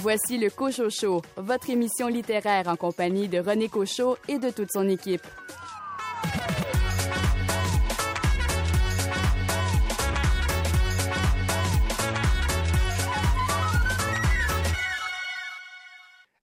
Voici 0.00 0.38
le 0.38 0.48
Cochot 0.48 0.90
Show, 0.90 1.22
votre 1.36 1.70
émission 1.70 2.06
littéraire 2.06 2.68
en 2.68 2.76
compagnie 2.76 3.26
de 3.26 3.40
René 3.40 3.68
Cochot 3.68 4.16
et 4.28 4.38
de 4.38 4.50
toute 4.50 4.70
son 4.70 4.88
équipe. 4.88 5.26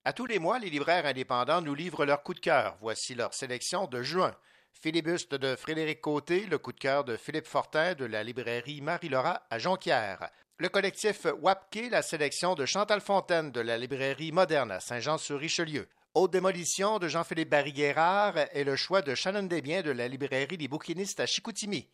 À 0.04 0.12
tous 0.12 0.26
les 0.26 0.38
mois, 0.38 0.60
les 0.60 0.70
libraires 0.70 1.06
indépendants 1.06 1.62
nous 1.62 1.76
livrent 1.76 2.04
leur 2.04 2.23
coup 2.23 2.34
de 2.34 2.42
cœur. 2.42 2.78
Voici 2.81 3.16
leur 3.16 3.34
sélection 3.34 3.88
de 3.88 4.02
juin. 4.02 4.36
Philibuste 4.73 5.34
de 5.34 5.56
Frédéric 5.56 6.02
Côté, 6.02 6.45
le 6.45 6.58
coup 6.58 6.73
de 6.73 6.80
cœur 6.80 7.06
de 7.06 7.16
Philippe 7.16 7.48
Fortin 7.48 7.94
de 7.94 8.03
la 8.03 8.22
librairie 8.22 8.81
Marie-Laura 8.81 9.44
à 9.50 9.59
Jonquière. 9.59 10.30
Le 10.58 10.70
collectif 10.70 11.26
WAPKE, 11.41 11.90
la 11.91 12.02
sélection 12.02 12.55
de 12.55 12.66
Chantal 12.66 13.02
Fontaine 13.02 13.52
de 13.52 13.59
la 13.59 13.77
librairie 13.77 14.32
moderne 14.32 14.72
à 14.72 14.80
Saint-Jean-sur-Richelieu. 14.80 15.90
Haute 16.14 16.31
démolition 16.31 16.98
de 16.98 17.09
Jean-Philippe 17.09 17.50
Barry-Guérard 17.50 18.36
et 18.54 18.64
le 18.64 18.78
choix 18.78 19.02
de 19.02 19.16
Shannon 19.16 19.44
Desbiens 19.44 19.81
de 19.81 19.91
la 19.91 20.08
librairie 20.08 20.58
des 20.58 20.70
bouquinistes 20.70 21.20
à 21.20 21.26
Chicoutimi. 21.26 21.90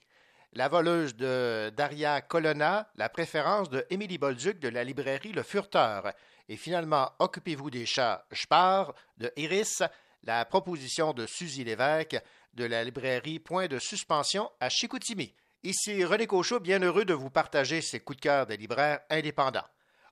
La 0.53 0.67
voleuse 0.67 1.15
de 1.15 1.73
Daria 1.75 2.21
Colonna, 2.21 2.87
la 2.97 3.09
préférence 3.09 3.71
de 3.71 3.84
Émilie 3.89 4.20
Bolduc 4.20 4.59
de 4.59 4.70
la 4.70 4.84
librairie 4.84 5.31
Le 5.31 5.41
Furteur. 5.41 6.13
Et 6.48 6.55
finalement, 6.55 7.09
Occupez-vous 7.17 7.71
des 7.71 7.87
chats, 7.87 8.27
je 8.31 8.45
pars 8.45 8.93
de 9.17 9.31
Iris, 9.37 9.81
la 10.21 10.45
proposition 10.45 11.13
de 11.13 11.25
Suzy 11.25 11.63
Lévesque 11.63 12.15
de 12.54 12.65
la 12.65 12.84
librairie 12.84 13.39
Point 13.39 13.65
de 13.65 13.79
suspension 13.79 14.51
à 14.59 14.70
Chicoutimi. 14.70 15.34
Ici 15.63 16.04
René 16.04 16.26
Cochot, 16.26 16.59
bien 16.59 16.79
heureux 16.79 17.05
de 17.05 17.13
vous 17.13 17.29
partager 17.29 17.81
ces 17.81 17.99
coups 17.99 18.17
de 18.17 18.23
cœur 18.23 18.48
des 18.48 18.57
libraires 18.57 19.01
indépendants. 19.12 19.67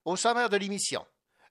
Au 0.05 0.15
sommaire 0.15 0.49
de 0.49 0.57
l'émission, 0.57 1.03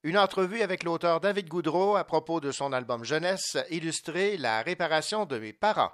une 0.05 0.17
entrevue 0.17 0.63
avec 0.63 0.85
l'auteur 0.85 1.19
David 1.19 1.49
Goudreau 1.49 1.97
à 1.97 2.05
propos 2.05 2.41
de 2.41 2.53
son 2.53 2.73
album 2.73 3.03
Jeunesse 3.03 3.57
illustré 3.71 4.37
La 4.37 4.63
réparation 4.63 5.27
de 5.27 5.39
mes 5.39 5.53
parents. 5.53 5.91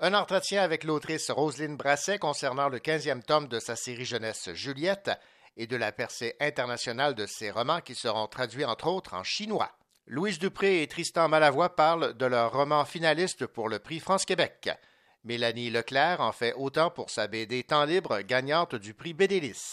Un 0.00 0.12
entretien 0.12 0.62
avec 0.62 0.84
l'autrice 0.84 1.30
Roselyne 1.30 1.78
Brasset 1.78 2.18
concernant 2.18 2.68
le 2.68 2.78
15e 2.78 3.22
tome 3.22 3.48
de 3.48 3.58
sa 3.58 3.74
série 3.74 4.04
jeunesse 4.04 4.52
Juliette 4.52 5.10
et 5.56 5.66
de 5.66 5.76
la 5.76 5.92
percée 5.92 6.36
internationale 6.38 7.14
de 7.14 7.24
ses 7.24 7.50
romans 7.50 7.80
qui 7.80 7.94
seront 7.94 8.26
traduits 8.26 8.66
entre 8.66 8.88
autres 8.88 9.14
en 9.14 9.24
chinois. 9.24 9.72
Louise 10.06 10.38
Dupré 10.38 10.82
et 10.82 10.88
Tristan 10.88 11.30
Malavoie 11.30 11.74
parlent 11.74 12.12
de 12.12 12.26
leur 12.26 12.52
roman 12.52 12.84
finaliste 12.84 13.46
pour 13.46 13.70
le 13.70 13.78
prix 13.78 13.98
France-Québec. 13.98 14.68
Mélanie 15.26 15.70
Leclerc 15.70 16.20
en 16.20 16.30
fait 16.30 16.54
autant 16.56 16.88
pour 16.88 17.10
sa 17.10 17.26
BD 17.26 17.64
Temps 17.64 17.84
libre, 17.84 18.20
gagnante 18.20 18.76
du 18.76 18.94
prix 18.94 19.12
Bédélis. 19.12 19.72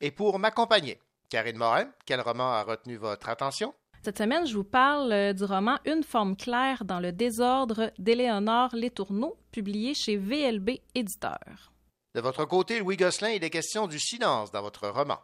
Et 0.00 0.10
pour 0.10 0.38
m'accompagner, 0.40 0.98
Karine 1.30 1.56
Morin, 1.56 1.88
quel 2.04 2.20
roman 2.20 2.52
a 2.52 2.64
retenu 2.64 2.96
votre 2.96 3.28
attention? 3.28 3.72
Cette 4.02 4.18
semaine, 4.18 4.46
je 4.46 4.54
vous 4.54 4.64
parle 4.64 5.12
euh, 5.12 5.32
du 5.32 5.44
roman 5.44 5.78
Une 5.84 6.02
forme 6.02 6.36
claire 6.36 6.84
dans 6.84 6.98
le 6.98 7.12
désordre 7.12 7.92
d'Éléonore 7.98 8.74
Letourneau, 8.74 9.36
publié 9.52 9.94
chez 9.94 10.16
VLB 10.16 10.80
Éditeur. 10.94 11.72
De 12.14 12.20
votre 12.20 12.44
côté, 12.44 12.80
Louis 12.80 12.96
Gosselin, 12.96 13.30
il 13.30 13.44
est 13.44 13.50
question 13.50 13.86
du 13.86 14.00
silence 14.00 14.50
dans 14.50 14.62
votre 14.62 14.88
roman. 14.88 15.18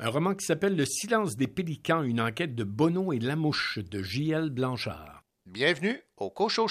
Un 0.00 0.10
roman 0.10 0.34
qui 0.34 0.44
s'appelle 0.44 0.74
Le 0.74 0.86
silence 0.86 1.36
des 1.36 1.46
pélicans, 1.46 2.02
une 2.02 2.20
enquête 2.20 2.54
de 2.54 2.64
Bono 2.64 3.12
et 3.12 3.20
Lamouche 3.20 3.78
de 3.78 4.02
J.L. 4.02 4.50
Blanchard. 4.50 5.22
Bienvenue 5.46 6.00
au 6.16 6.30
Cochot 6.30 6.68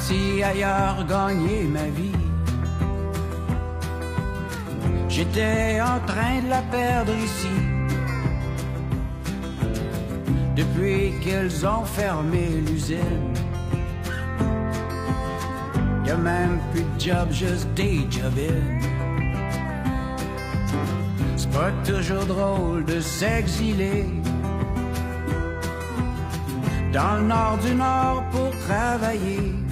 Parti 0.00 0.42
ailleurs 0.42 1.04
gagner 1.06 1.64
ma 1.64 1.84
vie. 1.94 2.24
J'étais 5.10 5.78
en 5.82 6.00
train 6.06 6.40
de 6.42 6.48
la 6.48 6.62
perdre 6.62 7.12
ici. 7.16 7.56
Depuis 10.56 11.12
qu'elles 11.22 11.66
ont 11.66 11.84
fermé 11.84 12.48
l'usine. 12.66 13.34
Y 16.06 16.10
a 16.10 16.16
même 16.16 16.58
plus 16.72 16.82
de 16.82 16.98
job, 16.98 17.28
juste 17.30 17.68
des 17.74 18.06
job 18.10 18.38
C'est 21.36 21.50
pas 21.50 21.72
toujours 21.84 22.24
drôle 22.24 22.86
de 22.86 23.00
s'exiler 23.00 24.06
dans 26.90 27.16
le 27.18 27.22
nord 27.24 27.58
du 27.58 27.74
nord 27.74 28.24
pour 28.32 28.50
travailler. 28.66 29.69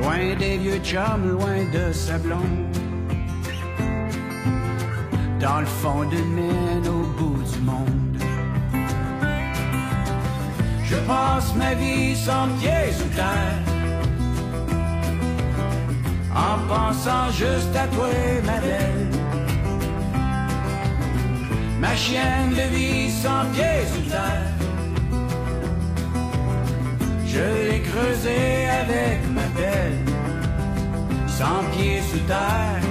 Loin 0.00 0.34
des 0.38 0.56
vieux 0.56 0.80
chums, 0.82 1.28
loin 1.28 1.62
de 1.74 1.92
sa 1.92 2.16
blonde. 2.16 2.74
Dans 5.38 5.60
le 5.60 5.66
fond 5.66 6.04
de 6.04 6.16
mine 6.36 6.86
au 6.88 7.02
bout 7.18 7.42
du 7.52 7.58
monde. 7.60 8.22
Je 10.84 10.96
passe 10.96 11.54
ma 11.54 11.74
vie 11.74 12.16
sans 12.16 12.48
pieds 12.58 12.92
sous 12.98 13.12
terre. 13.14 13.60
En 16.34 16.56
pensant 16.66 17.30
juste 17.32 17.76
à 17.76 17.86
toi, 17.88 18.08
ma 18.46 18.58
belle. 18.58 19.06
Ma 21.78 21.94
chienne 21.94 22.50
de 22.50 22.74
vie 22.74 23.10
sans 23.10 23.44
pieds 23.52 23.86
sous 23.92 24.10
terre. 24.10 24.69
Je 27.32 27.38
l'ai 27.38 27.80
creusé 27.82 28.66
avec 28.82 29.18
ma 29.36 29.46
belle, 29.58 30.00
sans 31.28 31.62
pieds 31.72 32.02
sous 32.10 32.24
terre, 32.26 32.82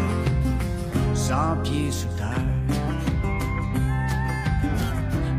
sans 1.13 1.57
pieds 1.61 1.91
sous 1.91 2.07
terre. 2.17 2.53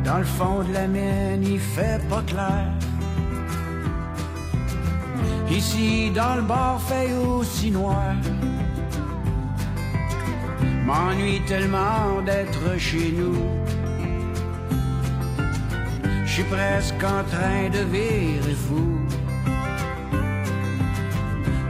Dans 0.05 0.19
le 0.19 0.25
fond 0.25 0.62
de 0.69 0.72
la 0.75 0.87
mine, 0.87 1.43
il 1.43 1.59
fait 1.59 2.00
pas 2.10 2.22
clair. 2.27 2.66
Ici, 5.50 6.10
dans 6.10 6.37
le 6.37 6.43
bar, 6.43 6.78
fait 6.83 7.12
aussi 7.15 7.71
noir. 7.71 8.15
M'ennuie 10.84 11.41
tellement 11.47 12.21
d'être 12.27 12.78
chez 12.78 13.12
nous 13.19 13.41
je 16.31 16.35
suis 16.35 16.45
presque 16.45 17.03
en 17.03 17.25
train 17.25 17.69
de 17.71 17.83
virer 17.93 18.55
fou. 18.55 19.01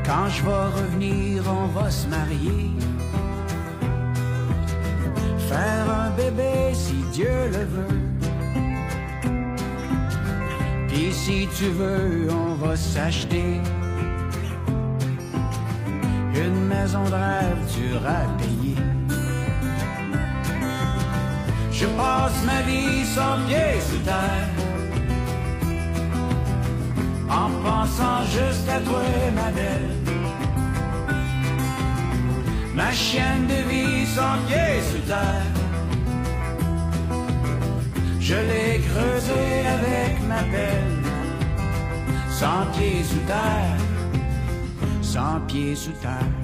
Quand 0.05 0.29
je 0.29 0.43
vais 0.43 0.65
revenir, 0.81 1.43
on 1.49 1.67
va 1.69 1.91
se 1.91 2.07
marier. 2.09 2.71
Faire 5.49 5.87
un 6.05 6.11
bébé 6.11 6.75
si 6.75 6.99
Dieu 7.11 7.37
le 7.57 7.65
veut. 7.75 8.01
Puis 10.89 11.11
si 11.11 11.49
tu 11.57 11.71
veux, 11.71 12.29
on 12.31 12.55
va 12.63 12.77
s'acheter 12.77 13.63
une 16.35 16.67
maison 16.67 17.05
de 17.05 17.15
rêve 17.15 17.63
dure 17.75 18.07
à 18.07 18.25
Je 21.81 21.87
passe 21.87 22.45
ma 22.45 22.61
vie 22.61 23.07
sans 23.07 23.39
pied 23.47 23.81
sous 23.89 24.03
terre. 24.05 24.51
En 27.31 27.49
pensant 27.65 28.23
juste 28.37 28.69
à 28.69 28.81
toi, 28.81 29.01
ma 29.35 29.51
belle. 29.51 29.97
Ma 32.75 32.93
chienne 32.93 33.47
de 33.47 33.61
vie 33.71 34.07
sans 34.07 34.37
pied 34.47 34.73
sous 34.91 35.05
terre. 35.09 35.57
Je 38.21 38.35
l'ai 38.35 38.81
creusée 38.89 39.67
avec 39.77 40.23
ma 40.29 40.43
pelle. 40.53 40.99
Sans 42.31 42.67
pied 42.75 43.03
sous 43.03 43.25
terre. 43.27 43.81
Sans 45.01 45.41
pied 45.49 45.75
sous 45.75 45.97
terre. 46.03 46.40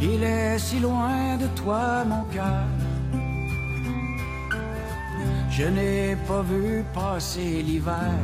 Il 0.00 0.22
est 0.22 0.58
si 0.58 0.80
loin 0.80 1.36
de 1.36 1.46
toi, 1.60 2.04
mon 2.04 2.24
cœur. 2.24 2.66
Je 5.50 5.64
n'ai 5.64 6.16
pas 6.26 6.42
vu 6.42 6.84
passer 6.92 7.62
l'hiver, 7.62 8.18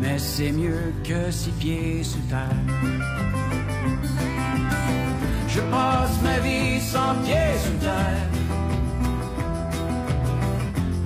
mais 0.00 0.18
c'est 0.18 0.52
mieux 0.52 0.92
que 1.02 1.30
six 1.30 1.52
pieds 1.52 2.02
sous 2.02 2.24
terre. 2.28 2.64
Je 5.48 5.60
passe 5.60 6.20
ma 6.22 6.38
vie 6.40 6.80
sans 6.80 7.14
pieds 7.24 7.56
sous 7.64 7.78
terre, 7.86 8.28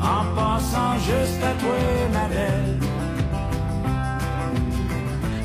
en 0.01 0.25
pensant 0.35 0.95
juste 1.11 1.43
à 1.45 1.53
toi, 1.61 1.79
ma 2.13 2.29
belle. 2.29 2.88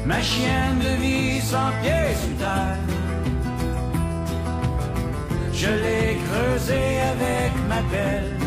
Ma 0.05 0.19
chienne 0.21 0.79
de 0.79 1.01
vie 1.01 1.39
sans 1.39 1.71
pieds 1.81 2.13
sous 2.21 2.35
terre. 2.37 2.77
Je 5.53 5.69
l'ai 5.69 6.17
creusé 6.25 6.99
avec 7.13 7.51
ma 7.69 7.81
pelle, 7.89 8.37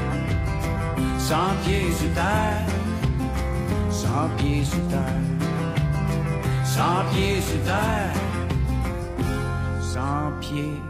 sans 1.19 1.55
pieds 1.65 1.91
sous 1.99 2.13
terre, 2.15 2.67
sans 3.91 4.29
pieds 4.37 4.65
sous 4.65 4.87
terre, 4.91 5.29
sans 6.65 6.99
pieds 7.11 7.41
sous 7.41 7.63
terre, 7.65 8.13
sans 9.81 10.33
pieds 10.43 10.83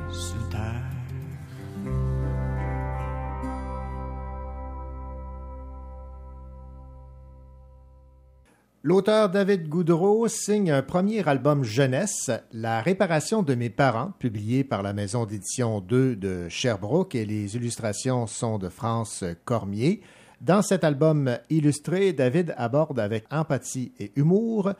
L'auteur 8.88 9.30
David 9.30 9.68
Goudreau 9.68 10.28
signe 10.28 10.70
un 10.70 10.80
premier 10.80 11.28
album 11.28 11.64
jeunesse, 11.64 12.30
La 12.52 12.80
réparation 12.80 13.42
de 13.42 13.56
mes 13.56 13.68
parents, 13.68 14.12
publié 14.20 14.62
par 14.62 14.84
la 14.84 14.92
maison 14.92 15.26
d'édition 15.26 15.80
2 15.80 16.14
de 16.14 16.48
Sherbrooke 16.48 17.16
et 17.16 17.24
les 17.24 17.56
illustrations 17.56 18.28
sont 18.28 18.58
de 18.58 18.68
France 18.68 19.24
Cormier. 19.44 20.02
Dans 20.40 20.62
cet 20.62 20.84
album 20.84 21.36
illustré, 21.50 22.12
David 22.12 22.54
aborde 22.56 23.00
avec 23.00 23.24
empathie 23.32 23.90
et 23.98 24.12
humour 24.14 24.72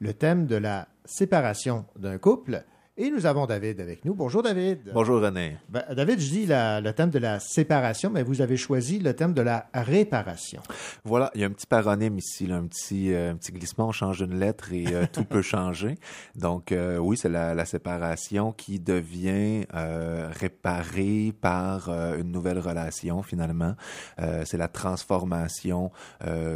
le 0.00 0.12
thème 0.12 0.48
de 0.48 0.56
la 0.56 0.88
séparation 1.04 1.84
d'un 1.96 2.18
couple. 2.18 2.64
Et 2.98 3.10
nous 3.10 3.24
avons 3.24 3.46
David 3.46 3.80
avec 3.80 4.04
nous. 4.04 4.12
Bonjour 4.14 4.42
David. 4.42 4.90
Bonjour 4.92 5.18
René. 5.18 5.56
Ben, 5.70 5.82
David, 5.96 6.20
je 6.20 6.28
dis 6.28 6.44
la- 6.44 6.78
le 6.82 6.92
thème 6.92 7.08
de 7.08 7.18
la 7.18 7.40
séparation, 7.40 8.10
mais 8.10 8.22
vous 8.22 8.42
avez 8.42 8.58
choisi 8.58 8.98
le 8.98 9.14
thème 9.14 9.32
de 9.32 9.40
la 9.40 9.64
réparation. 9.72 10.60
Voilà, 11.02 11.30
il 11.34 11.40
y 11.40 11.44
a 11.44 11.46
un 11.46 11.50
petit 11.52 11.66
paronyme 11.66 12.18
ici, 12.18 12.46
là, 12.46 12.56
un, 12.56 12.66
petit, 12.66 13.14
euh, 13.14 13.32
un 13.32 13.36
petit 13.36 13.50
glissement, 13.50 13.88
on 13.88 13.92
change 13.92 14.20
une 14.20 14.38
lettre 14.38 14.74
et 14.74 14.84
euh, 14.88 15.06
tout 15.10 15.24
peut 15.24 15.40
changer. 15.40 15.94
Donc 16.36 16.70
euh, 16.70 16.98
oui, 16.98 17.16
c'est 17.16 17.30
la, 17.30 17.54
la 17.54 17.64
séparation 17.64 18.52
qui 18.52 18.78
devient 18.78 19.64
réparée 19.72 21.32
par 21.40 21.88
une 21.88 22.30
nouvelle 22.30 22.58
relation 22.58 23.22
finalement. 23.22 23.74
C'est 24.44 24.58
la 24.58 24.68
transformation 24.68 25.90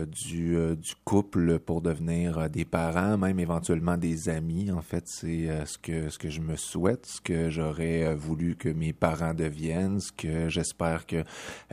du, 0.06 0.56
du 0.76 0.94
couple 1.04 1.58
pour 1.60 1.80
devenir 1.80 2.50
des 2.50 2.66
parents, 2.66 3.16
même 3.16 3.38
éventuellement 3.40 3.96
des 3.96 4.28
amis. 4.28 4.70
En 4.70 4.82
fait, 4.82 5.04
c'est 5.06 5.48
ce 5.64 5.78
que 5.78 6.10
ce 6.10 6.18
que 6.18 6.25
je 6.28 6.40
me 6.40 6.56
souhaite, 6.56 7.06
ce 7.06 7.20
que 7.20 7.50
j'aurais 7.50 8.04
euh, 8.04 8.14
voulu 8.14 8.56
que 8.56 8.68
mes 8.68 8.92
parents 8.92 9.34
deviennent, 9.34 10.00
ce 10.00 10.12
que 10.12 10.48
j'espère 10.48 11.06
que 11.06 11.24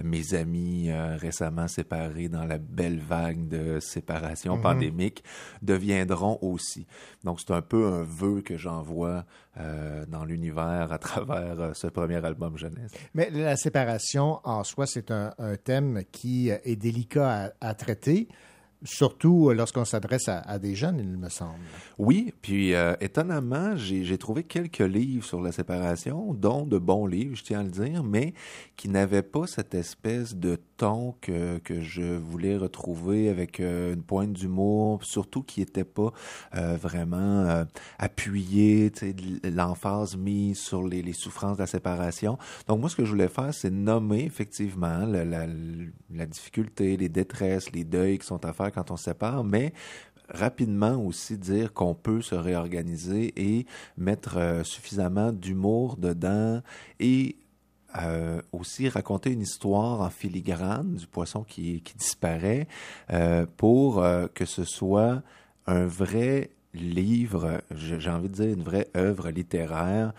mes 0.04 0.34
amis 0.34 0.90
euh, 0.90 1.16
récemment 1.18 1.68
séparés 1.68 2.30
dans 2.30 2.46
la 2.46 2.58
belle 2.58 3.00
vague 3.00 3.48
de 3.48 3.80
séparation 3.80 4.56
Mhm. 4.58 4.62
pandémique 4.62 5.24
deviendront 5.62 6.38
aussi. 6.42 6.86
Donc 7.24 7.40
c'est 7.40 7.54
un 7.54 7.62
peu 7.62 7.88
un 7.88 8.04
vœu 8.04 8.42
que 8.42 8.58
j'envoie 8.58 9.26
euh, 9.60 10.06
dans 10.08 10.26
l'univers 10.26 10.92
à 10.92 10.98
travers 10.98 11.60
euh, 11.60 11.74
ce 11.74 11.88
premier 11.88 12.24
album 12.26 12.58
jeunesse. 12.58 12.92
Mais 13.14 13.30
la 13.30 13.56
séparation 13.56 14.40
en 14.44 14.64
soi, 14.64 14.86
c'est 14.88 15.12
un, 15.12 15.34
un 15.38 15.56
thème 15.58 16.02
qui 16.12 16.50
est 16.50 16.76
délicat 16.76 17.52
à, 17.62 17.70
à 17.70 17.74
traiter, 17.76 18.28
surtout 18.84 19.52
lorsqu'on 19.52 19.86
s'adresse 19.86 20.28
à, 20.28 20.60
des 20.60 20.76
jeunes, 20.76 21.00
il 21.00 21.18
me 21.18 21.30
semble. 21.30 21.54
Oui, 21.98 22.34
puis 22.42 22.74
euh, 22.74 22.96
étonnamment, 23.02 23.76
j'ai 23.76 24.18
trouvé 24.18 24.44
quelques 24.44 24.80
livres 24.80 25.26
sur 25.26 25.42
la 25.42 25.52
séparation, 25.52 26.34
dont 26.34 26.66
de 26.66 26.78
bons 26.78 27.06
livres, 27.06 27.36
je 27.36 27.44
tiens 27.44 27.62
à 27.62 27.64
le 27.64 27.70
dire, 27.70 28.04
mais 28.04 28.34
qui 28.76 28.90
n'avaient 28.90 29.24
pas 29.24 29.48
cette 29.48 29.74
espèce 29.74 30.36
de 30.36 30.58
que, 31.22 31.60
que 31.60 31.82
je 31.82 32.04
voulais 32.04 32.58
retrouver 32.58 33.30
avec 33.30 33.60
euh, 33.60 33.94
une 33.94 34.04
pointe 34.04 34.34
d'humour, 34.34 35.04
surtout 35.04 35.42
qui 35.42 35.62
n'était 35.62 35.86
pas 35.86 36.12
euh, 36.56 36.76
vraiment 36.76 37.46
euh, 37.46 37.64
appuyé, 38.00 38.92
l'emphase 39.44 40.18
mise 40.18 40.60
sur 40.60 40.86
les, 40.86 41.14
souffrances 41.14 41.58
de 41.58 41.62
la 41.62 41.68
séparation. 41.68 42.38
Donc 42.68 42.82
moi, 42.82 42.90
ce 42.90 42.96
que 42.96 43.06
je 43.06 43.12
voulais 43.12 43.30
faire, 43.30 43.54
c'est 43.54 43.70
nommer 43.70 44.26
effectivement 44.26 45.06
la, 45.06 46.26
difficulté, 46.26 46.98
les 46.98 47.10
détresses, 47.10 47.72
les 47.72 47.86
deuils 47.86 48.20
qui 48.20 48.28
sont 48.28 48.44
à 48.46 48.52
faire 48.52 48.72
quand 48.72 48.92
on 48.92 48.98
se 48.98 49.06
sépare, 49.06 49.44
mais 49.44 49.74
rapidement 50.30 50.96
aussi 50.96 51.38
dire 51.38 51.74
qu'on 51.74 51.94
peut 51.94 52.22
se 52.22 52.36
réorganiser 52.36 53.34
et 53.36 53.66
mettre 53.98 54.62
suffisamment 54.64 55.32
d'humour 55.32 55.98
dedans 55.98 56.62
et 57.00 57.36
euh, 58.01 58.42
aussi 58.51 58.90
raconter 58.90 59.31
une 59.31 59.42
histoire 59.42 60.01
en 60.01 60.10
filigrane 60.10 60.95
du 60.95 61.07
poisson 61.07 61.44
qui, 61.44 61.81
qui 61.81 61.95
disparaît 61.95 62.68
euh, 63.12 63.45
pour 63.57 64.04
euh, 64.04 64.28
que 64.34 64.45
ce 64.45 64.63
soit 64.63 65.22
un 65.68 65.86
vrai 65.86 66.50
livre, 66.74 67.62
j'ai 67.75 68.10
envie 68.10 68.30
de 68.30 68.34
dire 68.34 68.50
une 68.50 68.63
vraie 68.63 68.88
œuvre 68.98 69.30
littéraire 69.30 70.12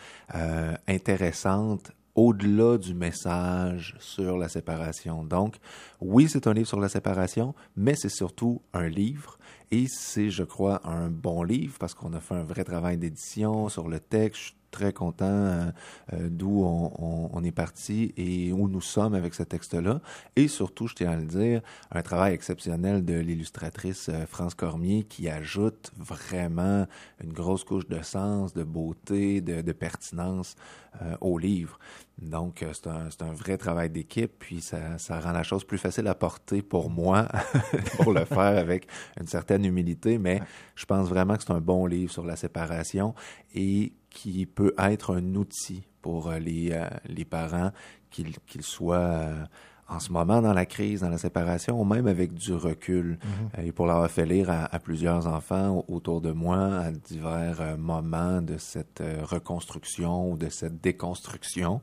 intéressante 0.86 1.90
au-delà 2.14 2.78
du 2.78 2.94
message 2.94 3.96
sur 3.98 4.38
la 4.38 4.48
séparation. 4.48 5.24
Donc, 5.24 5.56
oui, 6.00 6.28
c'est 6.28 6.46
un 6.46 6.54
livre 6.54 6.68
sur 6.68 6.78
la 6.80 6.88
séparation, 6.88 7.54
mais 7.76 7.94
c'est 7.96 8.08
surtout 8.08 8.62
un 8.72 8.88
livre. 8.88 9.38
Et 9.70 9.86
c'est, 9.88 10.30
je 10.30 10.44
crois, 10.44 10.80
un 10.88 11.08
bon 11.08 11.42
livre 11.42 11.76
parce 11.78 11.94
qu'on 11.94 12.12
a 12.12 12.20
fait 12.20 12.34
un 12.34 12.44
vrai 12.44 12.62
travail 12.62 12.96
d'édition 12.96 13.68
sur 13.68 13.88
le 13.88 13.98
texte. 13.98 14.54
Très 14.78 14.92
content 14.92 15.24
euh, 15.30 15.70
euh, 16.12 16.28
d'où 16.30 16.64
on, 16.64 16.92
on- 16.98 17.30
on 17.32 17.44
est 17.44 17.52
parti 17.64 18.12
et 18.16 18.52
où 18.52 18.68
nous 18.68 18.80
sommes 18.80 19.14
avec 19.14 19.34
ce 19.34 19.42
texte-là. 19.44 20.00
Et 20.36 20.48
surtout, 20.48 20.86
je 20.88 20.94
tiens 20.94 21.12
à 21.12 21.16
le 21.16 21.26
dire, 21.26 21.60
un 21.90 22.02
travail 22.02 22.34
exceptionnel 22.34 23.04
de 23.04 23.14
l'illustratrice 23.14 24.08
euh, 24.08 24.26
France 24.26 24.54
Cormier 24.54 25.04
qui 25.04 25.28
ajoute 25.28 25.92
vraiment 25.96 26.86
une 27.22 27.32
grosse 27.32 27.64
couche 27.64 27.86
de 27.88 28.02
sens, 28.02 28.52
de 28.54 28.64
beauté, 28.64 29.40
de, 29.40 29.62
de 29.62 29.72
pertinence 29.72 30.56
euh, 31.02 31.16
au 31.20 31.38
livre. 31.38 31.78
Donc, 32.20 32.64
c'est 32.72 32.86
un, 32.86 33.10
c'est 33.10 33.22
un 33.22 33.32
vrai 33.32 33.56
travail 33.56 33.90
d'équipe, 33.90 34.32
puis 34.38 34.60
ça, 34.60 34.98
ça 34.98 35.18
rend 35.18 35.32
la 35.32 35.42
chose 35.42 35.64
plus 35.64 35.78
facile 35.78 36.06
à 36.06 36.14
porter 36.14 36.62
pour 36.62 36.88
moi, 36.90 37.26
pour 37.98 38.12
le 38.12 38.24
faire 38.36 38.56
avec 38.58 38.86
une 39.20 39.26
certaine 39.26 39.64
humilité, 39.64 40.18
mais 40.18 40.40
je 40.76 40.84
pense 40.84 41.08
vraiment 41.08 41.36
que 41.36 41.42
c'est 41.42 41.52
un 41.52 41.60
bon 41.60 41.86
livre 41.86 42.12
sur 42.12 42.24
la 42.24 42.36
séparation 42.36 43.14
et 43.54 43.92
qui 44.14 44.46
peut 44.46 44.74
être 44.78 45.14
un 45.16 45.34
outil 45.34 45.82
pour 46.00 46.30
euh, 46.30 46.38
les, 46.38 46.70
euh, 46.72 46.88
les 47.06 47.26
parents, 47.26 47.70
qu'ils 48.10 48.38
qu'ils 48.46 48.62
soient 48.62 48.96
euh, 48.96 49.44
en 49.86 50.00
ce 50.00 50.10
moment 50.12 50.40
dans 50.40 50.54
la 50.54 50.64
crise, 50.64 51.02
dans 51.02 51.10
la 51.10 51.18
séparation, 51.18 51.78
ou 51.78 51.84
même 51.84 52.06
avec 52.06 52.32
du 52.32 52.54
recul. 52.54 53.18
Euh, 53.58 53.62
Et 53.66 53.72
pour 53.72 53.86
l'avoir 53.86 54.10
fait 54.10 54.24
lire 54.24 54.48
à, 54.50 54.64
à 54.74 54.78
plusieurs 54.78 55.26
enfants 55.26 55.84
autour 55.88 56.22
de 56.22 56.32
moi 56.32 56.78
à 56.78 56.90
divers 56.90 57.60
euh, 57.60 57.76
moments 57.76 58.40
de 58.40 58.56
cette 58.56 59.02
euh, 59.02 59.20
reconstruction 59.24 60.30
ou 60.30 60.38
de 60.38 60.48
cette 60.48 60.80
déconstruction, 60.80 61.82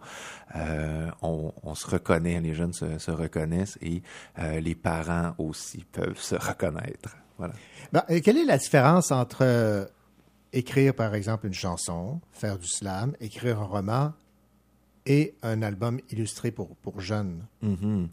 euh, 0.55 1.11
on, 1.21 1.53
on 1.61 1.75
se 1.75 1.87
reconnaît, 1.87 2.39
les 2.41 2.55
jeunes 2.55 2.73
se, 2.73 2.97
se 2.97 3.11
reconnaissent 3.11 3.77
et 3.81 4.01
les 4.59 4.75
parents 4.75 5.33
aussi 5.37 5.85
peuvent 5.91 6.17
se 6.17 6.35
reconnaître. 6.35 7.15
Voilà. 7.37 7.53
Ben, 7.93 8.03
quelle 8.23 8.37
est 8.37 8.45
la 8.45 8.57
différence 8.57 9.11
entre 9.11 9.87
écrire, 10.53 10.93
par 10.93 11.15
exemple, 11.15 11.47
une 11.47 11.53
chanson, 11.53 12.19
faire 12.31 12.57
du 12.57 12.67
slam, 12.67 13.15
écrire 13.19 13.59
un 13.59 13.65
roman 13.65 14.13
et 15.05 15.35
un 15.41 15.61
album 15.61 15.99
illustré 16.11 16.51
pour, 16.51 16.75
jeunes? 16.99 17.45
Mhm. 17.61 18.09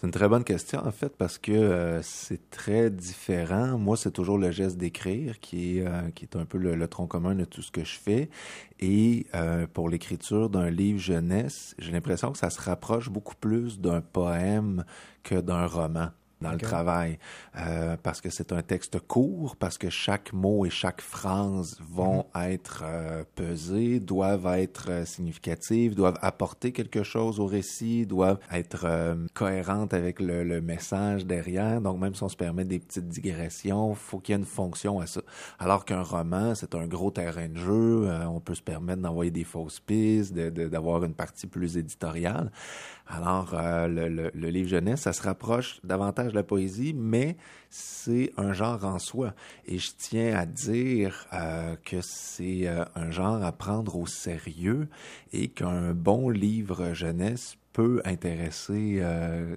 C'est 0.00 0.06
une 0.06 0.12
très 0.12 0.28
bonne 0.28 0.44
question, 0.44 0.80
en 0.86 0.92
fait, 0.92 1.14
parce 1.14 1.36
que 1.36 1.52
euh, 1.52 2.00
c'est 2.02 2.48
très 2.48 2.88
différent. 2.88 3.76
Moi, 3.76 3.98
c'est 3.98 4.10
toujours 4.10 4.38
le 4.38 4.50
geste 4.50 4.78
d'écrire 4.78 5.38
qui 5.40 5.78
est, 5.78 5.86
euh, 5.86 6.10
un 6.36 6.44
peu 6.46 6.56
le, 6.56 6.74
le 6.74 6.88
tronc 6.88 7.06
commun 7.06 7.34
de 7.34 7.44
tout 7.44 7.60
ce 7.60 7.70
que 7.70 7.84
je 7.84 7.98
fais. 7.98 8.30
Et 8.78 9.26
euh, 9.34 9.66
pour 9.66 9.90
l'écriture 9.90 10.48
d'un 10.48 10.70
livre 10.70 10.98
jeunesse, 10.98 11.74
j'ai 11.78 11.92
l'impression 11.92 12.32
que 12.32 12.38
ça 12.38 12.48
se 12.48 12.62
rapproche 12.62 13.10
beaucoup 13.10 13.34
plus 13.34 13.78
d'un 13.78 14.00
poème 14.00 14.84
que 15.22 15.34
d'un 15.34 15.66
roman. 15.66 16.08
Dans 16.40 16.52
le 16.52 16.58
travail, 16.58 17.18
euh, 17.58 17.96
parce 18.02 18.20
que 18.20 18.30
c'est 18.30 18.52
un 18.52 18.62
texte 18.62 18.98
court, 19.00 19.56
parce 19.56 19.76
que 19.78 19.90
chaque 19.90 20.32
mot 20.32 20.64
et 20.64 20.70
chaque 20.70 21.00
phrase 21.00 21.78
vont 21.88 22.26
être 22.34 22.82
euh, 22.84 23.24
pesés, 23.34 24.00
doivent 24.00 24.46
être 24.46 24.86
euh, 24.90 25.04
significatives, 25.04 25.94
doivent 25.94 26.18
apporter 26.22 26.72
quelque 26.72 27.02
chose 27.02 27.40
au 27.40 27.46
récit, 27.46 28.06
doivent 28.06 28.38
être 28.52 28.84
euh, 28.84 29.14
cohérentes 29.34 29.92
avec 29.94 30.20
le, 30.20 30.44
le 30.44 30.60
message 30.60 31.26
derrière. 31.26 31.80
Donc 31.80 31.98
même 32.00 32.14
si 32.14 32.22
on 32.22 32.28
se 32.28 32.36
permet 32.36 32.64
des 32.64 32.78
petites 32.78 33.08
digressions, 33.08 33.94
faut 33.94 34.18
qu'il 34.18 34.32
y 34.34 34.36
ait 34.36 34.40
une 34.40 34.46
fonction 34.46 35.00
à 35.00 35.06
ça. 35.06 35.20
Alors 35.58 35.84
qu'un 35.84 36.02
roman, 36.02 36.54
c'est 36.54 36.74
un 36.74 36.86
gros 36.86 37.10
terrain 37.10 37.48
de 37.48 37.56
jeu, 37.58 38.04
euh, 38.08 38.24
on 38.26 38.40
peut 38.40 38.54
se 38.54 38.62
permettre 38.62 39.02
d'envoyer 39.02 39.30
des 39.30 39.44
fausses 39.44 39.80
pistes, 39.80 40.32
de- 40.32 40.50
de- 40.50 40.68
d'avoir 40.68 41.04
une 41.04 41.14
partie 41.14 41.46
plus 41.46 41.76
éditoriale. 41.76 42.50
Alors, 43.06 43.54
euh, 43.54 43.88
le, 43.88 44.08
le- 44.08 44.30
le 44.32 44.48
livre 44.50 44.68
jeunesse, 44.68 45.00
ça 45.00 45.12
se 45.12 45.22
rapproche 45.22 45.80
davantage 45.82 46.29
de 46.30 46.36
la 46.36 46.42
poésie, 46.42 46.92
mais 46.94 47.36
c'est 47.68 48.32
un 48.36 48.52
genre 48.52 48.84
en 48.84 48.98
soi. 48.98 49.34
Et 49.66 49.78
je 49.78 49.90
tiens 49.96 50.36
à 50.36 50.46
dire 50.46 51.26
euh, 51.32 51.76
que 51.84 52.00
c'est 52.00 52.66
euh, 52.66 52.84
un 52.94 53.10
genre 53.10 53.42
à 53.44 53.52
prendre 53.52 53.96
au 53.96 54.06
sérieux 54.06 54.88
et 55.32 55.48
qu'un 55.48 55.92
bon 55.92 56.30
livre 56.30 56.92
jeunesse 56.94 57.56
peut 57.72 58.00
intéresser 58.04 58.98
euh, 59.00 59.54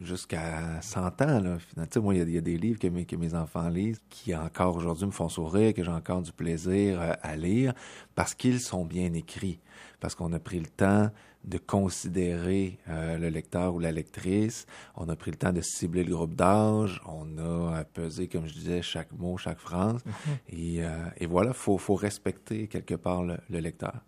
jusqu'à 0.00 0.80
100 0.82 1.22
ans. 1.22 1.40
Là. 1.40 1.58
Moi, 2.00 2.14
il 2.14 2.30
y 2.30 2.36
a- 2.38 2.40
des 2.40 2.56
livres 2.58 2.78
que 2.78 2.88
mes, 2.88 3.06
que 3.06 3.16
mes 3.16 3.34
enfants 3.34 3.68
lisent 3.68 4.00
qui 4.10 4.34
encore 4.34 4.76
aujourd'hui 4.76 5.06
me 5.06 5.10
font 5.12 5.28
sourire, 5.28 5.72
que 5.72 5.82
j'ai 5.82 5.90
encore 5.90 6.22
du 6.22 6.32
plaisir 6.32 7.16
à 7.22 7.36
lire 7.36 7.72
parce 8.14 8.34
qu'ils 8.34 8.60
sont 8.60 8.84
bien 8.84 9.12
écrits, 9.14 9.60
parce 10.04 10.14
qu'on 10.14 10.34
a 10.34 10.38
pris 10.38 10.60
le 10.60 10.66
temps 10.66 11.08
de 11.44 11.56
considérer 11.56 12.78
euh, 12.90 13.16
le 13.16 13.30
lecteur 13.30 13.74
ou 13.74 13.78
la 13.78 13.90
lectrice, 13.90 14.66
on 14.96 15.08
a 15.08 15.16
pris 15.16 15.30
le 15.30 15.38
temps 15.38 15.50
de 15.50 15.62
cibler 15.62 16.04
le 16.04 16.14
groupe 16.14 16.34
d'âge, 16.34 17.00
on 17.06 17.38
a 17.38 17.78
euh, 17.78 17.84
pesé, 17.90 18.28
comme 18.28 18.46
je 18.46 18.52
disais, 18.52 18.82
chaque 18.82 19.12
mot, 19.12 19.38
chaque 19.38 19.58
phrase, 19.58 20.04
et, 20.50 20.84
euh, 20.84 21.06
et 21.16 21.24
voilà, 21.24 21.54
faut, 21.54 21.78
faut 21.78 21.94
respecter 21.94 22.68
quelque 22.68 22.96
part 22.96 23.22
le, 23.22 23.38
le 23.48 23.60
lecteur. 23.60 24.04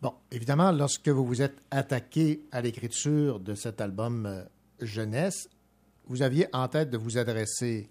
Bon, 0.00 0.14
évidemment, 0.30 0.72
lorsque 0.72 1.10
vous 1.10 1.26
vous 1.26 1.42
êtes 1.42 1.58
attaqué 1.70 2.40
à 2.50 2.62
l'écriture 2.62 3.38
de 3.38 3.54
cet 3.54 3.82
album 3.82 4.24
euh, 4.24 4.42
jeunesse, 4.80 5.50
vous 6.06 6.22
aviez 6.22 6.46
en 6.54 6.66
tête 6.68 6.88
de 6.88 6.96
vous 6.96 7.18
adresser 7.18 7.90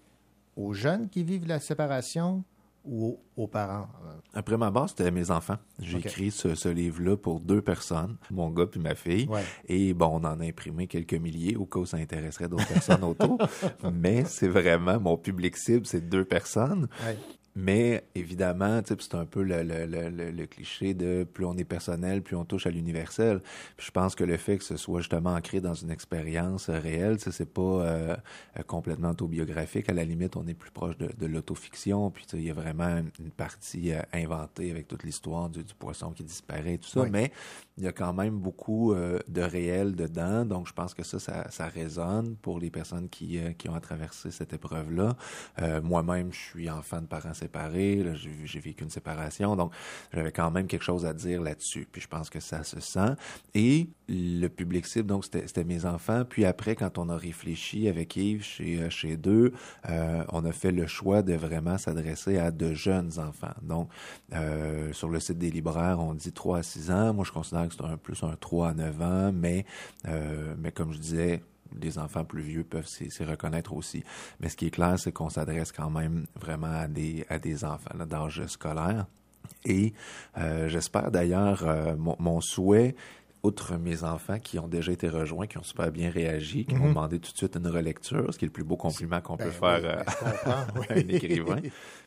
aux 0.56 0.72
jeunes 0.72 1.08
qui 1.08 1.22
vivent 1.22 1.46
la 1.46 1.60
séparation? 1.60 2.42
Ou 2.86 3.18
aux, 3.36 3.46
parents. 3.46 3.88
Après 4.34 4.56
ma 4.56 4.70
base, 4.70 4.90
c'était 4.90 5.10
mes 5.10 5.30
enfants. 5.30 5.56
J'ai 5.78 5.98
écrit 5.98 6.30
ce, 6.30 6.54
ce 6.54 6.68
livre-là 6.68 7.16
pour 7.16 7.40
deux 7.40 7.60
personnes, 7.60 8.16
mon 8.30 8.50
gars 8.50 8.66
puis 8.66 8.80
ma 8.80 8.94
fille. 8.94 9.26
Ouais. 9.28 9.42
Et 9.68 9.92
bon, 9.92 10.06
on 10.06 10.24
en 10.24 10.40
a 10.40 10.44
imprimé 10.44 10.86
quelques 10.86 11.14
milliers 11.14 11.56
au 11.56 11.66
cas 11.66 11.80
où 11.80 11.86
ça 11.86 11.96
intéresserait 11.96 12.48
d'autres 12.48 12.68
personnes 12.68 13.04
autour. 13.04 13.38
Mais 13.92 14.24
c'est 14.24 14.48
vraiment 14.48 15.00
mon 15.00 15.16
public 15.16 15.56
cible, 15.56 15.86
c'est 15.86 16.08
deux 16.08 16.24
personnes. 16.24 16.88
Ouais. 17.04 17.18
Mais 17.56 18.04
évidemment, 18.14 18.82
c'est 18.86 19.14
un 19.14 19.24
peu 19.24 19.42
le, 19.42 19.62
le- 19.62 19.86
le- 19.86 20.30
le- 20.30 20.46
cliché 20.46 20.92
de 20.92 21.24
plus 21.24 21.46
on 21.46 21.56
est 21.56 21.64
personnel, 21.64 22.22
plus 22.22 22.36
on 22.36 22.44
touche 22.44 22.66
à 22.66 22.70
l'universel. 22.70 23.40
Puis 23.78 23.86
je 23.86 23.90
pense 23.90 24.14
que 24.14 24.24
le 24.24 24.36
fait 24.36 24.58
que 24.58 24.64
ce 24.64 24.76
soit 24.76 25.00
justement 25.00 25.34
ancré 25.34 25.60
dans 25.62 25.72
une 25.72 25.90
expérience 25.90 26.68
réelle, 26.68 27.18
c'est 27.18 27.50
pas 27.50 27.62
euh, 27.62 28.16
complètement 28.66 29.10
autobiographique. 29.10 29.88
À 29.88 29.94
la 29.94 30.04
limite, 30.04 30.36
on 30.36 30.46
est 30.46 30.54
plus 30.54 30.70
proche 30.70 30.98
de, 30.98 31.08
de 31.18 31.26
l'autofiction. 31.26 32.10
Puis 32.10 32.26
il 32.34 32.42
y 32.42 32.50
a 32.50 32.52
vraiment 32.52 32.98
une, 33.18 33.30
partie 33.30 33.92
euh, 33.92 34.02
inventée 34.12 34.70
avec 34.70 34.86
toute 34.86 35.02
l'histoire 35.02 35.48
du, 35.48 35.64
du 35.64 35.74
poisson 35.74 36.10
qui 36.10 36.24
disparaît 36.24 36.74
et 36.74 36.78
tout 36.78 36.88
ça. 36.90 37.00
Oui. 37.00 37.08
Mais 37.10 37.32
il 37.78 37.84
y 37.84 37.88
a 37.88 37.92
quand 37.92 38.12
même 38.12 38.38
beaucoup 38.38 38.92
euh, 38.92 39.18
de 39.28 39.40
réel 39.40 39.96
dedans. 39.96 40.44
Donc 40.44 40.68
je 40.68 40.74
pense 40.74 40.92
que 40.92 41.02
ça, 41.02 41.18
ça, 41.18 41.50
ça 41.50 41.68
résonne 41.68 42.36
pour 42.36 42.58
les 42.58 42.70
personnes 42.70 43.08
qui, 43.08 43.38
qui 43.56 43.68
ont 43.70 43.74
à 43.74 43.80
traverser 43.80 44.30
cette 44.30 44.52
épreuve-là. 44.52 45.16
Moi-même, 45.82 46.32
je 46.32 46.38
suis 46.38 46.70
enfant 46.70 47.00
de 47.00 47.06
parents 47.06 47.32
séparés. 47.32 47.45
Là, 47.54 48.14
J'ai 48.44 48.60
vécu 48.60 48.84
une 48.84 48.90
séparation. 48.90 49.56
Donc, 49.56 49.72
j'avais 50.12 50.32
quand 50.32 50.50
même 50.50 50.66
quelque 50.66 50.84
chose 50.84 51.06
à 51.06 51.12
dire 51.12 51.42
là-dessus. 51.42 51.86
Puis 51.90 52.00
je 52.00 52.08
pense 52.08 52.30
que 52.30 52.40
ça 52.40 52.64
se 52.64 52.80
sent. 52.80 53.14
Et 53.54 53.88
le 54.08 54.48
public 54.48 54.86
cible, 54.86 55.08
donc, 55.08 55.24
c'était 55.24 55.64
mes 55.64 55.84
enfants. 55.84 56.24
Puis 56.28 56.44
après, 56.44 56.76
quand 56.76 56.98
on 56.98 57.08
a 57.08 57.16
réfléchi 57.16 57.88
avec 57.88 58.16
Yves 58.16 58.42
chez, 58.42 58.80
euh, 58.80 58.90
chez 58.90 59.16
deux, 59.16 59.52
euh, 59.88 60.24
on 60.30 60.44
a 60.44 60.52
fait 60.52 60.72
le 60.72 60.86
choix 60.86 61.22
de 61.22 61.34
vraiment 61.34 61.78
s'adresser 61.78 62.38
à 62.38 62.50
de 62.50 62.74
jeunes 62.74 63.18
enfants. 63.18 63.54
Donc, 63.62 63.88
euh, 64.32 64.92
sur 64.92 65.08
le 65.08 65.20
site 65.20 65.38
des 65.38 65.50
libraires, 65.50 65.98
on 66.00 66.14
dit 66.14 66.32
3 66.32 66.58
à 66.58 66.62
6 66.62 66.90
ans. 66.90 67.14
Moi, 67.14 67.24
je 67.24 67.32
considère 67.32 67.68
que 67.68 67.74
c'est 67.74 67.84
un 67.84 67.96
plus 67.96 68.22
un 68.22 68.36
3 68.38 68.68
à 68.68 68.74
9 68.74 69.02
ans, 69.02 69.32
mais, 69.32 69.64
mais 70.58 70.72
comme 70.72 70.92
je 70.92 70.98
disais, 70.98 71.42
les 71.80 71.98
enfants 71.98 72.24
plus 72.24 72.42
vieux 72.42 72.64
peuvent 72.64 72.86
s'y 72.86 73.24
reconnaître 73.24 73.72
aussi. 73.72 74.02
Mais 74.40 74.48
ce 74.48 74.56
qui 74.56 74.66
est 74.66 74.70
clair, 74.70 74.98
c'est 74.98 75.12
qu'on 75.12 75.28
s'adresse 75.28 75.72
quand 75.72 75.90
même 75.90 76.26
vraiment 76.40 76.72
à 76.72 76.88
des, 76.88 77.24
à 77.28 77.38
des 77.38 77.64
enfants 77.64 77.94
d'âge 78.06 78.46
scolaire. 78.46 79.06
Et 79.64 79.92
euh, 80.38 80.68
j'espère 80.68 81.10
d'ailleurs, 81.10 81.62
euh, 81.64 81.96
mon, 81.96 82.16
mon 82.18 82.40
souhait, 82.40 82.94
outre 83.46 83.76
mes 83.76 84.02
enfants 84.02 84.38
qui 84.38 84.58
ont 84.58 84.66
déjà 84.66 84.92
été 84.92 85.08
rejoints, 85.08 85.46
qui 85.46 85.56
ont 85.56 85.62
super 85.62 85.90
bien 85.90 86.10
réagi, 86.10 86.64
qui 86.64 86.74
m'ont 86.74 86.88
demandé 86.88 87.18
tout 87.20 87.32
de 87.32 87.36
suite 87.36 87.56
une 87.56 87.68
relecture, 87.68 88.32
ce 88.32 88.38
qui 88.38 88.44
est 88.44 88.48
le 88.48 88.52
plus 88.52 88.64
beau 88.64 88.76
compliment 88.76 89.20
qu'on 89.20 89.36
Ben 89.36 89.44
peut 89.46 89.50
oui, 89.50 89.58
faire 89.58 89.82
ben, 89.82 90.04
euh, 90.26 90.50
à 90.90 90.92
un 90.94 91.08
écrivain. 91.08 91.60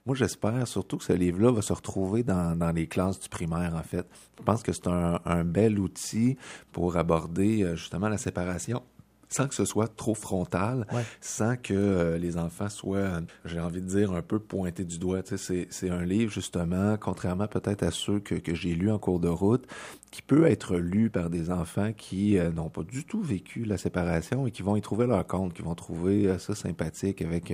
Moi, 0.05 0.15
j'espère 0.15 0.67
surtout 0.67 0.97
que 0.97 1.05
ce 1.05 1.13
livre-là 1.13 1.51
va 1.51 1.61
se 1.61 1.73
retrouver 1.73 2.23
dans, 2.23 2.57
dans 2.57 2.71
les 2.71 2.87
classes 2.87 3.19
du 3.19 3.29
primaire, 3.29 3.73
en 3.75 3.83
fait. 3.83 4.05
Je 4.37 4.43
pense 4.43 4.63
que 4.63 4.73
c'est 4.73 4.87
un, 4.87 5.19
un 5.25 5.43
bel 5.43 5.79
outil 5.79 6.37
pour 6.71 6.97
aborder 6.97 7.63
euh, 7.63 7.75
justement 7.75 8.09
la 8.09 8.17
séparation 8.17 8.83
sans 9.29 9.48
que 9.48 9.53
ce 9.55 9.63
soit 9.65 9.88
trop 9.95 10.15
frontal, 10.15 10.88
Ouais. 10.91 11.03
sans 11.21 11.55
que 11.55 11.74
euh, 11.74 12.17
les 12.17 12.38
enfants 12.38 12.69
soient, 12.69 12.98
euh, 12.98 13.21
j'ai 13.45 13.59
envie 13.59 13.81
de 13.81 13.88
dire, 13.88 14.12
un 14.12 14.21
peu 14.24 14.39
pointés 14.39 14.83
du 14.86 14.98
doigt. 14.98 15.21
C'est, 15.24 15.89
un 15.89 16.03
livre, 16.03 16.31
justement, 16.31 16.98
contrairement 16.98 17.48
peut-être 17.48 17.83
à 17.83 17.91
ceux 17.91 18.19
que, 18.19 18.36
que 18.36 18.55
j'ai 18.55 18.74
lus 18.74 18.91
en 18.91 18.98
cours 19.00 19.19
de 19.19 19.27
route, 19.27 19.65
qui 20.12 20.24
peut 20.24 20.45
être 20.48 20.77
lu 20.77 21.12
par 21.12 21.29
des 21.29 21.51
enfants 21.51 21.91
qui 21.95 22.39
euh, 22.39 22.51
n'ont 22.51 22.69
pas 22.69 22.81
du 22.83 23.05
tout 23.05 23.21
vécu 23.21 23.63
la 23.65 23.77
séparation 23.77 24.48
et 24.48 24.51
qui 24.51 24.63
vont 24.63 24.75
y 24.75 24.81
trouver 24.81 25.05
leur 25.05 25.25
compte, 25.27 25.53
qui 25.53 25.62
vont 25.62 25.75
trouver 25.75 26.25
euh, 26.27 26.39
ça 26.39 26.55
sympathique 26.55 27.21
avec 27.21 27.53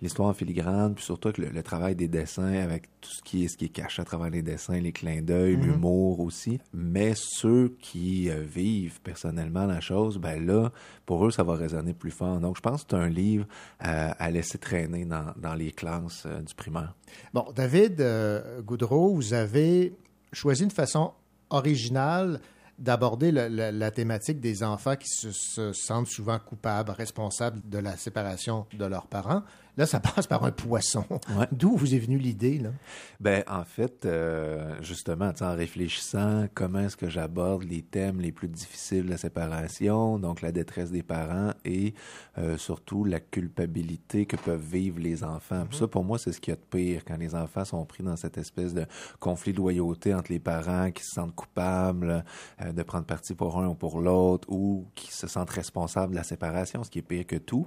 l'histoire 0.00 0.28
en 0.28 0.34
filigrane, 0.34 0.94
puis 0.94 1.04
surtout 1.04 1.28
avec 1.28 1.38
le, 1.38 1.48
le 1.48 1.62
travail 1.64 1.96
des 1.96 2.06
dessins, 2.08 2.52
avec 2.54 2.84
tout 3.00 3.10
ce 3.10 3.22
qui 3.22 3.44
est, 3.44 3.48
ce 3.48 3.56
qui 3.56 3.64
est 3.64 3.70
caché 3.70 4.00
à 4.02 4.04
travers 4.04 4.30
les 4.30 4.42
dessins, 4.42 4.78
les 4.78 4.92
clins 4.92 5.22
d'œil, 5.22 5.56
l'humour 5.56 6.20
aussi. 6.20 6.60
Mais 6.72 7.12
ceux 7.16 7.76
qui 7.80 8.28
vivent 8.30 9.00
personnellement 9.02 9.66
la 9.66 9.80
chose, 9.80 10.18
ben 10.18 10.44
là, 10.46 10.70
pour 11.06 11.15
eux, 11.24 11.30
ça 11.30 11.42
va 11.42 11.54
résonner 11.54 11.94
plus 11.94 12.10
fort. 12.10 12.38
Donc, 12.38 12.56
je 12.56 12.60
pense 12.60 12.84
que 12.84 12.90
c'est 12.90 12.96
un 12.96 13.08
livre 13.08 13.46
euh, 13.84 14.10
à 14.18 14.30
laisser 14.30 14.58
traîner 14.58 15.04
dans, 15.04 15.54
les 15.54 15.72
classes 15.72 16.24
euh, 16.26 16.40
du 16.40 16.54
primaire. 16.54 16.94
Bon, 17.32 17.46
David 17.54 18.00
euh, 18.00 18.60
Goudreau, 18.62 19.14
vous 19.14 19.32
avez 19.34 19.94
choisi 20.32 20.64
une 20.64 20.70
façon 20.70 21.12
originale 21.50 22.40
d'aborder 22.78 23.32
la 23.32 23.90
thématique 23.90 24.38
des 24.38 24.62
enfants 24.62 24.96
qui 24.96 25.08
se 25.08 25.72
sentent 25.72 26.08
souvent 26.08 26.38
coupables, 26.38 26.90
responsables 26.90 27.58
de 27.66 27.78
la 27.78 27.96
séparation 27.96 28.66
de 28.76 28.84
leurs 28.84 29.06
parents. 29.06 29.42
Là, 29.76 29.84
ça 29.84 30.00
passe 30.16 30.26
par 30.26 30.44
un 30.44 30.50
poisson. 30.50 31.04
Ouais. 31.36 31.46
D'où 31.52 31.76
vous 31.76 31.94
est 31.94 31.98
venue 31.98 32.18
l'idée, 32.18 32.58
là? 32.58 32.70
Ben, 33.20 33.42
en 33.46 33.64
fait, 33.64 34.04
euh, 34.04 34.74
justement, 34.82 35.32
en 35.40 35.54
réfléchissant, 35.54 36.46
comment 36.54 36.80
est-ce 36.80 36.96
que 36.96 37.08
j'aborde 37.08 37.64
les 37.64 37.82
thèmes 37.82 38.20
les 38.20 38.32
plus 38.32 38.48
difficiles 38.48 39.04
de 39.04 39.10
la 39.10 39.16
séparation, 39.16 40.18
donc 40.18 40.40
la 40.40 40.52
détresse 40.52 40.90
des 40.90 41.02
parents 41.02 41.52
et 41.64 41.94
euh, 42.38 42.56
surtout 42.56 43.04
la 43.04 43.20
culpabilité 43.20 44.26
que 44.26 44.36
peuvent 44.36 44.60
vivre 44.60 44.98
les 44.98 45.24
enfants. 45.24 45.66
Puis 45.68 45.78
ça, 45.78 45.88
pour 45.88 46.04
moi, 46.04 46.18
c'est 46.18 46.32
ce 46.32 46.40
qu'il 46.40 46.52
y 46.52 46.56
a 46.56 46.56
de 46.56 46.78
pire 46.78 47.04
quand 47.04 47.16
les 47.16 47.34
enfants 47.34 47.64
sont 47.64 47.84
pris 47.84 48.02
dans 48.02 48.16
cette 48.16 48.38
espèce 48.38 48.74
de 48.74 48.86
conflit 49.20 49.52
de 49.52 49.58
loyauté 49.58 50.14
entre 50.14 50.32
les 50.32 50.38
parents 50.38 50.90
qui 50.90 51.02
se 51.02 51.14
sentent 51.14 51.34
coupables 51.34 52.24
euh, 52.62 52.72
de 52.72 52.82
prendre 52.82 53.04
parti 53.04 53.34
pour 53.34 53.58
un 53.58 53.68
ou 53.68 53.74
pour 53.74 54.00
l'autre 54.00 54.48
ou 54.50 54.86
qui 54.94 55.12
se 55.12 55.26
sentent 55.26 55.50
responsables 55.50 56.12
de 56.12 56.16
la 56.16 56.24
séparation, 56.24 56.84
ce 56.84 56.90
qui 56.90 56.98
est 56.98 57.02
pire 57.02 57.26
que 57.26 57.36
tout. 57.36 57.66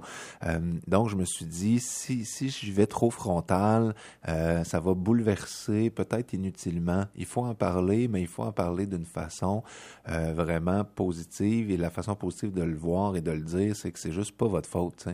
Donc, 0.86 1.08
je 1.08 1.16
me 1.16 1.24
suis 1.24 1.46
dit, 1.46 1.80
si, 2.00 2.24
si 2.24 2.48
j'y 2.48 2.72
vais 2.72 2.86
trop 2.86 3.10
frontal, 3.10 3.94
euh, 4.28 4.64
ça 4.64 4.80
va 4.80 4.94
bouleverser 4.94 5.90
peut-être 5.90 6.32
inutilement. 6.32 7.04
Il 7.14 7.26
faut 7.26 7.44
en 7.44 7.54
parler, 7.54 8.08
mais 8.08 8.22
il 8.22 8.26
faut 8.26 8.42
en 8.42 8.52
parler 8.52 8.86
d'une 8.86 9.04
façon 9.04 9.62
euh, 10.08 10.32
vraiment 10.32 10.84
positive. 10.84 11.70
Et 11.70 11.76
la 11.76 11.90
façon 11.90 12.14
positive 12.14 12.52
de 12.52 12.62
le 12.62 12.76
voir 12.76 13.16
et 13.16 13.20
de 13.20 13.30
le 13.30 13.42
dire, 13.42 13.76
c'est 13.76 13.92
que 13.92 13.98
c'est 13.98 14.12
juste 14.12 14.36
pas 14.36 14.46
votre 14.46 14.68
faute. 14.68 15.08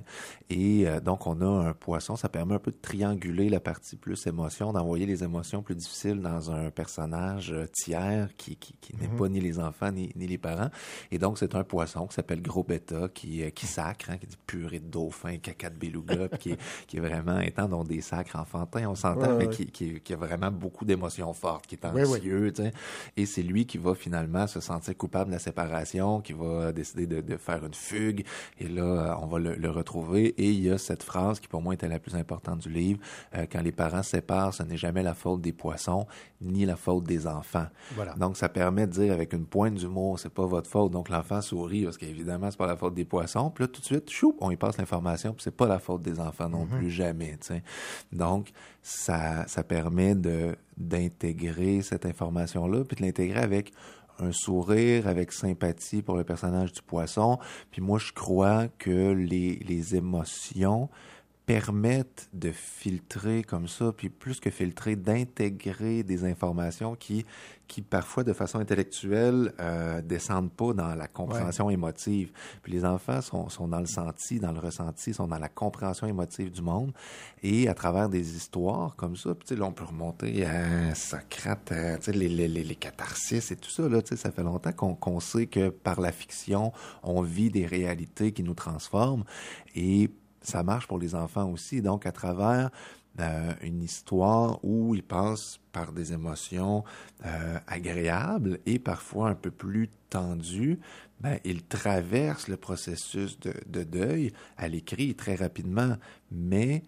Et 0.48 0.86
euh, 0.86 1.00
donc, 1.00 1.26
on 1.26 1.40
a 1.40 1.68
un 1.68 1.72
poisson, 1.72 2.16
ça 2.16 2.28
permet 2.28 2.54
un 2.54 2.58
peu 2.58 2.70
de 2.70 2.80
trianguler 2.80 3.48
la 3.48 3.60
partie 3.60 3.96
plus 3.96 4.26
émotion, 4.26 4.72
d'envoyer 4.72 5.06
les 5.06 5.24
émotions 5.24 5.62
plus 5.62 5.74
difficiles 5.74 6.20
dans 6.20 6.50
un 6.50 6.70
personnage 6.70 7.52
euh, 7.52 7.66
tiers 7.72 8.28
qui, 8.36 8.56
qui, 8.56 8.74
qui 8.80 8.96
n'est 8.96 9.08
pas 9.08 9.28
ni 9.28 9.40
les 9.40 9.58
enfants 9.58 9.90
ni, 9.90 10.12
ni 10.14 10.26
les 10.26 10.38
parents. 10.38 10.70
Et 11.10 11.18
donc, 11.18 11.38
c'est 11.38 11.54
un 11.54 11.64
poisson 11.64 12.06
qui 12.06 12.14
s'appelle 12.14 12.42
Gros 12.42 12.62
Beta, 12.62 13.08
qui, 13.12 13.42
euh, 13.42 13.50
qui 13.50 13.66
sacre, 13.66 14.10
hein, 14.10 14.18
qui 14.18 14.26
dit 14.26 14.38
purée 14.46 14.78
de 14.78 14.86
dauphin, 14.86 15.38
caca 15.38 15.70
de 15.70 15.76
beluga, 15.76 16.28
puis 16.28 16.38
qui 16.38 16.50
est 16.52 16.58
qui 16.86 16.98
est 16.98 17.00
vraiment 17.00 17.38
étant 17.40 17.68
dans 17.68 17.84
des 17.84 18.00
sacres 18.00 18.36
enfantins, 18.36 18.88
on 18.88 18.94
s'entend, 18.94 19.36
mais 19.36 19.48
Qui, 19.48 19.66
qui, 20.00 20.12
a 20.12 20.16
vraiment 20.16 20.50
beaucoup 20.50 20.84
d'émotions 20.84 21.32
fortes, 21.32 21.66
qui 21.66 21.76
est 21.76 21.84
anxieux, 21.84 22.52
et 23.16 23.26
c'est 23.26 23.42
lui 23.42 23.66
qui 23.66 23.78
va 23.78 23.94
finalement 23.94 24.46
se 24.46 24.60
sentir 24.60 24.96
coupable 24.96 25.30
de 25.30 25.34
la 25.34 25.38
séparation, 25.38 26.20
qui 26.20 26.32
va 26.32 26.72
décider 26.72 27.06
de, 27.06 27.20
de 27.20 27.36
faire 27.36 27.64
une 27.64 27.74
fugue, 27.74 28.24
et 28.58 28.68
là, 28.68 29.18
on 29.22 29.26
va 29.26 29.38
le, 29.38 29.54
le, 29.54 29.70
retrouver, 29.70 30.26
et 30.26 30.50
il 30.50 30.60
y 30.60 30.70
a 30.70 30.78
cette 30.78 31.02
phrase 31.02 31.40
qui 31.40 31.48
pour 31.48 31.62
moi 31.62 31.74
était 31.74 31.88
la 31.88 31.98
plus 31.98 32.14
importante 32.14 32.60
du 32.60 32.70
livre, 32.70 33.00
euh, 33.34 33.46
quand 33.50 33.62
les 33.62 33.72
parents 33.72 34.02
se 34.02 34.10
séparent, 34.10 34.54
ce 34.54 34.62
n'est 34.62 34.76
jamais 34.76 35.02
la 35.02 35.14
faute 35.14 35.40
des 35.40 35.52
poissons, 35.52 36.06
ni 36.40 36.64
la 36.66 36.76
faute 36.76 37.04
des 37.04 37.26
enfants. 37.26 37.66
Voilà. 37.94 38.14
Donc, 38.14 38.36
ça 38.36 38.48
permet 38.48 38.86
de 38.86 38.92
dire 38.92 39.12
avec 39.12 39.32
une 39.32 39.46
pointe 39.46 39.74
d'humour, 39.74 40.18
c'est 40.18 40.32
pas 40.32 40.46
votre 40.46 40.68
faute, 40.68 40.92
donc 40.92 41.08
l'enfant 41.08 41.40
sourit, 41.40 41.84
parce 41.84 41.98
qu'évidemment, 41.98 42.50
c'est 42.50 42.58
pas 42.58 42.66
la 42.66 42.76
faute 42.76 42.94
des 42.94 43.04
poissons, 43.04 43.50
puis 43.50 43.64
là, 43.64 43.68
tout 43.68 43.80
de 43.80 43.86
suite, 43.86 44.10
chou, 44.10 44.36
on 44.40 44.50
y 44.50 44.56
passe 44.56 44.78
l'information, 44.78 45.32
puis 45.32 45.42
c'est 45.42 45.56
pas 45.56 45.66
la 45.66 45.78
faute 45.78 46.02
des 46.02 46.20
enfants 46.20 46.48
non 46.48 46.65
plus, 46.66 46.90
jamais, 46.90 47.36
sais. 47.40 47.62
Donc, 48.12 48.50
ça, 48.82 49.46
ça 49.46 49.62
permet 49.62 50.14
de 50.14 50.56
d'intégrer 50.76 51.80
cette 51.80 52.04
information-là, 52.04 52.84
puis 52.84 52.96
de 52.96 53.02
l'intégrer 53.02 53.40
avec 53.40 53.72
un 54.18 54.30
sourire, 54.32 55.08
avec 55.08 55.32
sympathie 55.32 56.02
pour 56.02 56.16
le 56.16 56.24
personnage 56.24 56.72
du 56.72 56.82
poisson. 56.82 57.38
Puis 57.70 57.80
moi, 57.80 57.98
je 57.98 58.12
crois 58.12 58.68
que 58.78 59.12
les, 59.12 59.56
les 59.56 59.96
émotions 59.96 60.88
permettent 61.46 62.28
de 62.32 62.50
filtrer 62.50 63.44
comme 63.44 63.68
ça, 63.68 63.92
puis 63.96 64.08
plus 64.08 64.40
que 64.40 64.50
filtrer, 64.50 64.96
d'intégrer 64.96 66.02
des 66.02 66.24
informations 66.24 66.96
qui, 66.96 67.24
qui 67.68 67.82
parfois, 67.82 68.24
de 68.24 68.32
façon 68.32 68.58
intellectuelle, 68.58 69.52
euh, 69.60 70.02
descendent 70.02 70.50
pas 70.50 70.72
dans 70.72 70.96
la 70.96 71.06
compréhension 71.06 71.70
émotive. 71.70 72.32
Puis 72.64 72.72
les 72.72 72.84
enfants 72.84 73.20
sont, 73.20 73.48
sont 73.48 73.68
dans 73.68 73.78
le 73.78 73.86
senti, 73.86 74.40
dans 74.40 74.50
le 74.50 74.58
ressenti, 74.58 75.14
sont 75.14 75.28
dans 75.28 75.38
la 75.38 75.48
compréhension 75.48 76.08
émotive 76.08 76.50
du 76.50 76.62
monde. 76.62 76.92
Et 77.44 77.68
à 77.68 77.74
travers 77.74 78.08
des 78.08 78.36
histoires 78.36 78.96
comme 78.96 79.14
ça, 79.14 79.32
puis 79.36 79.54
là, 79.54 79.66
on 79.66 79.72
peut 79.72 79.84
remonter 79.84 80.44
à 80.44 80.96
Socrate, 80.96 81.70
à, 81.70 81.98
les, 82.10 82.28
les, 82.28 82.48
les, 82.48 82.64
les 82.64 82.74
catharsis 82.74 83.52
et 83.52 83.56
tout 83.56 83.70
ça. 83.70 83.88
Là, 83.88 84.00
ça 84.04 84.32
fait 84.32 84.42
longtemps 84.42 84.72
qu'on 84.72 84.96
qu'on 84.96 85.20
sait 85.20 85.46
que 85.46 85.68
par 85.68 86.00
la 86.00 86.10
fiction, 86.10 86.72
on 87.04 87.22
vit 87.22 87.50
des 87.50 87.66
réalités 87.66 88.32
qui 88.32 88.42
nous 88.42 88.54
transforment. 88.54 89.22
Et 89.76 90.10
ça 90.46 90.62
marche 90.62 90.86
pour 90.86 90.98
les 90.98 91.14
enfants 91.14 91.50
aussi. 91.50 91.82
Donc, 91.82 92.06
à 92.06 92.12
travers 92.12 92.70
euh, 93.20 93.52
une 93.62 93.82
histoire 93.82 94.64
où 94.64 94.94
ils 94.94 95.02
passent 95.02 95.58
par 95.72 95.92
des 95.92 96.12
émotions 96.12 96.84
euh, 97.24 97.58
agréables 97.66 98.60
et 98.66 98.78
parfois 98.78 99.30
un 99.30 99.34
peu 99.34 99.50
plus 99.50 99.90
tendues, 100.10 100.78
ben, 101.20 101.38
ils 101.44 101.64
traversent 101.64 102.48
le 102.48 102.56
processus 102.56 103.40
de, 103.40 103.54
de 103.66 103.82
deuil 103.82 104.32
à 104.56 104.68
l'écrit 104.68 105.14
très 105.14 105.34
rapidement, 105.34 105.96
mais 106.30 106.84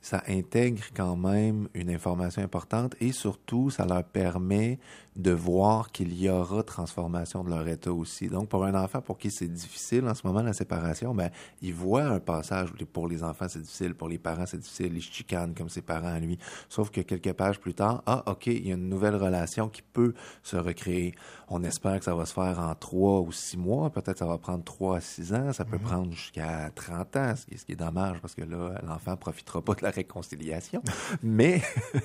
ça 0.00 0.22
intègre 0.26 0.84
quand 0.94 1.16
même 1.16 1.68
une 1.74 1.90
information 1.90 2.42
importante 2.42 2.94
et 3.00 3.12
surtout, 3.12 3.70
ça 3.70 3.84
leur 3.84 4.04
permet 4.04 4.78
de 5.18 5.32
voir 5.32 5.90
qu'il 5.90 6.18
y 6.18 6.30
aura 6.30 6.62
transformation 6.62 7.42
de 7.42 7.50
leur 7.50 7.66
état 7.66 7.92
aussi. 7.92 8.28
Donc, 8.28 8.48
pour 8.48 8.64
un 8.64 8.74
enfant 8.74 9.02
pour 9.02 9.18
qui 9.18 9.30
c'est 9.32 9.48
difficile 9.48 10.06
en 10.06 10.14
ce 10.14 10.24
moment 10.24 10.42
la 10.42 10.52
séparation, 10.52 11.12
ben, 11.14 11.30
il 11.60 11.74
voit 11.74 12.04
un 12.04 12.20
passage 12.20 12.70
où 12.70 12.86
pour 12.86 13.08
les 13.08 13.24
enfants 13.24 13.46
c'est 13.48 13.60
difficile, 13.60 13.94
pour 13.94 14.08
les 14.08 14.18
parents 14.18 14.46
c'est 14.46 14.58
difficile, 14.58 14.96
ils 14.96 15.02
chicanent 15.02 15.54
comme 15.54 15.68
ses 15.68 15.82
parents 15.82 16.14
à 16.14 16.20
lui. 16.20 16.38
Sauf 16.68 16.90
que 16.90 17.00
quelques 17.00 17.32
pages 17.32 17.58
plus 17.58 17.74
tard, 17.74 18.02
ah, 18.06 18.22
ok, 18.26 18.46
il 18.46 18.68
y 18.68 18.70
a 18.70 18.74
une 18.74 18.88
nouvelle 18.88 19.16
relation 19.16 19.68
qui 19.68 19.82
peut 19.82 20.14
se 20.44 20.56
recréer. 20.56 21.14
On 21.48 21.64
espère 21.64 21.98
que 21.98 22.04
ça 22.04 22.14
va 22.14 22.24
se 22.24 22.32
faire 22.34 22.60
en 22.60 22.74
trois 22.76 23.20
ou 23.20 23.32
six 23.32 23.56
mois, 23.56 23.90
peut-être 23.90 24.18
ça 24.18 24.26
va 24.26 24.38
prendre 24.38 24.62
trois 24.62 24.98
à 24.98 25.00
six 25.00 25.34
ans, 25.34 25.52
ça 25.52 25.64
peut 25.64 25.78
mhm. 25.78 25.82
prendre 25.82 26.12
jusqu'à 26.12 26.70
30 26.74 27.16
ans, 27.16 27.34
ce 27.36 27.44
qui, 27.44 27.54
est, 27.54 27.56
ce 27.56 27.64
qui 27.64 27.72
est 27.72 27.76
dommage 27.76 28.20
parce 28.20 28.34
que 28.34 28.42
là, 28.42 28.80
l'enfant 28.86 29.16
profitera 29.16 29.62
pas 29.62 29.74
de 29.74 29.82
la 29.82 29.90
réconciliation, 29.90 30.82
mais, 31.22 31.60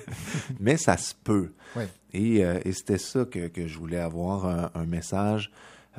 mais 0.58 0.76
ça 0.76 0.96
se 0.96 1.14
peut. 1.14 1.52
Oui. 1.76 1.84
Et, 2.12 2.44
euh, 2.44 2.60
et 2.64 2.72
c'était 2.72 2.98
ça 3.04 3.24
que, 3.24 3.66
je 3.66 3.78
voulais 3.78 3.98
avoir, 3.98 4.46
un, 4.74 4.86
message, 4.86 5.50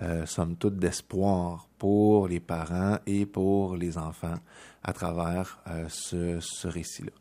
euh, 0.01 0.25
somme 0.25 0.55
toute, 0.55 0.77
d'espoir 0.77 1.67
pour 1.77 2.27
les 2.27 2.39
parents 2.39 2.97
et 3.05 3.25
pour 3.25 3.75
les 3.75 3.97
enfants 3.97 4.39
à 4.83 4.93
travers 4.93 5.59
euh, 5.67 5.87
ce, 5.89 6.67
récit-là. 6.67 7.11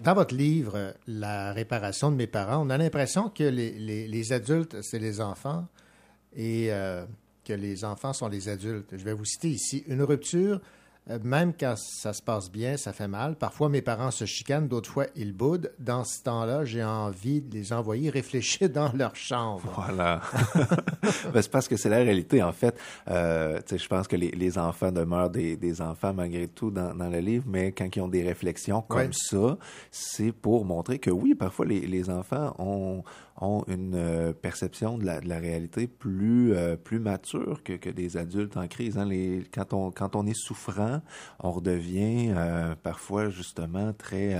Dans 0.00 0.14
votre 0.14 0.34
livre, 0.34 0.94
La 1.06 1.52
réparation 1.52 2.10
de 2.10 2.16
mes 2.16 2.26
parents, 2.26 2.66
on 2.66 2.70
a 2.70 2.78
l'impression 2.78 3.28
que 3.28 3.44
les, 3.44 4.32
adultes, 4.32 4.76
c'est 4.82 4.98
les 4.98 5.20
enfants 5.20 5.66
et 6.34 6.72
euh, 6.72 7.04
que 7.44 7.52
les 7.52 7.84
enfants 7.84 8.12
sont 8.12 8.28
les 8.28 8.48
adultes. 8.48 8.96
Je 8.96 9.04
vais 9.04 9.12
vous 9.14 9.24
citer 9.24 9.50
ici 9.50 9.84
une 9.86 10.02
rupture 10.02 10.56
euh, 10.56 10.60
même 11.22 11.52
quand 11.58 11.76
ça 11.76 12.14
se 12.14 12.22
passe 12.22 12.50
bien, 12.50 12.78
ça 12.78 12.92
fait 12.94 13.08
mal. 13.08 13.36
Parfois, 13.36 13.68
mes 13.68 13.82
parents 13.82 14.10
se 14.10 14.24
chicanent, 14.24 14.68
d'autres 14.68 14.90
fois, 14.90 15.06
ils 15.14 15.34
boudent. 15.34 15.70
Dans 15.78 16.02
ce 16.02 16.22
temps-là, 16.22 16.64
j'ai 16.64 16.82
envie 16.82 17.42
de 17.42 17.54
les 17.54 17.72
envoyer 17.74 18.08
réfléchir 18.14 18.70
dans 18.70 18.90
leur 18.92 19.14
chambre. 19.14 19.62
Voilà. 19.74 20.22
ben, 21.32 21.42
c'est 21.42 21.50
parce 21.50 21.68
que 21.68 21.76
c'est 21.76 21.90
la 21.90 21.98
réalité, 21.98 22.42
en 22.42 22.52
fait. 22.52 22.74
Euh, 23.10 23.60
je 23.70 23.86
pense 23.86 24.08
que 24.08 24.16
les, 24.16 24.30
les, 24.30 24.56
enfants 24.56 24.92
demeurent 24.92 25.30
des, 25.30 25.56
des, 25.56 25.82
enfants 25.82 26.14
malgré 26.14 26.48
tout 26.48 26.70
dans, 26.70 26.94
dans, 26.94 27.10
le 27.10 27.18
livre, 27.18 27.44
mais 27.46 27.72
quand 27.72 27.94
ils 27.94 28.00
ont 28.00 28.08
des 28.08 28.22
réflexions 28.22 28.80
comme 28.80 29.12
ça, 29.12 29.58
c'est 29.90 30.32
pour 30.32 30.64
montrer 30.64 30.98
que 30.98 31.10
oui, 31.10 31.34
parfois, 31.34 31.66
les, 31.66 31.80
les 31.80 32.08
enfants 32.08 32.54
ont 32.58 33.04
ont 33.40 33.64
une 33.66 33.94
euh, 33.94 34.32
perception 34.32 34.98
de 34.98 35.04
la, 35.04 35.38
réalité 35.38 35.86
plus 35.88 36.54
euh, 36.54 36.76
plus 36.76 37.00
mature 37.00 37.62
que, 37.64 37.72
que 37.72 37.90
des 37.90 38.16
adultes 38.16 38.56
en 38.56 38.68
crise. 38.68 38.96
Hein. 38.96 39.08
Quand 39.52 39.72
on 39.72 39.90
quand 39.90 40.16
on 40.16 40.26
est 40.26 40.38
souffrant, 40.38 41.00
on 41.40 41.50
redevient 41.50 42.30
euh, 42.30 42.74
parfois 42.80 43.30
justement 43.30 43.92
très 43.92 44.34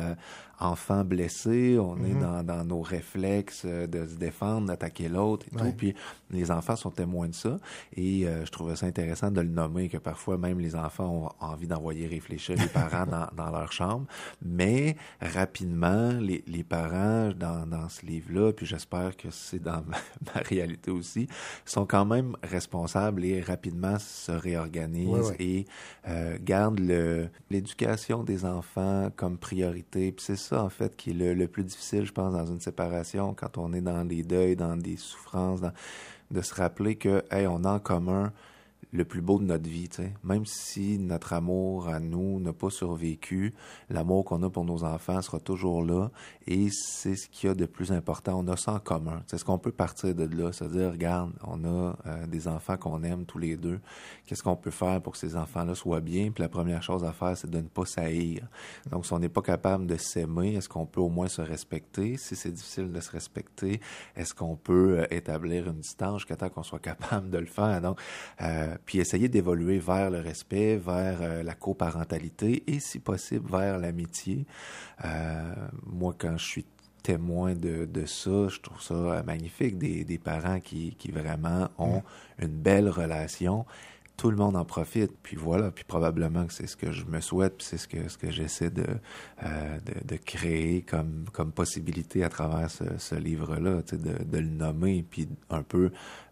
enfants 0.58 1.04
blessés, 1.04 1.78
on 1.78 1.96
est 1.98 2.14
mm-hmm. 2.14 2.44
dans, 2.44 2.64
nos 2.64 2.80
réflexes 2.80 3.62
euh, 3.64 3.86
de 3.86 4.06
se 4.06 4.16
défendre, 4.16 4.68
d'attaquer 4.68 5.08
l'autre 5.08 5.46
et 5.46 5.56
tout. 5.56 5.72
Puis 5.76 5.94
les 6.30 6.50
enfants 6.50 6.76
sont 6.76 6.90
témoins 6.90 7.28
de 7.28 7.34
ça. 7.34 7.58
Et 7.96 8.26
euh, 8.26 8.44
je 8.44 8.50
trouvais 8.50 8.76
ça 8.76 8.86
intéressant 8.86 9.30
de 9.30 9.40
le 9.40 9.48
nommer, 9.48 9.88
que 9.88 9.98
parfois 9.98 10.38
même 10.38 10.58
les 10.58 10.74
enfants 10.74 11.32
ont 11.40 11.44
envie 11.44 11.66
d'envoyer 11.66 12.06
réfléchir 12.06 12.56
les 12.58 12.66
parents 12.66 13.06
dans, 13.06 13.50
leur 13.50 13.72
chambre. 13.72 14.06
Mais 14.42 14.96
rapidement, 15.20 16.12
les, 16.12 16.64
parents, 16.64 17.32
dans, 17.36 17.88
ce 17.88 18.04
livre-là, 18.06 18.52
puis 18.52 18.66
j'espère 18.66 19.16
que 19.16 19.30
c'est 19.30 19.62
dans 19.62 19.82
ma, 20.34 20.40
réalité 20.42 20.90
aussi, 20.90 21.28
sont 21.64 21.86
quand 21.86 22.04
même 22.04 22.36
responsables 22.42 23.24
et 23.24 23.40
rapidement 23.40 23.98
se 23.98 24.32
réorganisent 24.32 25.34
et 25.38 25.66
euh, 26.08 26.36
gardent 26.40 26.80
l'éducation 27.50 28.24
des 28.24 28.44
enfants 28.44 29.10
comme 29.16 29.38
priorité. 29.38 30.12
Puis 30.12 30.24
c'est 30.26 30.36
ça, 30.44 30.62
en 30.62 30.68
fait, 30.68 30.96
qui 30.96 31.10
est 31.10 31.34
le, 31.34 31.48
plus 31.48 31.64
difficile, 31.64 32.04
je 32.04 32.12
pense, 32.12 32.32
dans 32.32 32.46
une 32.46 32.60
séparation, 32.60 33.34
quand 33.34 33.58
on 33.58 33.72
est 33.72 33.80
dans 33.80 34.04
des 34.04 34.22
deuils, 34.22 34.56
dans 34.56 34.76
des 34.76 34.96
souffrances, 34.96 35.60
de 36.30 36.40
se 36.40 36.54
rappeler 36.54 36.96
que, 36.96 37.24
hey, 37.30 37.46
on 37.46 37.64
a 37.64 37.72
en 37.72 37.78
commun 37.78 38.32
le 38.92 39.04
plus 39.04 39.20
beau 39.20 39.38
de 39.38 39.44
notre 39.44 39.68
vie. 39.68 39.88
Même 40.22 40.46
si 40.46 40.98
notre 40.98 41.32
amour 41.32 41.88
à 41.88 41.98
nous 41.98 42.38
n'a 42.40 42.52
pas 42.52 42.70
survécu, 42.70 43.52
l'amour 43.90 44.24
qu'on 44.24 44.42
a 44.44 44.50
pour 44.50 44.64
nos 44.64 44.84
enfants 44.84 45.20
sera 45.20 45.40
toujours 45.40 45.82
là 45.82 46.10
et 46.46 46.68
c'est 46.70 47.16
ce 47.16 47.28
qu'il 47.28 47.48
y 47.48 47.50
a 47.50 47.54
de 47.54 47.66
plus 47.66 47.92
important. 47.92 48.38
On 48.38 48.48
a 48.48 48.56
ça 48.56 48.72
en 48.72 48.78
commun. 48.78 49.22
C'est 49.26 49.38
ce 49.38 49.44
qu'on 49.44 49.58
peut 49.58 49.72
partir 49.72 50.14
de 50.14 50.24
là, 50.24 50.52
se 50.52 50.64
dire, 50.64 50.92
regarde, 50.92 51.32
on 51.42 51.64
a 51.64 51.96
euh, 52.06 52.26
des 52.26 52.48
enfants 52.48 52.76
qu'on 52.76 53.02
aime 53.02 53.24
tous 53.24 53.38
les 53.38 53.56
deux. 53.56 53.80
Qu'est-ce 54.26 54.42
qu'on 54.42 54.56
peut 54.56 54.70
faire 54.70 55.00
pour 55.00 55.12
que 55.12 55.18
ces 55.18 55.36
enfants-là 55.36 55.74
soient 55.74 56.00
bien? 56.00 56.30
Puis 56.30 56.42
la 56.42 56.48
première 56.48 56.82
chose 56.82 57.04
à 57.04 57.12
faire, 57.12 57.36
c'est 57.36 57.50
de 57.50 57.58
ne 57.58 57.68
pas 57.68 57.86
s'haïr. 57.86 58.46
Donc, 58.90 59.06
si 59.06 59.12
on 59.12 59.18
n'est 59.18 59.28
pas 59.28 59.42
capable 59.42 59.86
de 59.86 59.96
s'aimer, 59.96 60.54
est-ce 60.54 60.68
qu'on 60.68 60.86
peut 60.86 61.00
au 61.00 61.08
moins 61.08 61.28
se 61.28 61.42
respecter? 61.42 62.16
Si 62.16 62.36
c'est 62.36 62.52
difficile 62.52 62.92
de 62.92 63.00
se 63.00 63.10
respecter, 63.10 63.80
est-ce 64.16 64.34
qu'on 64.34 64.56
peut 64.56 65.00
euh, 65.00 65.06
établir 65.10 65.68
une 65.68 65.80
distance 65.80 66.20
jusqu'à 66.20 66.36
temps 66.36 66.48
qu'on 66.48 66.62
soit 66.62 66.78
capable 66.78 67.30
de 67.30 67.38
le 67.38 67.46
faire? 67.46 67.80
Donc, 67.80 67.98
euh, 68.40 68.76
puis 68.84 68.98
essayer 68.98 69.28
d'évoluer 69.28 69.78
vers 69.78 70.10
le 70.10 70.20
respect, 70.20 70.76
vers 70.76 71.18
euh, 71.22 71.42
la 71.42 71.54
coparentalité 71.54 72.64
et, 72.66 72.80
si 72.80 72.98
possible, 72.98 73.50
vers 73.50 73.78
l'amitié. 73.78 74.46
Moi, 75.86 76.14
quand 76.18 76.33
je 76.36 76.44
suis 76.44 76.66
témoin 77.02 77.54
de, 77.54 77.84
de, 77.84 78.06
ça, 78.06 78.48
je 78.48 78.60
trouve 78.60 78.80
ça 78.80 79.22
magnifique, 79.24 79.76
des, 79.78 80.04
des 80.04 80.18
parents 80.18 80.60
qui, 80.60 80.94
qui 80.96 81.10
vraiment 81.10 81.68
ont 81.78 81.98
mm. 81.98 82.44
une 82.44 82.56
belle 82.56 82.88
relation 82.88 83.66
tout 84.16 84.30
le 84.30 84.36
monde 84.36 84.56
en 84.56 84.64
profite. 84.64 85.12
Puis 85.22 85.36
voilà, 85.36 85.70
puis 85.70 85.84
probablement 85.84 86.46
que 86.46 86.52
c'est 86.52 86.66
ce 86.66 86.76
que 86.76 86.92
je 86.92 87.04
me 87.04 87.20
souhaite, 87.20 87.58
puis 87.58 87.66
c'est 87.66 87.78
ce 87.78 87.88
que, 87.88 88.08
ce 88.08 88.18
que 88.18 88.30
j'essaie 88.30 88.70
de, 88.70 88.86
euh, 89.42 89.78
de, 89.80 90.06
de, 90.06 90.16
créer 90.16 90.82
comme, 90.82 91.24
comme 91.32 91.52
possibilité 91.52 92.24
à 92.24 92.28
travers 92.28 92.70
ce, 92.70 92.84
ce 92.98 93.14
livre-là, 93.14 93.82
de, 93.92 94.24
de 94.24 94.38
le 94.38 94.48
nommer, 94.48 95.04
puis 95.08 95.28
un 95.50 95.62
peu 95.62 95.90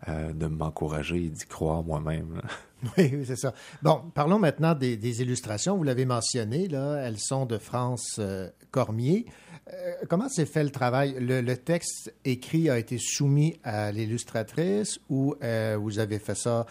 euh, 0.08 0.32
de 0.32 0.46
m'encourager 0.46 1.24
et 1.24 1.28
d'y 1.28 1.46
croire 1.46 1.82
moi-même. 1.82 2.40
Oui, 2.98 3.10
oui 3.14 3.24
c'est 3.24 3.36
ça. 3.36 3.54
Bon, 3.82 4.02
parlons 4.14 4.38
maintenant 4.38 4.74
des, 4.74 4.96
des 4.96 5.22
illustrations. 5.22 5.76
Vous 5.76 5.84
l'avez 5.84 6.04
mentionné, 6.04 6.68
là, 6.68 6.96
elles 6.96 7.18
sont 7.18 7.46
de 7.46 7.58
France 7.58 8.16
euh, 8.18 8.48
Cormier. 8.70 9.26
Euh, 9.72 9.92
comment 10.08 10.28
s'est 10.28 10.46
fait 10.46 10.64
le 10.64 10.70
travail? 10.70 11.14
Le, 11.18 11.40
le, 11.40 11.56
texte 11.56 12.12
écrit 12.24 12.68
a 12.70 12.78
été 12.78 12.98
soumis 12.98 13.58
à 13.62 13.92
l'illustratrice 13.92 14.98
ou 15.08 15.36
euh, 15.42 15.78
vous 15.80 15.98
avez 15.98 16.18
fait 16.18 16.34
ça 16.34 16.66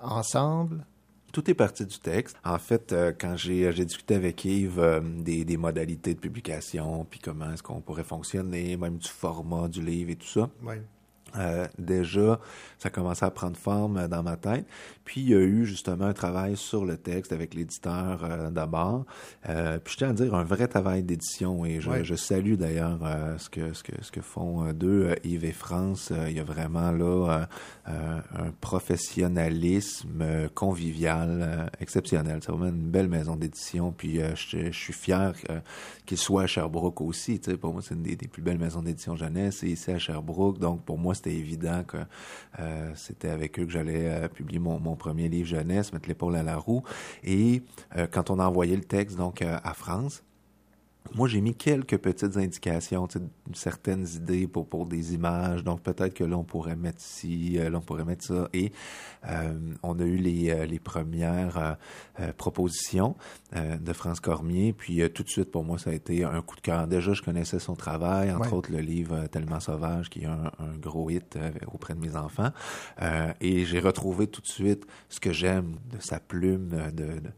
ensemble? 0.00 0.84
tout 1.36 1.50
est 1.50 1.54
parti 1.54 1.84
du 1.84 1.98
texte. 1.98 2.38
En 2.46 2.58
fait, 2.58 2.94
euh, 2.94 3.12
quand 3.12 3.36
j'ai 3.36 3.70
discuté 3.84 4.14
avec 4.14 4.42
Yves 4.46 4.78
euh, 4.78 5.00
des, 5.00 5.44
des, 5.44 5.58
modalités 5.58 6.14
de 6.14 6.18
publication, 6.18 7.04
puis 7.04 7.20
comment 7.20 7.52
est-ce 7.52 7.62
qu'on 7.62 7.82
pourrait 7.82 8.04
fonctionner, 8.04 8.74
même 8.78 8.96
du 8.96 9.08
format 9.08 9.68
du 9.68 9.82
livre 9.82 10.12
et 10.12 10.16
tout 10.16 10.26
ça. 10.26 10.48
Oui. 10.62 10.76
Euh, 11.38 11.66
déjà, 11.78 12.40
ça 12.78 12.90
commençait 12.90 13.24
à 13.24 13.30
prendre 13.30 13.56
forme 13.56 14.08
dans 14.08 14.22
ma 14.22 14.36
tête. 14.36 14.66
Puis 15.06 15.20
il 15.20 15.28
y 15.30 15.34
a 15.34 15.40
eu 15.40 15.64
justement 15.64 16.06
un 16.06 16.12
travail 16.12 16.56
sur 16.56 16.84
le 16.84 16.96
texte 16.96 17.32
avec 17.32 17.54
l'éditeur 17.54 18.24
euh, 18.24 18.50
d'abord. 18.50 19.06
Euh, 19.48 19.78
puis 19.78 19.92
je 19.92 19.98
tiens 19.98 20.10
à 20.10 20.12
dire 20.12 20.34
un 20.34 20.42
vrai 20.42 20.66
travail 20.66 21.04
d'édition 21.04 21.64
et 21.64 21.80
je, 21.80 22.02
je 22.02 22.14
salue 22.16 22.54
d'ailleurs 22.54 22.98
euh, 23.04 23.38
ce 23.38 23.48
que 23.48 23.72
ce 23.72 23.84
que 23.84 23.92
ce 24.02 24.10
que 24.10 24.20
font 24.20 24.72
deux 24.72 25.14
Yves 25.22 25.44
et 25.44 25.52
France. 25.52 26.12
il 26.26 26.36
y 26.36 26.40
a 26.40 26.44
vraiment 26.44 26.90
là 26.90 27.46
un 27.86 28.50
professionnalisme 28.60 30.48
convivial 30.54 31.70
exceptionnel. 31.80 32.40
C'est 32.42 32.50
vraiment 32.50 32.68
une 32.70 32.90
belle 32.90 33.08
maison 33.08 33.36
d'édition. 33.36 33.92
Puis 33.92 34.20
je, 34.34 34.58
je, 34.58 34.72
suis 34.72 34.92
fier 34.92 35.32
qu'il 36.04 36.18
soit 36.18 36.42
à 36.42 36.46
Sherbrooke 36.46 37.00
aussi. 37.00 37.38
Tu 37.38 37.52
sais, 37.52 37.56
pour 37.56 37.72
moi, 37.72 37.82
c'est 37.82 37.94
une 37.94 38.02
des, 38.02 38.16
des, 38.16 38.26
plus 38.26 38.42
belles 38.42 38.58
maisons 38.58 38.82
d'édition 38.82 39.14
jeunesse. 39.14 39.62
Et 39.62 39.68
ici 39.68 39.90
à 39.92 39.98
Sherbrooke, 39.98 40.58
donc 40.58 40.84
pour 40.84 40.98
moi 40.98 41.14
c'était 41.14 41.25
évident 41.34 41.84
que 41.84 41.98
euh, 42.58 42.92
c'était 42.94 43.28
avec 43.28 43.58
eux 43.58 43.66
que 43.66 43.72
j'allais 43.72 44.08
euh, 44.08 44.28
publier 44.28 44.58
mon, 44.58 44.78
mon, 44.78 44.96
premier 44.96 45.28
livre 45.28 45.48
jeunesse, 45.48 45.92
mettre 45.92 46.08
l'épaule 46.08 46.36
à 46.36 46.42
la 46.42 46.56
roue. 46.56 46.82
Et 47.24 47.62
euh, 47.96 48.06
quand 48.10 48.30
on 48.30 48.38
a 48.38 48.46
envoyé 48.46 48.76
le 48.76 48.84
texte 48.84 49.16
donc 49.16 49.42
à 49.42 49.74
France, 49.74 50.22
moi, 51.14 51.28
j'ai 51.28 51.40
mis 51.40 51.54
quelques 51.54 51.98
petites 51.98 52.36
indications, 52.36 53.08
certaines 53.54 54.06
idées 54.14 54.46
pour, 54.46 54.66
pour 54.66 54.86
des 54.86 55.14
images. 55.14 55.64
Donc, 55.64 55.82
peut-être 55.82 56.14
que 56.14 56.24
là, 56.24 56.36
on 56.36 56.44
pourrait 56.44 56.76
mettre 56.76 57.00
ci, 57.00 57.58
euh, 57.58 57.70
là, 57.70 57.78
on 57.78 57.80
pourrait 57.80 58.04
mettre 58.04 58.24
ça. 58.24 58.48
Et 58.52 58.72
euh, 59.28 59.58
on 59.82 59.98
a 59.98 60.04
eu 60.04 60.16
les, 60.16 60.50
euh, 60.50 60.66
les 60.66 60.78
premières 60.78 61.76
propositions 62.36 63.16
de 63.54 63.92
France 63.92 64.20
Cormier. 64.20 64.72
Puis, 64.72 65.02
tout 65.10 65.22
de 65.22 65.28
suite, 65.28 65.50
pour 65.50 65.64
moi, 65.64 65.78
ça 65.78 65.90
a 65.90 65.92
été 65.92 66.24
un 66.24 66.42
coup 66.42 66.56
de 66.56 66.60
cœur. 66.60 66.86
Déjà, 66.86 67.12
je 67.12 67.22
connaissais 67.22 67.58
son 67.58 67.74
travail, 67.74 68.32
entre 68.32 68.52
autres 68.52 68.72
le 68.72 68.80
livre 68.80 69.26
Tellement 69.26 69.60
sauvage, 69.60 70.08
qui 70.08 70.22
est 70.22 70.26
un, 70.26 70.50
un 70.58 70.76
gros 70.80 71.10
hit 71.10 71.38
auprès 71.72 71.94
de 71.94 72.00
mes 72.00 72.16
enfants. 72.16 72.50
et 73.40 73.64
j'ai 73.64 73.78
retrouvé 73.78 74.26
tout 74.26 74.40
de 74.40 74.46
suite 74.46 74.86
ce 75.08 75.20
que 75.20 75.32
j'aime 75.32 75.76
de 75.92 76.00
sa 76.00 76.20
plume, 76.20 76.68
de, 76.92 77.20
de 77.20 77.30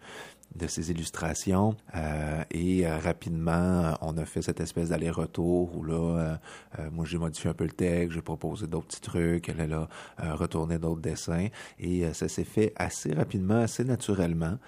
de 0.54 0.66
ces 0.66 0.90
illustrations 0.90 1.76
euh, 1.94 2.42
et 2.50 2.86
euh, 2.86 2.98
rapidement 2.98 3.94
on 4.00 4.16
a 4.16 4.24
fait 4.24 4.42
cette 4.42 4.60
espèce 4.60 4.88
d'aller-retour 4.88 5.76
où 5.76 5.84
là 5.84 6.38
euh, 6.78 6.90
moi 6.90 7.04
j'ai 7.04 7.18
modifié 7.18 7.50
un 7.50 7.54
peu 7.54 7.64
le 7.64 7.70
texte 7.70 8.14
j'ai 8.14 8.22
proposé 8.22 8.66
d'autres 8.66 8.86
petits 8.86 9.00
trucs 9.00 9.48
elle 9.48 9.72
a 9.72 9.88
retourné 10.34 10.78
d'autres 10.78 11.00
dessins 11.00 11.48
et 11.78 12.12
ça 12.14 12.28
s'est 12.28 12.44
fait 12.44 12.72
assez 12.76 13.12
rapidement 13.12 13.60
assez 13.60 13.84
naturellement. 13.84 14.58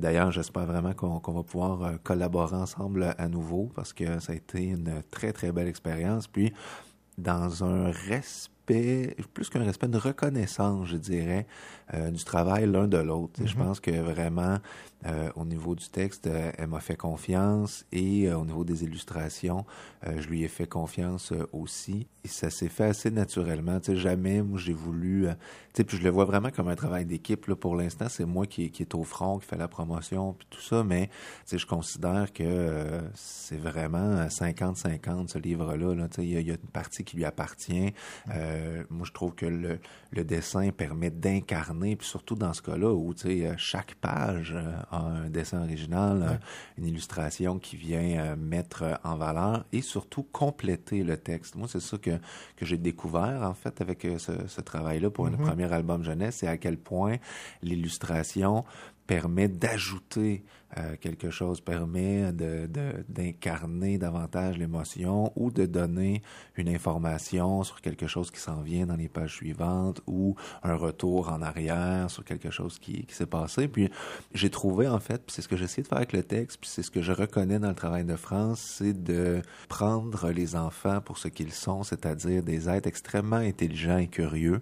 D'ailleurs 0.00 0.30
j'espère 0.32 0.66
vraiment 0.66 0.92
qu'on 0.92 1.32
va 1.32 1.42
pouvoir 1.42 2.02
collaborer 2.02 2.56
ensemble 2.56 3.14
à 3.16 3.28
nouveau 3.28 3.70
parce 3.74 3.92
que 3.92 4.20
ça 4.20 4.32
a 4.32 4.36
été 4.36 4.64
une 4.64 5.02
très 5.10 5.32
très 5.32 5.52
belle 5.52 5.68
expérience. 5.68 6.26
Puis 6.26 6.52
dans 7.16 7.64
un 7.64 7.90
respect 7.90 9.16
plus 9.34 9.48
qu'un 9.48 9.64
respect, 9.64 9.86
une 9.86 9.96
reconnaissance, 9.96 10.88
je 10.88 10.96
dirais, 10.96 11.46
du 11.92 12.24
travail 12.24 12.66
l'un 12.66 12.86
de 12.86 12.98
l'autre. 12.98 13.40
Je 13.44 13.54
mm-hmm. 13.54 13.56
pense 13.56 13.80
que 13.80 13.90
vraiment, 13.90 14.58
euh, 15.06 15.30
au 15.36 15.44
niveau 15.44 15.76
du 15.76 15.88
texte, 15.88 16.26
euh, 16.26 16.50
elle 16.58 16.66
m'a 16.66 16.80
fait 16.80 16.96
confiance 16.96 17.86
et 17.92 18.28
euh, 18.28 18.36
au 18.36 18.44
niveau 18.44 18.64
des 18.64 18.82
illustrations, 18.82 19.64
je 20.04 20.28
lui 20.28 20.44
ai 20.44 20.48
fait 20.48 20.68
confiance 20.68 21.32
aussi. 21.52 22.06
Et 22.24 22.28
ça 22.28 22.50
s'est 22.50 22.68
fait 22.68 22.84
assez 22.84 23.10
naturellement. 23.10 23.80
Tu 23.80 23.92
sais, 23.92 23.96
jamais, 23.96 24.42
moi, 24.42 24.56
j'ai 24.56 24.72
voulu... 24.72 25.26
puis 25.74 25.96
je 25.96 26.02
le 26.04 26.10
vois 26.10 26.24
vraiment 26.24 26.50
comme 26.50 26.68
un 26.68 26.76
travail 26.76 27.04
d'équipe. 27.04 27.46
Là, 27.46 27.56
pour 27.56 27.74
l'instant, 27.74 28.06
c'est 28.08 28.24
moi 28.24 28.46
qui, 28.46 28.70
qui 28.70 28.82
est 28.82 28.94
au 28.94 29.02
front, 29.02 29.38
qui 29.38 29.46
fait 29.46 29.56
la 29.56 29.66
promotion, 29.66 30.34
puis 30.34 30.46
tout 30.48 30.60
ça. 30.60 30.84
Mais, 30.84 31.10
je 31.50 31.66
considère 31.66 32.32
que 32.32 33.00
c'est 33.14 33.56
vraiment 33.56 34.26
50-50, 34.26 35.28
ce 35.28 35.38
livre-là. 35.38 35.94
Là. 35.96 36.06
Il 36.18 36.30
y, 36.30 36.50
a 36.50 36.54
une 36.54 36.56
partie 36.72 37.02
qui 37.02 37.16
lui 37.16 37.24
appartient. 37.24 37.92
moi, 38.28 39.04
je 39.04 39.12
trouve 39.12 39.34
que 39.34 39.46
le, 39.46 39.80
le 40.12 40.24
dessin 40.24 40.70
permet 40.70 41.10
d'incarner, 41.10 41.77
puis 41.78 42.06
surtout 42.06 42.34
dans 42.34 42.52
ce 42.52 42.62
cas-là, 42.62 42.92
où, 42.92 43.14
tu 43.14 43.28
sais, 43.28 43.52
chaque 43.56 43.94
page 43.94 44.56
un 44.90 45.28
dessin 45.28 45.62
original, 45.62 46.40
une 46.76 46.86
illustration 46.86 47.58
qui 47.58 47.76
vient 47.76 48.20
euh, 48.20 48.36
mettre 48.36 48.98
en 49.04 49.16
valeur 49.16 49.64
et 49.72 49.82
surtout 49.82 50.22
compléter 50.22 51.02
le 51.02 51.16
texte. 51.16 51.56
Moi, 51.56 51.68
c'est 51.68 51.80
ça 51.80 51.98
que, 51.98 52.18
que 52.56 52.64
j'ai 52.64 52.76
découvert, 52.76 53.42
en 53.42 53.54
fait, 53.54 53.80
avec 53.80 54.04
euh, 54.04 54.18
ce, 54.18 54.32
ce 54.46 54.60
travail-là 54.60 55.10
pour 55.10 55.28
mm-hmm. 55.28 55.34
un 55.34 55.46
premier 55.46 55.72
album 55.72 56.02
jeunesse, 56.04 56.36
c'est 56.36 56.48
à 56.48 56.56
quel 56.56 56.76
point 56.76 57.16
l'illustration 57.62 58.64
permet 59.08 59.48
d'ajouter 59.48 60.44
euh, 60.76 60.96
quelque 61.00 61.30
chose, 61.30 61.62
permet 61.62 62.30
d'incarner 62.30 63.96
de, 63.96 64.02
davantage 64.02 64.58
l'émotion 64.58 65.32
ou 65.34 65.50
de 65.50 65.64
donner 65.64 66.22
une 66.56 66.68
information 66.68 67.64
sur 67.64 67.80
quelque 67.80 68.06
chose 68.06 68.30
qui 68.30 68.38
s'en 68.38 68.60
vient 68.60 68.84
dans 68.84 68.96
les 68.96 69.08
pages 69.08 69.32
suivantes 69.32 70.02
ou 70.06 70.36
un 70.62 70.74
retour 70.74 71.30
en 71.30 71.40
arrière 71.40 72.10
sur 72.10 72.22
quelque 72.22 72.50
chose 72.50 72.78
qui, 72.78 73.06
qui 73.06 73.14
s'est 73.14 73.24
passé. 73.24 73.66
Puis 73.66 73.88
j'ai 74.34 74.50
trouvé 74.50 74.86
en 74.88 75.00
fait, 75.00 75.22
c'est 75.28 75.40
ce 75.40 75.48
que 75.48 75.56
j'essaie 75.56 75.80
de 75.80 75.86
faire 75.86 75.98
avec 75.98 76.12
le 76.12 76.22
texte, 76.22 76.58
puis 76.60 76.68
c'est 76.68 76.82
ce 76.82 76.90
que 76.90 77.00
je 77.00 77.12
reconnais 77.12 77.58
dans 77.58 77.70
le 77.70 77.74
travail 77.74 78.04
de 78.04 78.16
France, 78.16 78.60
c'est 78.60 79.02
de 79.02 79.40
prendre 79.70 80.28
les 80.30 80.54
enfants 80.54 81.00
pour 81.00 81.16
ce 81.16 81.28
qu'ils 81.28 81.52
sont, 81.52 81.82
c'est-à-dire 81.82 82.42
des 82.42 82.68
êtres 82.68 82.88
extrêmement 82.88 83.36
intelligents 83.36 83.96
et 83.96 84.08
curieux, 84.08 84.60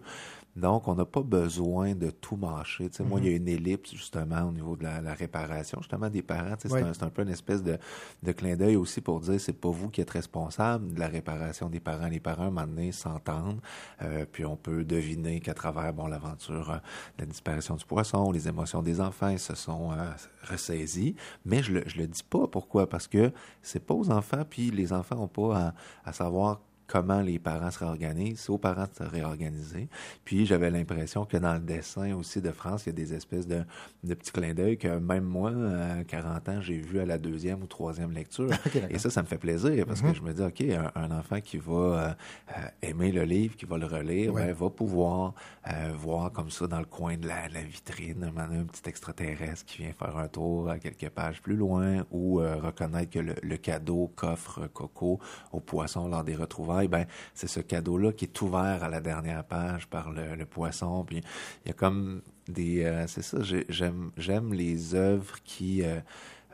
donc, 0.57 0.89
on 0.89 0.95
n'a 0.95 1.05
pas 1.05 1.23
besoin 1.23 1.95
de 1.95 2.11
tout 2.11 2.37
mâcher. 2.37 2.89
Tu 2.89 2.97
sais, 2.97 3.05
Moi, 3.05 3.21
il 3.21 3.27
y 3.27 3.29
a 3.29 3.39
mhm. 3.39 3.43
une 3.43 3.49
ellipse, 3.49 3.93
justement, 3.93 4.43
au 4.43 4.53
niveau 4.53 4.75
de 4.75 4.85
la, 4.85 5.13
réparation, 5.13 5.79
justement, 5.81 6.09
des 6.09 6.23
parents. 6.23 6.55
C'est 6.59 7.03
un, 7.03 7.11
peu 7.11 7.23
une 7.23 7.29
espèce 7.29 7.63
de, 7.63 7.79
de 8.23 8.33
clin 8.33 8.57
d'œil 8.57 8.77
aussi 8.77 9.03
pour 9.03 9.21
dire 9.21 9.39
c'est 9.39 9.53
pas 9.53 9.69
vous 9.69 9.91
qui 9.91 10.01
êtes 10.01 10.11
responsable 10.11 10.95
de 10.95 11.01
la 11.01 11.09
réparation 11.09 11.69
des 11.69 11.81
parents. 11.81 12.09
Les 12.09 12.21
parents, 12.21 12.45
à 12.45 12.47
un 12.47 12.51
moment 12.51 12.67
donné, 12.67 12.91
s'entendent, 12.93 13.61
euh, 14.01 14.25
puis 14.31 14.47
on 14.47 14.57
peut 14.57 14.83
deviner 14.83 15.41
qu'à 15.41 15.53
travers 15.53 15.93
bon 15.93 16.07
l'aventure, 16.07 16.71
euh, 16.71 16.79
la 17.19 17.27
disparition 17.27 17.75
du 17.75 17.85
poisson, 17.85 18.31
les 18.33 18.49
émotions 18.49 18.83
des 18.83 19.01
enfants, 19.01 19.29
ils 19.29 19.39
se 19.39 19.55
sont 19.55 19.93
euh, 19.93 20.11
ressaisis. 20.43 21.15
Mais 21.45 21.63
je 21.63 21.73
le, 21.73 21.83
je 21.87 21.99
le 21.99 22.07
dis 22.07 22.25
pas. 22.25 22.47
Pourquoi? 22.47 22.89
Parce 22.89 23.09
que 23.09 23.31
c'est 23.61 23.85
pas 23.85 23.95
aux 23.95 24.11
enfants, 24.11 24.43
puis 24.49 24.71
les 24.71 24.95
enfants 24.95 25.17
n'ont 25.17 25.29
pas 25.29 25.59
à, 25.59 25.75
à 26.07 26.13
savoir 26.15 26.61
comment 26.87 27.21
les 27.21 27.39
parents 27.39 27.71
se 27.71 27.79
réorganisent, 27.79 28.49
aux 28.49 28.59
parents 28.59 28.85
de 28.85 29.05
se 29.05 29.09
réorganiser. 29.09 29.89
Puis 30.25 30.47
j'avais 30.47 30.71
l'impression 30.71 31.25
que 31.25 31.37
dans 31.37 31.55
le 31.55 31.61
dessin 31.61 32.15
aussi 32.15 32.41
de 32.41 32.51
France, 32.51 32.87
il 32.87 32.91
y 32.91 32.91
a 32.91 32.93
des 32.93 33.15
espèces 33.15 33.47
de, 33.47 33.63
de 34.05 34.15
petits 34.15 34.33
clins 34.33 34.55
d'œil 34.55 34.79
que 34.79 34.89
même 34.99 35.25
moi, 35.25 35.51
à 35.51 36.05
40 36.05 36.49
ans, 36.49 36.61
j'ai 36.61 36.79
vu 36.79 37.01
à 37.01 37.07
la 37.07 37.19
deuxième 37.19 37.63
ou 37.63 37.67
troisième 37.67 38.13
lecture. 38.13 38.51
Et 38.91 38.99
ça, 38.99 39.11
ça 39.11 39.23
me 39.23 39.27
fait 39.27 39.39
plaisir 39.39 39.87
parce 39.87 40.01
que 40.01 40.09
mm-hmm. 40.09 40.15
je 40.15 40.23
me 40.23 40.33
dis, 40.33 40.43
OK, 40.43 40.63
un, 40.95 41.11
enfant 41.11 41.41
qui 41.41 41.59
va 41.59 41.73
euh, 41.73 42.15
euh, 42.57 42.69
aimer 42.83 43.13
le 43.13 43.25
livre, 43.25 43.57
qui 43.57 43.67
va 43.67 43.79
le 43.79 43.87
relire, 43.87 44.33
ben, 44.33 44.53
va 44.53 44.71
pouvoir 44.71 45.35
euh, 45.69 45.93
voir 45.97 46.33
comme 46.33 46.51
ça 46.51 46.67
dans 46.67 46.79
le 46.79 46.85
coin 46.85 47.17
de 47.17 47.27
la, 47.27 47.49
la 47.49 47.63
vitrine, 47.63 48.33
un, 48.37 48.65
petit 48.65 48.89
extraterrestre 48.89 49.65
qui 49.65 49.79
vient 49.83 49.93
faire 49.93 50.17
un 50.17 50.29
tour 50.29 50.71
à 50.71 50.79
quelques 50.79 51.09
pages 51.11 51.43
plus 51.43 51.57
loin 51.57 52.05
ou 52.11 52.37
reconnaître 52.37 53.11
que 53.11 53.19
le, 53.19 53.35
le 53.43 53.57
cadeau 53.57 54.13
qu'offre 54.15 54.67
Coco 54.69 55.21
au 55.53 55.61
poisson 55.61 56.09
lors 56.09 56.25
des 56.25 56.35
retrouvailles 56.35 56.76
ben, 56.89 57.07
c'est 57.35 57.49
ce 57.49 57.61
cadeau-là 57.61 58.13
qui 58.13 58.27
est 58.27 58.43
ouvert 58.43 58.83
à 58.83 58.89
la 58.89 59.01
dernière 59.01 59.45
page 59.45 59.87
par 59.89 60.11
le, 60.11 60.45
poisson. 60.45 61.05
Puis 61.05 61.23
il 61.65 61.69
y 61.69 61.71
a 61.71 61.75
comme 61.75 62.23
des... 62.49 62.85
Euh, 62.85 63.07
c'est 63.07 63.23
ça, 63.23 63.39
j'aime, 63.69 64.11
j'aime 64.17 64.53
les 64.55 64.95
œuvres 64.95 65.37
qui 65.45 65.83
euh, 65.83 66.01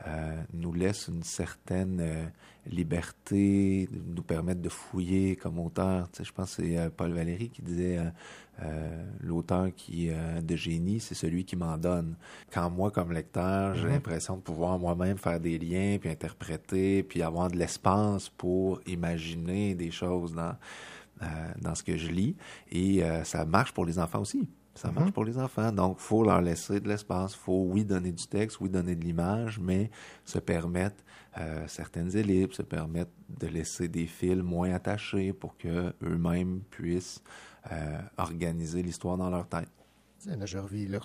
euh, 0.07 0.41
nous 0.53 0.73
laissent 0.73 1.07
une 1.07 1.23
certaine 1.23 2.31
liberté, 2.65 3.89
nous 4.07 4.23
permettent 4.23 4.61
de 4.61 4.69
fouiller 4.69 5.35
comme 5.35 5.59
auteur. 5.59 6.09
Tu 6.11 6.17
sais, 6.17 6.23
je 6.23 6.33
pense 6.33 6.55
que 6.55 6.63
c'est 6.63 6.89
Paul 6.95 7.11
Valéry 7.11 7.49
qui 7.49 7.61
disait 7.61 7.99
euh, 8.61 9.03
l'auteur 9.19 9.69
qui 9.75 10.09
euh, 10.11 10.39
de 10.41 10.55
génie, 10.55 10.99
c'est 10.99 11.15
celui 11.15 11.43
qui 11.43 11.55
m'en 11.55 11.75
donne. 11.75 12.15
Quand 12.51 12.69
moi, 12.69 12.91
comme 12.91 13.11
lecteur, 13.11 13.73
j'ai 13.73 13.85
mhm. 13.85 13.93
l'impression 13.93 14.37
de 14.37 14.41
pouvoir 14.41 14.77
moi-même 14.77 15.17
faire 15.17 15.39
des 15.39 15.57
liens, 15.57 15.97
puis 15.99 16.09
interpréter, 16.09 17.01
puis 17.01 17.23
avoir 17.23 17.49
de 17.49 17.57
l'espace 17.57 18.29
pour 18.29 18.79
imaginer 18.85 19.73
des 19.73 19.89
choses 19.89 20.35
dans, 20.35 20.55
euh, 21.23 21.25
dans 21.61 21.73
ce 21.73 21.81
que 21.81 21.97
je 21.97 22.09
lis. 22.09 22.35
Et 22.71 23.01
ça 23.23 23.43
marche 23.45 23.71
pour 23.71 23.85
les 23.85 23.97
enfants 23.97 24.21
aussi. 24.21 24.47
Ça 24.75 24.91
marche 24.91 25.11
pour 25.11 25.23
les 25.23 25.37
enfants. 25.37 25.71
Donc, 25.71 25.99
faut 25.99 26.23
leur 26.23 26.41
laisser 26.41 26.79
de 26.79 26.87
l'espace. 26.87 27.35
faut, 27.35 27.65
oui, 27.67 27.85
donner 27.85 28.11
du 28.11 28.25
texte, 28.27 28.59
oui, 28.59 28.69
donner 28.69 28.95
de 28.95 29.03
l'image, 29.03 29.59
mais 29.59 29.91
se 30.25 30.39
permettre 30.39 31.03
certaines 31.67 32.15
ellipses, 32.15 32.57
se 32.57 32.61
permettre 32.63 33.11
de 33.29 33.47
laisser 33.47 33.87
des 33.87 34.07
fils 34.07 34.41
moins 34.41 34.73
attachés 34.73 35.33
pour 35.33 35.57
que 35.57 35.93
eux-mêmes 36.03 36.61
puissent 36.69 37.21
euh, 37.71 37.97
organiser 38.17 38.83
l'histoire 38.83 39.15
dans 39.15 39.29
leur 39.29 39.47
tête. 39.47 39.69
Je 40.45 40.57
revis 40.57 40.87
le 40.87 40.99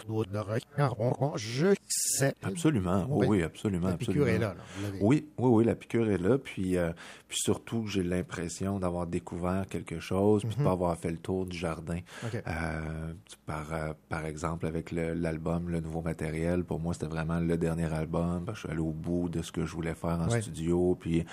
je 1.36 1.74
sais. 1.86 2.34
Absolument, 2.42 3.06
oui, 3.08 3.26
oui 3.26 3.42
absolument. 3.42 3.88
La 3.88 3.96
piqûre 3.96 4.28
est 4.28 4.38
là. 4.38 4.54
oui, 5.00 5.28
oui, 5.38 5.48
oui, 5.50 5.64
la 5.64 5.74
piqûre 5.74 6.10
est 6.10 6.18
là. 6.18 6.38
Puis, 6.38 6.76
euh, 6.76 6.92
puis 7.26 7.38
surtout, 7.40 7.86
j'ai 7.86 8.02
l'impression 8.02 8.78
d'avoir 8.78 9.06
découvert 9.06 9.66
quelque 9.68 10.00
chose, 10.00 10.42
puis 10.44 10.54
de 10.54 10.60
mhm. 10.60 10.66
pas 10.66 10.72
avoir 10.72 10.96
fait 10.96 11.10
le 11.10 11.18
tour 11.18 11.46
du 11.46 11.56
jardin. 11.56 11.98
Euh, 12.34 13.12
par, 13.46 13.72
euh, 13.72 13.92
par 14.08 14.24
exemple, 14.24 14.66
avec 14.66 14.92
l'album 14.92 15.68
le, 15.68 15.80
Nouveau 15.80 16.02
Matériel, 16.02 16.64
pour 16.64 16.80
moi, 16.80 16.94
c'était 16.94 17.06
vraiment 17.06 17.40
le 17.40 17.56
dernier 17.56 17.92
album. 17.92 18.44
je 18.52 18.60
suis 18.60 18.68
allé 18.68 18.80
au 18.80 18.92
bout 18.92 19.28
de 19.28 19.42
ce 19.42 19.52
que 19.52 19.64
je 19.64 19.72
voulais 19.72 19.94
faire 19.94 20.20
en 20.20 20.28
studio, 20.28 20.96
puis 20.98 21.24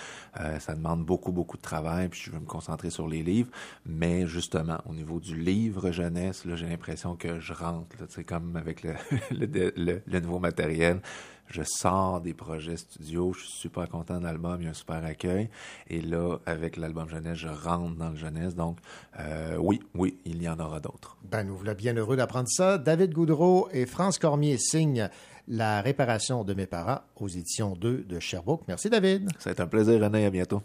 ça 0.59 0.75
demande 0.75 1.05
beaucoup, 1.05 1.31
beaucoup 1.31 1.57
de 1.57 1.61
travail, 1.61 2.09
puis 2.09 2.21
je 2.23 2.31
veux 2.31 2.39
me 2.39 2.45
concentrer 2.45 2.89
sur 2.89 3.07
les 3.07 3.23
livres. 3.23 3.49
Mais 3.85 4.27
justement, 4.27 4.77
au 4.85 4.93
niveau 4.93 5.19
du 5.19 5.35
livre 5.35 5.91
jeunesse, 5.91 6.43
j'ai 6.55 6.67
l'impression 6.67 7.15
que 7.15 7.39
je 7.39 7.53
rentre, 7.53 7.74
sais, 8.09 8.23
comme 8.23 8.55
avec 8.55 8.83
le, 8.83 8.93
le, 9.31 10.01
le, 10.05 10.19
nouveau 10.19 10.39
matériel. 10.39 10.99
Je 11.47 11.61
sors 11.63 12.21
des 12.21 12.33
projets 12.33 12.75
studio, 12.75 13.31
je 13.33 13.41
suis 13.41 13.59
super 13.59 13.87
content 13.87 14.19
de 14.19 14.23
l'album, 14.23 14.57
il 14.59 14.63
y 14.63 14.67
a 14.67 14.71
un 14.71 14.73
super 14.73 15.03
accueil. 15.05 15.49
Et 15.89 16.01
là, 16.01 16.37
avec 16.47 16.75
l'album 16.75 17.07
jeunesse, 17.07 17.37
je 17.37 17.47
rentre 17.47 17.95
dans 17.95 18.09
le 18.09 18.15
jeunesse. 18.15 18.55
Donc, 18.55 18.79
euh, 19.19 19.55
oui, 19.59 19.79
oui, 19.93 20.17
il 20.25 20.41
y 20.41 20.49
en 20.49 20.59
aura 20.59 20.79
d'autres. 20.79 21.17
Ben, 21.23 21.43
nous 21.43 21.55
voilà 21.55 21.75
bien 21.75 21.93
heureux 21.93 22.17
d'apprendre 22.17 22.49
ça. 22.49 22.79
David 22.79 23.13
Goudreau 23.13 23.69
et 23.71 23.85
France 23.85 24.17
Cormier 24.17 24.57
signent 24.57 25.09
La 25.47 25.81
réparation 25.81 26.43
de 26.43 26.55
mes 26.55 26.65
parents 26.65 27.01
aux 27.15 27.27
éditions 27.27 27.75
2 27.75 28.05
de 28.09 28.19
Sherbrooke. 28.19 28.63
Merci, 28.67 28.89
David. 28.89 29.29
Ça 29.37 29.51
a 29.51 29.53
été 29.53 29.61
un 29.61 29.67
plaisir, 29.67 30.01
René. 30.01 30.25
À 30.25 30.31
bientôt. 30.31 30.63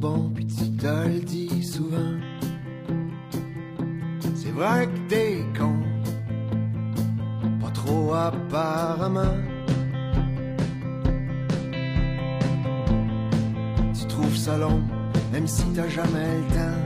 Bon, 0.00 0.30
puis 0.34 0.46
tu 0.46 0.70
te 0.76 0.86
le 0.86 1.20
dis 1.20 1.62
souvent. 1.62 2.16
C'est 4.34 4.50
vrai 4.50 4.86
que 4.86 4.98
t'es 5.08 5.44
con, 5.58 5.74
pas 7.60 7.70
trop 7.70 8.14
apparemment. 8.14 9.36
Tu 13.94 14.06
trouves 14.06 14.36
ça 14.36 14.56
long, 14.56 14.82
même 15.32 15.46
si 15.46 15.64
t'as 15.74 15.88
jamais 15.88 16.38
le 16.38 16.54
temps. 16.56 16.82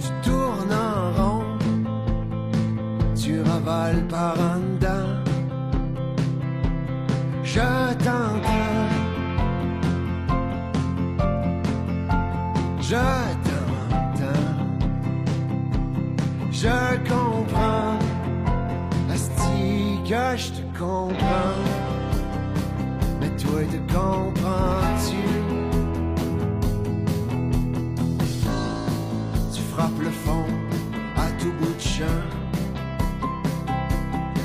Tu 0.00 0.08
tournes 0.28 0.72
en 0.72 1.12
rond, 1.18 1.44
tu 3.14 3.42
ravales 3.42 4.06
par 4.08 4.34
en 4.40 4.58
dedans. 4.58 5.22
Je 7.42 7.60
t'entends. 8.04 8.53
Je 12.86 12.96
t'entends, 12.96 14.52
je 16.52 16.96
comprends, 17.08 17.98
Asti 19.10 20.00
que 20.06 20.36
je 20.36 20.48
te 20.50 20.78
comprends, 20.78 21.62
mais 23.20 23.30
toi 23.38 23.60
te 23.72 23.78
comprends-tu? 23.90 25.24
Tu 29.54 29.60
frappes 29.72 30.02
le 30.02 30.10
fond 30.10 30.44
à 31.16 31.30
tout 31.40 31.54
bout 31.58 31.74
de 31.74 31.80
champ, 31.80 32.22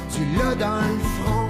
tu 0.10 0.21
l'as 0.38 0.56
dans 0.56 0.80
le 0.80 0.99
front, 1.17 1.48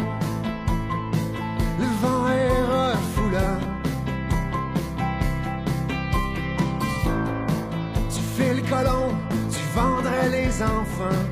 enfants. 10.62 11.26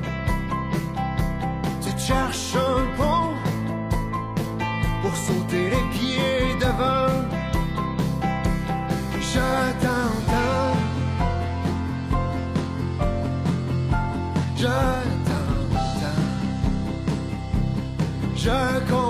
Tu 1.82 1.90
cherches 1.98 2.54
un 2.56 2.86
pont 2.96 3.34
pour 5.02 5.14
sauter 5.16 5.70
les 5.70 5.84
pieds 5.92 6.54
devant. 6.60 7.12
Je 9.20 9.48
t'entends. 9.82 10.76
Je 14.56 14.66
t'entends. 15.26 16.18
Je 18.36 18.80
comprends. 18.90 19.07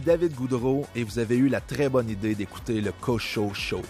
David 0.00 0.34
Goudreau 0.34 0.86
et 0.94 1.04
vous 1.04 1.18
avez 1.18 1.36
eu 1.36 1.48
la 1.48 1.60
très 1.60 1.88
bonne 1.88 2.08
idée 2.08 2.34
d'écouter 2.34 2.80
le 2.80 2.92
Cocho 2.92 3.52
Show. 3.52 3.82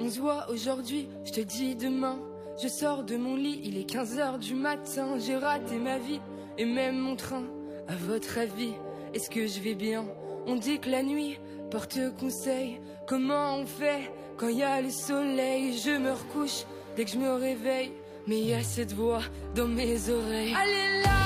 On 0.00 0.10
se 0.10 0.20
voit 0.20 0.50
aujourd'hui, 0.50 1.08
je 1.24 1.32
te 1.32 1.40
dis 1.40 1.76
demain. 1.76 2.18
Je 2.62 2.68
sors 2.68 3.04
de 3.04 3.16
mon 3.16 3.36
lit, 3.36 3.60
il 3.64 3.78
est 3.78 3.88
15h 3.88 4.38
du 4.38 4.54
matin. 4.54 5.18
J'ai 5.18 5.36
raté 5.36 5.78
ma 5.78 5.98
vie 5.98 6.20
et 6.58 6.66
même 6.66 6.98
mon 6.98 7.16
train. 7.16 7.44
À 7.88 7.94
votre 8.06 8.38
avis, 8.38 8.74
est-ce 9.12 9.28
que 9.28 9.46
je 9.46 9.60
vais 9.60 9.74
bien? 9.74 10.04
On 10.46 10.56
dit 10.56 10.78
que 10.78 10.88
la 10.88 11.02
nuit 11.02 11.38
porte 11.70 11.98
conseil. 12.18 12.80
Comment 13.06 13.56
on 13.56 13.66
fait 13.66 14.10
quand 14.36 14.48
il 14.48 14.58
y 14.58 14.62
a 14.62 14.80
le 14.80 14.90
soleil? 14.90 15.78
Je 15.78 15.98
me 15.98 16.12
recouche 16.12 16.64
dès 16.96 17.04
que 17.04 17.10
je 17.10 17.18
me 17.18 17.32
réveille. 17.34 17.92
Mais 18.26 18.38
il 18.38 18.46
y 18.46 18.54
a 18.54 18.62
cette 18.62 18.92
voix 18.92 19.22
dans 19.54 19.66
mes 19.66 20.08
oreilles. 20.08 20.54
Allez 20.54 21.02
là, 21.02 21.18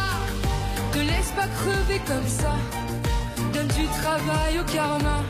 te 0.93 0.99
laisse 0.99 1.33
pas 1.37 1.47
crever 1.47 2.01
comme 2.07 2.27
ça. 2.27 2.55
Donne 3.53 3.69
du 3.69 3.87
travail 4.01 4.59
au 4.59 4.65
karma. 4.65 5.23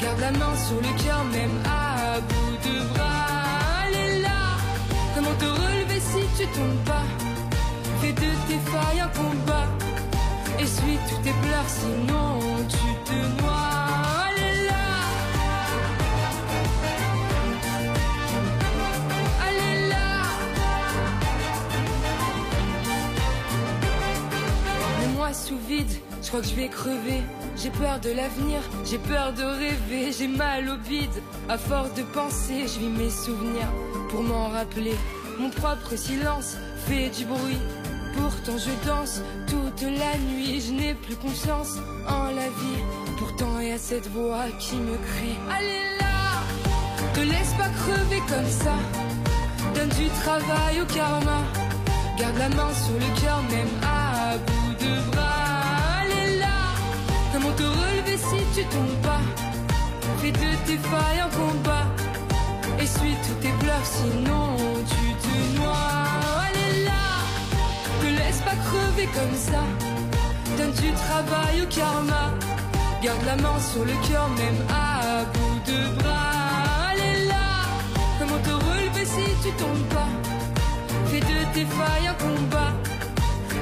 Garde 0.00 0.20
la 0.20 0.32
main 0.32 0.56
sur 0.56 0.76
le 0.76 1.02
cœur, 1.02 1.24
même 1.32 1.58
à 1.64 2.20
bout 2.20 2.68
de 2.68 2.94
bras. 2.94 3.26
Allez 3.86 4.20
là, 4.20 4.58
comment 5.14 5.34
te 5.38 5.46
relever 5.46 6.00
si 6.00 6.42
tu 6.42 6.46
tombes 6.48 6.84
pas? 6.84 7.06
Fais 8.00 8.12
de 8.12 8.30
tes 8.46 8.58
failles 8.70 9.00
un 9.00 9.08
combat. 9.08 9.79
Essuie 10.60 10.98
tous 11.08 11.22
tes 11.22 11.32
pleurs, 11.32 11.68
sinon 11.68 12.38
tu 12.68 12.76
te 13.06 13.14
noies. 13.40 13.88
Allez 14.28 14.66
là, 14.66 14.88
allez 19.46 19.88
là. 19.88 20.10
Mais 25.00 25.08
moi 25.16 25.32
sous 25.32 25.56
vide, 25.66 25.86
je 26.22 26.28
crois 26.28 26.40
que 26.42 26.46
je 26.46 26.54
vais 26.54 26.68
crever. 26.68 27.22
J'ai 27.56 27.70
peur 27.70 27.98
de 28.00 28.10
l'avenir, 28.10 28.60
j'ai 28.84 28.98
peur 28.98 29.32
de 29.32 29.42
rêver, 29.42 30.12
j'ai 30.12 30.28
mal 30.28 30.68
au 30.68 30.76
bide. 30.76 31.22
À 31.48 31.56
force 31.56 31.94
de 31.94 32.02
penser, 32.02 32.66
je 32.68 32.80
vis 32.80 32.88
mes 32.88 33.08
souvenirs 33.10 33.68
pour 34.10 34.22
m'en 34.22 34.48
rappeler. 34.48 34.94
Mon 35.38 35.48
propre 35.48 35.96
silence 35.96 36.56
fait 36.86 37.08
du 37.08 37.24
bruit. 37.24 37.58
Pourtant 38.16 38.58
je 38.58 38.88
danse 38.88 39.22
toute 39.46 39.82
la 39.82 40.18
nuit, 40.18 40.60
je 40.60 40.72
n'ai 40.72 40.94
plus 40.94 41.16
confiance 41.16 41.76
en 42.08 42.24
la 42.26 42.48
vie. 42.60 42.82
Pourtant 43.18 43.58
il 43.60 43.68
y 43.68 43.72
a 43.72 43.78
cette 43.78 44.08
voix 44.08 44.46
qui 44.58 44.76
me 44.76 44.96
crie. 44.96 45.38
Allez 45.50 45.84
là, 46.00 46.10
te 47.14 47.20
laisse 47.20 47.52
pas 47.54 47.68
crever 47.68 48.22
comme 48.28 48.50
ça. 48.50 48.74
Donne 49.74 49.88
du 49.90 50.08
travail 50.22 50.80
au 50.82 50.86
karma. 50.86 51.42
Garde 52.18 52.38
la 52.38 52.48
main 52.50 52.72
sur 52.74 52.94
le 52.94 53.20
cœur, 53.20 53.42
même 53.50 53.74
à 53.82 54.36
bout 54.36 54.84
de 54.84 55.10
bras. 55.10 56.02
Allez 56.02 56.38
là, 56.38 56.58
comment 57.32 57.52
te 57.52 57.62
relever 57.62 58.16
si 58.16 58.60
tu 58.60 58.66
tombes 58.66 59.02
pas 59.02 59.20
Fais 60.18 60.32
de 60.32 60.50
tes 60.66 60.76
failles 60.76 61.20
un 61.20 61.30
combat. 61.30 61.86
Essuie 62.78 63.16
tous 63.26 63.42
tes 63.42 63.52
pleurs, 63.60 63.84
sinon 63.84 64.54
tu 64.88 65.28
te 65.28 65.58
noies. 65.60 65.99
Pas 68.44 68.56
crever 68.66 69.08
comme 69.14 69.34
ça. 69.34 69.62
Donne 70.56 70.72
du 70.72 70.92
travail 70.92 71.62
au 71.62 71.66
karma. 71.66 72.32
Garde 73.02 73.24
la 73.24 73.36
main 73.36 73.58
sur 73.60 73.84
le 73.84 73.92
cœur, 74.08 74.28
même 74.28 74.60
à 74.68 75.24
bout 75.32 75.60
de 75.70 75.78
bras. 75.98 76.90
Allez 76.90 77.26
là, 77.26 77.48
comment 78.18 78.38
te 78.38 78.50
relever 78.50 79.04
si 79.04 79.24
tu 79.42 79.52
tombes 79.52 79.88
pas? 79.88 80.08
Fais 81.06 81.20
de 81.20 81.38
tes 81.54 81.64
failles 81.64 82.08
un 82.08 82.14
combat. 82.14 82.72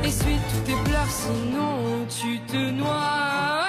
Essuie 0.05 0.41
tous 0.51 0.63
tes 0.67 0.91
pleurs, 0.91 1.11
sinon 1.11 2.07
tu 2.09 2.41
te 2.41 2.71
noies. 2.71 3.68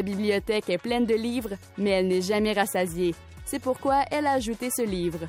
Sa 0.00 0.04
bibliothèque 0.04 0.70
est 0.70 0.78
pleine 0.78 1.04
de 1.04 1.14
livres, 1.14 1.58
mais 1.76 1.90
elle 1.90 2.08
n'est 2.08 2.22
jamais 2.22 2.54
rassasiée. 2.54 3.14
C'est 3.44 3.58
pourquoi 3.58 4.02
elle 4.10 4.26
a 4.26 4.32
ajouté 4.32 4.70
ce 4.70 4.80
livre. 4.80 5.26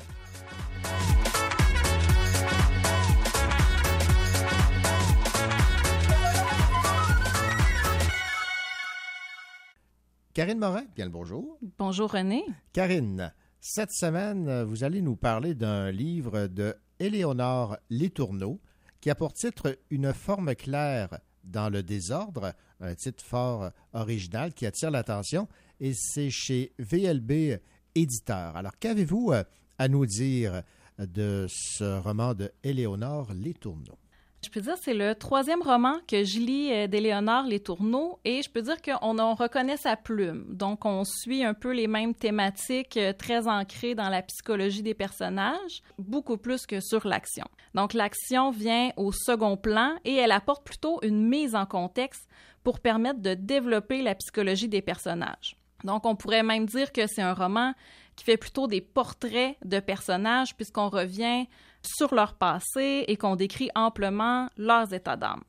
Karine 10.32 10.58
Morin, 10.58 10.84
bien 10.96 11.04
le 11.04 11.10
bonjour. 11.10 11.58
Bonjour 11.76 12.10
René. 12.10 12.42
Karine, 12.72 13.34
cette 13.60 13.92
semaine, 13.92 14.62
vous 14.62 14.84
allez 14.84 15.02
nous 15.02 15.16
parler 15.16 15.54
d'un 15.54 15.90
livre 15.90 16.46
de 16.46 16.74
Éléonore 16.98 17.76
Letourneau 17.90 18.58
qui 19.02 19.10
a 19.10 19.14
pour 19.14 19.34
titre 19.34 19.76
Une 19.90 20.14
forme 20.14 20.54
claire 20.54 21.18
dans 21.44 21.68
le 21.68 21.82
désordre, 21.82 22.54
un 22.80 22.94
titre 22.94 23.24
fort 23.24 23.70
original 23.92 24.52
qui 24.52 24.66
attire 24.66 24.90
l'attention, 24.90 25.48
et 25.80 25.92
c'est 25.94 26.30
chez 26.30 26.72
VLB 26.78 27.58
Éditeur. 27.94 28.56
Alors, 28.56 28.78
qu'avez-vous 28.78 29.32
euh, 29.32 29.44
à 29.78 29.88
nous 29.88 30.06
dire 30.06 30.62
de 30.98 31.46
ce 31.48 32.00
roman 32.00 32.34
de 32.34 32.50
Éléonore 32.62 33.32
Letourneau? 33.34 33.98
Je 34.44 34.50
peux 34.50 34.60
dire 34.60 34.74
c'est 34.76 34.92
le 34.92 35.14
troisième 35.14 35.62
roman 35.62 35.98
que 36.08 36.24
je 36.24 36.40
lis 36.40 36.72
euh, 36.72 36.88
d'Éléonore 36.88 37.44
Les 37.44 37.60
Tourneaux 37.60 38.18
et 38.24 38.42
je 38.42 38.50
peux 38.50 38.60
dire 38.60 38.82
qu'on 38.82 39.18
en 39.20 39.34
reconnaît 39.34 39.76
sa 39.76 39.96
plume. 39.96 40.44
Donc 40.48 40.84
on 40.84 41.04
suit 41.04 41.44
un 41.44 41.54
peu 41.54 41.70
les 41.70 41.86
mêmes 41.86 42.12
thématiques 42.12 42.96
euh, 42.96 43.12
très 43.12 43.46
ancrées 43.46 43.94
dans 43.94 44.08
la 44.08 44.20
psychologie 44.22 44.82
des 44.82 44.94
personnages, 44.94 45.82
beaucoup 45.96 46.38
plus 46.38 46.66
que 46.66 46.80
sur 46.80 47.06
l'action. 47.06 47.44
Donc 47.74 47.94
l'action 47.94 48.50
vient 48.50 48.90
au 48.96 49.12
second 49.12 49.56
plan 49.56 49.94
et 50.04 50.16
elle 50.16 50.32
apporte 50.32 50.64
plutôt 50.64 50.98
une 51.02 51.24
mise 51.24 51.54
en 51.54 51.64
contexte 51.64 52.28
pour 52.64 52.80
permettre 52.80 53.20
de 53.20 53.34
développer 53.34 54.02
la 54.02 54.16
psychologie 54.16 54.68
des 54.68 54.82
personnages. 54.82 55.56
Donc 55.84 56.04
on 56.04 56.16
pourrait 56.16 56.42
même 56.42 56.66
dire 56.66 56.90
que 56.90 57.06
c'est 57.06 57.22
un 57.22 57.34
roman 57.34 57.74
qui 58.16 58.24
fait 58.24 58.36
plutôt 58.36 58.66
des 58.66 58.80
portraits 58.80 59.56
de 59.64 59.78
personnages 59.78 60.56
puisqu'on 60.56 60.88
revient 60.88 61.46
sur 61.86 62.14
leur 62.14 62.34
passé 62.34 63.04
et 63.08 63.16
qu'on 63.16 63.36
décrit 63.36 63.70
amplement 63.74 64.48
leurs 64.56 64.92
états 64.92 65.16
d'âme. 65.16 65.42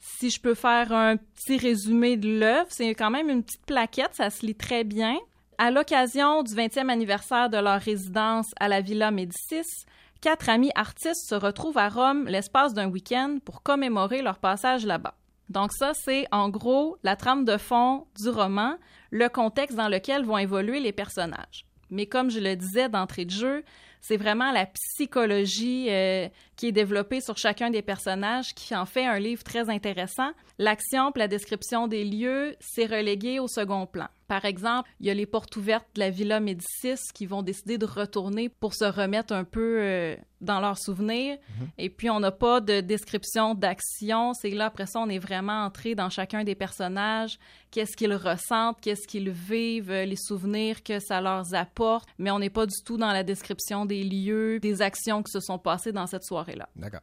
Si 0.00 0.30
je 0.30 0.40
peux 0.40 0.54
faire 0.54 0.92
un 0.92 1.16
petit 1.16 1.56
résumé 1.56 2.16
de 2.16 2.38
l'œuvre, 2.38 2.66
c'est 2.68 2.94
quand 2.94 3.10
même 3.10 3.30
une 3.30 3.42
petite 3.42 3.64
plaquette, 3.64 4.14
ça 4.14 4.30
se 4.30 4.44
lit 4.44 4.54
très 4.54 4.84
bien. 4.84 5.16
À 5.56 5.70
l'occasion 5.70 6.42
du 6.42 6.52
20e 6.52 6.90
anniversaire 6.90 7.48
de 7.48 7.56
leur 7.56 7.80
résidence 7.80 8.50
à 8.60 8.68
la 8.68 8.80
Villa 8.80 9.10
Médicis, 9.10 9.86
quatre 10.20 10.50
amis 10.50 10.72
artistes 10.74 11.28
se 11.28 11.34
retrouvent 11.34 11.78
à 11.78 11.88
Rome 11.88 12.26
l'espace 12.26 12.74
d'un 12.74 12.88
week-end 12.88 13.38
pour 13.44 13.62
commémorer 13.62 14.20
leur 14.20 14.38
passage 14.38 14.84
là-bas. 14.84 15.14
Donc 15.48 15.72
ça, 15.72 15.92
c'est 15.94 16.26
en 16.32 16.48
gros 16.48 16.96
la 17.02 17.16
trame 17.16 17.44
de 17.44 17.56
fond 17.56 18.06
du 18.20 18.28
roman, 18.28 18.76
le 19.10 19.28
contexte 19.28 19.76
dans 19.76 19.88
lequel 19.88 20.24
vont 20.24 20.38
évoluer 20.38 20.80
les 20.80 20.92
personnages. 20.92 21.66
Mais 21.90 22.06
comme 22.06 22.30
je 22.30 22.40
le 22.40 22.56
disais 22.56 22.88
d'entrée 22.88 23.24
de 23.24 23.30
jeu, 23.30 23.64
c'est 24.06 24.18
vraiment 24.18 24.52
la 24.52 24.66
psychologie 24.66 25.86
euh, 25.88 26.28
qui 26.56 26.66
est 26.68 26.72
développée 26.72 27.22
sur 27.22 27.38
chacun 27.38 27.70
des 27.70 27.80
personnages 27.80 28.54
qui 28.54 28.76
en 28.76 28.84
fait 28.84 29.06
un 29.06 29.18
livre 29.18 29.42
très 29.42 29.70
intéressant. 29.70 30.30
L'action 30.58 31.10
la 31.16 31.26
description 31.26 31.88
des 31.88 32.04
lieux, 32.04 32.54
c'est 32.60 32.84
relégué 32.84 33.38
au 33.38 33.48
second 33.48 33.86
plan. 33.86 34.08
Par 34.26 34.44
exemple, 34.44 34.88
il 35.00 35.06
y 35.06 35.10
a 35.10 35.14
les 35.14 35.26
portes 35.26 35.54
ouvertes 35.56 35.86
de 35.94 36.00
la 36.00 36.10
Villa 36.10 36.40
Médicis 36.40 37.00
qui 37.14 37.26
vont 37.26 37.42
décider 37.42 37.78
de 37.78 37.84
retourner 37.84 38.48
pour 38.48 38.74
se 38.74 38.84
remettre 38.84 39.32
un 39.32 39.44
peu 39.44 39.78
euh, 39.80 40.16
dans 40.40 40.60
leurs 40.60 40.78
souvenirs. 40.78 41.36
Et 41.78 41.90
puis, 41.90 42.08
on 42.10 42.20
n'a 42.20 42.30
pas 42.30 42.60
de 42.60 42.80
description 42.80 43.54
d'action. 43.54 44.32
C'est 44.34 44.50
là, 44.50 44.66
après 44.66 44.86
ça, 44.86 45.00
on 45.00 45.08
est 45.08 45.18
vraiment 45.18 45.64
entré 45.64 45.94
dans 45.94 46.08
chacun 46.08 46.44
des 46.44 46.54
personnages. 46.54 47.38
Qu'est-ce 47.70 47.96
qu'ils 47.96 48.14
ressentent, 48.14 48.80
qu'est-ce 48.80 49.06
qu'ils 49.06 49.30
vivent, 49.30 49.90
euh, 49.90 50.04
les 50.04 50.16
souvenirs 50.16 50.82
que 50.82 51.00
ça 51.00 51.20
leur 51.20 51.54
apporte. 51.54 52.08
Mais 52.18 52.30
on 52.30 52.38
n'est 52.38 52.50
pas 52.50 52.66
du 52.66 52.76
tout 52.84 52.96
dans 52.96 53.12
la 53.12 53.24
description 53.24 53.84
des 53.84 54.04
lieux, 54.04 54.58
des 54.60 54.80
actions 54.80 55.22
qui 55.22 55.32
se 55.32 55.40
sont 55.40 55.58
passées 55.58 55.92
dans 55.92 56.06
cette 56.06 56.24
soirée-là. 56.24 56.68
D'accord. 56.76 57.02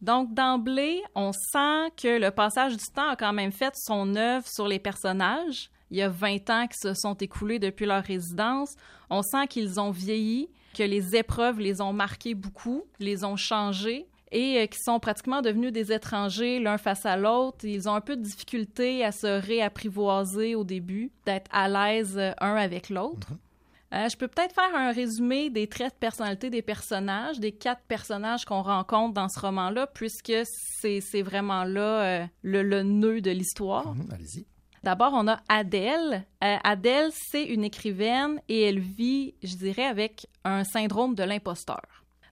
Donc, 0.00 0.32
d'emblée, 0.32 1.02
on 1.14 1.32
sent 1.32 1.92
que 1.96 2.18
le 2.18 2.30
passage 2.30 2.76
du 2.76 2.84
temps 2.94 3.10
a 3.10 3.16
quand 3.16 3.34
même 3.34 3.52
fait 3.52 3.74
son 3.76 4.16
œuvre 4.16 4.46
sur 4.48 4.66
les 4.66 4.78
personnages. 4.78 5.70
Il 5.90 5.96
y 5.98 6.02
a 6.02 6.08
20 6.08 6.50
ans 6.50 6.66
qui 6.66 6.78
se 6.78 6.94
sont 6.94 7.14
écoulés 7.14 7.58
depuis 7.58 7.86
leur 7.86 8.02
résidence. 8.02 8.74
On 9.10 9.22
sent 9.22 9.46
qu'ils 9.48 9.80
ont 9.80 9.90
vieilli, 9.90 10.48
que 10.74 10.82
les 10.82 11.16
épreuves 11.16 11.58
les 11.60 11.80
ont 11.80 11.92
marqués 11.92 12.34
beaucoup, 12.34 12.84
les 12.98 13.24
ont 13.24 13.36
changés. 13.36 14.06
et 14.32 14.68
qui 14.68 14.78
sont 14.78 15.00
pratiquement 15.00 15.42
devenus 15.42 15.72
des 15.72 15.92
étrangers 15.92 16.60
l'un 16.60 16.78
face 16.78 17.04
à 17.04 17.16
l'autre. 17.16 17.64
Ils 17.64 17.88
ont 17.88 17.94
un 17.94 18.00
peu 18.00 18.14
de 18.16 18.22
difficulté 18.22 19.04
à 19.04 19.10
se 19.10 19.26
réapprivoiser 19.26 20.54
au 20.54 20.62
début, 20.62 21.10
d'être 21.26 21.50
à 21.52 21.68
l'aise 21.68 22.16
un 22.40 22.54
avec 22.54 22.90
l'autre. 22.90 23.26
Euh, 23.92 24.08
je 24.08 24.16
peux 24.16 24.28
peut-être 24.28 24.54
faire 24.54 24.72
un 24.74 24.92
résumé 24.92 25.50
des 25.50 25.66
traits 25.66 25.94
de 25.94 25.98
personnalité 25.98 26.48
des 26.48 26.62
personnages, 26.62 27.40
des 27.40 27.50
quatre 27.50 27.82
personnages 27.88 28.44
qu'on 28.44 28.62
rencontre 28.62 29.14
dans 29.14 29.28
ce 29.28 29.40
roman-là, 29.40 29.88
puisque 29.88 30.32
c'est 30.80 31.22
vraiment 31.22 31.64
là 31.64 32.02
euh, 32.22 32.26
le, 32.42 32.62
le, 32.62 32.84
nœud 32.84 33.20
de 33.20 33.32
l'histoire. 33.32 33.94
Mhm, 33.96 34.08
Allez-y. 34.12 34.46
D'abord, 34.82 35.12
on 35.14 35.28
a 35.28 35.40
Adèle. 35.48 36.26
Euh, 36.42 36.56
Adèle, 36.64 37.10
c'est 37.12 37.44
une 37.44 37.64
écrivaine 37.64 38.40
et 38.48 38.62
elle 38.62 38.80
vit, 38.80 39.34
je 39.42 39.56
dirais, 39.56 39.84
avec 39.84 40.26
un 40.44 40.64
syndrome 40.64 41.14
de 41.14 41.22
l'imposteur. 41.22 41.82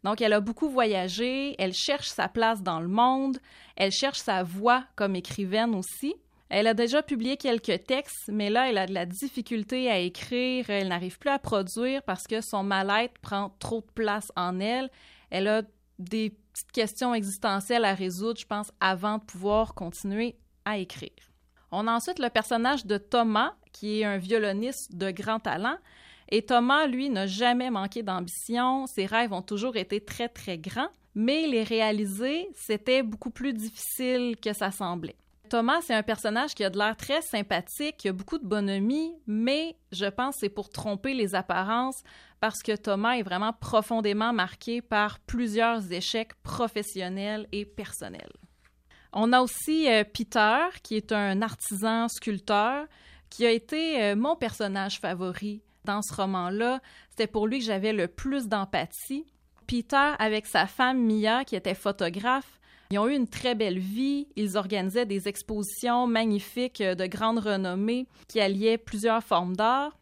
Donc, 0.04 0.20
elle 0.20 0.32
a 0.32 0.40
beaucoup 0.40 0.68
voyagé, 0.68 1.54
elle 1.58 1.74
cherche 1.74 2.08
sa 2.08 2.28
place 2.28 2.62
dans 2.62 2.80
le 2.80 2.88
monde, 2.88 3.38
elle 3.76 3.90
cherche 3.90 4.20
sa 4.20 4.42
voix 4.42 4.84
comme 4.96 5.16
écrivaine 5.16 5.74
aussi. 5.74 6.14
Elle 6.48 6.66
a 6.66 6.72
déjà 6.72 7.02
publié 7.02 7.36
quelques 7.36 7.84
textes, 7.84 8.28
mais 8.28 8.48
là, 8.48 8.70
elle 8.70 8.78
a 8.78 8.86
de 8.86 8.94
la 8.94 9.04
difficulté 9.04 9.90
à 9.90 9.98
écrire. 9.98 10.70
Elle 10.70 10.88
n'arrive 10.88 11.18
plus 11.18 11.28
à 11.28 11.38
produire 11.38 12.02
parce 12.02 12.26
que 12.26 12.40
son 12.40 12.62
mal-être 12.62 13.18
prend 13.20 13.50
trop 13.58 13.80
de 13.80 13.92
place 13.94 14.32
en 14.34 14.58
elle. 14.58 14.88
Elle 15.28 15.48
a 15.48 15.62
des 15.98 16.30
petites 16.30 16.72
questions 16.72 17.12
existentielles 17.12 17.84
à 17.84 17.92
résoudre, 17.92 18.40
je 18.40 18.46
pense, 18.46 18.72
avant 18.80 19.18
de 19.18 19.24
pouvoir 19.24 19.74
continuer 19.74 20.36
à 20.64 20.78
écrire. 20.78 21.10
On 21.70 21.86
a 21.86 21.92
ensuite 21.92 22.18
le 22.18 22.30
personnage 22.30 22.86
de 22.86 22.96
Thomas, 22.96 23.54
qui 23.72 24.00
est 24.00 24.04
un 24.04 24.16
violoniste 24.16 24.96
de 24.96 25.10
grand 25.10 25.38
talent. 25.38 25.76
Et 26.30 26.42
Thomas, 26.42 26.86
lui, 26.86 27.10
n'a 27.10 27.26
jamais 27.26 27.70
manqué 27.70 28.02
d'ambition. 28.02 28.86
Ses 28.86 29.06
rêves 29.06 29.32
ont 29.32 29.42
toujours 29.42 29.76
été 29.76 30.00
très, 30.00 30.28
très 30.28 30.58
grands. 30.58 30.88
Mais 31.14 31.46
les 31.46 31.62
réaliser, 31.62 32.48
c'était 32.54 33.02
beaucoup 33.02 33.30
plus 33.30 33.52
difficile 33.52 34.36
que 34.36 34.52
ça 34.52 34.70
semblait. 34.70 35.16
Thomas, 35.48 35.80
c'est 35.80 35.94
un 35.94 36.02
personnage 36.02 36.54
qui 36.54 36.62
a 36.62 36.70
de 36.70 36.78
l'air 36.78 36.96
très 36.96 37.22
sympathique, 37.22 37.96
qui 37.96 38.08
a 38.08 38.12
beaucoup 38.12 38.38
de 38.38 38.46
bonhomie, 38.46 39.14
mais 39.26 39.76
je 39.92 40.04
pense 40.04 40.36
c'est 40.38 40.50
pour 40.50 40.68
tromper 40.68 41.14
les 41.14 41.34
apparences 41.34 42.02
parce 42.38 42.62
que 42.62 42.76
Thomas 42.76 43.16
est 43.16 43.22
vraiment 43.22 43.54
profondément 43.54 44.32
marqué 44.32 44.82
par 44.82 45.18
plusieurs 45.20 45.90
échecs 45.90 46.34
professionnels 46.42 47.48
et 47.50 47.64
personnels. 47.64 48.32
On 49.12 49.32
a 49.32 49.40
aussi 49.40 49.88
euh, 49.88 50.04
Peter, 50.04 50.66
qui 50.82 50.96
est 50.96 51.12
un 51.12 51.40
artisan 51.42 52.08
sculpteur, 52.08 52.86
qui 53.30 53.46
a 53.46 53.50
été 53.50 54.02
euh, 54.02 54.16
mon 54.16 54.36
personnage 54.36 55.00
favori 55.00 55.62
dans 55.84 56.02
ce 56.02 56.14
roman-là. 56.14 56.80
C'était 57.10 57.26
pour 57.26 57.46
lui 57.46 57.58
que 57.58 57.64
j'avais 57.64 57.92
le 57.92 58.08
plus 58.08 58.48
d'empathie. 58.48 59.26
Peter, 59.66 60.14
avec 60.18 60.46
sa 60.46 60.66
femme 60.66 61.02
Mia, 61.04 61.44
qui 61.44 61.56
était 61.56 61.74
photographe, 61.74 62.58
ils 62.90 62.98
ont 62.98 63.06
eu 63.06 63.14
une 63.14 63.28
très 63.28 63.54
belle 63.54 63.78
vie. 63.78 64.28
Ils 64.36 64.56
organisaient 64.56 65.06
des 65.06 65.28
expositions 65.28 66.06
magnifiques 66.06 66.82
de 66.82 67.06
grande 67.06 67.38
renommée 67.38 68.06
qui 68.28 68.40
alliaient 68.40 68.78
plusieurs 68.78 69.22
formes 69.22 69.56
d'art. 69.56 69.98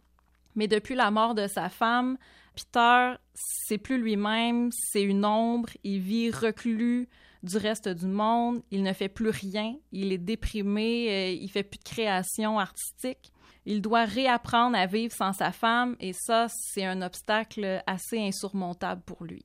Mais 0.55 0.69
depuis 0.69 0.95
la 0.95 1.11
mort 1.11 1.35
de 1.35 1.49
sa 1.49 1.69
femme, 1.69 2.17
Peter, 2.55 3.15
c'est 3.35 3.79
plus 3.79 3.99
lui-même, 3.99 4.71
c'est 4.73 5.03
une 5.03 5.25
ombre, 5.25 5.69
il 5.85 6.01
vit 6.01 6.31
reclus 6.31 7.09
du 7.47 7.57
reste 7.57 7.89
du 7.89 8.07
monde, 8.07 8.63
il 8.71 8.83
ne 8.83 8.93
fait 8.93 9.09
plus 9.09 9.31
rien, 9.31 9.75
il 9.93 10.13
est 10.13 10.19
déprimé, 10.19 11.09
euh, 11.09 11.31
il 11.31 11.51
fait 11.51 11.63
plus 11.63 11.79
de 11.79 11.85
création 11.85 12.59
artistique. 12.59 13.33
Il 13.65 13.81
doit 13.81 14.05
réapprendre 14.05 14.77
à 14.77 14.87
vivre 14.87 15.15
sans 15.15 15.33
sa 15.33 15.51
femme 15.51 15.97
et 15.99 16.13
ça, 16.13 16.47
c'est 16.49 16.85
un 16.85 17.03
obstacle 17.03 17.83
assez 17.87 18.21
insurmontable 18.21 19.03
pour 19.05 19.25
lui. 19.25 19.45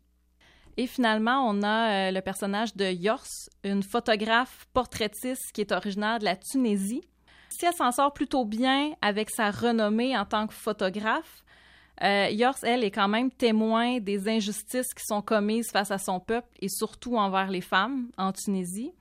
Et 0.78 0.88
finalement, 0.88 1.47
on 1.49 1.64
a 1.64 2.10
euh, 2.10 2.12
le 2.12 2.22
personnage 2.22 2.76
de 2.76 2.86
Yors, 2.86 3.26
une 3.64 3.84
photographe 3.84 4.68
portraitiste 4.74 5.52
qui 5.54 5.62
est 5.62 5.72
originaire 5.72 6.20
de 6.20 6.26
la 6.26 6.36
Tunisie. 6.36 7.04
Si 7.49 7.66
elle 7.66 7.74
s'en 7.74 7.91
sort 7.91 8.14
plutôt 8.14 8.45
bien 8.45 8.93
avec 9.02 9.30
sa 9.30 9.52
renommée 9.52 10.18
en 10.18 10.26
tant 10.26 10.47
que 10.47 10.54
photographe, 10.54 11.43
euh, 12.04 12.30
Yors, 12.32 12.58
elle, 12.64 12.84
est 12.84 12.91
quand 12.91 13.08
même 13.08 13.32
témoin 13.32 13.99
des 13.99 14.28
injustices 14.28 14.93
qui 14.93 15.04
sont 15.06 15.22
commises 15.22 15.70
face 15.72 15.91
à 15.91 15.97
son 15.97 16.20
peuple 16.20 16.47
et 16.60 16.70
surtout 16.70 17.16
envers 17.16 17.49
les 17.49 17.62
femmes 17.62 18.10
en 18.18 18.32
Tunisie. 18.32 18.91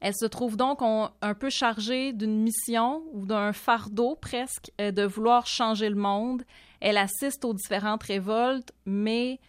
Elle 0.00 0.14
se 0.14 0.26
trouve 0.26 0.56
donc 0.56 0.78
un 0.80 1.34
peu 1.34 1.50
chargée 1.50 2.12
d'une 2.12 2.40
mission 2.40 3.02
ou 3.12 3.26
d'un 3.26 3.52
fardeau 3.52 4.16
presque 4.16 4.70
euh, 4.80 4.92
de 4.92 5.02
vouloir 5.02 5.46
changer 5.46 5.88
le 5.88 5.96
monde. 5.96 6.42
Elle 6.80 6.96
assiste 6.96 7.44
aux 7.44 7.54
différentes 7.54 8.04
révoltes, 8.04 8.72
mais 8.86 9.40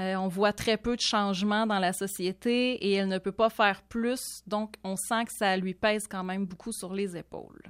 euh, 0.00 0.14
on 0.16 0.28
voit 0.28 0.52
très 0.52 0.76
peu 0.76 0.94
de 0.94 1.00
changements 1.00 1.66
dans 1.66 1.78
la 1.78 1.92
société 1.92 2.74
et 2.74 2.92
elle 2.94 3.08
ne 3.08 3.18
peut 3.18 3.32
pas 3.32 3.48
faire 3.48 3.82
plus, 3.82 4.42
donc 4.46 4.74
on 4.84 4.94
sent 4.96 5.24
que 5.24 5.32
ça 5.32 5.56
lui 5.56 5.72
pèse 5.74 6.06
quand 6.08 6.22
même 6.22 6.44
beaucoup 6.44 6.72
sur 6.72 6.92
les 6.92 7.16
épaules. 7.16 7.62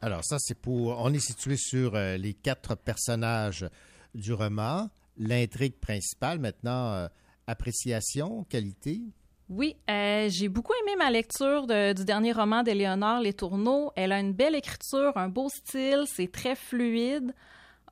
Alors 0.00 0.24
ça, 0.24 0.36
c'est 0.38 0.58
pour... 0.58 0.98
On 1.00 1.12
est 1.12 1.20
situé 1.20 1.56
sur 1.56 1.94
euh, 1.94 2.16
les 2.16 2.34
quatre 2.34 2.76
personnages 2.76 3.66
du 4.14 4.32
roman, 4.32 4.88
l'intrigue 5.16 5.78
principale. 5.78 6.38
Maintenant, 6.38 6.92
euh, 6.92 7.08
appréciation, 7.46 8.44
qualité? 8.44 9.00
Oui, 9.48 9.76
euh, 9.88 10.28
j'ai 10.30 10.48
beaucoup 10.48 10.74
aimé 10.82 10.96
ma 10.98 11.10
lecture 11.10 11.66
du 11.66 12.04
dernier 12.04 12.32
roman 12.32 12.62
d'Éléonore 12.62 13.20
Les 13.20 13.32
Tourneaux. 13.32 13.92
Elle 13.96 14.12
a 14.12 14.20
une 14.20 14.34
belle 14.34 14.54
écriture, 14.54 15.16
un 15.16 15.28
beau 15.28 15.48
style, 15.48 16.04
c'est 16.06 16.30
très 16.30 16.54
fluide. 16.54 17.34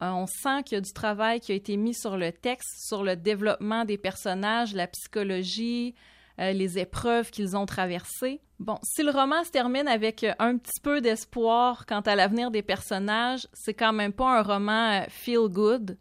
Euh, 0.02 0.10
on 0.10 0.26
sent 0.26 0.64
qu'il 0.64 0.76
y 0.76 0.78
a 0.78 0.82
du 0.82 0.92
travail 0.92 1.40
qui 1.40 1.52
a 1.52 1.54
été 1.54 1.78
mis 1.78 1.94
sur 1.94 2.18
le 2.18 2.30
texte, 2.30 2.86
sur 2.86 3.02
le 3.02 3.16
développement 3.16 3.86
des 3.86 3.96
personnages, 3.96 4.74
la 4.74 4.86
psychologie, 4.86 5.94
euh, 6.38 6.52
les 6.52 6.78
épreuves 6.78 7.30
qu'ils 7.30 7.56
ont 7.56 7.66
traversées. 7.66 8.40
Bon, 8.58 8.78
si 8.82 9.02
le 9.02 9.10
roman 9.10 9.44
se 9.44 9.50
termine 9.50 9.88
avec 9.88 10.24
euh, 10.24 10.32
un 10.38 10.56
petit 10.56 10.80
peu 10.82 11.00
d'espoir 11.00 11.86
quant 11.86 12.00
à 12.00 12.16
l'avenir 12.16 12.50
des 12.50 12.62
personnages, 12.62 13.46
c'est 13.52 13.74
quand 13.74 13.92
même 13.92 14.12
pas 14.12 14.38
un 14.38 14.42
roman 14.42 15.04
feel 15.08 15.48
good. 15.48 15.98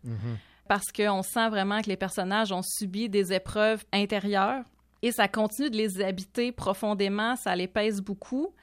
Parce 0.67 0.91
qu'on 0.91 1.21
sent 1.21 1.49
vraiment 1.49 1.81
que 1.81 1.89
les 1.89 1.97
personnages 1.97 2.51
ont 2.51 2.63
subi 2.63 3.07
des 3.07 3.33
épreuves 3.33 3.85
intérieures 3.93 4.63
et 5.03 5.11
ça 5.11 5.27
continue 5.27 5.69
de 5.69 5.77
les 5.77 6.01
habiter 6.01 6.51
profondément, 6.51 7.35
ça 7.35 7.55
les 7.55 7.67
pèse 7.67 8.01
beaucoup. 8.01 8.53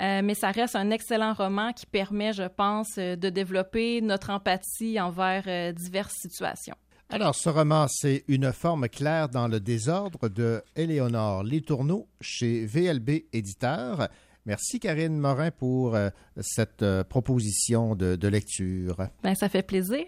Euh, 0.00 0.22
mais 0.22 0.34
ça 0.34 0.50
reste 0.50 0.74
un 0.74 0.90
excellent 0.90 1.34
roman 1.34 1.72
qui 1.72 1.86
permet, 1.86 2.32
je 2.32 2.44
pense, 2.44 2.96
euh, 2.98 3.14
de 3.14 3.28
développer 3.28 4.00
notre 4.00 4.30
empathie 4.30 4.98
envers 4.98 5.44
euh, 5.46 5.72
diverses 5.72 6.14
situations. 6.14 6.76
Alors, 7.14 7.34
ce 7.34 7.50
roman, 7.50 7.88
c'est 7.88 8.24
Une 8.26 8.54
forme 8.54 8.88
claire 8.88 9.28
dans 9.28 9.46
le 9.46 9.60
désordre 9.60 10.30
de 10.30 10.62
Éléonore 10.76 11.44
Letourneau 11.44 12.08
chez 12.22 12.64
VLB 12.64 13.26
Éditeur. 13.34 14.08
Merci 14.46 14.80
Karine 14.80 15.18
Morin 15.18 15.50
pour 15.50 15.94
cette 16.40 16.82
proposition 17.10 17.94
de, 17.96 18.16
de 18.16 18.28
lecture. 18.28 18.96
Ben, 19.22 19.34
ça 19.34 19.50
fait 19.50 19.62
plaisir. 19.62 20.06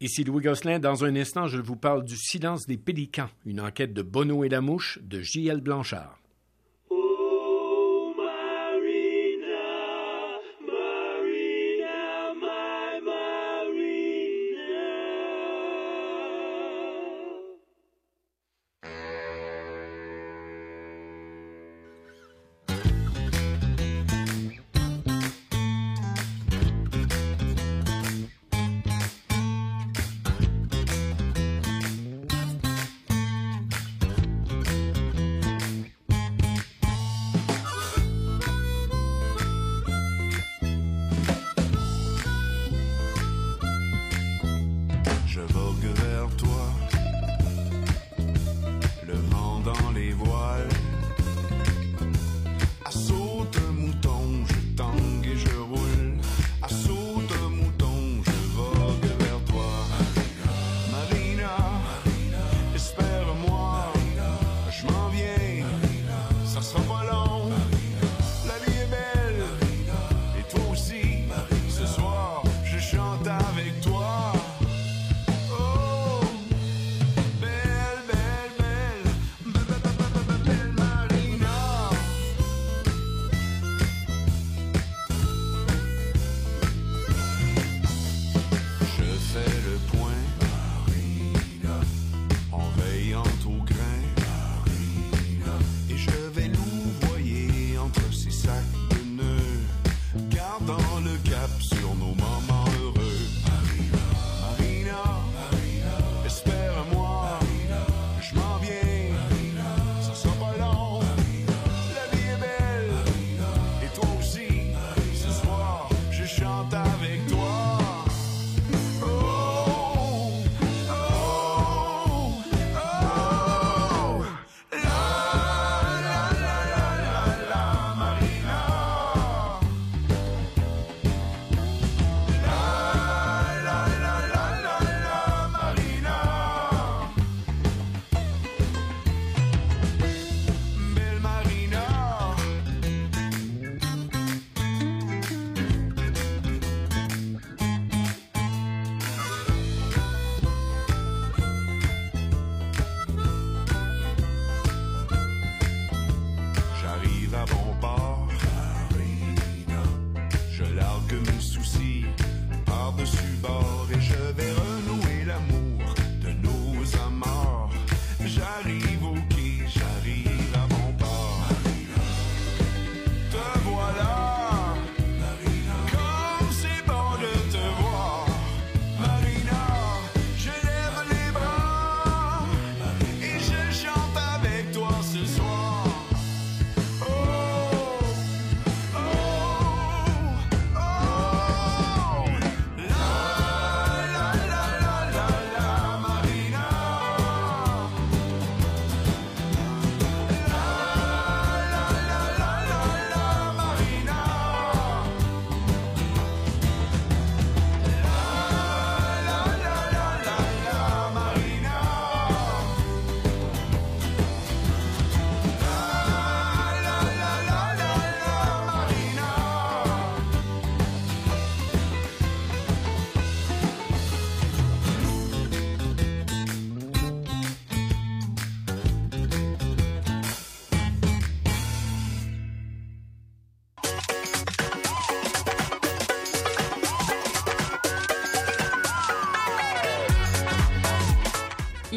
Ici 0.00 0.22
Louis 0.22 0.44
Gosselin. 0.44 0.78
Dans 0.78 1.04
un 1.04 1.16
instant, 1.16 1.48
je 1.48 1.58
vous 1.58 1.74
parle 1.74 2.04
du 2.04 2.16
silence 2.16 2.66
des 2.66 2.76
pélicans, 2.76 3.28
une 3.44 3.60
enquête 3.60 3.92
de 3.92 4.02
Bono 4.02 4.44
et 4.44 4.48
la 4.48 4.60
mouche 4.60 5.00
de 5.02 5.20
J.L. 5.20 5.60
Blanchard. 5.60 6.20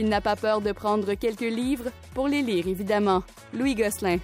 N'a 0.09 0.21
pas 0.21 0.35
peur 0.35 0.59
de 0.59 0.71
prendre 0.71 1.13
quelques 1.13 1.41
livres 1.41 1.91
pour 2.13 2.27
les 2.27 2.41
lire, 2.41 2.67
évidemment. 2.67 3.23
Louis 3.53 3.75
Gosselin. 3.75 4.17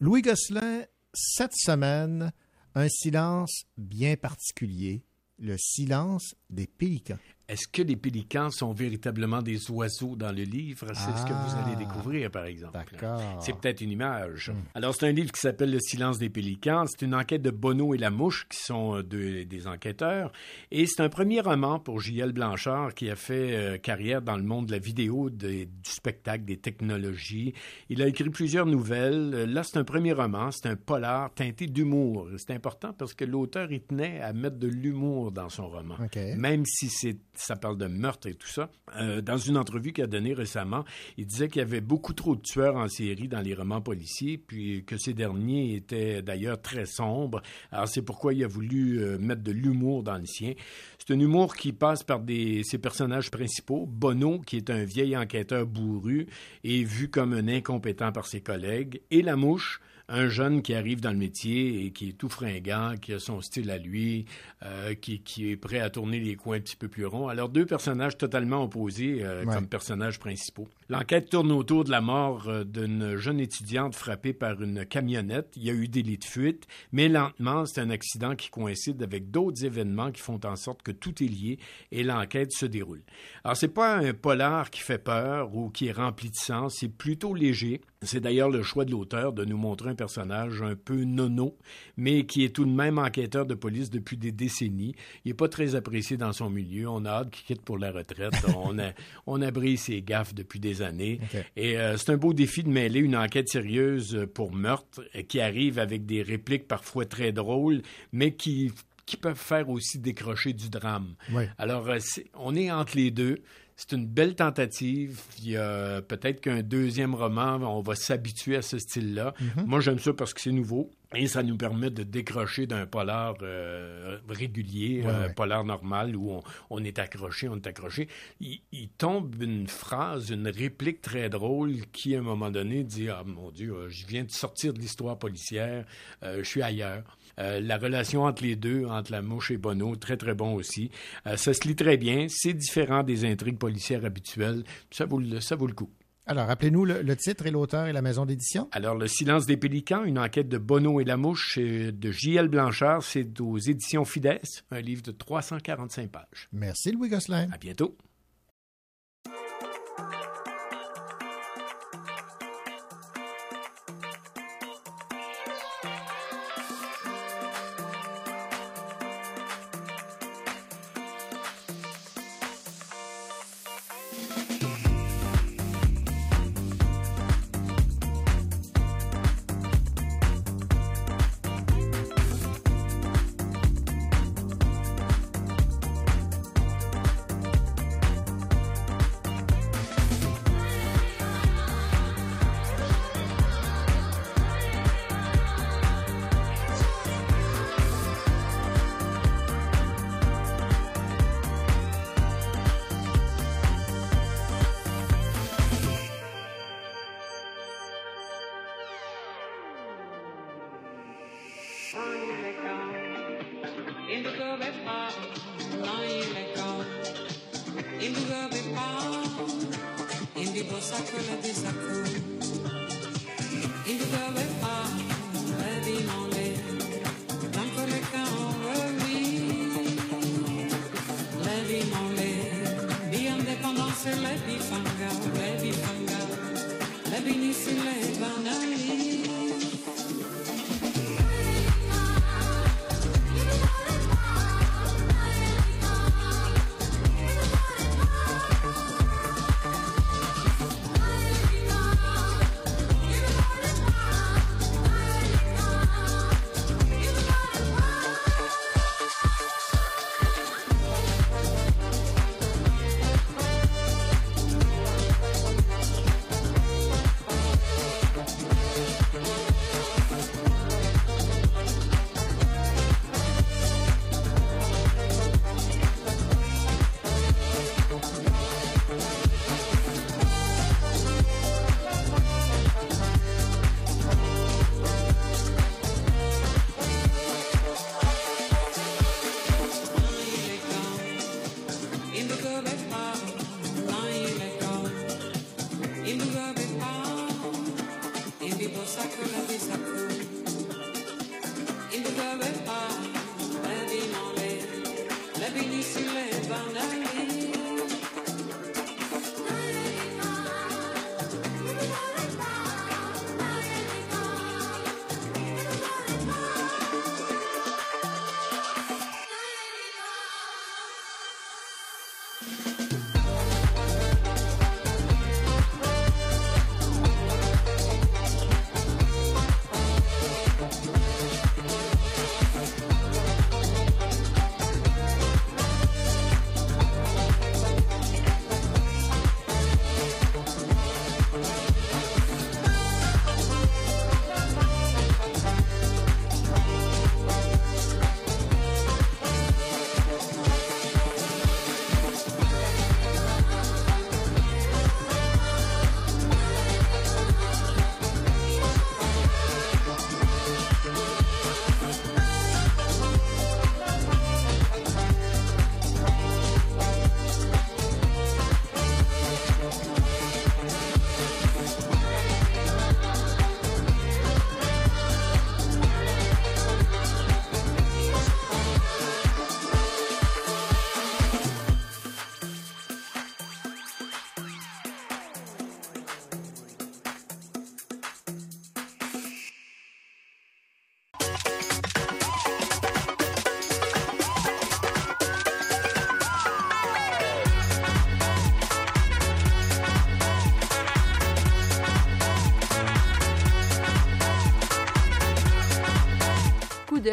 Louis 0.00 0.22
Gosselin, 0.22 0.84
cette 1.12 1.54
semaine, 1.54 2.32
un 2.74 2.88
silence 2.88 3.64
bien 3.76 4.16
particulier, 4.16 5.04
le 5.38 5.56
silence 5.58 6.34
des 6.50 6.66
pélicans. 6.66 7.18
Est-ce 7.52 7.68
que 7.68 7.82
les 7.82 7.96
pélicans 7.96 8.48
sont 8.50 8.72
véritablement 8.72 9.42
des 9.42 9.70
oiseaux 9.70 10.16
dans 10.16 10.32
le 10.32 10.42
livre? 10.44 10.86
C'est 10.94 11.16
ce 11.18 11.26
que 11.26 11.32
vous 11.34 11.66
allez 11.66 11.76
découvrir, 11.76 12.30
par 12.30 12.46
exemple. 12.46 12.72
D'accord. 12.72 13.20
C'est 13.42 13.54
peut-être 13.54 13.82
une 13.82 13.90
image. 13.90 14.50
Alors, 14.74 14.94
c'est 14.94 15.06
un 15.06 15.12
livre 15.12 15.30
qui 15.32 15.40
s'appelle 15.40 15.70
Le 15.70 15.80
silence 15.80 16.18
des 16.18 16.30
pélicans. 16.30 16.84
C'est 16.86 17.04
une 17.04 17.14
enquête 17.14 17.42
de 17.42 17.50
Bono 17.50 17.94
et 17.94 17.98
la 17.98 18.08
mouche, 18.10 18.46
qui 18.48 18.58
sont 18.62 18.96
euh, 18.96 19.02
deux- 19.02 19.44
des 19.44 19.66
enquêteurs. 19.66 20.32
Et 20.70 20.86
c'est 20.86 21.02
un 21.02 21.10
premier 21.10 21.40
roman 21.42 21.78
pour 21.78 22.00
J.L. 22.00 22.32
Blanchard, 22.32 22.94
qui 22.94 23.10
a 23.10 23.16
fait 23.16 23.54
euh, 23.54 23.76
carrière 23.78 24.22
dans 24.22 24.36
le 24.38 24.42
monde 24.44 24.66
de 24.66 24.72
la 24.72 24.78
vidéo, 24.78 25.28
des- 25.28 25.66
du 25.66 25.90
spectacle, 25.90 26.44
des 26.46 26.56
technologies. 26.56 27.52
Il 27.90 28.00
a 28.02 28.06
écrit 28.08 28.30
plusieurs 28.30 28.64
nouvelles. 28.66 29.32
Euh, 29.34 29.46
Là, 29.46 29.62
c'est 29.62 29.76
un 29.78 29.84
premier 29.84 30.12
roman. 30.12 30.50
C'est 30.52 30.68
un 30.68 30.76
polar 30.76 31.32
teinté 31.34 31.66
d'humour. 31.66 32.28
C'est 32.38 32.54
important 32.54 32.94
parce 32.94 33.12
que 33.12 33.24
l'auteur, 33.26 33.70
il 33.70 33.82
tenait 33.82 34.20
à 34.22 34.32
mettre 34.32 34.56
de 34.56 34.68
l'humour 34.68 35.30
dans 35.32 35.48
son 35.50 35.68
roman 35.68 35.96
OK. 36.02 36.16
même 36.36 36.64
si 36.64 36.88
c'est, 36.88 37.16
ça 37.42 37.56
parle 37.56 37.76
de 37.76 37.86
meurtre 37.86 38.28
et 38.28 38.34
tout 38.34 38.48
ça. 38.48 38.70
Euh, 38.96 39.20
dans 39.20 39.36
une 39.36 39.56
entrevue 39.56 39.92
qu'il 39.92 40.04
a 40.04 40.06
donnée 40.06 40.32
récemment, 40.32 40.84
il 41.16 41.26
disait 41.26 41.48
qu'il 41.48 41.60
y 41.60 41.64
avait 41.64 41.80
beaucoup 41.80 42.12
trop 42.12 42.36
de 42.36 42.40
tueurs 42.40 42.76
en 42.76 42.88
série 42.88 43.28
dans 43.28 43.40
les 43.40 43.54
romans 43.54 43.80
policiers, 43.80 44.38
puis 44.38 44.84
que 44.84 44.96
ces 44.96 45.12
derniers 45.12 45.74
étaient 45.74 46.22
d'ailleurs 46.22 46.60
très 46.60 46.86
sombres. 46.86 47.42
Alors 47.70 47.88
c'est 47.88 48.02
pourquoi 48.02 48.34
il 48.34 48.44
a 48.44 48.48
voulu 48.48 49.02
euh, 49.02 49.18
mettre 49.18 49.42
de 49.42 49.52
l'humour 49.52 50.02
dans 50.02 50.18
le 50.18 50.26
sien. 50.26 50.52
C'est 50.98 51.12
un 51.12 51.18
humour 51.18 51.56
qui 51.56 51.72
passe 51.72 52.04
par 52.04 52.20
des, 52.20 52.62
ses 52.62 52.78
personnages 52.78 53.30
principaux. 53.30 53.86
Bono, 53.86 54.38
qui 54.40 54.56
est 54.56 54.70
un 54.70 54.84
vieil 54.84 55.16
enquêteur 55.16 55.66
bourru, 55.66 56.26
est 56.64 56.84
vu 56.84 57.08
comme 57.08 57.32
un 57.32 57.48
incompétent 57.48 58.12
par 58.12 58.26
ses 58.26 58.40
collègues, 58.40 59.00
et 59.10 59.22
la 59.22 59.36
mouche, 59.36 59.80
un 60.08 60.28
jeune 60.28 60.62
qui 60.62 60.74
arrive 60.74 61.00
dans 61.00 61.10
le 61.12 61.16
métier 61.18 61.84
et 61.86 61.90
qui 61.92 62.10
est 62.10 62.12
tout 62.12 62.28
fringant, 62.28 62.96
qui 63.00 63.12
a 63.14 63.18
son 63.18 63.40
style 63.40 63.70
à 63.70 63.78
lui, 63.78 64.26
euh, 64.62 64.94
qui, 64.94 65.20
qui 65.20 65.50
est 65.50 65.56
prêt 65.56 65.80
à 65.80 65.90
tourner 65.90 66.20
les 66.20 66.36
coins 66.36 66.56
un 66.56 66.60
petit 66.60 66.76
peu 66.76 66.88
plus 66.88 67.06
ronds. 67.06 67.28
Alors, 67.28 67.48
deux 67.48 67.66
personnages 67.66 68.18
totalement 68.18 68.64
opposés 68.64 69.24
euh, 69.24 69.44
Ouais. 69.44 69.54
comme 69.54 69.66
personnages 69.66 70.18
principaux. 70.18 70.68
L'enquête 70.88 71.30
tourne 71.30 71.50
autour 71.52 71.84
de 71.84 71.90
la 71.90 72.00
mort 72.00 72.48
euh, 72.48 72.64
d'une 72.64 73.16
jeune 73.16 73.40
étudiante 73.40 73.94
frappée 73.94 74.32
par 74.32 74.60
une 74.62 74.84
camionnette. 74.84 75.52
Il 75.56 75.64
y 75.64 75.70
a 75.70 75.72
eu 75.72 75.88
délit 75.88 76.18
de 76.18 76.24
fuite, 76.24 76.66
mais 76.92 77.08
lentement, 77.08 77.64
c'est 77.66 77.80
un 77.80 77.90
accident 77.90 78.36
qui 78.36 78.50
coïncide 78.50 79.02
avec 79.02 79.30
d'autres 79.30 79.64
événements 79.64 80.12
qui 80.12 80.20
font 80.20 80.40
en 80.44 80.56
sorte 80.56 80.82
que 80.82 80.92
tout 80.92 81.22
est 81.22 81.26
lié 81.28 81.58
et 81.90 82.02
l'enquête 82.02 82.52
se 82.52 82.66
déroule. 82.66 83.02
Alors, 83.44 83.56
c'est 83.56 83.68
pas 83.68 83.96
un 83.96 84.12
polar 84.12 84.70
qui 84.70 84.80
fait 84.80 84.98
peur 84.98 85.54
ou 85.54 85.70
qui 85.70 85.86
est 85.86 85.92
rempli 85.92 86.30
de 86.30 86.36
sens, 86.36 86.76
c'est 86.80 86.88
plutôt 86.88 87.34
léger. 87.34 87.80
C'est 88.02 88.20
d'ailleurs 88.20 88.50
le 88.50 88.62
choix 88.62 88.84
de 88.84 88.90
l'auteur 88.90 89.32
de 89.32 89.44
nous 89.44 89.56
montrer 89.56 89.90
un 89.90 89.94
personnage 89.94 90.62
un 90.62 90.74
peu 90.74 91.04
nono, 91.04 91.56
mais 91.96 92.26
qui 92.26 92.44
est 92.44 92.50
tout 92.50 92.64
de 92.64 92.70
même 92.70 92.98
enquêteur 92.98 93.46
de 93.46 93.54
police 93.54 93.90
depuis 93.90 94.16
des 94.16 94.32
décennies. 94.32 94.94
Il 95.24 95.28
n'est 95.28 95.34
pas 95.34 95.48
très 95.48 95.74
apprécié 95.74 96.16
dans 96.16 96.32
son 96.32 96.50
milieu. 96.50 96.88
On 96.88 97.04
a 97.04 97.10
hâte 97.10 97.30
qu'il 97.30 97.44
quitte 97.44 97.62
pour 97.62 97.78
la 97.78 97.92
retraite. 97.92 98.34
on, 98.56 98.78
a, 98.78 98.92
on 99.26 99.40
abrise 99.40 99.82
ses 99.82 100.02
gaffes 100.02 100.34
depuis 100.34 100.60
des 100.60 100.82
années. 100.82 101.20
Et 101.56 101.78
euh, 101.78 101.96
c'est 101.96 102.10
un 102.10 102.16
beau 102.16 102.32
défi 102.32 102.62
de 102.62 102.68
mêler 102.68 103.00
une 103.00 103.16
enquête 103.16 103.48
sérieuse 103.48 104.26
pour 104.34 104.52
meurtre 104.52 105.02
euh, 105.14 105.22
qui 105.22 105.40
arrive 105.40 105.78
avec 105.78 106.06
des 106.06 106.22
répliques 106.22 106.68
parfois 106.68 107.06
très 107.06 107.32
drôles, 107.32 107.82
mais 108.12 108.34
qui, 108.34 108.72
qui 109.06 109.16
peuvent 109.16 109.38
faire 109.38 109.68
aussi 109.68 109.98
décrocher 109.98 110.52
du 110.52 110.68
drame. 110.70 111.14
Oui. 111.32 111.44
Alors, 111.58 111.88
euh, 111.88 111.98
on 112.34 112.54
est 112.54 112.70
entre 112.70 112.96
les 112.96 113.10
deux. 113.10 113.42
C'est 113.76 113.92
une 113.92 114.06
belle 114.06 114.34
tentative. 114.36 115.20
Il 115.38 115.50
y 115.50 115.56
a 115.56 116.02
peut-être 116.02 116.40
qu'un 116.40 116.62
deuxième 116.62 117.14
roman, 117.14 117.56
on 117.56 117.80
va 117.80 117.94
s'habituer 117.94 118.56
à 118.56 118.62
ce 118.62 118.78
style-là. 118.78 119.34
Moi, 119.66 119.80
j'aime 119.80 119.98
ça 119.98 120.12
parce 120.12 120.34
que 120.34 120.40
c'est 120.40 120.52
nouveau 120.52 120.90
et 121.14 121.26
ça 121.26 121.42
nous 121.42 121.56
permet 121.58 121.90
de 121.90 122.02
décrocher 122.04 122.66
d'un 122.66 122.86
polar 122.86 123.34
euh, 123.42 124.18
régulier, 124.28 125.02
Ouais, 125.02 125.10
un 125.10 125.22
ouais. 125.26 125.34
polar 125.34 125.64
normal 125.64 126.16
où 126.16 126.30
on, 126.30 126.40
on 126.70 126.82
est 126.84 126.98
accroché, 126.98 127.48
on 127.48 127.56
est 127.56 127.66
accroché. 127.66 128.08
Il, 128.40 128.60
il 128.72 128.88
tombe 128.88 129.34
une 129.42 129.66
phrase, 129.66 130.30
une 130.30 130.48
réplique 130.48 131.02
très 131.02 131.28
drôle 131.28 131.74
qui, 131.92 132.14
à 132.14 132.20
un 132.20 132.22
moment 132.22 132.50
donné, 132.50 132.82
dit 132.84 133.08
Ah 133.10 133.24
mon 133.26 133.50
Dieu, 133.50 133.72
euh, 133.74 133.88
je 133.90 134.06
viens 134.06 134.24
de 134.24 134.30
sortir 134.30 134.72
de 134.72 134.78
l'histoire 134.78 135.18
policière, 135.18 135.84
euh, 136.22 136.38
je 136.42 136.48
suis 136.48 136.62
ailleurs. 136.62 137.18
Euh, 137.42 137.60
la 137.60 137.76
relation 137.76 138.22
entre 138.22 138.42
les 138.44 138.56
deux, 138.56 138.86
entre 138.86 139.12
la 139.12 139.20
mouche 139.20 139.50
et 139.50 139.56
Bono, 139.56 139.96
très 139.96 140.16
très 140.16 140.34
bon 140.34 140.54
aussi. 140.54 140.90
Euh, 141.26 141.36
ça 141.36 141.52
se 141.52 141.66
lit 141.66 141.74
très 141.74 141.96
bien. 141.96 142.26
C'est 142.28 142.54
différent 142.54 143.02
des 143.02 143.24
intrigues 143.24 143.58
policières 143.58 144.04
habituelles. 144.04 144.62
Ça 144.90 145.04
vaut 145.06 145.18
le, 145.18 145.40
ça 145.40 145.56
vaut 145.56 145.66
le 145.66 145.74
coup. 145.74 145.90
Alors, 146.24 146.46
rappelez-nous 146.46 146.84
le, 146.84 147.02
le 147.02 147.16
titre 147.16 147.46
et 147.46 147.50
l'auteur 147.50 147.86
et 147.86 147.92
la 147.92 148.00
maison 148.00 148.24
d'édition. 148.24 148.68
Alors, 148.70 148.94
Le 148.94 149.08
silence 149.08 149.44
des 149.44 149.56
pélicans, 149.56 150.04
une 150.04 150.20
enquête 150.20 150.48
de 150.48 150.56
Bono 150.56 151.00
et 151.00 151.04
la 151.04 151.16
mouche 151.16 151.58
de 151.58 152.12
J.L. 152.12 152.46
Blanchard, 152.46 153.02
c'est 153.02 153.40
aux 153.40 153.58
éditions 153.58 154.04
Fides, 154.04 154.38
un 154.70 154.80
livre 154.80 155.02
de 155.02 155.10
345 155.10 156.08
pages. 156.10 156.48
Merci, 156.52 156.92
Louis 156.92 157.08
Gosselin. 157.08 157.48
À 157.50 157.58
bientôt. 157.58 157.96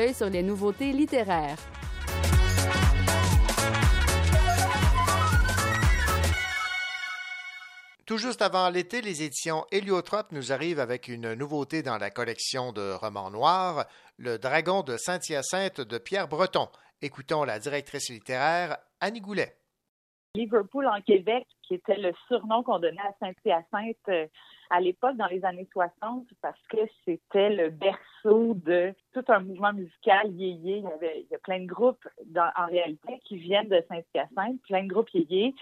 D'œil 0.09 0.13
sur 0.13 0.29
les 0.29 0.43
nouveautés 0.43 0.91
littéraires. 0.91 1.57
Tout 8.05 8.17
juste 8.17 8.41
avant 8.41 8.69
l'été, 8.69 9.01
les 9.01 9.21
éditions 9.21 9.65
Héliotrope 9.71 10.31
nous 10.31 10.51
arrivent 10.51 10.79
avec 10.79 11.07
une 11.07 11.35
nouveauté 11.35 11.83
dans 11.83 11.97
la 11.97 12.09
collection 12.09 12.71
de 12.71 12.91
romans 12.93 13.29
noirs, 13.29 13.85
Le 14.17 14.39
Dragon 14.39 14.81
de 14.81 14.97
Saint-Hyacinthe 14.97 15.81
de 15.81 15.97
Pierre 15.99 16.27
Breton. 16.27 16.69
Écoutons 17.03 17.43
la 17.43 17.59
directrice 17.59 18.09
littéraire 18.09 18.77
Annie 18.99 19.21
Goulet. 19.21 19.55
Liverpool 20.35 20.87
en 20.87 21.01
Québec, 21.01 21.45
qui 21.63 21.75
était 21.75 21.97
le 21.97 22.11
surnom 22.27 22.63
qu'on 22.63 22.79
donnait 22.79 22.97
à 23.01 23.13
Saint-Hyacinthe 23.19 23.97
euh, 24.09 24.27
à 24.69 24.79
l'époque, 24.79 25.17
dans 25.17 25.27
les 25.27 25.43
années 25.45 25.67
60, 25.71 26.27
parce 26.41 26.59
que 26.69 26.77
c'était 27.05 27.49
le 27.49 27.69
berceau 27.69 27.99
de 28.25 28.93
tout 29.13 29.23
un 29.27 29.39
mouvement 29.39 29.73
musical 29.73 30.31
yéyé. 30.31 30.77
Il 30.77 30.83
y 30.83 30.87
avait 30.87 31.21
il 31.21 31.31
y 31.31 31.35
a 31.35 31.39
plein 31.39 31.59
de 31.59 31.65
groupes 31.65 32.07
en 32.35 32.65
réalité 32.67 33.19
qui 33.25 33.37
viennent 33.37 33.69
de 33.69 33.83
Saint-Hyacinthe, 33.87 34.61
plein 34.63 34.83
de 34.83 34.89
groupes 34.89 35.09
yéyé. 35.13 35.55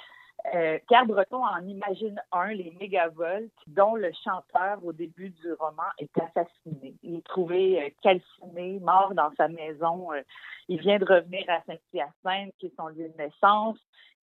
Euh, 0.54 0.78
Pierre 0.88 1.06
Breton 1.06 1.44
en 1.44 1.68
imagine 1.68 2.22
un, 2.32 2.54
les 2.54 2.72
Mégavolts, 2.80 3.50
dont 3.68 3.96
le 3.96 4.12
chanteur 4.24 4.84
au 4.86 4.94
début 4.94 5.30
du 5.30 5.54
roman 5.54 5.90
est 5.98 6.12
assassiné. 6.18 6.96
Il 7.04 7.16
est 7.16 7.26
trouvé 7.26 7.84
euh, 7.84 7.90
calciné, 8.02 8.80
mort 8.80 9.14
dans 9.14 9.32
sa 9.36 9.48
maison. 9.48 10.14
Euh, 10.14 10.22
il 10.70 10.80
vient 10.80 11.00
de 11.00 11.06
revenir 11.06 11.44
à 11.50 11.62
Saint-Hyacinthe, 11.66 12.54
qui 12.60 12.68
est 12.68 12.76
son 12.78 12.88
lieu 12.88 13.10
de 13.10 13.18
naissance. 13.18 13.78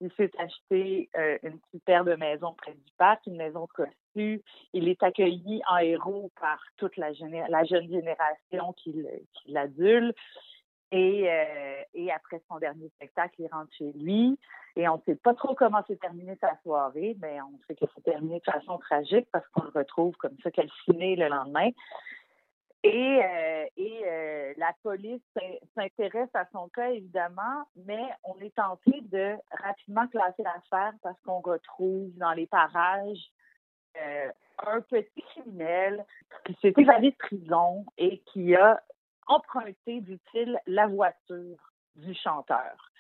Il 0.04 0.12
s'est 0.18 0.32
acheté 0.38 1.10
euh, 1.16 1.38
une 1.44 1.60
de 2.04 2.16
maisons 2.16 2.54
près 2.56 2.74
du 2.74 2.92
parc, 2.98 3.26
une 3.26 3.38
maison 3.38 3.68
cossue. 3.74 4.42
Il 4.74 4.90
est 4.90 5.02
accueilli 5.02 5.62
en 5.70 5.78
héros 5.78 6.30
par 6.42 6.62
toute 6.76 6.98
la, 6.98 7.14
géné- 7.14 7.48
la 7.48 7.64
jeune 7.64 7.88
génération 7.88 8.74
qui 8.74 8.92
le- 8.92 9.24
qui 9.32 9.52
l'adule. 9.54 10.14
Et, 10.92 11.32
euh, 11.32 11.82
et 11.94 12.12
après 12.12 12.42
son 12.50 12.60
dernier 12.60 12.90
spectacle, 12.90 13.36
il 13.40 13.48
rentre 13.48 13.74
chez 13.78 13.94
lui. 13.94 14.38
Et 14.76 14.90
on 14.90 14.98
ne 14.98 15.02
sait 15.06 15.16
pas 15.16 15.34
trop 15.36 15.56
comment 15.56 15.82
s'est 15.88 15.96
terminée 15.96 16.38
sa 16.42 16.60
soirée, 16.64 17.16
mais 17.22 17.40
on 17.42 17.58
sait 17.66 17.76
que 17.76 17.86
c'est 17.96 18.04
terminé 18.04 18.40
de 18.40 18.52
façon 18.52 18.78
tragique 18.80 19.28
parce 19.32 19.48
qu'on 19.50 19.64
le 19.64 19.72
retrouve 19.74 20.18
comme 20.18 20.36
ça 20.44 20.52
calciné 20.52 21.16
le 21.16 21.30
lendemain. 21.30 21.70
Et, 22.84 23.22
euh, 23.24 23.66
euh, 24.06 24.54
la 24.58 24.74
police 24.84 25.22
s'in- 25.36 25.58
s'intéresse 25.76 26.30
à 26.34 26.46
son 26.52 26.68
cas, 26.70 26.90
évidemment, 26.90 27.66
mais 27.76 28.04
on 28.24 28.38
est 28.40 28.54
tenté 28.56 29.02
de 29.02 29.36
rapidement 29.64 30.08
classer 30.08 30.44
l'affaire 30.44 30.94
parce 31.02 31.20
qu'on 31.22 31.40
retrouve 31.40 32.12
dans 32.18 32.34
les 32.34 32.48
parages 32.48 33.32
euh, 33.98 34.32
un 34.66 34.82
petit 34.82 35.22
criminel 35.22 36.06
qui 36.46 36.58
s'est 36.62 36.74
évadé 36.78 37.12
de 37.12 37.16
prison 37.16 37.86
et 37.98 38.20
qui 38.32 38.56
a 38.56 38.82
emprunté, 39.28 40.02
dit-il, 40.02 40.60
la 40.68 40.88
voiture 40.88 41.72
du 41.96 42.14
chanteur. 42.16 42.92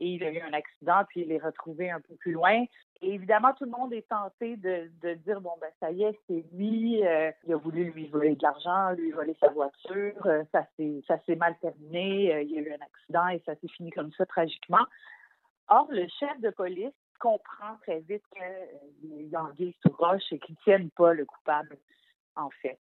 Et 0.00 0.08
il 0.14 0.24
a 0.24 0.30
eu 0.30 0.40
un 0.40 0.52
accident, 0.54 1.02
puis 1.08 1.20
il 1.22 1.32
est 1.32 1.38
retrouvé 1.38 1.90
un 1.90 2.00
peu 2.00 2.14
plus 2.16 2.32
loin. 2.32 2.64
Et 3.02 3.14
évidemment, 3.14 3.52
tout 3.54 3.64
le 3.64 3.70
monde 3.70 3.92
est 3.92 4.08
tenté 4.08 4.56
de, 4.56 4.90
de 5.02 5.14
dire 5.14 5.40
bon 5.40 5.52
ben 5.60 5.70
ça 5.78 5.90
y 5.90 6.02
est, 6.04 6.18
c'est 6.26 6.44
lui. 6.52 7.06
euh, 7.06 7.30
il 7.46 7.52
a 7.52 7.56
voulu 7.56 7.90
lui 7.92 8.08
voler 8.08 8.34
de 8.34 8.42
l'argent, 8.42 8.90
lui 8.92 9.10
voler 9.10 9.36
sa 9.40 9.48
voiture. 9.48 10.26
euh, 10.26 10.44
ça 10.52 10.66
s'est 10.76 11.36
mal 11.36 11.56
terminé. 11.60 12.34
euh, 12.34 12.42
il 12.42 12.50
y 12.50 12.58
a 12.58 12.60
eu 12.62 12.72
un 12.72 12.84
accident 12.84 13.28
et 13.28 13.42
ça 13.46 13.54
s'est 13.56 13.68
fini 13.68 13.90
comme 13.90 14.12
ça 14.12 14.26
tragiquement. 14.26 14.84
Or, 15.68 15.86
le 15.90 16.06
chef 16.18 16.40
de 16.40 16.50
police 16.50 16.92
comprend 17.20 17.76
très 17.82 18.00
vite 18.00 18.24
qu'il 18.34 19.28
y 19.28 19.36
a 19.36 19.42
anguille 19.42 19.76
sous 19.82 19.92
roche 19.92 20.32
et 20.32 20.38
qu'il 20.38 20.56
ne 20.56 20.64
tienne 20.64 20.90
pas 20.90 21.12
le 21.12 21.24
coupable, 21.26 21.76
en 22.36 22.50
fait. 22.62 22.78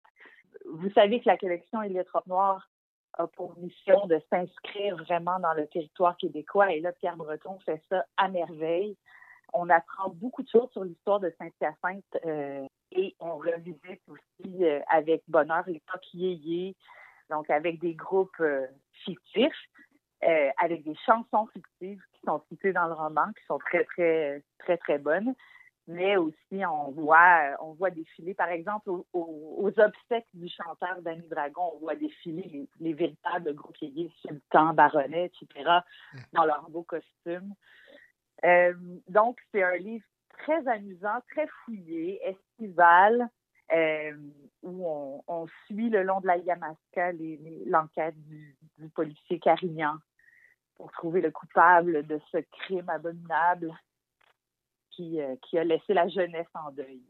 Vous 0.64 0.90
savez 0.90 1.20
que 1.20 1.28
la 1.28 1.36
collection 1.36 1.82
Héliotrope 1.82 2.26
Noire 2.26 2.68
a 3.14 3.26
pour 3.26 3.56
mission 3.58 4.06
de 4.06 4.20
s'inscrire 4.30 4.96
vraiment 4.96 5.38
dans 5.40 5.54
le 5.54 5.66
territoire 5.66 6.16
québécois. 6.16 6.72
Et 6.72 6.80
là, 6.80 6.92
Pierre 6.92 7.16
Breton 7.16 7.58
fait 7.60 7.82
ça 7.88 8.04
à 8.16 8.28
merveille. 8.28 8.96
On 9.52 9.68
apprend 9.70 10.10
beaucoup 10.10 10.42
de 10.42 10.48
choses 10.48 10.70
sur 10.72 10.84
l'histoire 10.84 11.20
de 11.20 11.32
Saint-Hyacinthe 11.38 12.04
euh, 12.26 12.66
et 12.92 13.14
on 13.18 13.38
revisite 13.38 14.02
aussi 14.08 14.64
euh, 14.64 14.80
avec 14.88 15.22
bonheur 15.26 15.64
l'époque 15.66 16.04
yéyé, 16.12 16.76
donc 17.30 17.48
avec 17.48 17.80
des 17.80 17.94
groupes 17.94 18.40
euh, 18.40 18.66
fictifs, 19.04 19.68
avec 20.58 20.82
des 20.82 20.96
chansons 21.06 21.46
fictives 21.52 22.02
qui 22.12 22.20
sont 22.26 22.42
citées 22.48 22.72
dans 22.72 22.88
le 22.88 22.92
roman, 22.92 23.26
qui 23.38 23.44
sont 23.46 23.58
très, 23.58 23.84
très, 23.84 24.42
très, 24.58 24.76
très 24.76 24.98
bonnes. 24.98 25.32
Mais 25.88 26.18
aussi, 26.18 26.66
on 26.66 26.90
voit, 26.90 27.56
on 27.60 27.72
voit 27.72 27.90
défiler, 27.90 28.34
par 28.34 28.50
exemple, 28.50 28.90
aux, 28.90 29.72
obsèques 29.78 30.28
du 30.34 30.46
chanteur 30.46 31.00
Danny 31.00 31.26
Dragon, 31.28 31.72
on 31.74 31.78
voit 31.78 31.94
défiler 31.94 32.42
les, 32.42 32.68
les 32.78 32.92
véritables 32.92 33.54
groupes 33.54 33.78
yéyés, 33.78 34.12
sultans, 34.20 34.74
baronnets, 34.74 35.32
etc., 35.32 35.80
dans 36.34 36.44
leurs 36.44 36.68
beaux 36.68 36.82
costumes. 36.82 37.54
Euh, 38.44 38.74
donc, 39.08 39.38
c'est 39.50 39.62
un 39.62 39.76
livre 39.76 40.04
très 40.38 40.68
amusant, 40.68 41.20
très 41.30 41.46
fouillé, 41.64 42.20
estival, 42.22 43.26
euh, 43.72 44.12
où 44.62 44.86
on, 44.86 45.22
on 45.26 45.46
suit 45.66 45.88
le 45.88 46.02
long 46.02 46.20
de 46.20 46.26
la 46.26 46.36
Yamaska 46.36 47.12
l'enquête 47.66 48.20
du, 48.26 48.56
du 48.76 48.90
policier 48.90 49.38
Carignan 49.38 49.94
pour 50.76 50.92
trouver 50.92 51.22
le 51.22 51.30
coupable 51.30 52.06
de 52.06 52.20
ce 52.30 52.38
crime 52.52 52.88
abominable 52.90 53.74
qui, 54.98 55.20
euh, 55.20 55.36
qui 55.48 55.56
a 55.58 55.64
laissé 55.64 55.94
la 55.94 56.08
jeunesse 56.08 56.48
en 56.54 56.72
deuil. 56.72 57.00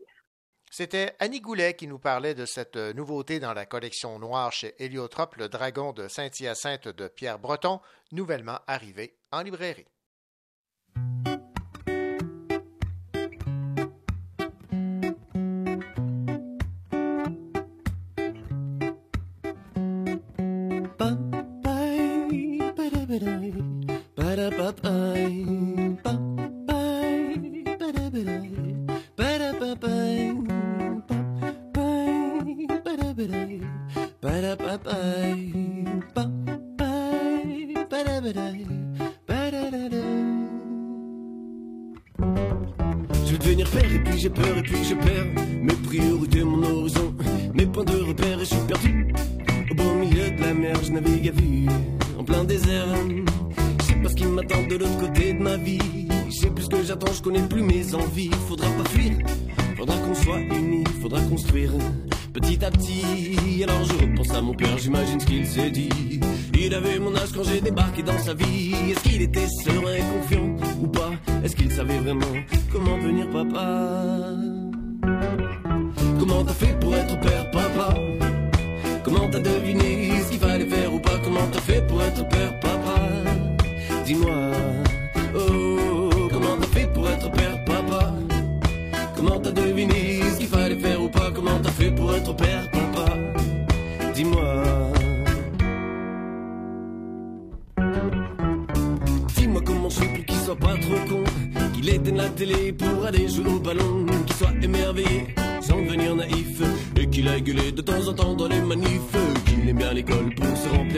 C'était 0.70 1.16
Annie 1.18 1.40
Goulet 1.40 1.74
qui 1.74 1.86
nous 1.86 1.98
parlait 1.98 2.34
de 2.34 2.44
cette 2.44 2.76
euh, 2.76 2.92
nouveauté 2.92 3.40
dans 3.40 3.54
la 3.54 3.64
collection 3.64 4.18
noire 4.18 4.52
chez 4.52 4.74
Héliotrope, 4.78 5.36
Le 5.36 5.48
Dragon 5.48 5.94
de 5.94 6.08
Saint-Hyacinthe 6.08 6.88
de 6.88 7.08
Pierre 7.08 7.38
Breton, 7.38 7.80
nouvellement 8.12 8.58
arrivé 8.66 9.16
en 9.32 9.40
librairie. 9.40 9.86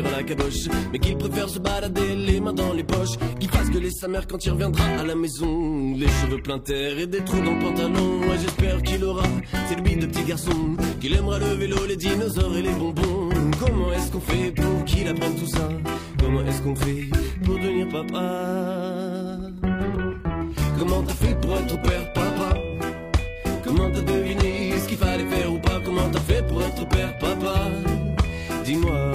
La 0.03 0.21
mais 0.93 0.99
qu'il 0.99 1.17
préfère 1.17 1.49
se 1.49 1.59
balader 1.59 2.17
les 2.17 2.41
mains 2.41 2.53
dans 2.53 2.73
les 2.73 2.85
poches, 2.85 3.17
qu'il 3.39 3.49
fasse 3.49 3.71
gueuler 3.71 3.91
sa 3.91 4.09
mère 4.09 4.27
quand 4.27 4.45
il 4.45 4.51
reviendra 4.51 4.85
à 4.85 5.05
la 5.05 5.15
maison, 5.15 5.95
les 5.97 6.09
cheveux 6.09 6.41
pleins 6.43 6.59
de 6.59 6.63
terre 6.63 6.99
et 6.99 7.07
des 7.07 7.25
trous 7.25 7.41
dans 7.41 7.55
le 7.55 7.59
pantalon. 7.59 8.23
Et 8.25 8.39
j'espère 8.39 8.83
qu'il 8.83 9.05
aura, 9.05 9.27
c'est 9.69 9.81
lui 9.81 9.97
de 9.97 10.07
petit 10.07 10.25
garçon, 10.25 10.77
qu'il 11.01 11.15
aimera 11.15 11.39
le 11.39 11.55
vélo, 11.55 11.77
les 11.89 11.97
dinosaures 11.97 12.57
et 12.57 12.63
les 12.63 12.73
bonbons. 12.73 13.29
Comment 13.59 13.93
est-ce 13.93 14.11
qu'on 14.11 14.21
fait 14.21 14.53
pour 14.53 14.85
qu'il 14.85 15.09
apprenne 15.09 15.35
tout 15.35 15.47
ça? 15.47 15.69
Comment 16.19 16.45
est-ce 16.47 16.63
qu'on 16.63 16.77
fait 16.77 17.09
pour 17.45 17.55
devenir 17.57 17.89
papa? 17.89 19.37
Comment 20.79 21.03
t'as 21.03 21.15
fait 21.15 21.41
pour 21.41 21.57
être 21.57 21.83
père, 21.83 22.13
papa? 22.13 22.55
Comment 23.65 23.91
t'as 23.91 24.01
deviné 24.01 24.73
ce 24.79 24.89
qu'il 24.89 24.97
fallait 24.97 25.27
faire 25.27 25.53
ou 25.53 25.59
pas? 25.59 25.81
Comment 25.85 26.09
t'as 26.11 26.21
fait 26.21 26.47
pour 26.47 26.63
être 26.63 26.89
père, 26.89 27.19
papa? 27.19 27.69
Dis-moi, 28.65 29.10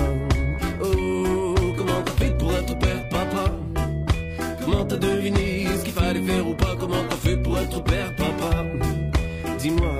père, 7.86 8.16
papa 8.16 8.64
Dis-moi. 9.60 9.94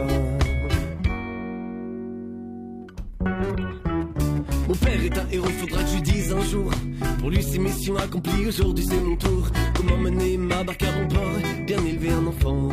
Mon 4.68 4.76
père 4.76 5.04
est 5.04 5.18
un 5.18 5.28
héros, 5.32 5.50
faudra 5.60 5.84
que 5.84 5.90
je 5.90 6.00
dise 6.00 6.34
un 6.34 6.42
jour. 6.42 6.72
Pour 7.20 7.30
lui, 7.30 7.44
c'est 7.44 7.60
mission 7.60 7.96
accomplie, 7.98 8.48
aujourd'hui 8.48 8.86
c'est 8.88 9.02
mon 9.02 9.16
tour. 9.16 9.48
Comment 9.76 9.98
mener 9.98 10.38
ma 10.38 10.64
barque 10.64 10.84
à 10.84 10.92
bon 10.92 11.08
port, 11.08 11.66
bien 11.66 11.86
élever 11.86 12.12
un 12.12 12.28
enfant. 12.28 12.70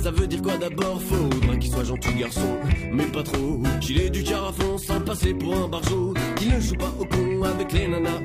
Ça 0.00 0.10
veut 0.10 0.26
dire 0.26 0.42
quoi 0.42 0.56
d'abord? 0.56 1.00
Faudra 1.02 1.56
qu'il 1.56 1.70
soit 1.70 1.84
gentil 1.84 2.14
garçon, 2.14 2.58
mais 2.92 3.06
pas 3.06 3.22
trop. 3.22 3.62
Qu'il 3.80 4.00
ait 4.00 4.10
du 4.10 4.22
carafon 4.22 4.78
sans 4.78 5.00
passer 5.00 5.34
pour 5.34 5.56
un 5.56 5.68
barjot. 5.68 6.14
Qu'il 6.36 6.54
ne 6.54 6.60
joue 6.60 6.76
pas 6.76 6.92
au 7.00 7.04
con 7.04 7.42
avec 7.42 7.72
les 7.72 7.88
nanas. 7.88 8.22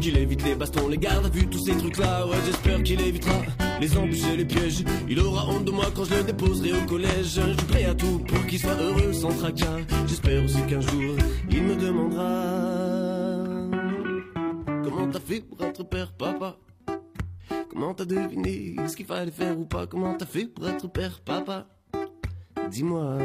Qu'il 0.00 0.16
évite 0.16 0.44
les 0.44 0.54
bastons, 0.54 0.88
les 0.88 0.98
gardes 0.98 1.26
à 1.26 1.28
vue, 1.28 1.46
tous 1.46 1.64
ces 1.64 1.76
trucs-là. 1.76 2.26
Ouais, 2.26 2.36
j'espère 2.46 2.82
qu'il 2.82 3.00
évitera 3.00 3.34
les 3.80 3.96
embûches 3.96 4.26
et 4.32 4.36
les 4.36 4.44
pièges. 4.44 4.84
Il 5.08 5.20
aura 5.20 5.46
honte 5.48 5.64
de 5.64 5.70
moi 5.70 5.86
quand 5.94 6.04
je 6.04 6.14
le 6.14 6.22
déposerai 6.24 6.72
au 6.72 6.86
collège. 6.86 7.40
Je 7.40 7.56
suis 7.56 7.66
prêt 7.68 7.84
à 7.84 7.94
tout 7.94 8.18
pour 8.20 8.46
qu'il 8.46 8.58
soit 8.58 8.74
heureux 8.74 9.12
sans 9.12 9.32
tracas. 9.32 9.78
J'espère 10.06 10.44
aussi 10.44 10.62
qu'un 10.66 10.80
jour, 10.80 11.16
il 11.50 11.62
me 11.62 11.76
demandera. 11.76 12.28
Comment 14.84 15.08
t'as 15.10 15.20
fait 15.20 15.40
pour 15.40 15.64
être 15.64 15.84
père, 15.84 16.12
papa? 16.12 16.56
Comment 17.70 17.94
t'as 17.94 18.04
deviné 18.04 18.76
ce 18.88 18.96
qu'il 18.96 19.06
fallait 19.06 19.30
faire 19.30 19.58
ou 19.58 19.64
pas? 19.64 19.86
Comment 19.86 20.14
t'as 20.14 20.26
fait 20.26 20.46
pour 20.46 20.68
être 20.68 20.88
père, 20.88 21.20
papa? 21.20 21.66
Dis-moi, 22.70 23.18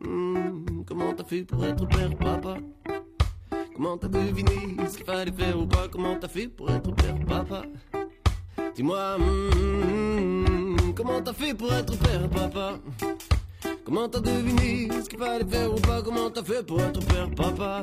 hmm, 0.00 0.84
comment 0.86 1.12
t'as 1.12 1.24
fait 1.24 1.42
pour 1.42 1.64
être 1.64 1.86
père, 1.86 2.16
papa? 2.16 2.56
Comment 3.74 3.96
t'as 3.98 4.08
deviné 4.08 4.76
ce 4.88 4.96
qu'il 4.96 5.06
fallait 5.06 5.30
faire 5.30 5.60
ou 5.60 5.66
pas? 5.66 5.86
Comment 5.88 6.16
t'as 6.16 6.28
fait 6.28 6.48
pour 6.48 6.70
être 6.70 6.92
père, 6.94 7.14
papa? 7.26 7.62
Dis-moi, 8.78 9.18
hmm, 9.18 10.94
comment 10.94 11.20
t'as 11.20 11.32
fait 11.32 11.52
pour 11.52 11.72
être 11.72 11.98
père, 11.98 12.28
papa 12.30 12.78
Comment 13.84 14.08
t'as 14.08 14.20
deviné 14.20 14.88
ce 15.02 15.08
qu'il 15.08 15.18
fallait 15.18 15.44
faire 15.44 15.74
ou 15.74 15.80
pas 15.80 16.00
Comment 16.00 16.30
t'as 16.30 16.44
fait 16.44 16.64
pour 16.64 16.80
être 16.80 17.04
père, 17.04 17.28
papa 17.34 17.82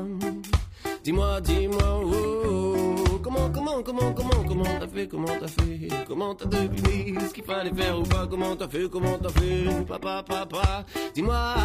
Dis-moi, 1.03 1.41
dis-moi, 1.41 2.01
oh, 2.01 2.13
oh, 2.13 2.95
oh. 3.11 3.19
comment, 3.21 3.49
comment, 3.49 3.83
comment, 3.83 4.13
comment, 4.13 4.43
comment 4.47 4.79
t'as 4.79 4.87
fait, 4.87 5.07
comment 5.09 5.35
t'as 5.37 5.47
fait, 5.49 5.89
comment 6.07 6.33
t'as 6.33 6.45
deviné 6.45 7.19
ce 7.27 7.33
qu'il 7.33 7.43
fallait 7.43 7.73
faire 7.73 7.99
ou 7.99 8.03
pas, 8.03 8.25
comment 8.25 8.55
t'as 8.55 8.69
fait, 8.69 8.89
comment 8.89 9.17
t'as 9.17 9.37
fait, 9.37 9.85
papa, 9.85 10.23
papa, 10.25 10.85
dis-moi, 11.13 11.55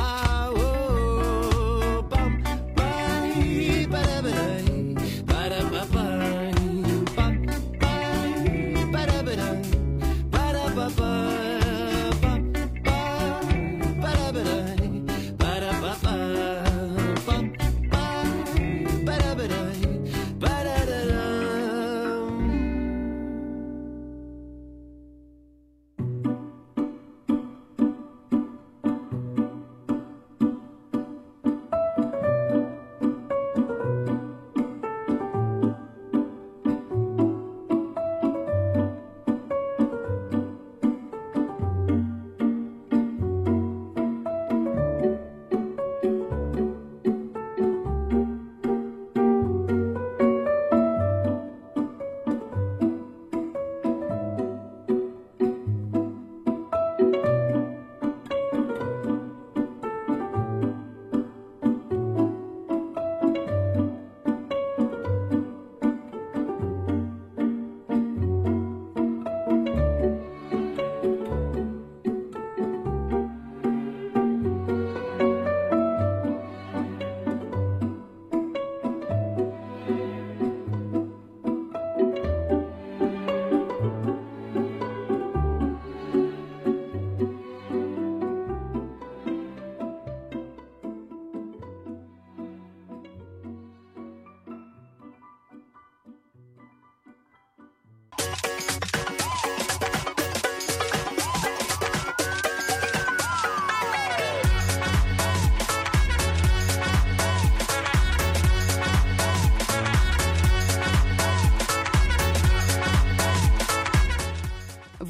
oh, 0.51 0.59
oh, 0.59 1.99
oh, 1.99 2.03
pam, 2.03 2.43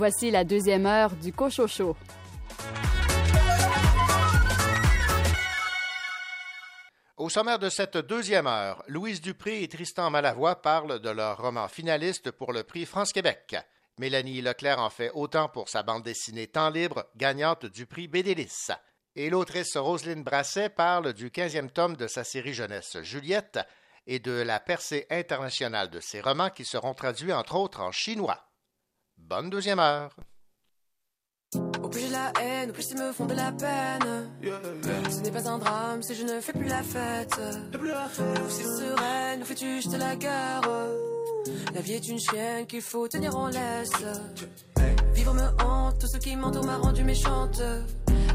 Voici 0.01 0.31
la 0.31 0.45
deuxième 0.45 0.87
heure 0.87 1.15
du 1.15 1.31
Cochocho. 1.31 1.95
Au 7.19 7.29
sommaire 7.29 7.59
de 7.59 7.69
cette 7.69 7.99
deuxième 7.99 8.47
heure, 8.47 8.83
Louise 8.89 9.21
Dupré 9.21 9.63
et 9.63 9.69
Tristan 9.69 10.09
Malavoie 10.09 10.63
parlent 10.63 11.01
de 11.01 11.11
leur 11.11 11.43
roman 11.43 11.69
finaliste 11.69 12.31
pour 12.31 12.55
le 12.55 12.63
prix 12.63 12.87
France-Québec. 12.87 13.57
Mélanie 13.99 14.41
Leclerc 14.41 14.79
en 14.79 14.89
fait 14.89 15.11
autant 15.13 15.51
pour 15.51 15.69
sa 15.69 15.83
bande 15.83 16.03
dessinée 16.03 16.47
Temps 16.47 16.71
libre, 16.71 17.05
gagnante 17.17 17.67
du 17.67 17.85
prix 17.85 18.09
Bédélis. 18.09 18.69
Et 19.17 19.29
l'autrice 19.29 19.77
Roselyne 19.77 20.23
Brasset 20.23 20.71
parle 20.71 21.13
du 21.13 21.29
15e 21.29 21.69
tome 21.69 21.99
de 21.99 22.07
sa 22.07 22.25
série 22.25 22.55
jeunesse 22.55 22.97
Juliette 23.03 23.59
et 24.07 24.19
de 24.19 24.33
la 24.33 24.61
percée 24.61 25.07
internationale 25.11 25.91
de 25.91 26.01
ses 26.01 26.23
romans 26.23 26.49
qui 26.49 26.65
seront 26.65 26.95
traduits 26.95 27.35
entre 27.35 27.57
autres 27.57 27.83
en 27.83 27.93
chinois. 27.93 28.47
Bonne 29.29 29.51
deuxième 29.51 29.79
heure. 29.79 30.15
Au 31.83 31.89
plus 31.89 32.01
j'ai 32.01 32.09
de 32.09 32.13
la 32.13 32.33
haine, 32.41 32.71
au 32.71 32.73
plus 32.73 32.91
ils 32.91 32.99
me 32.99 33.13
font 33.13 33.27
de 33.27 33.35
la 33.35 33.53
peine. 33.53 34.31
Ce 35.11 35.21
n'est 35.21 35.31
pas 35.31 35.49
un 35.49 35.59
drame 35.59 36.03
si 36.03 36.15
je 36.15 36.25
ne 36.25 36.41
fais 36.41 36.53
plus 36.53 36.69
la 36.69 36.83
fête. 36.83 37.41
Ou 37.75 38.49
c'est 38.49 38.65
sereine, 38.65 39.43
ou 39.43 39.45
fais-tu 39.45 39.77
juste 39.77 39.97
la 39.97 40.17
guerre. 40.17 40.63
La 41.75 41.81
vie 41.81 41.95
est 41.95 42.09
une 42.09 42.19
chienne 42.19 42.67
qu'il 42.67 42.83
faut 42.83 43.09
tenir 43.09 43.37
en 43.37 43.49
laisse. 43.49 43.93
Vivre 45.15 45.35
me 45.35 45.63
hante, 45.63 45.99
tout 46.01 46.07
ce 46.07 46.19
qui 46.19 46.37
m'entoure 46.37 46.65
m'a 46.65 46.77
rendu 46.77 47.03
méchante. 47.03 47.63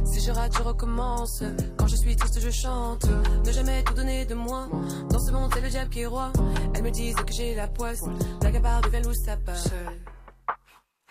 Si 0.05 0.19
je 0.21 0.31
rate, 0.31 0.53
je 0.57 0.63
recommence. 0.63 1.43
Quand 1.77 1.88
je 1.88 1.95
suis 1.95 2.15
triste, 2.15 2.39
je 2.39 2.49
chante. 2.49 3.05
Ne 3.45 3.51
jamais 3.51 3.83
tout 3.83 3.93
donner 3.93 4.25
de 4.25 4.36
moi. 4.36 4.67
Dans 5.09 5.19
ce 5.19 5.31
monde, 5.31 5.51
c'est 5.53 5.61
le 5.61 5.69
diable 5.69 5.89
qui 5.89 6.01
est 6.01 6.05
roi. 6.05 6.31
Elles 6.73 6.83
me 6.83 6.91
disent 6.91 7.15
que 7.15 7.33
j'ai 7.33 7.55
la 7.55 7.67
poisse. 7.67 8.03
La 8.41 8.51
gabarre 8.51 8.81
devient 8.81 9.01
loup 9.03 9.13
sapin. 9.13 9.55
Seul, 9.55 9.99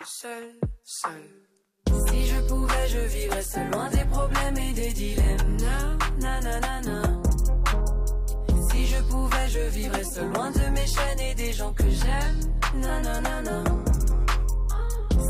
seul, 0.07 0.59
seul. 0.83 1.11
Si 2.07 2.27
je 2.27 2.39
pouvais, 2.47 2.87
je 2.87 2.99
vivrais 2.99 3.41
seul, 3.41 3.69
loin 3.71 3.89
des 3.89 4.05
problèmes 4.05 4.57
et 4.57 4.73
des 4.73 4.91
dilemmes. 4.93 5.57
Si 8.69 8.87
je 8.87 9.01
pouvais, 9.09 9.49
je 9.49 9.59
vivrais 9.59 10.03
seul, 10.03 10.31
loin 10.33 10.51
de 10.51 10.69
mes 10.69 10.85
chaînes 10.85 11.19
et 11.19 11.35
des 11.35 11.53
gens 11.53 11.73
que 11.73 11.89
j'aime. 11.89 12.39
Na. 12.75 13.01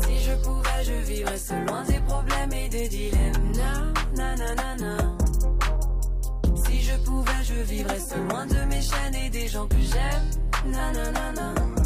Si 0.02 0.18
je 0.18 0.34
pouvais, 0.42 0.84
je 0.84 0.92
vivrais 0.92 1.38
seul, 1.38 1.66
loin 1.66 1.82
des 1.84 2.00
problèmes 2.00 2.52
et 2.52 2.68
des 2.68 2.88
dilemmes. 2.88 3.52
Si 6.66 6.82
je 6.82 6.96
pouvais, 7.04 7.44
je 7.44 7.54
vivrais 7.54 8.00
seul, 8.00 8.28
loin 8.28 8.46
de 8.46 8.64
mes 8.66 8.82
chaînes 8.82 9.14
et 9.14 9.30
des 9.30 9.48
gens 9.48 9.66
que 9.68 9.80
j'aime. 9.80 10.72
Na. 10.72 11.85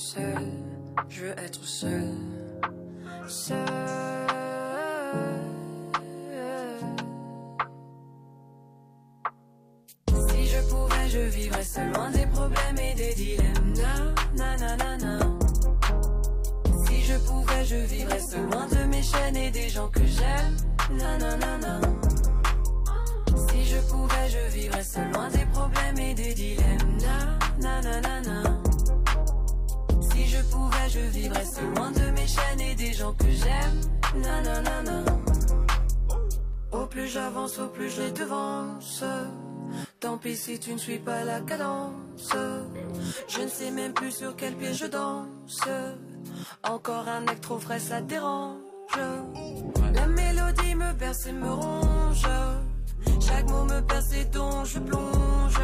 seul, 0.00 0.48
je 1.10 1.20
veux 1.20 1.38
être 1.38 1.62
seul. 1.62 2.08
Seul. 3.28 3.58
Si 10.28 10.46
je 10.46 10.60
pouvais, 10.70 11.08
je 11.10 11.18
vivrais 11.18 11.64
seul 11.64 11.92
loin 11.92 12.10
des 12.10 12.26
problèmes 12.26 12.78
et 12.78 12.94
des 12.94 13.14
dilemmes. 13.14 13.74
Na, 14.36 14.56
na, 14.56 14.76
na, 14.76 14.96
na. 14.96 15.18
Si 16.86 17.02
je 17.02 17.16
pouvais, 17.18 17.64
je 17.66 17.76
vivrais 17.76 18.20
seul 18.20 18.46
loin 18.50 18.66
de 18.68 18.84
mes 18.88 19.02
chaînes 19.02 19.36
et 19.36 19.50
des 19.50 19.68
gens 19.68 19.88
que 19.88 20.00
j'aime. 20.06 20.56
Na, 20.98 21.18
na, 21.18 21.36
na, 21.36 21.58
na. 21.58 21.80
Si 23.48 23.64
je 23.66 23.78
pouvais, 23.90 24.28
je 24.30 24.58
vivrais 24.58 24.82
seul 24.82 25.10
loin 25.12 25.28
des 25.28 25.44
problèmes 25.52 25.98
et 25.98 26.14
des 26.14 26.32
dilemmes. 26.32 26.98
Na, 27.02 27.38
na, 27.60 27.82
na, 27.82 28.00
na, 28.00 28.20
na. 28.22 28.69
Si 30.30 30.36
je 30.36 30.42
pouvais, 30.42 30.88
je 30.88 31.00
vivrais 31.00 31.44
seul 31.44 31.74
loin 31.74 31.90
de 31.90 32.08
mes 32.12 32.26
chaînes 32.28 32.60
et 32.60 32.76
des 32.76 32.92
gens 32.92 33.12
que 33.14 33.24
j'aime. 33.24 33.80
Na, 34.22 34.40
na, 34.42 34.60
na, 34.60 34.82
na. 34.82 35.04
Au 36.70 36.86
plus 36.86 37.08
j'avance, 37.08 37.58
au 37.58 37.66
plus 37.66 37.90
je 37.90 38.12
devance. 38.12 39.02
Tant 39.98 40.18
pis 40.18 40.36
si 40.36 40.60
tu 40.60 40.72
ne 40.72 40.78
suis 40.78 41.00
pas 41.00 41.24
la 41.24 41.40
cadence. 41.40 42.32
Je 43.26 43.40
ne 43.40 43.48
sais 43.48 43.72
même 43.72 43.92
plus 43.92 44.12
sur 44.12 44.36
quel 44.36 44.54
pied 44.54 44.72
je 44.72 44.86
danse. 44.86 45.62
Encore 46.62 47.08
un 47.08 47.26
acte 47.26 47.42
trop 47.42 47.58
frais, 47.58 47.80
ça 47.80 48.00
dérange. 48.00 48.54
La 49.94 50.06
mélodie 50.06 50.76
me 50.76 50.92
berce 50.92 51.26
et 51.26 51.32
me 51.32 51.50
ronge. 51.50 52.28
Chaque 53.20 53.50
mot 53.50 53.64
me 53.64 53.80
perce 53.80 54.12
et 54.14 54.26
dont 54.26 54.64
je 54.64 54.78
plonge. 54.78 55.60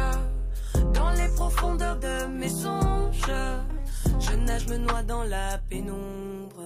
Dans 0.93 1.11
les 1.11 1.29
profondeurs 1.37 1.99
de 1.99 2.25
mes 2.25 2.49
songes. 2.49 3.31
Je 4.19 4.35
nage, 4.35 4.67
me 4.67 4.77
noie 4.77 5.03
dans 5.03 5.23
la 5.23 5.57
pénombre. 5.69 6.63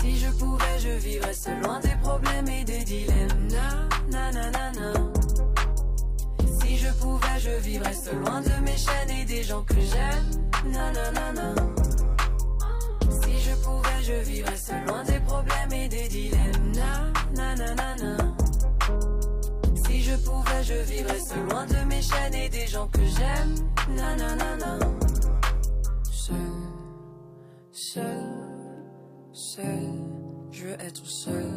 Si 0.00 0.16
je 0.18 0.30
pouvais, 0.38 0.78
je 0.78 0.88
vivrais 0.88 1.32
seul 1.34 1.60
loin 1.62 1.80
des 1.80 1.96
problèmes 2.02 2.48
et 2.48 2.64
des 2.64 2.84
dilemmes. 2.84 3.48
Na, 4.10 4.30
na, 4.30 4.50
na, 4.50 4.70
na. 4.72 4.92
Si 6.60 6.76
je 6.76 6.88
pouvais, 7.00 7.38
je 7.40 7.50
vivrais 7.62 7.94
seul 7.94 8.18
loin 8.18 8.40
de 8.40 8.64
mes 8.64 8.76
chaînes 8.76 9.10
et 9.10 9.24
des 9.24 9.42
gens 9.42 9.62
que 9.62 9.74
j'aime. 9.74 10.72
Na, 10.72 10.90
na, 10.92 11.10
na, 11.12 11.32
na. 11.32 11.54
Si 13.22 13.40
je 13.40 13.54
pouvais, 13.64 14.02
je 14.02 14.12
vivrais 14.30 14.56
seul 14.56 14.84
loin 14.86 15.02
des 15.04 15.20
problèmes 15.20 15.72
et 15.72 15.88
des 15.88 16.08
dilemmes. 16.08 16.72
Na, 16.74 17.12
na, 17.34 17.54
na, 17.54 17.74
na, 17.74 17.96
na. 17.96 18.21
Je 20.64 20.74
vivrais 20.74 21.18
seul 21.18 21.44
loin 21.48 21.66
de 21.66 21.84
mes 21.88 22.00
chaînes 22.00 22.34
et 22.34 22.48
des 22.48 22.68
gens 22.68 22.86
que 22.86 23.00
j'aime. 23.00 23.54
Na, 23.96 24.14
na, 24.14 24.36
na, 24.36 24.56
na. 24.56 24.78
Seul, 26.04 26.36
seul, 27.72 28.22
seul, 29.32 29.88
je 30.52 30.66
veux 30.66 30.80
être 30.80 31.04
seul. 31.04 31.50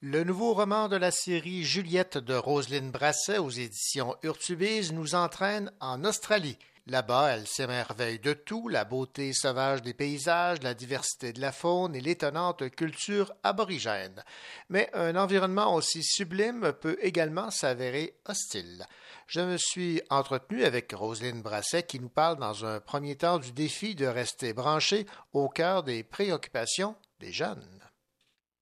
Le 0.00 0.22
nouveau 0.22 0.54
roman 0.54 0.88
de 0.88 0.96
la 0.96 1.10
série 1.10 1.64
Juliette 1.64 2.18
de 2.18 2.34
Roselyne 2.34 2.92
Brasset 2.92 3.38
aux 3.38 3.50
éditions 3.50 4.14
Urtubise 4.22 4.92
nous 4.92 5.16
entraîne 5.16 5.72
en 5.80 6.04
Australie. 6.04 6.58
Là-bas, 6.88 7.36
elle 7.36 7.46
s'émerveille 7.46 8.18
de 8.18 8.32
tout, 8.32 8.66
la 8.66 8.84
beauté 8.84 9.32
sauvage 9.32 9.82
des 9.82 9.94
paysages, 9.94 10.62
la 10.64 10.74
diversité 10.74 11.32
de 11.32 11.40
la 11.40 11.52
faune 11.52 11.94
et 11.94 12.00
l'étonnante 12.00 12.68
culture 12.70 13.32
aborigène. 13.44 14.20
Mais 14.68 14.90
un 14.92 15.14
environnement 15.14 15.76
aussi 15.76 16.02
sublime 16.02 16.72
peut 16.80 16.96
également 17.00 17.50
s'avérer 17.50 18.14
hostile. 18.28 18.84
Je 19.28 19.40
me 19.40 19.58
suis 19.58 20.02
entretenu 20.10 20.64
avec 20.64 20.92
Roselyne 20.92 21.40
Brasset 21.40 21.84
qui 21.84 22.00
nous 22.00 22.08
parle 22.08 22.38
dans 22.38 22.66
un 22.66 22.80
premier 22.80 23.14
temps 23.14 23.38
du 23.38 23.52
défi 23.52 23.94
de 23.94 24.06
rester 24.06 24.52
branché 24.52 25.06
au 25.32 25.48
cœur 25.48 25.84
des 25.84 26.02
préoccupations 26.02 26.96
des 27.20 27.30
jeunes. 27.30 27.78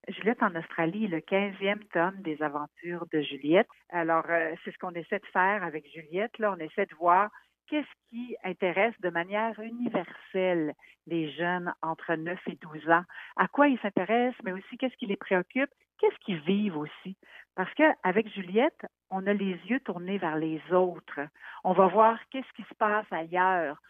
Juliette 0.09 0.43
en 0.43 0.55
Australie, 0.57 1.07
le 1.07 1.21
15e 1.21 1.87
tome 1.93 2.21
des 2.21 2.43
aventures 2.43 3.07
de 3.13 3.23
Juliette. 3.23 3.69
Alors, 3.91 4.25
euh, 4.29 4.55
c'est 4.65 4.73
ce 4.73 4.79
qu'on 4.79 4.91
essaie 4.91 5.21
de 5.21 5.27
faire 5.33 5.63
avec 5.63 5.87
Juliette. 5.91 6.39
Là, 6.39 6.55
on 6.55 6.61
essaie 6.61 6.87
de 6.87 6.95
voir 6.97 7.31
qu'est-ce 7.71 8.11
qui 8.11 8.37
intéresse 8.43 8.95
de 9.01 9.11
manière 9.11 9.59
universelle 9.61 10.75
les 11.07 11.31
jeunes 11.33 11.73
entre 11.83 12.15
9 12.15 12.39
et 12.49 12.59
12 12.61 12.91
ans, 12.91 13.05
à 13.37 13.47
quoi 13.47 13.69
ils 13.69 13.79
s'intéressent, 13.79 14.43
mais 14.45 14.53
aussi 14.53 14.77
qu'est-ce 14.77 14.97
qui 14.97 15.07
les 15.07 15.17
préoccupe, 15.17 15.71
qu'est-ce 16.01 16.19
qu'ils 16.25 16.41
vivent 16.41 16.77
aussi? 16.77 17.17
Parce 17.55 17.73
qu'avec 17.75 18.29
Juliette, 18.35 18.87
on 19.11 19.27
a 19.27 19.33
les 19.33 19.57
yeux 19.69 19.81
tournés 19.81 20.19
vers 20.19 20.37
les 20.37 20.61
autres. 20.73 21.21
On 21.63 21.73
va 21.73 21.87
voir 21.87 22.19
qu'est-ce 22.31 22.53
qui 22.57 22.69
se 22.69 22.75
passe 22.75 23.07
ailleurs. 23.11 23.81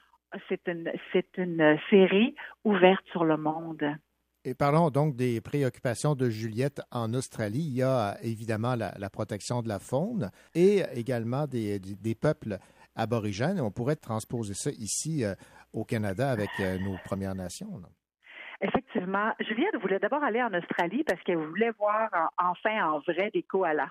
C'est 0.49 0.69
une, 0.69 0.93
c'est 1.13 1.39
une 1.39 1.79
série 1.89 2.35
ouverte 2.65 3.05
sur 3.11 3.25
le 3.25 3.37
monde. 3.37 3.97
Et 4.45 4.55
parlons 4.55 4.91
donc 4.91 5.17
des 5.17 5.41
préoccupations 5.41 6.15
de 6.15 6.31
Juliette 6.31 6.81
en 6.91 7.13
Australie. 7.13 7.61
Il 7.61 7.77
y 7.77 7.83
a 7.83 8.17
évidemment 8.23 8.75
la, 8.75 9.11
protection 9.11 9.61
de 9.61 9.69
la 9.69 9.79
faune 9.79 10.31
et 10.55 10.83
également 10.95 11.47
des, 11.47 11.79
des 11.79 12.15
peuples 12.15 12.59
aborigènes. 12.97 13.61
On 13.61 13.71
pourrait 13.71 13.97
transposer 13.97 14.55
ça 14.55 14.71
ici 14.71 15.25
euh, 15.25 15.35
au 15.73 15.85
Canada 15.85 16.31
avec 16.31 16.51
euh, 16.61 16.79
nos 16.79 16.97
Premières 17.05 17.35
Nations. 17.35 17.81
Effectivement. 18.61 19.33
Juliette 19.41 19.77
voulait 19.81 19.99
d'abord 19.99 20.23
aller 20.23 20.43
en 20.43 20.53
Australie 20.53 21.03
parce 21.05 21.21
qu'elle 21.23 21.39
voulait 21.39 21.71
voir 21.79 22.11
en- 22.39 22.51
enfin 22.51 22.85
en 22.93 22.99
vrai 23.01 23.31
des 23.33 23.43
koalas. 23.43 23.91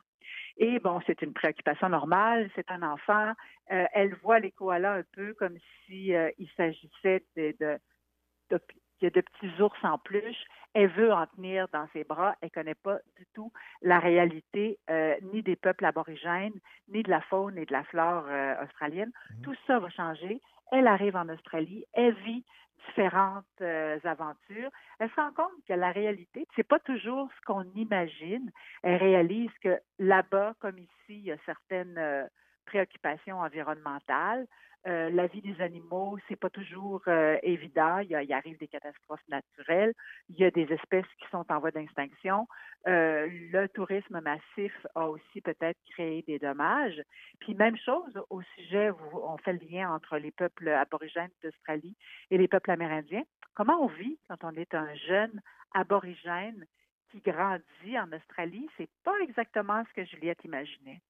Et 0.58 0.78
bon, 0.80 1.00
c'est 1.08 1.22
une 1.22 1.34
préoccupation 1.34 1.90
normale. 1.90 2.50
C'est 2.56 2.70
un 2.70 2.84
enfant. 2.84 3.32
Euh, 3.72 3.86
elle 3.94 4.14
voit 4.16 4.40
les 4.40 4.52
koalas 4.52 4.98
un 4.98 5.04
peu 5.14 5.34
comme 5.36 5.58
si 5.86 6.14
euh, 6.14 6.30
s'agissait 6.58 7.26
de, 7.36 7.56
de, 7.60 7.80
de, 8.52 8.60
de- 9.02 9.10
de 9.10 9.22
petits 9.22 9.62
ours 9.62 9.78
en 9.84 9.98
peluche. 9.98 10.44
Elle 10.74 10.90
veut 10.90 11.12
en 11.12 11.26
tenir 11.28 11.68
dans 11.74 11.88
ses 11.94 12.04
bras. 12.04 12.36
Elle 12.42 12.52
connaît 12.52 12.76
pas 12.76 13.00
du 13.18 13.26
tout 13.34 13.52
la 13.82 14.00
réalité 14.00 14.78
euh, 14.90 15.16
ni 15.34 15.42
des 15.42 15.56
peuples 15.56 15.86
aborigènes, 15.86 16.54
ni 16.90 17.04
de 17.04 17.10
la 17.10 17.22
faune 17.22 17.58
et 17.58 17.66
de 17.66 17.72
la 17.72 17.84
flore 17.84 18.26
euh, 18.28 18.64
australienne. 18.64 19.12
Tout 19.44 19.56
ça 19.66 19.80
va 19.80 19.90
changer. 19.90 20.42
Elle 20.72 20.88
arrive 20.88 21.16
en 21.16 21.28
Australie. 21.30 21.86
Elle 21.94 22.14
vit 22.14 22.44
différentes 22.88 23.46
euh, 23.62 24.00
aventures. 24.04 24.70
Elle 25.00 25.10
se 25.10 25.16
rend 25.16 25.32
compte 25.34 25.52
que 25.68 25.74
la 25.74 25.92
réalité, 25.92 26.48
c'est 26.56 26.68
pas 26.68 26.80
toujours 26.80 27.30
ce 27.36 27.46
qu'on 27.46 27.64
imagine. 27.76 28.52
Elle 28.84 28.98
réalise 28.98 29.52
que 29.62 29.78
là-bas, 29.98 30.54
comme 30.60 30.78
ici, 30.78 30.90
il 31.10 31.22
y 31.26 31.32
a 31.32 31.38
certaines 31.46 31.98
euh, 31.98 32.26
préoccupations 32.66 33.40
environnementales. 33.40 34.46
Euh, 34.88 35.10
la 35.10 35.28
vie 35.28 35.42
des 35.42 35.60
animaux, 35.62 36.18
c'est 36.28 36.38
pas 36.40 36.50
toujours 36.50 37.02
euh, 37.08 37.38
évident. 37.44 38.00
Il, 38.00 38.10
y 38.10 38.16
a- 38.16 38.38
arrive 38.38 38.58
des 38.58 38.68
catastrophes 38.70 39.28
naturelles. 39.28 39.94
Il 40.30 40.38
y 40.38 40.46
a 40.46 40.52
des 40.52 40.72
espèces 40.72 41.06
qui 41.20 41.28
sont 41.32 41.46
en 41.52 41.60
voie 41.60 41.72
d'extinction. 41.72 42.48
Euh, 42.88 43.28
le 43.52 43.68
tourisme 43.68 44.22
massif 44.22 44.74
a 44.96 45.10
aussi 45.10 45.42
peut-être 45.42 45.78
créé 45.92 46.22
des 46.24 46.40
dommages. 46.40 47.02
Puis 47.40 47.56
même 47.56 47.76
chose 47.78 48.18
au 48.30 48.42
sujet 48.56 48.90
où 48.90 48.98
on 49.14 49.38
fait 49.38 49.54
le 49.54 49.68
lien 49.70 49.94
entre 49.94 50.18
les 50.18 50.32
peuples 50.32 50.70
aborigènes 50.70 51.32
d'Australie 51.44 51.98
et 52.32 52.38
les 52.38 52.48
peuples 52.48 52.72
amérindiens. 52.72 53.24
Comment 53.56 53.84
on 53.84 53.88
vit 53.88 54.18
quand 54.30 54.44
on 54.44 54.54
est 54.56 54.74
un 54.74 54.96
jeune 54.96 55.42
aborigène 55.74 56.66
qui 57.12 57.20
grandit 57.20 58.00
en 58.00 58.12
Australie? 58.14 58.70
C'est 58.78 58.90
pas 59.04 59.18
exactement 59.24 59.84
ce 59.90 59.94
que 60.02 60.06
Juliette 60.06 60.44
imaginait. 60.46 61.02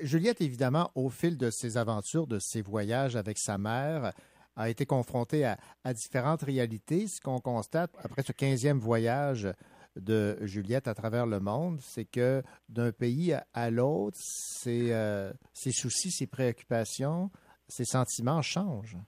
Juliette, 0.00 0.40
évidemment, 0.40 0.90
au 0.94 1.08
fil 1.08 1.36
de 1.36 1.50
ses 1.50 1.76
aventures, 1.76 2.26
de 2.26 2.38
ses 2.38 2.62
voyages 2.62 3.16
avec 3.16 3.38
sa 3.38 3.58
mère, 3.58 4.12
a 4.56 4.68
été 4.68 4.86
confrontée 4.86 5.44
à, 5.44 5.94
différentes 5.94 6.42
réalités. 6.42 7.06
Ce 7.06 7.20
qu'on 7.20 7.40
constate 7.40 7.90
après 8.02 8.22
ce 8.22 8.32
15e 8.32 8.78
voyage 8.78 9.48
de 9.96 10.36
Juliette 10.42 10.88
à 10.88 10.94
travers 10.94 11.26
le 11.26 11.40
monde, 11.40 11.80
c'est 11.80 12.04
que 12.04 12.42
d'un 12.68 12.92
pays 12.92 13.36
à 13.52 13.70
l'autre, 13.70 14.16
ses, 14.20 14.92
euh, 14.92 15.32
ses 15.52 15.70
soucis, 15.70 16.10
ses 16.10 16.26
préoccupations 16.26 17.30
ses 17.68 17.84
sentiments 17.84 18.42
changent. 18.42 18.98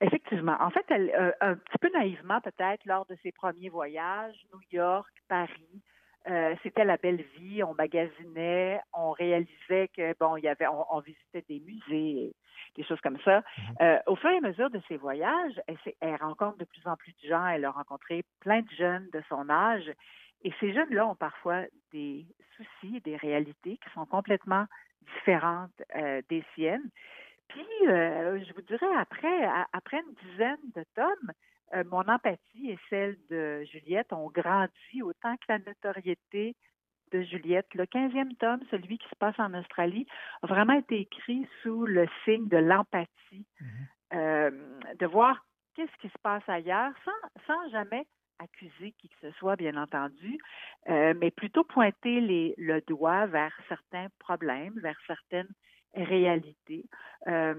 Effectivement. 0.00 0.56
En 0.60 0.70
fait, 0.70 0.84
elle, 0.88 1.10
euh, 1.10 1.32
un 1.40 1.56
petit 1.56 1.78
peu 1.80 1.90
naïvement 1.92 2.40
peut-être, 2.40 2.84
lors 2.86 3.04
de 3.06 3.16
ses 3.22 3.32
premiers 3.32 3.68
voyages, 3.68 4.36
New 4.52 4.60
York, 4.72 5.12
Paris, 5.28 5.82
euh, 6.28 6.54
c'était 6.62 6.84
la 6.84 6.96
belle 6.96 7.22
vie. 7.38 7.62
On 7.64 7.74
magasinait, 7.74 8.80
on 8.92 9.12
réalisait 9.12 9.88
que 9.96 10.14
bon, 10.18 10.36
il 10.36 10.44
y 10.44 10.48
avait, 10.48 10.66
on, 10.66 10.84
on 10.94 11.00
visitait 11.00 11.44
des 11.48 11.60
musées, 11.60 12.32
des 12.76 12.84
choses 12.84 13.00
comme 13.00 13.18
ça. 13.20 13.42
Euh, 13.80 13.98
au 14.06 14.16
fur 14.16 14.30
et 14.30 14.36
à 14.36 14.40
mesure 14.40 14.70
de 14.70 14.80
ses 14.88 14.96
voyages, 14.96 15.60
elle, 16.00 16.16
rencontre 16.16 16.58
de 16.58 16.64
plus 16.64 16.86
en 16.86 16.96
plus 16.96 17.12
de 17.22 17.28
gens. 17.28 17.46
Elle 17.46 17.64
a 17.64 17.70
rencontré 17.70 18.24
plein 18.40 18.60
de 18.60 18.70
jeunes 18.76 19.08
de 19.12 19.22
son 19.28 19.48
âge. 19.48 19.90
Et 20.42 20.52
ces 20.60 20.72
jeunes-là 20.72 21.06
ont 21.06 21.14
parfois 21.16 21.62
des 21.92 22.26
soucis, 22.56 23.00
des 23.00 23.16
réalités 23.16 23.78
qui 23.82 23.90
sont 23.94 24.06
complètement 24.06 24.66
différentes 25.16 25.82
euh, 25.96 26.22
des 26.28 26.44
siennes. 26.54 26.88
Puis, 27.48 27.66
je 27.82 28.52
vous 28.54 28.62
dirais, 28.62 28.94
après, 28.96 29.44
à- 29.44 29.66
après 29.72 29.96
une 29.98 30.30
dizaine 30.30 30.56
de 30.76 30.84
tomes, 30.94 31.32
euh, 31.74 31.84
mon 31.90 32.06
empathie 32.08 32.70
et 32.70 32.78
celle 32.88 33.16
de 33.30 33.62
Juliette 33.64 34.12
ont 34.12 34.30
grandi 34.30 35.02
autant 35.02 35.36
que 35.36 35.44
la 35.48 35.58
notoriété 35.58 36.56
de 37.12 37.22
Juliette. 37.22 37.72
Le 37.74 37.84
15e 37.84 38.36
tome, 38.36 38.60
celui 38.70 38.98
qui 38.98 39.08
se 39.08 39.16
passe 39.16 39.38
en 39.38 39.54
Australie, 39.54 40.06
a 40.42 40.46
vraiment 40.46 40.74
été 40.74 41.00
écrit 41.00 41.46
sous 41.62 41.86
le 41.86 42.06
signe 42.24 42.48
de 42.48 42.56
l'empathie, 42.56 43.46
euh, 44.14 44.50
de 44.98 45.06
voir 45.06 45.44
qu'est-ce 45.74 45.96
qui 46.00 46.08
se 46.08 46.18
passe 46.22 46.48
ailleurs, 46.48 46.92
sans, 47.04 47.44
sans 47.46 47.70
jamais 47.70 48.06
accuser 48.38 48.92
qui 48.98 49.08
que 49.08 49.16
ce 49.20 49.30
soit, 49.32 49.56
bien 49.56 49.76
entendu, 49.76 50.38
euh, 50.88 51.14
mais 51.20 51.30
plutôt 51.30 51.64
pointer 51.64 52.20
les, 52.20 52.54
le 52.56 52.80
doigt 52.82 53.26
vers 53.26 53.52
certains 53.68 54.08
problèmes, 54.18 54.78
vers 54.80 54.98
certaines 55.06 55.48
réalités. 55.94 56.84
Euh, 57.26 57.54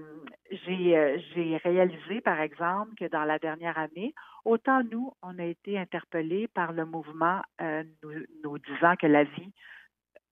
j'ai 0.50 0.96
euh, 0.96 1.18
j'ai 1.34 1.56
réalisé, 1.58 2.20
par 2.20 2.40
exemple, 2.40 2.94
que 2.96 3.04
dans 3.08 3.24
la 3.24 3.38
dernière 3.38 3.78
année, 3.78 4.14
autant 4.44 4.82
nous, 4.82 5.12
on 5.22 5.38
a 5.38 5.44
été 5.44 5.78
interpellés 5.78 6.48
par 6.48 6.72
le 6.72 6.84
mouvement 6.84 7.42
euh, 7.60 7.84
nous, 8.02 8.12
nous 8.42 8.58
disant 8.58 8.96
que 8.96 9.06
la 9.06 9.24
vie 9.24 9.52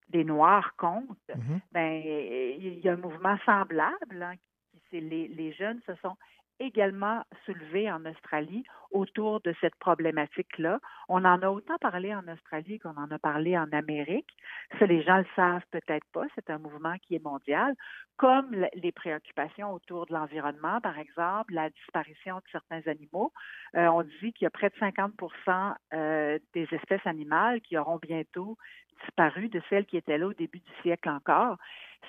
des 0.09 0.25
Noirs 0.25 0.75
compte, 0.77 1.31
ben 1.71 2.03
il 2.03 2.81
y 2.81 2.89
a 2.89 2.95
un 2.95 2.97
mouvement 2.97 3.39
semblable. 3.47 4.21
hein, 4.23 4.35
les, 4.93 5.29
les 5.29 5.53
jeunes 5.53 5.81
se 5.87 5.95
sont 5.97 6.17
également 6.61 7.25
soulevés 7.45 7.91
en 7.91 8.05
Australie 8.07 8.65
autour 8.93 9.41
de 9.41 9.55
cette 9.61 9.75
problématique-là. 9.77 10.79
On 11.09 11.25
en 11.25 11.43
a 11.43 11.49
autant 11.49 11.79
parlé 11.79 12.15
en 12.15 12.27
Australie 12.29 12.79
qu'on 12.79 12.97
en 12.97 13.11
a 13.11 13.19
parlé 13.19 13.57
en 13.59 13.71
Amérique. 13.73 14.29
Ça, 14.79 14.87
les 14.87 15.03
gens 15.03 15.19
le 15.19 15.27
savent 15.37 15.65
peut-être 15.71 16.07
pas. 16.13 16.25
C'est 16.35 16.51
un 16.51 16.59
mouvement 16.59 16.97
qui 17.03 17.15
est 17.17 17.25
mondial, 17.25 17.75
comme 18.17 18.53
le- 18.53 18.69
les 18.75 18.93
préoccupations 18.93 19.73
autour 19.73 20.07
de 20.07 20.13
l'environnement, 20.15 20.81
par 20.81 20.99
exemple, 20.99 21.55
la 21.55 21.71
disparition 21.71 22.37
de 22.37 22.43
certains 22.53 22.83
animaux. 22.87 23.33
Euh, 23.77 23.87
on 23.89 24.03
dit 24.03 24.33
qu'il 24.33 24.43
y 24.45 24.47
a 24.47 24.51
près 24.51 24.71
de 24.71 24.77
50% 24.77 25.75
euh, 25.95 26.39
des 26.55 26.69
espèces 26.73 27.07
animales 27.07 27.61
qui 27.63 27.77
auront 27.79 27.99
bientôt 28.03 28.57
disparu 29.05 29.49
de 29.49 29.63
celles 29.71 29.87
qui 29.87 29.97
étaient 29.97 30.19
là 30.19 30.27
au 30.27 30.35
début 30.35 30.59
du 30.61 30.73
siècle 30.83 31.09
encore. 31.09 31.57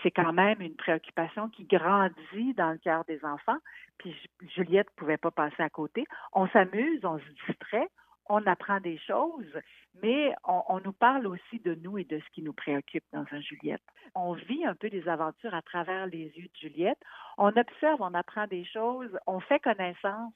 C'est 0.04 0.12
quand 0.12 0.34
même 0.34 0.62
une 0.62 0.76
préoccupation 0.76 1.50
qui 1.50 1.66
grandit 1.66 2.54
dans 2.56 2.72
le 2.72 2.78
cœur 2.78 3.04
des 3.06 3.24
enfants. 3.24 3.58
Puis 3.98 4.12
Ju- 4.14 4.48
Juliette 4.56 4.88
ne 4.92 4.96
pouvait 4.96 5.18
pas 5.18 5.32
passer 5.32 5.62
à 5.62 5.70
côté. 5.70 6.06
On 6.34 6.48
s'amuse, 6.48 7.04
on 7.06 7.20
se 7.20 7.30
distrait, 7.48 7.88
on 8.28 8.46
apprend 8.48 8.80
des 8.80 8.98
choses, 9.00 9.60
mais 10.02 10.34
on, 10.46 10.64
on 10.70 10.80
nous 10.80 10.94
parle 10.94 11.28
aussi 11.28 11.60
de 11.60 11.76
nous 11.76 11.98
et 11.98 12.04
de 12.06 12.20
ce 12.20 12.30
qui 12.34 12.42
nous 12.42 12.54
préoccupe 12.54 13.04
dans 13.14 13.26
un 13.32 13.42
Juliette. 13.42 13.84
On 14.16 14.34
vit 14.34 14.66
un 14.66 14.76
peu 14.76 14.90
des 14.90 15.08
aventures 15.08 15.54
à 15.54 15.62
travers 15.62 16.08
les 16.08 16.32
yeux 16.36 16.48
de 16.48 16.58
Juliette. 16.60 17.00
On 17.38 17.50
observe, 17.50 18.02
on 18.02 18.14
apprend 18.14 18.48
des 18.48 18.66
choses, 18.66 19.18
on 19.28 19.40
fait 19.40 19.60
connaissance 19.60 20.34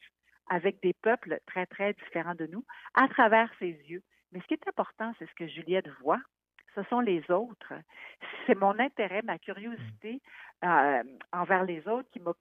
avec 0.49 0.81
des 0.83 0.93
peuples 0.93 1.39
très, 1.47 1.65
très 1.65 1.93
différents 1.93 2.35
de 2.35 2.45
nous 2.47 2.63
à 2.93 3.07
travers 3.07 3.49
ses 3.59 3.71
yeux. 3.87 4.03
Mais 4.31 4.41
ce 4.41 4.45
qui 4.47 4.53
est 4.55 4.67
important, 4.67 5.13
c'est 5.17 5.27
ce 5.27 5.33
que 5.35 5.47
Juliette 5.47 5.87
voit. 6.01 6.19
Ce 6.75 6.83
sont 6.83 6.99
les 6.99 7.23
autres. 7.31 7.73
C'est 8.45 8.55
mon 8.55 8.77
intérêt, 8.79 9.21
ma 9.23 9.39
curiosité 9.39 10.21
euh, 10.63 11.03
envers 11.31 11.63
les 11.63 11.87
autres 11.87 12.09
qui 12.11 12.19
m'a 12.19 12.33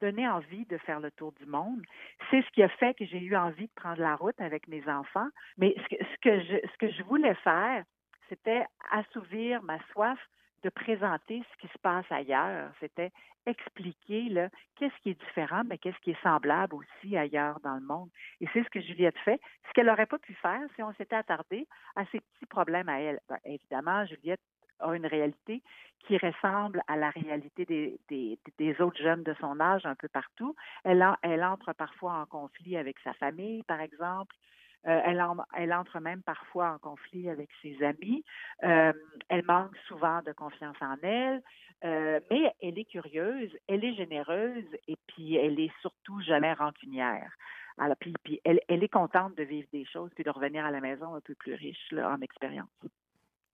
donné 0.00 0.28
envie 0.28 0.64
de 0.66 0.78
faire 0.78 1.00
le 1.00 1.10
tour 1.10 1.32
du 1.32 1.46
monde. 1.46 1.82
C'est 2.30 2.42
ce 2.42 2.50
qui 2.50 2.62
a 2.62 2.68
fait 2.68 2.94
que 2.94 3.04
j'ai 3.04 3.20
eu 3.20 3.36
envie 3.36 3.66
de 3.66 3.72
prendre 3.74 4.00
la 4.00 4.16
route 4.16 4.40
avec 4.40 4.68
mes 4.68 4.86
enfants. 4.88 5.28
Mais 5.58 5.74
ce 5.76 5.96
que, 5.96 6.04
ce 6.04 6.18
que 6.20 6.40
je, 6.40 6.68
ce 6.68 6.78
que 6.78 6.90
je 6.90 7.02
voulais 7.02 7.34
faire, 7.34 7.84
c'était 8.28 8.64
assouvir 8.90 9.62
ma 9.62 9.78
soif 9.92 10.18
de 10.62 10.70
présenter 10.70 11.42
ce 11.52 11.56
qui 11.58 11.72
se 11.72 11.78
passe 11.78 12.10
ailleurs. 12.10 12.70
C'était 12.80 13.12
expliquer 13.46 14.28
là, 14.28 14.48
qu'est-ce 14.76 14.96
qui 15.02 15.10
est 15.10 15.20
différent, 15.20 15.62
mais 15.66 15.78
qu'est-ce 15.78 15.98
qui 16.00 16.10
est 16.10 16.22
semblable 16.22 16.74
aussi 16.74 17.16
ailleurs 17.16 17.60
dans 17.60 17.74
le 17.74 17.80
monde. 17.80 18.10
Et 18.40 18.46
c'est 18.52 18.62
ce 18.62 18.68
que 18.68 18.80
Juliette 18.80 19.18
fait, 19.24 19.40
ce 19.66 19.72
qu'elle 19.72 19.86
n'aurait 19.86 20.06
pas 20.06 20.18
pu 20.18 20.34
faire 20.34 20.60
si 20.74 20.82
on 20.82 20.92
s'était 20.94 21.16
attardé 21.16 21.66
à 21.96 22.04
ces 22.06 22.20
petits 22.20 22.46
problèmes 22.46 22.88
à 22.88 23.00
elle. 23.00 23.20
Ben, 23.28 23.38
évidemment, 23.44 24.04
Juliette 24.06 24.40
a 24.80 24.94
une 24.94 25.06
réalité 25.06 25.62
qui 26.06 26.16
ressemble 26.18 26.82
à 26.86 26.96
la 26.96 27.10
réalité 27.10 27.64
des, 27.64 28.38
des, 28.58 28.80
autres 28.80 29.02
jeunes 29.02 29.24
de 29.24 29.34
son 29.40 29.58
âge 29.60 29.84
un 29.86 29.96
peu 29.96 30.08
partout. 30.08 30.54
Elle, 30.84 31.04
elle 31.22 31.42
entre 31.42 31.72
parfois 31.72 32.14
en 32.14 32.26
conflit 32.26 32.76
avec 32.76 32.98
sa 33.00 33.12
famille, 33.14 33.62
par 33.64 33.80
exemple. 33.80 34.34
Euh, 34.86 35.00
elle, 35.04 35.20
en- 35.20 35.44
elle 35.56 35.72
entre 35.72 35.98
même 35.98 36.22
parfois 36.22 36.72
en 36.72 36.78
conflit 36.78 37.28
avec 37.28 37.50
ses 37.62 37.82
amis. 37.82 38.24
Euh, 38.62 38.92
elle 39.28 39.44
manque 39.44 39.76
souvent 39.88 40.22
de 40.22 40.32
confiance 40.32 40.76
en 40.80 40.96
elle, 41.02 41.42
euh, 41.84 42.20
mais 42.30 42.54
elle 42.62 42.78
est 42.78 42.84
curieuse, 42.84 43.50
elle 43.66 43.84
est 43.84 43.94
généreuse 43.94 44.64
et 44.86 44.96
puis 45.08 45.34
elle 45.34 45.58
est 45.58 45.72
surtout 45.80 46.20
jamais 46.20 46.52
rancunière. 46.52 47.32
Alors, 47.76 47.96
puis, 47.96 48.40
elle, 48.44 48.60
est 48.68 48.88
contente 48.88 49.36
de 49.36 49.44
vivre 49.44 49.68
des 49.72 49.84
choses 49.84 50.10
puis 50.14 50.24
de 50.24 50.30
revenir 50.30 50.64
à 50.64 50.70
la 50.70 50.80
maison 50.80 51.14
un 51.14 51.20
peu 51.20 51.34
plus 51.34 51.54
riche 51.54 51.92
en 51.92 52.20
expérience. 52.20 52.68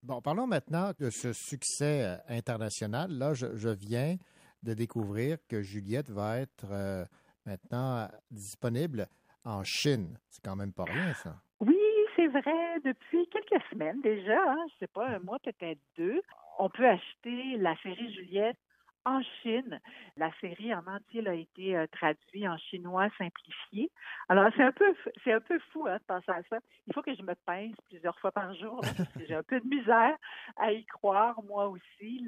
Bon, 0.03 0.23
parlons 0.23 0.47
maintenant 0.47 0.93
de 0.99 1.11
ce 1.11 1.35
succès 1.35 2.19
international. 2.29 3.11
Là, 3.11 3.35
je, 3.35 3.69
viens 3.69 4.17
de 4.63 4.73
découvrir 4.73 5.37
que 5.47 5.61
Juliette 5.61 6.09
va 6.09 6.39
être 6.39 7.07
maintenant 7.45 8.09
disponible 8.31 9.09
en 9.45 9.65
Chine. 9.65 10.19
C'est 10.31 10.45
quand 10.45 10.57
même 10.57 10.73
pas 10.73 10.85
rien, 10.85 11.13
ça. 11.15 11.37
Oui, 11.61 11.79
c'est 12.17 12.29
vrai. 12.29 12.81
Depuis 12.85 13.29
quelques 13.29 13.63
semaines 13.71 14.01
déjà, 14.03 14.41
hein, 14.47 14.67
je 14.73 14.79
sais 14.81 14.87
pas, 14.87 15.09
un 15.09 15.19
mois, 15.21 15.39
peut-être 15.39 15.81
deux, 15.97 16.21
on 16.59 16.69
peut 16.69 16.89
acheter 16.89 17.57
la 17.59 17.77
série 17.77 18.13
Juliette 18.15 18.59
en 19.05 19.21
Chine. 19.43 19.81
La 20.17 20.31
série 20.41 20.75
en 20.75 20.87
entier 20.87 21.27
a 21.27 21.35
été 21.35 21.77
euh, 21.77 21.87
traduite 21.93 22.47
en 22.47 22.57
chinois 22.57 23.09
simplifié. 23.19 23.91
Alors, 24.29 24.51
c'est 24.57 24.63
un 24.63 24.73
peu, 24.73 24.95
c'est 25.23 25.33
un 25.33 25.41
peu 25.41 25.59
fou 25.73 25.87
hein, 25.87 25.99
de 25.99 26.05
penser 26.05 26.31
à 26.31 26.43
ça. 26.49 26.59
Il 26.87 26.95
faut 26.95 27.03
que 27.03 27.15
je 27.15 27.23
me 27.23 27.35
pince 27.47 27.77
plusieurs 27.87 28.19
fois 28.19 28.33
par 28.33 28.55
jour 28.55 28.81
j'ai 29.27 29.35
un 29.35 29.43
peu 29.43 29.61
de 29.61 29.67
misère 29.67 30.17
à 30.57 30.73
y 30.73 30.85
croire, 30.87 31.43
moi 31.45 31.69
aussi. 31.69 32.27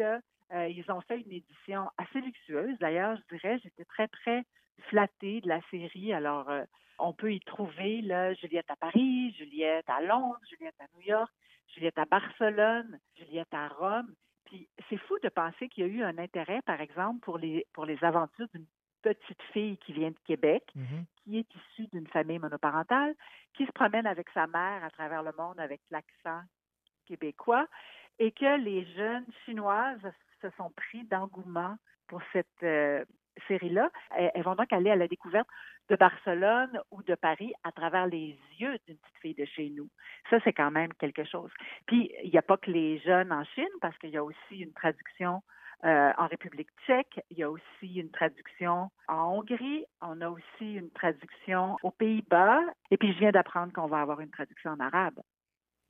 Euh, 0.52 0.68
ils 0.68 0.90
ont 0.90 1.00
fait 1.02 1.20
une 1.20 1.32
édition 1.32 1.88
assez 1.98 2.20
luxueuse. 2.20 2.78
D'ailleurs, 2.78 3.16
je 3.16 3.36
dirais, 3.36 3.58
j'étais 3.62 3.84
très, 3.84 4.08
très 4.08 4.44
flattée 4.88 5.40
de 5.40 5.48
la 5.48 5.60
série. 5.70 6.12
Alors, 6.12 6.48
euh, 6.50 6.64
on 6.98 7.12
peut 7.12 7.32
y 7.32 7.40
trouver 7.40 8.02
là, 8.02 8.34
Juliette 8.34 8.70
à 8.70 8.76
Paris, 8.76 9.34
Juliette 9.38 9.88
à 9.88 10.00
Londres, 10.00 10.40
Juliette 10.48 10.80
à 10.80 10.86
New 10.94 11.02
York, 11.02 11.30
Juliette 11.74 11.98
à 11.98 12.04
Barcelone, 12.04 12.98
Juliette 13.16 13.52
à 13.52 13.68
Rome. 13.68 14.14
Puis 14.44 14.68
c'est 14.88 14.96
fou 14.96 15.18
de 15.22 15.28
penser 15.28 15.68
qu'il 15.68 15.86
y 15.86 15.90
a 15.90 15.90
eu 15.90 16.02
un 16.02 16.18
intérêt, 16.18 16.62
par 16.62 16.80
exemple, 16.80 17.20
pour 17.20 17.38
les 17.38 17.66
pour 17.72 17.84
les 17.84 18.02
aventures 18.04 18.48
d'une 18.54 18.66
petite 19.02 19.42
fille 19.52 19.76
qui 19.78 19.92
vient 19.92 20.10
de 20.10 20.18
Québec, 20.24 20.64
qui 21.22 21.38
est 21.38 21.54
issue 21.54 21.88
d'une 21.92 22.06
famille 22.08 22.38
monoparentale, 22.38 23.14
qui 23.54 23.66
se 23.66 23.72
promène 23.72 24.06
avec 24.06 24.28
sa 24.30 24.46
mère 24.46 24.82
à 24.82 24.90
travers 24.90 25.22
le 25.22 25.32
monde 25.38 25.60
avec 25.60 25.80
l'accent 25.90 26.42
québécois, 27.06 27.66
et 28.18 28.32
que 28.32 28.56
les 28.58 28.84
jeunes 28.94 29.26
chinoises 29.44 30.12
se 30.42 30.48
sont 30.56 30.70
pris 30.70 31.04
d'engouement 31.04 31.76
pour 32.08 32.20
cette 32.32 32.62
euh, 32.62 33.04
série-là. 33.48 33.90
Elles, 34.16 34.30
elles 34.34 34.42
vont 34.42 34.54
donc 34.54 34.72
aller 34.72 34.90
à 34.90 34.96
la 34.96 35.08
découverte 35.08 35.48
de 35.88 35.96
Barcelone 35.96 36.80
ou 36.90 37.02
de 37.02 37.14
Paris 37.14 37.52
à 37.64 37.72
travers 37.72 38.06
les 38.06 38.38
yeux 38.58 38.76
d'une 38.86 38.96
petite 38.96 39.18
fille 39.20 39.34
de 39.34 39.44
chez 39.44 39.70
nous. 39.70 39.88
Ça, 40.30 40.38
c'est 40.44 40.52
quand 40.52 40.70
même 40.70 40.92
quelque 40.94 41.24
chose. 41.24 41.50
Puis, 41.86 42.10
il 42.24 42.30
n'y 42.30 42.38
a 42.38 42.42
pas 42.42 42.56
que 42.56 42.70
les 42.70 42.98
jeunes 43.00 43.32
en 43.32 43.44
Chine, 43.44 43.64
parce 43.80 43.96
qu'il 43.98 44.10
y 44.10 44.16
a 44.16 44.24
aussi 44.24 44.58
une 44.58 44.72
traduction 44.72 45.42
euh, 45.84 46.12
en 46.16 46.26
République 46.26 46.70
tchèque, 46.86 47.20
il 47.30 47.38
y 47.38 47.42
a 47.42 47.50
aussi 47.50 47.94
une 47.96 48.10
traduction 48.10 48.90
en 49.08 49.36
Hongrie, 49.36 49.84
on 50.00 50.20
a 50.22 50.30
aussi 50.30 50.74
une 50.74 50.90
traduction 50.90 51.76
aux 51.82 51.90
Pays-Bas, 51.90 52.62
et 52.90 52.96
puis 52.96 53.12
je 53.12 53.18
viens 53.18 53.30
d'apprendre 53.30 53.72
qu'on 53.74 53.86
va 53.86 54.00
avoir 54.00 54.20
une 54.20 54.30
traduction 54.30 54.70
en 54.70 54.80
arabe. 54.80 55.20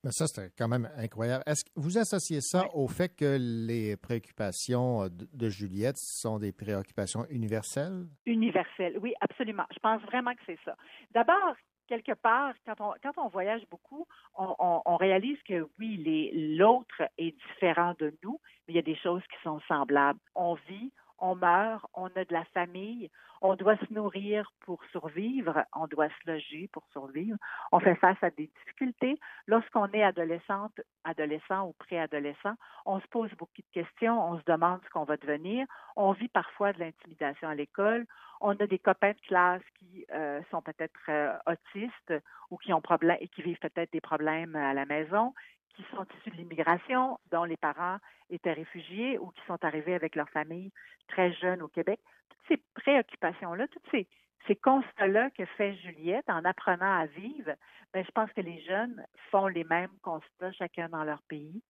Mais 0.07 0.13
ça, 0.13 0.25
c'est 0.25 0.53
quand 0.57 0.69
même 0.69 0.89
incroyable. 0.95 1.43
Est-ce 1.45 1.65
que 1.65 1.69
vous 1.75 1.97
associez 1.97 2.39
ça 2.39 2.63
au 2.73 2.87
fait 2.87 3.09
que 3.13 3.37
les 3.37 3.97
préoccupations 3.97 5.03
euh, 5.03 5.09
de, 5.09 5.27
de 5.33 5.49
Juliette 5.49 5.97
sont 5.97 6.39
des 6.39 6.53
préoccupations 6.53 7.25
universelles? 7.29 8.05
Universel, 8.25 8.97
oui, 9.01 9.13
absolument. 9.19 9.65
Je 9.73 9.79
pense 9.79 10.01
vraiment 10.03 10.33
que 10.33 10.39
c'est 10.45 10.59
ça. 10.63 10.77
D'abord, 11.13 11.55
quelque 11.89 12.13
part, 12.13 12.53
quand 12.65 12.79
on, 12.79 12.93
quand 13.03 13.21
on 13.21 13.27
voyage 13.27 13.63
beaucoup, 13.69 14.07
on, 14.37 14.55
on, 14.59 14.81
on 14.85 14.95
réalise 14.95 15.39
que 15.45 15.67
oui, 15.77 16.31
l'autre 16.57 17.01
est 17.17 17.35
différent 17.49 17.93
de 17.99 18.15
nous, 18.23 18.39
mais 18.65 18.75
il 18.75 18.77
y 18.77 18.79
a 18.79 18.83
des 18.83 18.95
choses 18.95 19.23
qui 19.23 19.43
sont 19.43 19.59
semblables. 19.67 20.19
On 20.35 20.53
vit, 20.69 20.93
on 21.19 21.35
meurt, 21.35 21.85
on 21.93 22.07
a 22.07 22.25
de 22.25 22.33
la 22.33 22.45
famille, 22.45 23.09
on 23.41 23.55
doit 23.55 23.77
se 23.77 23.93
nourrir 23.93 24.51
pour 24.61 24.83
survivre, 24.91 25.63
on 25.75 25.87
doit 25.87 26.09
se 26.09 26.31
loger 26.31 26.69
pour 26.71 26.83
survivre, 26.91 27.37
on 27.71 27.79
fait 27.79 27.95
face 27.95 28.21
à 28.21 28.29
des 28.31 28.47
difficultés. 28.47 29.19
Lorsqu'on 29.47 29.87
est 29.87 30.03
adolescente, 30.03 30.79
adolescent 31.03 31.67
ou 31.67 31.73
préadolescent, 31.73 32.55
on 32.85 32.99
se 32.99 33.07
pose 33.07 33.31
beaucoup 33.37 33.61
de 33.61 33.81
questions, 33.81 34.19
on 34.19 34.39
se 34.39 34.43
demande 34.45 34.81
ce 34.83 34.89
qu'on 34.89 35.03
va 35.03 35.17
devenir, 35.17 35.65
on 35.95 36.11
vit 36.13 36.29
parfois 36.29 36.73
de 36.73 36.79
l'intimidation 36.79 37.47
à 37.47 37.55
l'école, 37.55 38.05
on 38.41 38.51
a 38.51 38.67
des 38.67 38.79
copains 38.79 39.11
de 39.11 39.27
classe 39.27 39.63
qui 39.79 40.05
euh, 40.13 40.41
sont 40.51 40.61
peut-être 40.61 40.99
euh, 41.09 41.33
autistes 41.47 42.13
ou 42.51 42.57
qui 42.57 42.71
ont 42.73 42.81
et 43.19 43.27
qui 43.29 43.41
vivent 43.41 43.59
peut-être 43.59 43.91
des 43.91 44.01
problèmes 44.01 44.55
à 44.55 44.73
la 44.73 44.85
maison, 44.85 45.33
qui 45.77 45.85
sont 45.91 46.05
issus 46.19 46.31
de 46.31 46.37
l'immigration, 46.37 47.19
dont 47.31 47.43
les 47.43 47.55
parents 47.55 47.97
étaient 48.31 48.53
réfugiés 48.53 49.19
ou 49.19 49.27
qui 49.27 49.41
sont 49.45 49.63
arrivés 49.63 49.93
avec 49.93 50.15
leur 50.15 50.29
famille 50.29 50.71
très 51.07 51.31
jeunes 51.33 51.61
au 51.61 51.67
Québec. 51.67 51.99
Toutes 52.29 52.47
ces 52.49 52.81
préoccupations-là, 52.81 53.67
tous 53.67 53.91
ces, 53.91 54.07
ces 54.47 54.55
constats-là 54.55 55.29
que 55.29 55.45
fait 55.45 55.75
Juliette 55.75 56.29
en 56.29 56.43
apprenant 56.45 56.99
à 56.99 57.05
vivre, 57.05 57.51
ben, 57.93 58.03
je 58.03 58.11
pense 58.11 58.31
que 58.33 58.41
les 58.41 58.59
jeunes 58.63 59.05
font 59.29 59.47
les 59.47 59.63
mêmes 59.65 59.95
constats 60.01 60.51
chacun 60.53 60.89
dans 60.89 61.03
leur 61.03 61.21
pays. 61.23 61.61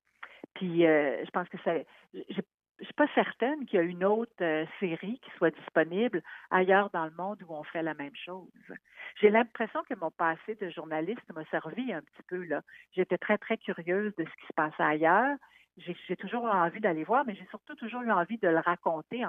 Puis 0.53 0.87
euh, 0.87 1.23
je 1.25 1.29
pense 1.31 1.49
que 1.49 1.57
ça, 1.63 1.73
je 2.79 2.85
suis 2.85 2.93
pas 2.93 3.07
certaine 3.15 3.65
qu'il 3.65 3.77
y 3.77 3.81
a 3.81 3.85
une 3.85 4.03
autre 4.03 4.31
euh, 4.41 4.65
série 4.79 5.19
qui 5.19 5.31
soit 5.37 5.51
disponible 5.51 6.21
ailleurs 6.51 6.89
dans 6.91 7.05
le 7.05 7.11
monde 7.11 7.41
où 7.47 7.53
on 7.53 7.63
fait 7.63 7.81
la 7.81 7.93
même 7.95 8.15
chose. 8.15 8.47
J'ai 9.19 9.29
l'impression 9.29 9.81
que 9.89 9.95
mon 9.95 10.11
passé 10.11 10.55
de 10.61 10.69
journaliste 10.69 11.21
m'a 11.33 11.43
servi 11.45 11.91
un 11.91 12.01
petit 12.01 12.23
peu 12.27 12.43
là. 12.43 12.61
J'étais 12.95 13.17
très 13.17 13.37
très 13.37 13.57
curieuse 13.57 14.13
de 14.15 14.25
ce 14.25 14.41
qui 14.41 14.47
se 14.47 14.53
passait 14.53 14.83
ailleurs. 14.83 15.37
J'ai 15.77 16.15
toujours 16.15 16.47
eu 16.47 16.51
envie 16.51 16.79
d'aller 16.79 17.03
voir, 17.03 17.23
mais 17.25 17.35
j'ai 17.35 17.45
surtout 17.49 17.75
toujours 17.75 18.01
eu 18.01 18.11
envie 18.11 18.37
de 18.37 18.47
le 18.47 18.59
raconter 18.59 19.23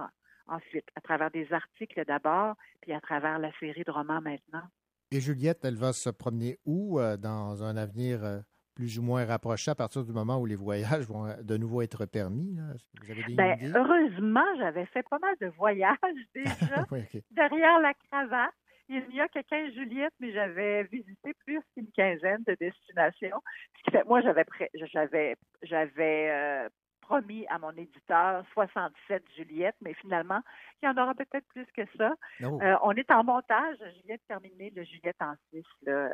ensuite, 0.47 0.87
à 0.97 1.01
travers 1.01 1.31
des 1.31 1.53
articles 1.53 2.03
d'abord, 2.07 2.55
puis 2.81 2.93
à 2.93 3.01
travers 3.01 3.39
la 3.39 3.53
série 3.59 3.85
de 3.85 3.91
romans 3.91 4.23
maintenant. 4.23 4.65
Et 5.11 5.21
Juliette, 5.21 5.65
elle 5.65 5.77
va 5.77 5.93
se 5.93 6.11
promener 6.11 6.59
où 6.67 6.99
euh, 6.99 7.17
dans 7.17 7.63
un 7.63 7.77
avenir 7.77 8.25
euh, 8.25 8.41
plus 8.79 8.97
ou 8.97 9.03
moins 9.03 9.25
rapproché 9.25 9.73
à 9.73 9.75
partir 9.75 10.05
du 10.05 10.13
moment 10.13 10.39
où 10.39 10.47
les 10.47 10.55
voyages 10.55 11.05
vont 11.05 11.27
euh, 11.27 11.35
de 11.43 11.57
nouveau 11.57 11.83
être 11.83 12.07
permis? 12.07 12.57
Vous 13.03 13.11
avez 13.11 13.25
des 13.25 13.35
ben, 13.35 13.59
idées? 13.59 13.73
heureusement, 13.75 14.45
j'avais 14.57 14.87
fait 14.87 15.03
pas 15.03 15.19
mal 15.19 15.35
de 15.41 15.49
voyages 15.49 15.97
déjà 16.35 16.87
Oui, 16.93 17.03
derrière 17.33 17.81
la 17.81 17.93
cravate. 17.95 18.55
Il 18.89 19.03
n'y 19.09 19.21
a 19.21 19.27
que 19.27 19.41
15 19.41 19.75
Juliette, 19.75 20.15
mais 20.21 20.33
j'avais 20.33 20.85
visité 20.85 21.35
plus 21.45 21.61
qu'une 21.75 21.91
quinzaine 21.91 22.45
de 22.47 22.57
destinations. 22.61 23.43
Ce 23.79 23.83
qui 23.83 23.91
fait, 23.91 24.05
moi, 24.05 24.21
j'avais 24.21 24.45
pré- 24.45 24.71
j'avais 24.75 25.35
j'avais 25.63 26.31
euh, 26.31 26.69
promis 27.01 27.47
à 27.49 27.59
mon 27.59 27.73
éditeur 27.73 28.45
67 28.55 29.25
Juliette, 29.37 29.75
mais 29.83 29.95
finalement, 29.95 30.41
il 30.81 30.87
y 30.87 30.89
en 30.89 30.97
aura 31.03 31.15
peut-être 31.15 31.47
plus 31.49 31.67
que 31.77 31.83
ça. 31.99 32.15
Oh. 32.45 32.61
Euh, 32.63 32.77
on 32.85 32.93
est 32.93 33.11
en 33.11 33.25
montage. 33.25 33.77
Je 33.81 34.07
viens 34.07 34.15
de 34.15 34.21
terminer 34.29 34.71
le 34.71 34.85
Juliette 34.85 35.21
en 35.21 35.35
Suisse. 35.51 35.67
là. 35.83 36.11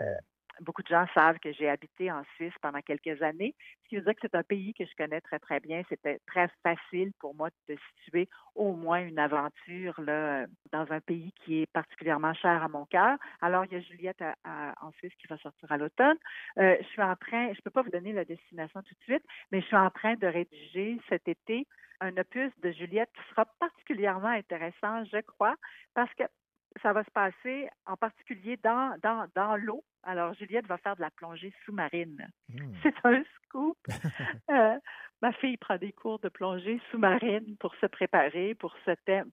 Beaucoup 0.60 0.82
de 0.82 0.88
gens 0.88 1.06
savent 1.14 1.38
que 1.38 1.52
j'ai 1.52 1.68
habité 1.68 2.10
en 2.10 2.22
Suisse 2.36 2.52
pendant 2.60 2.80
quelques 2.80 3.22
années, 3.22 3.54
ce 3.82 3.88
qui 3.88 3.96
veut 3.96 4.02
dire 4.02 4.14
que 4.14 4.20
c'est 4.22 4.34
un 4.34 4.42
pays 4.42 4.74
que 4.74 4.84
je 4.84 4.94
connais 4.96 5.20
très, 5.20 5.38
très 5.38 5.60
bien. 5.60 5.82
C'était 5.88 6.20
très 6.26 6.48
facile 6.62 7.12
pour 7.18 7.34
moi 7.34 7.50
de 7.68 7.76
situer 8.04 8.28
au 8.54 8.72
moins 8.74 9.00
une 9.00 9.18
aventure 9.18 9.94
dans 9.98 10.92
un 10.92 11.00
pays 11.00 11.32
qui 11.44 11.62
est 11.62 11.72
particulièrement 11.72 12.34
cher 12.34 12.62
à 12.62 12.68
mon 12.68 12.84
cœur. 12.86 13.18
Alors, 13.40 13.64
il 13.64 13.72
y 13.72 13.76
a 13.76 13.80
Juliette 13.80 14.22
en 14.44 14.90
Suisse 14.98 15.12
qui 15.20 15.26
va 15.26 15.36
sortir 15.38 15.70
à 15.70 15.76
l'automne. 15.76 16.16
Euh, 16.58 16.76
je 16.80 16.86
suis 16.86 17.02
en 17.02 17.16
train, 17.16 17.46
je 17.46 17.58
ne 17.58 17.62
peux 17.62 17.70
pas 17.70 17.82
vous 17.82 17.90
donner 17.90 18.12
la 18.12 18.24
destination 18.24 18.82
tout 18.82 18.94
de 18.94 19.04
suite, 19.04 19.24
mais 19.50 19.60
je 19.60 19.66
suis 19.66 19.76
en 19.76 19.90
train 19.90 20.14
de 20.14 20.26
rédiger 20.26 21.00
cet 21.08 21.28
été 21.28 21.66
un 22.00 22.16
opus 22.16 22.52
de 22.62 22.70
Juliette 22.72 23.10
qui 23.14 23.30
sera 23.30 23.46
particulièrement 23.58 24.28
intéressant, 24.28 25.04
je 25.04 25.20
crois, 25.20 25.54
parce 25.94 26.12
que 26.14 26.24
ça 26.82 26.92
va 26.92 27.04
se 27.04 27.10
passer 27.10 27.68
en 27.86 27.96
particulier 27.96 28.58
dans, 28.62 28.96
dans, 29.02 29.26
dans 29.34 29.56
l'eau. 29.56 29.84
Alors, 30.02 30.34
Juliette 30.34 30.66
va 30.66 30.78
faire 30.78 30.96
de 30.96 31.00
la 31.00 31.10
plongée 31.10 31.52
sous-marine. 31.64 32.28
C'est 32.82 32.94
un 33.04 33.22
scoop. 33.44 33.78
Euh, 34.50 34.78
ma 35.22 35.32
fille 35.32 35.56
prend 35.56 35.78
des 35.78 35.92
cours 35.92 36.18
de 36.18 36.28
plongée 36.28 36.80
sous-marine 36.90 37.56
pour 37.58 37.74
se 37.76 37.86
préparer 37.86 38.54
pour 38.54 38.74
ce 38.84 38.90
thème. 39.06 39.30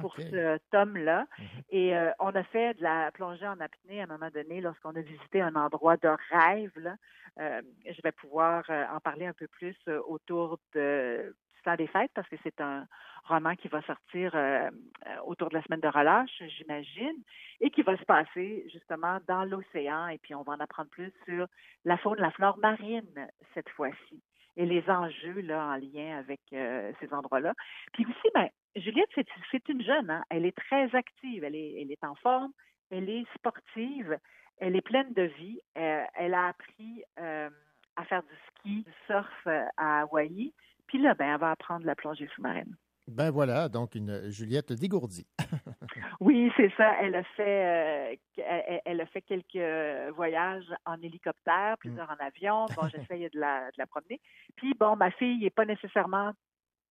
Pour 0.00 0.16
ce 0.16 0.58
tome-là. 0.70 1.26
Et 1.68 1.94
euh, 1.94 2.10
on 2.18 2.30
a 2.34 2.42
fait 2.44 2.74
de 2.74 2.82
la 2.82 3.10
plongée 3.12 3.46
en 3.46 3.60
apnée 3.60 4.00
à 4.00 4.04
un 4.04 4.06
moment 4.06 4.30
donné 4.32 4.62
lorsqu'on 4.62 4.96
a 4.96 5.00
visité 5.02 5.42
un 5.42 5.54
endroit 5.54 5.98
de 5.98 6.08
rêve. 6.30 6.72
là. 6.76 6.96
Euh, 7.38 7.60
je 7.84 8.00
vais 8.02 8.12
pouvoir 8.12 8.64
euh, 8.70 8.84
en 8.90 9.00
parler 9.00 9.26
un 9.26 9.34
peu 9.34 9.48
plus 9.48 9.76
autour 10.06 10.58
de, 10.74 11.34
temps 11.62 11.76
des 11.76 11.86
fêtes 11.86 12.10
parce 12.14 12.28
que 12.28 12.36
c'est 12.42 12.60
un 12.60 12.86
roman 13.24 13.54
qui 13.54 13.68
va 13.68 13.82
sortir 13.82 14.34
euh, 14.34 14.68
euh, 15.06 15.16
autour 15.24 15.48
de 15.48 15.54
la 15.54 15.62
semaine 15.62 15.80
de 15.80 15.88
relâche, 15.88 16.42
j'imagine, 16.58 17.16
et 17.60 17.70
qui 17.70 17.82
va 17.82 17.96
se 17.96 18.04
passer 18.04 18.66
justement 18.72 19.18
dans 19.28 19.44
l'océan. 19.44 20.08
Et 20.08 20.18
puis 20.18 20.34
on 20.34 20.42
va 20.42 20.54
en 20.54 20.60
apprendre 20.60 20.90
plus 20.90 21.12
sur 21.24 21.46
la 21.84 21.96
faune, 21.98 22.18
la 22.18 22.30
flore 22.30 22.58
marine 22.58 23.28
cette 23.54 23.68
fois-ci 23.70 24.22
et 24.56 24.66
les 24.66 24.84
enjeux 24.90 25.40
là 25.40 25.66
en 25.66 25.76
lien 25.76 26.18
avec 26.18 26.40
euh, 26.52 26.92
ces 27.00 27.12
endroits-là. 27.14 27.54
Puis 27.94 28.04
aussi, 28.04 28.28
ben, 28.34 28.48
Juliette, 28.76 29.08
c'est, 29.14 29.68
une 29.68 29.82
jeune, 29.82 30.10
hein? 30.10 30.22
elle 30.28 30.44
est 30.44 30.56
très 30.56 30.94
active, 30.94 31.44
elle 31.44 31.56
est, 31.56 32.04
en 32.04 32.14
forme, 32.16 32.52
elle 32.90 33.08
est 33.08 33.24
sportive, 33.34 34.18
elle 34.58 34.76
est 34.76 34.82
pleine 34.82 35.12
de 35.14 35.22
vie. 35.22 35.60
Elle 35.74 36.34
a 36.34 36.48
appris 36.48 37.02
à 37.16 38.04
faire 38.04 38.22
du 38.22 38.34
ski, 38.50 38.82
du 38.82 38.92
surf 39.06 39.48
à 39.76 40.00
Hawaï. 40.02 40.52
Puis 40.92 41.00
là, 41.00 41.14
ben, 41.14 41.32
elle 41.32 41.40
va 41.40 41.52
apprendre 41.52 41.86
la 41.86 41.94
plongée 41.94 42.28
sous-marine. 42.34 42.76
Ben 43.08 43.30
voilà, 43.30 43.70
donc 43.70 43.94
une 43.94 44.30
Juliette 44.30 44.72
dégourdie. 44.74 45.26
Oui, 46.20 46.52
c'est 46.56 46.70
ça. 46.76 46.94
Elle 47.00 47.14
a 47.16 47.24
fait, 47.36 48.12
euh, 48.12 48.42
elle, 48.46 48.80
elle 48.84 49.00
a 49.00 49.06
fait 49.06 49.22
quelques 49.22 50.14
voyages 50.14 50.66
en 50.84 51.00
hélicoptère, 51.00 51.76
plusieurs 51.78 52.08
en 52.10 52.24
avion. 52.24 52.66
Bon, 52.76 52.86
j'essaye 52.88 53.28
de 53.30 53.40
la, 53.40 53.66
de 53.68 53.74
la 53.78 53.86
promener. 53.86 54.20
Puis 54.56 54.74
bon, 54.78 54.94
ma 54.96 55.10
fille 55.12 55.38
n'est 55.42 55.50
pas 55.50 55.64
nécessairement 55.64 56.32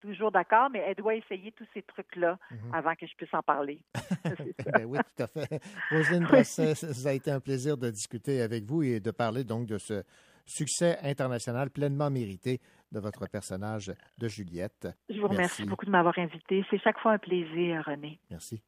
toujours 0.02 0.32
d'accord, 0.32 0.70
mais 0.72 0.80
elle 0.80 0.96
doit 0.96 1.16
essayer 1.16 1.52
tous 1.54 1.68
ces 1.74 1.84
trucs-là 1.84 2.38
Mhm. 2.50 2.74
avant 2.74 2.96
que 2.96 3.06
je 3.08 3.14
puisse 3.16 3.34
en 3.34 3.44
parler. 3.44 3.84
Ben 4.66 4.86
oui, 4.86 4.98
tout 5.16 5.24
à 5.24 5.28
fait. 5.28 5.62
Roselyne 5.92 6.28
ça 6.44 7.10
a 7.10 7.14
été 7.14 7.32
un 7.32 7.40
plaisir 7.40 7.78
de 7.78 7.90
discuter 7.92 8.42
avec 8.42 8.64
vous 8.66 8.82
et 8.84 9.00
de 9.00 9.12
parler 9.12 9.44
donc 9.44 9.68
de 9.68 9.78
ce 9.78 10.04
succès 10.52 10.98
international 11.02 11.70
pleinement 11.70 12.10
mérité 12.10 12.60
de 12.92 13.00
votre 13.00 13.28
personnage 13.28 13.92
de 14.18 14.28
Juliette. 14.28 14.88
Je 15.10 15.20
vous 15.20 15.28
remercie 15.28 15.62
Merci. 15.62 15.66
beaucoup 15.66 15.86
de 15.86 15.92
m'avoir 15.92 16.18
invité. 16.18 16.64
C'est 16.70 16.80
chaque 16.80 17.00
fois 17.00 17.14
un 17.14 17.18
plaisir, 17.18 17.84
René. 17.86 18.20
Merci. 18.30 18.62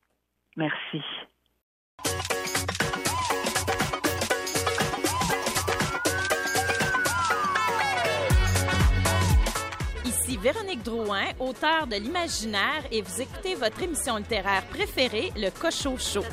Merci. 0.55 1.01
Ici 10.05 10.37
Véronique 10.37 10.83
Drouin, 10.83 11.25
auteure 11.39 11.87
de 11.87 11.95
l'imaginaire, 11.95 12.83
et 12.91 13.01
vous 13.01 13.21
écoutez 13.21 13.55
votre 13.55 13.81
émission 13.81 14.17
littéraire 14.17 14.65
préférée, 14.67 15.31
Le 15.35 15.49
Cochot 15.49 15.97
Show. 15.97 16.23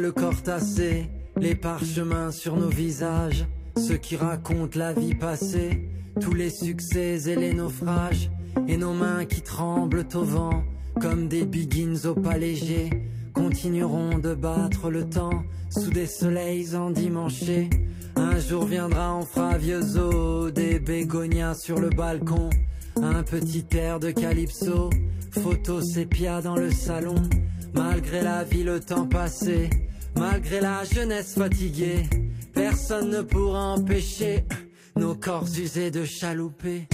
Le 0.00 0.12
corps 0.12 0.42
tassé, 0.42 1.10
les 1.36 1.54
parchemins 1.54 2.30
sur 2.30 2.56
nos 2.56 2.68
visages, 2.68 3.46
ceux 3.76 3.98
qui 3.98 4.16
racontent 4.16 4.78
la 4.78 4.94
vie 4.94 5.14
passée, 5.14 5.88
tous 6.20 6.32
les 6.32 6.48
succès 6.48 7.28
et 7.28 7.36
les 7.36 7.52
naufrages, 7.52 8.30
et 8.66 8.78
nos 8.78 8.94
mains 8.94 9.26
qui 9.26 9.42
tremblent 9.42 10.06
au 10.14 10.24
vent, 10.24 10.64
comme 11.00 11.28
des 11.28 11.44
biggins 11.44 12.06
au 12.06 12.14
pas 12.14 12.38
léger, 12.38 12.90
continueront 13.34 14.18
de 14.18 14.34
battre 14.34 14.90
le 14.90 15.08
temps 15.08 15.42
sous 15.68 15.90
des 15.90 16.06
soleils 16.06 16.74
endimanchés. 16.74 17.68
Un 18.16 18.38
jour 18.38 18.64
viendra, 18.64 19.14
on 19.14 19.22
fera 19.22 19.58
vieux 19.58 19.96
os, 19.98 20.52
des 20.52 20.80
bégonias 20.80 21.54
sur 21.54 21.78
le 21.78 21.90
balcon, 21.90 22.48
un 22.96 23.22
petit 23.22 23.66
air 23.72 24.00
de 24.00 24.10
calypso, 24.10 24.88
photo 25.30 25.82
sépia 25.82 26.40
dans 26.40 26.56
le 26.56 26.70
salon. 26.70 27.16
Malgré 27.74 28.22
la 28.22 28.42
vie, 28.42 28.64
le 28.64 28.80
temps 28.80 29.06
passé, 29.06 29.70
malgré 30.16 30.60
la 30.60 30.84
jeunesse 30.84 31.34
fatiguée, 31.34 32.04
personne 32.52 33.10
ne 33.10 33.22
pourra 33.22 33.74
empêcher 33.74 34.44
nos 34.96 35.14
corps 35.14 35.46
usés 35.58 35.90
de 35.90 36.04
chalouper. 36.04 36.86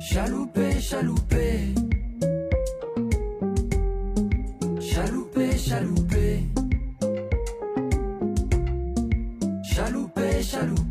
Chaloupé, 0.00 0.80
chaloupé. 0.80 1.74
Chaloupé, 4.80 5.56
chaloupé. 5.56 6.40
Chaloupé, 9.62 10.42
chaloupé. 10.42 10.89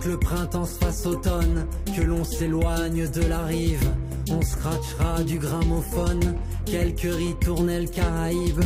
Que 0.00 0.08
le 0.08 0.18
printemps 0.18 0.64
se 0.64 0.78
fasse 0.78 1.06
automne, 1.06 1.66
que 1.96 2.02
l'on 2.02 2.24
s'éloigne 2.24 3.08
de 3.08 3.22
la 3.22 3.44
rive, 3.44 3.84
on 4.30 4.40
scratchera 4.40 5.22
du 5.22 5.38
gramophone, 5.38 6.36
quelques 6.64 7.12
ritournelles 7.14 7.90
caraïbes, 7.90 8.64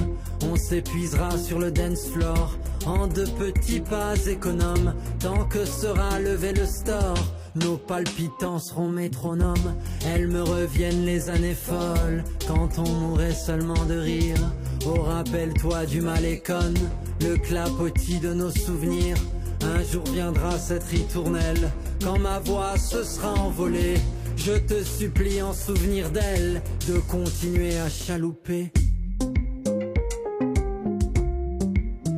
on 0.51 0.57
s'épuisera 0.57 1.37
sur 1.37 1.59
le 1.59 1.71
dance 1.71 2.07
floor, 2.13 2.57
en 2.87 3.07
de 3.07 3.25
petits 3.25 3.81
pas 3.81 4.15
économes, 4.27 4.95
tant 5.19 5.45
que 5.47 5.65
sera 5.65 6.21
levé 6.21 6.53
le 6.53 6.67
store. 6.67 7.19
Nos 7.57 7.77
palpitants 7.77 8.59
seront 8.59 8.89
métronomes, 8.89 9.75
elles 10.07 10.29
me 10.29 10.43
reviennent 10.43 11.05
les 11.05 11.31
années 11.31 11.55
folles, 11.55 12.25
quand 12.47 12.79
on 12.79 12.89
mourrait 12.89 13.35
seulement 13.35 13.85
de 13.87 13.97
rire. 13.97 14.53
Oh, 14.87 15.01
rappelle-toi 15.01 15.87
du 15.87 16.01
malécon, 16.01 16.75
le 17.21 17.37
clapotis 17.37 18.21
de 18.21 18.35
nos 18.35 18.51
souvenirs. 18.51 19.17
Un 19.65 19.83
jour 19.83 20.05
viendra 20.13 20.59
cette 20.59 20.85
ritournelle, 20.85 21.71
quand 22.03 22.19
ma 22.19 22.39
voix 22.39 22.77
se 22.77 23.03
sera 23.03 23.33
envolée. 23.33 23.95
Je 24.37 24.53
te 24.53 24.83
supplie 24.83 25.41
en 25.41 25.55
souvenir 25.55 26.11
d'elle, 26.11 26.61
de 26.87 26.99
continuer 26.99 27.79
à 27.79 27.89
chalouper. 27.89 28.71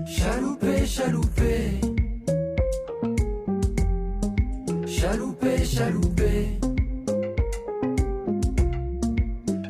Chalouper, 0.07 0.87
chalouper. 0.87 1.81
Chalouper, 4.87 5.65
chalouper. 5.65 6.59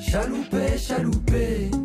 Chalouper, 0.01 0.79
chalouper. 0.79 1.76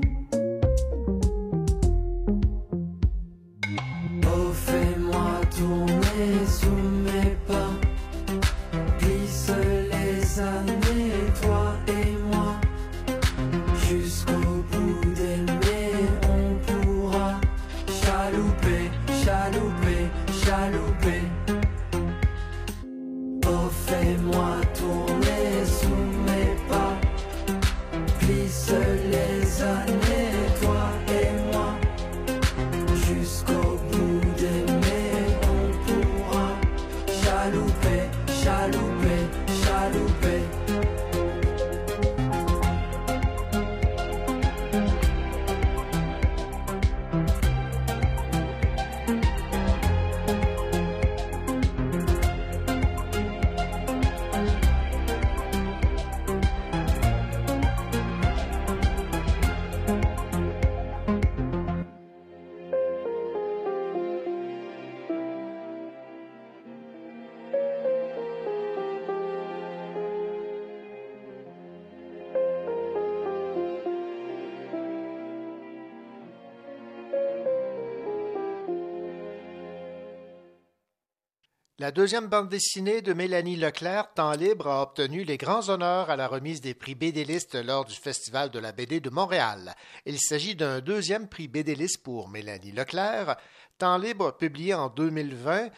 La 81.82 81.90
deuxième 81.90 82.28
bande 82.28 82.48
dessinée 82.48 83.02
de 83.02 83.12
Mélanie 83.12 83.56
Leclerc, 83.56 84.14
Temps 84.14 84.34
libre, 84.34 84.68
a 84.68 84.84
obtenu 84.84 85.24
les 85.24 85.38
grands 85.38 85.68
honneurs 85.68 86.12
à 86.12 86.16
la 86.16 86.28
remise 86.28 86.62
des 86.62 86.76
prix 86.76 86.94
BD-listes 86.94 87.56
lors 87.56 87.86
du 87.86 87.96
Festival 87.96 88.52
de 88.52 88.60
la 88.60 88.72
BD 88.72 89.00
de 89.00 89.10
Montréal. 89.10 89.74
Il 90.06 90.20
s'agit 90.20 90.56
d'un 90.56 90.80
deuxième 90.80 91.28
prix 91.28 91.48
BD-liste 91.48 92.04
pour 92.04 92.30
Mélanie 92.30 92.72
Leclerc. 92.72 93.36
Temps 93.80 93.98
libre, 93.98 94.38
publié 94.38 94.76
en 94.76 94.90
2020, 94.90 95.70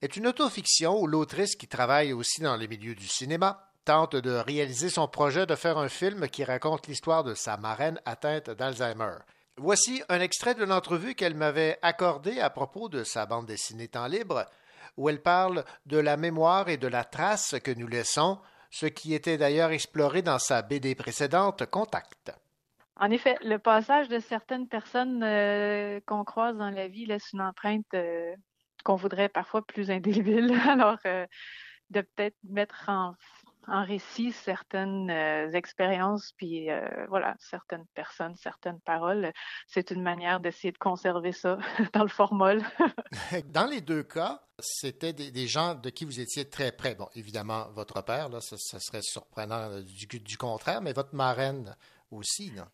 est 0.00 0.16
une 0.16 0.26
autofiction 0.26 1.00
où 1.00 1.06
l'autrice, 1.06 1.54
qui 1.54 1.68
travaille 1.68 2.12
aussi 2.12 2.40
dans 2.40 2.56
le 2.56 2.66
milieu 2.66 2.96
du 2.96 3.06
cinéma, 3.06 3.70
tente 3.84 4.16
de 4.16 4.32
réaliser 4.32 4.90
son 4.90 5.06
projet 5.06 5.46
de 5.46 5.54
faire 5.54 5.78
un 5.78 5.88
film 5.88 6.26
qui 6.26 6.42
raconte 6.42 6.88
l'histoire 6.88 7.22
de 7.22 7.34
sa 7.34 7.56
marraine 7.56 8.00
atteinte 8.04 8.50
d'Alzheimer. 8.50 9.18
Voici 9.58 10.02
un 10.08 10.20
extrait 10.20 10.56
de 10.56 10.64
l'entrevue 10.64 11.14
qu'elle 11.14 11.36
m'avait 11.36 11.78
accordée 11.82 12.40
à 12.40 12.50
propos 12.50 12.88
de 12.88 13.04
sa 13.04 13.26
bande 13.26 13.46
dessinée 13.46 13.86
Temps 13.86 14.08
libre, 14.08 14.46
où 14.96 15.08
elle 15.08 15.22
parle 15.22 15.64
de 15.86 15.98
la 15.98 16.16
mémoire 16.16 16.68
et 16.68 16.76
de 16.76 16.88
la 16.88 17.04
trace 17.04 17.56
que 17.62 17.72
nous 17.72 17.88
laissons, 17.88 18.38
ce 18.70 18.86
qui 18.86 19.14
était 19.14 19.38
d'ailleurs 19.38 19.70
exploré 19.70 20.22
dans 20.22 20.38
sa 20.38 20.62
BD 20.62 20.94
précédente 20.94 21.66
Contact. 21.66 22.32
En 22.96 23.10
effet, 23.10 23.36
le 23.42 23.58
passage 23.58 24.08
de 24.08 24.18
certaines 24.18 24.68
personnes 24.68 25.22
euh, 25.22 26.00
qu'on 26.06 26.24
croise 26.24 26.56
dans 26.56 26.70
la 26.70 26.88
vie 26.88 27.06
laisse 27.06 27.32
une 27.32 27.40
empreinte 27.40 27.86
euh, 27.94 28.34
qu'on 28.84 28.96
voudrait 28.96 29.28
parfois 29.28 29.62
plus 29.66 29.90
indélébile. 29.90 30.52
Alors, 30.68 30.98
euh, 31.06 31.26
de 31.90 32.00
peut-être 32.00 32.36
mettre 32.48 32.88
en, 32.88 33.14
en 33.66 33.84
récit 33.84 34.32
certaines 34.32 35.10
euh, 35.10 35.52
expériences, 35.52 36.32
puis 36.36 36.70
euh, 36.70 37.06
voilà, 37.08 37.36
certaines 37.38 37.86
personnes, 37.94 38.34
certaines 38.36 38.80
paroles, 38.80 39.32
c'est 39.66 39.90
une 39.90 40.02
manière 40.02 40.40
d'essayer 40.40 40.72
de 40.72 40.78
conserver 40.78 41.32
ça 41.32 41.58
dans 41.92 42.02
le 42.02 42.08
formol. 42.08 42.62
Dans 43.46 43.66
les 43.66 43.80
deux 43.80 44.02
cas, 44.02 44.42
c'était 44.58 45.12
des, 45.12 45.30
des 45.30 45.46
gens 45.46 45.74
de 45.74 45.90
qui 45.90 46.04
vous 46.04 46.20
étiez 46.20 46.48
très 46.48 46.72
près. 46.72 46.94
Bon, 46.94 47.08
évidemment, 47.14 47.70
votre 47.72 48.02
père, 48.02 48.28
là, 48.28 48.40
ça, 48.40 48.56
ça 48.58 48.80
serait 48.80 49.02
surprenant 49.02 49.70
euh, 49.70 49.82
du, 49.82 50.06
du 50.20 50.36
contraire, 50.36 50.80
mais 50.80 50.92
votre 50.92 51.14
marraine 51.14 51.76
aussi, 52.10 52.50
non? 52.52 52.66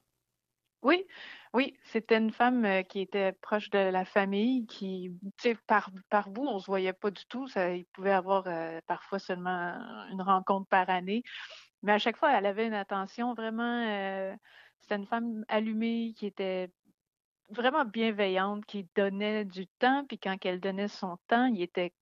Oui, 0.82 1.06
oui, 1.54 1.74
c'était 1.84 2.18
une 2.18 2.30
femme 2.30 2.64
euh, 2.64 2.82
qui 2.82 3.00
était 3.00 3.32
proche 3.32 3.70
de 3.70 3.78
la 3.78 4.04
famille, 4.04 4.66
qui, 4.66 5.12
tu 5.38 5.50
sais, 5.50 5.56
par, 5.66 5.90
par 6.10 6.30
bout, 6.30 6.46
on 6.46 6.58
se 6.58 6.66
voyait 6.66 6.92
pas 6.92 7.10
du 7.10 7.24
tout. 7.26 7.48
Ça, 7.48 7.74
il 7.74 7.86
pouvait 7.86 8.12
avoir 8.12 8.44
euh, 8.46 8.80
parfois 8.86 9.18
seulement 9.18 9.74
une 10.10 10.22
rencontre 10.22 10.68
par 10.68 10.90
année. 10.90 11.22
Mais 11.82 11.92
à 11.92 11.98
chaque 11.98 12.16
fois, 12.16 12.36
elle 12.36 12.46
avait 12.46 12.66
une 12.66 12.74
attention 12.74 13.34
vraiment. 13.34 13.86
euh, 13.86 14.34
c'était 14.80 14.96
une 14.96 15.06
femme 15.06 15.44
allumée 15.48 16.14
qui 16.16 16.26
était 16.26 16.70
vraiment 17.50 17.84
bienveillante, 17.84 18.64
qui 18.66 18.86
donnait 18.94 19.44
du 19.44 19.66
temps, 19.66 20.04
puis 20.06 20.18
quand 20.18 20.36
elle 20.44 20.60
donnait 20.60 20.88
son 20.88 21.18
temps, 21.28 21.46
il 21.46 21.62
était 21.62 21.92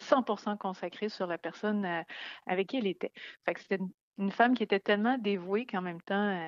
100% 0.00 0.58
consacré 0.58 1.08
sur 1.08 1.26
la 1.26 1.38
personne 1.38 2.04
avec 2.46 2.68
qui 2.68 2.78
elle 2.78 2.86
était. 2.86 3.12
Fait 3.44 3.54
que 3.54 3.60
c'était 3.60 3.78
une, 4.18 4.32
femme 4.32 4.54
qui 4.54 4.62
était 4.62 4.80
tellement 4.80 5.18
dévouée 5.18 5.66
qu'en 5.66 5.82
même 5.82 6.02
temps, 6.02 6.38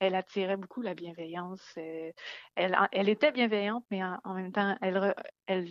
elle 0.00 0.14
attirait 0.14 0.56
beaucoup 0.56 0.82
la 0.82 0.94
bienveillance. 0.94 1.62
euh, 1.78 2.10
elle, 2.54 2.76
elle 2.92 3.08
était 3.08 3.32
bienveillante, 3.32 3.84
mais 3.90 4.02
en, 4.02 4.18
en 4.24 4.34
même 4.34 4.52
temps, 4.52 4.76
elle, 4.80 4.96
re- 4.96 5.14
elle, 5.46 5.68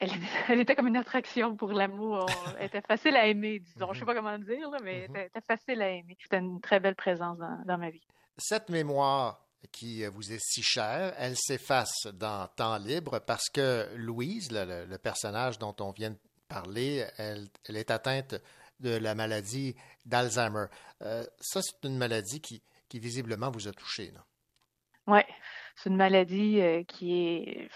elle, 0.00 0.10
elle 0.48 0.60
était 0.60 0.74
comme 0.76 0.88
une 0.88 0.96
attraction 0.96 1.56
pour 1.56 1.72
l'amour. 1.72 2.26
Elle 2.58 2.66
était 2.66 2.80
facile 2.82 3.16
à 3.16 3.26
aimer, 3.26 3.58
disons. 3.60 3.92
Je 3.92 4.00
sais 4.00 4.04
pas 4.04 4.14
comment 4.14 4.38
dire, 4.38 4.70
là, 4.70 4.78
mais 4.82 5.08
elle 5.14 5.26
était, 5.26 5.40
facile 5.46 5.82
à 5.82 5.90
aimer. 5.90 6.16
C'était 6.20 6.38
une 6.38 6.60
très 6.60 6.80
belle 6.80 6.94
présence 6.96 7.38
dans, 7.38 7.62
dans 7.66 7.78
ma 7.78 7.90
vie. 7.90 8.06
Cette 8.36 8.68
mémoire 8.68 9.44
qui 9.72 10.04
euh, 10.04 10.10
vous 10.10 10.32
est 10.32 10.38
si 10.40 10.62
chère, 10.62 11.12
elle 11.18 11.34
s'efface 11.36 12.06
dans 12.14 12.46
Temps 12.54 12.78
libre 12.78 13.18
parce 13.18 13.48
que 13.48 13.88
Louise, 13.96 14.52
le, 14.52 14.64
le- 14.64 14.84
le 14.86 14.98
personnage 14.98 15.58
dont 15.58 15.74
on 15.80 15.90
vient 15.90 16.10
de 16.10 16.18
parler, 16.48 17.04
elle, 17.16 17.48
elle 17.68 17.76
est 17.76 17.90
atteinte 17.90 18.36
de 18.78 18.90
la 18.96 19.16
maladie 19.16 19.74
d'Alzheimer. 20.06 20.66
Euh, 21.02 21.24
ça, 21.40 21.60
c'est 21.60 21.84
une 21.88 21.98
maladie 21.98 22.40
qui, 22.40 22.62
qui 22.88 22.98
visiblement 22.98 23.50
vous 23.50 23.68
a 23.68 23.72
touché. 23.72 24.12
Ouais, 25.06 25.26
c'est 25.76 25.88
une 25.90 25.96
maladie 25.96 26.60
euh, 26.60 26.84
qui 26.84 27.14
est 27.14 27.70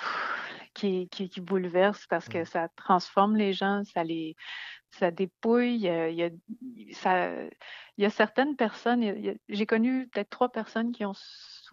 qui, 0.75 1.09
qui, 1.09 1.29
qui 1.29 1.41
bouleverse 1.41 2.07
parce 2.07 2.29
que 2.29 2.45
ça 2.45 2.69
transforme 2.77 3.37
les 3.37 3.53
gens, 3.53 3.83
ça 3.85 4.05
les 4.05 4.37
ça 4.91 5.11
dépouille. 5.11 5.89
euh, 5.89 6.11
Il 6.11 6.17
y 6.17 6.25
a, 6.25 6.31
ça, 6.93 7.31
il 7.97 8.03
y 8.03 8.05
a 8.05 8.11
certaines 8.11 8.57
personnes, 8.57 9.39
j'ai 9.49 9.67
connu 9.67 10.09
peut-être 10.09 10.31
trois 10.31 10.51
personnes 10.51 10.93
qui 10.93 11.05
ont 11.05 11.15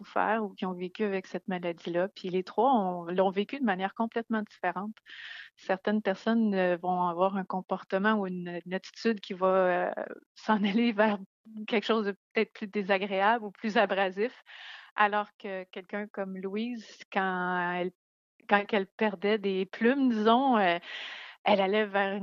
souffert 0.00 0.42
ou 0.44 0.50
qui 0.54 0.64
ont 0.66 0.72
vécu 0.72 1.04
avec 1.04 1.26
cette 1.26 1.46
maladie-là. 1.48 2.08
Puis 2.08 2.30
les 2.30 2.42
trois 2.42 2.72
ont- 2.72 3.04
l'ont 3.06 3.30
vécu 3.30 3.58
de 3.58 3.64
manière 3.64 3.94
complètement 3.94 4.42
différente. 4.42 4.94
Certaines 5.56 6.02
personnes 6.02 6.54
euh, 6.54 6.76
vont 6.76 7.02
avoir 7.04 7.36
un 7.36 7.44
comportement 7.44 8.14
ou 8.14 8.26
une, 8.26 8.60
attitude 8.72 9.20
qui 9.20 9.34
va 9.34 9.46
euh, 9.46 9.90
s'en 10.34 10.62
aller 10.64 10.92
vers 10.92 11.18
quelque 11.66 11.86
chose 11.86 12.06
de 12.06 12.12
peut-être 12.32 12.52
plus 12.52 12.66
désagréable 12.66 13.44
ou 13.44 13.50
plus 13.50 13.76
abrasif, 13.76 14.32
alors 14.96 15.28
que 15.38 15.64
quelqu'un 15.64 16.06
comme 16.08 16.36
Louise, 16.38 16.86
quand 17.12 17.74
elle, 17.76 17.92
quand 18.48 18.64
elle 18.72 18.86
perdait 18.86 19.38
des 19.38 19.66
plumes, 19.66 20.10
disons, 20.10 20.56
euh, 20.58 20.78
elle 21.44 21.60
allait 21.60 21.86
vers 21.86 22.20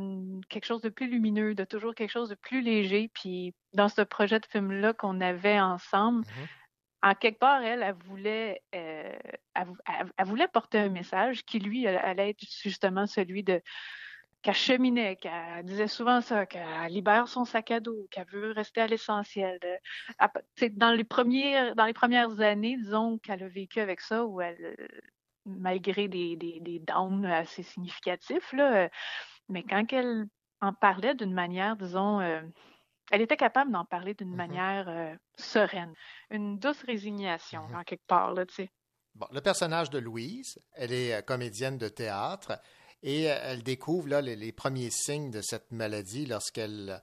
quelque 0.49 0.65
chose 0.65 0.81
de 0.81 0.89
plus 0.89 1.09
lumineux, 1.09 1.55
de 1.55 1.63
toujours 1.63 1.95
quelque 1.95 2.11
chose 2.11 2.29
de 2.29 2.35
plus 2.35 2.61
léger. 2.61 3.09
Puis 3.13 3.53
dans 3.73 3.89
ce 3.89 4.01
projet 4.01 4.39
de 4.39 4.45
film-là 4.45 4.93
qu'on 4.93 5.21
avait 5.21 5.59
ensemble, 5.59 6.25
en 7.03 7.13
quelque 7.13 7.39
part, 7.39 7.61
elle, 7.61 7.83
elle 7.83 7.95
voulait, 8.05 8.61
euh, 8.75 9.13
porter 10.53 10.79
un 10.79 10.89
message 10.89 11.43
qui, 11.45 11.59
lui, 11.59 11.87
allait- 11.87 12.29
être 12.31 12.43
justement 12.63 13.05
celui 13.05 13.43
de 13.43 13.61
qu'elle 14.43 14.53
cheminait, 14.53 15.15
qu'elle 15.15 15.63
disait 15.63 15.87
souvent 15.87 16.21
ça, 16.21 16.45
qu'elle 16.45 16.63
libère 16.89 17.27
son 17.27 17.43
sac 17.43 17.71
à 17.71 17.79
dos, 17.79 18.07
qu'elle 18.11 18.27
veut 18.27 18.51
rester 18.51 18.81
à 18.81 18.87
l'essentiel. 18.87 19.59
Dans 20.73 20.91
les 20.91 21.03
premières, 21.03 21.75
dans 21.75 21.85
les 21.85 21.93
premières 21.93 22.39
années, 22.39 22.77
disons 22.77 23.17
qu'elle 23.17 23.43
a 23.43 23.47
vécu 23.47 23.79
avec 23.79 23.99
ça, 23.99 24.25
où 24.25 24.39
elle, 24.41 24.75
malgré 25.45 26.07
des 26.07 26.81
downs 26.87 27.25
assez 27.25 27.63
significatifs, 27.63 28.53
là, 28.53 28.85
euh, 28.85 28.89
mais 29.49 29.63
quand 29.63 29.91
elle 29.91 30.27
en 30.61 30.73
parlait 30.73 31.15
d'une 31.15 31.33
manière, 31.33 31.75
disons, 31.75 32.19
euh, 32.19 32.41
elle 33.11 33.21
était 33.21 33.37
capable 33.37 33.71
d'en 33.71 33.85
parler 33.85 34.13
d'une 34.13 34.35
manière 34.35 34.87
euh, 34.89 35.15
sereine, 35.37 35.93
une 36.29 36.57
douce 36.59 36.81
résignation, 36.83 37.61
en 37.73 37.83
quelque 37.83 38.05
part, 38.07 38.33
là, 38.33 38.45
tu 38.45 38.55
sais. 38.55 38.71
Bon, 39.15 39.27
le 39.31 39.41
personnage 39.41 39.89
de 39.89 39.97
Louise, 39.97 40.59
elle 40.73 40.91
est 40.91 41.13
euh, 41.13 41.21
comédienne 41.21 41.77
de 41.77 41.87
théâtre 41.89 42.59
et 43.01 43.31
euh, 43.31 43.39
elle 43.41 43.63
découvre 43.63 44.09
là, 44.09 44.21
les, 44.21 44.35
les 44.35 44.51
premiers 44.51 44.91
signes 44.91 45.31
de 45.31 45.41
cette 45.41 45.71
maladie 45.71 46.25
lorsqu'elle 46.25 47.01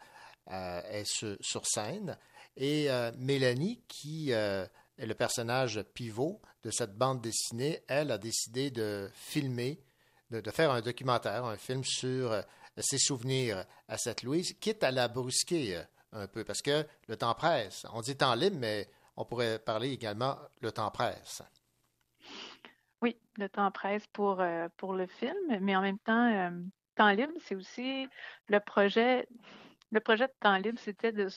euh, 0.52 0.82
est 0.90 1.06
sur, 1.06 1.36
sur 1.40 1.66
scène. 1.66 2.16
Et 2.56 2.90
euh, 2.90 3.10
Mélanie, 3.18 3.82
qui 3.88 4.32
euh, 4.32 4.66
est 4.96 5.06
le 5.06 5.14
personnage 5.14 5.82
pivot 5.94 6.40
de 6.62 6.70
cette 6.70 6.96
bande 6.96 7.20
dessinée, 7.20 7.82
elle 7.88 8.12
a 8.12 8.18
décidé 8.18 8.70
de 8.70 9.10
filmer, 9.14 9.82
de, 10.30 10.40
de 10.40 10.50
faire 10.50 10.70
un 10.70 10.82
documentaire, 10.82 11.44
un 11.44 11.56
film 11.56 11.82
sur 11.82 12.44
ses 12.78 12.98
souvenirs 12.98 13.64
à 13.88 13.98
cette 13.98 14.22
Louise, 14.22 14.52
quitte 14.60 14.84
à 14.84 14.92
la 14.92 15.08
brusquer 15.08 15.82
un 16.14 16.26
peu, 16.26 16.44
parce 16.44 16.62
que 16.62 16.86
le 17.08 17.16
temps 17.16 17.34
presse. 17.34 17.86
On 17.92 18.00
dit 18.00 18.16
temps 18.16 18.34
libre, 18.34 18.56
mais 18.58 18.88
on 19.16 19.24
pourrait 19.24 19.58
parler 19.58 19.92
également 19.92 20.36
le 20.60 20.72
temps 20.72 20.90
presse. 20.90 21.42
Oui, 23.02 23.16
le 23.36 23.48
temps 23.48 23.70
presse 23.70 24.06
pour, 24.08 24.40
euh, 24.40 24.68
pour 24.76 24.94
le 24.94 25.06
film, 25.06 25.36
mais 25.60 25.76
en 25.76 25.82
même 25.82 25.98
temps, 25.98 26.32
euh, 26.32 26.50
temps 26.94 27.10
libre, 27.10 27.32
c'est 27.40 27.54
aussi 27.54 28.08
le 28.48 28.60
projet. 28.60 29.28
Le 29.90 30.00
projet 30.00 30.26
de 30.26 30.32
temps 30.40 30.56
libre, 30.56 30.78
c'était 30.80 31.12
de 31.12 31.28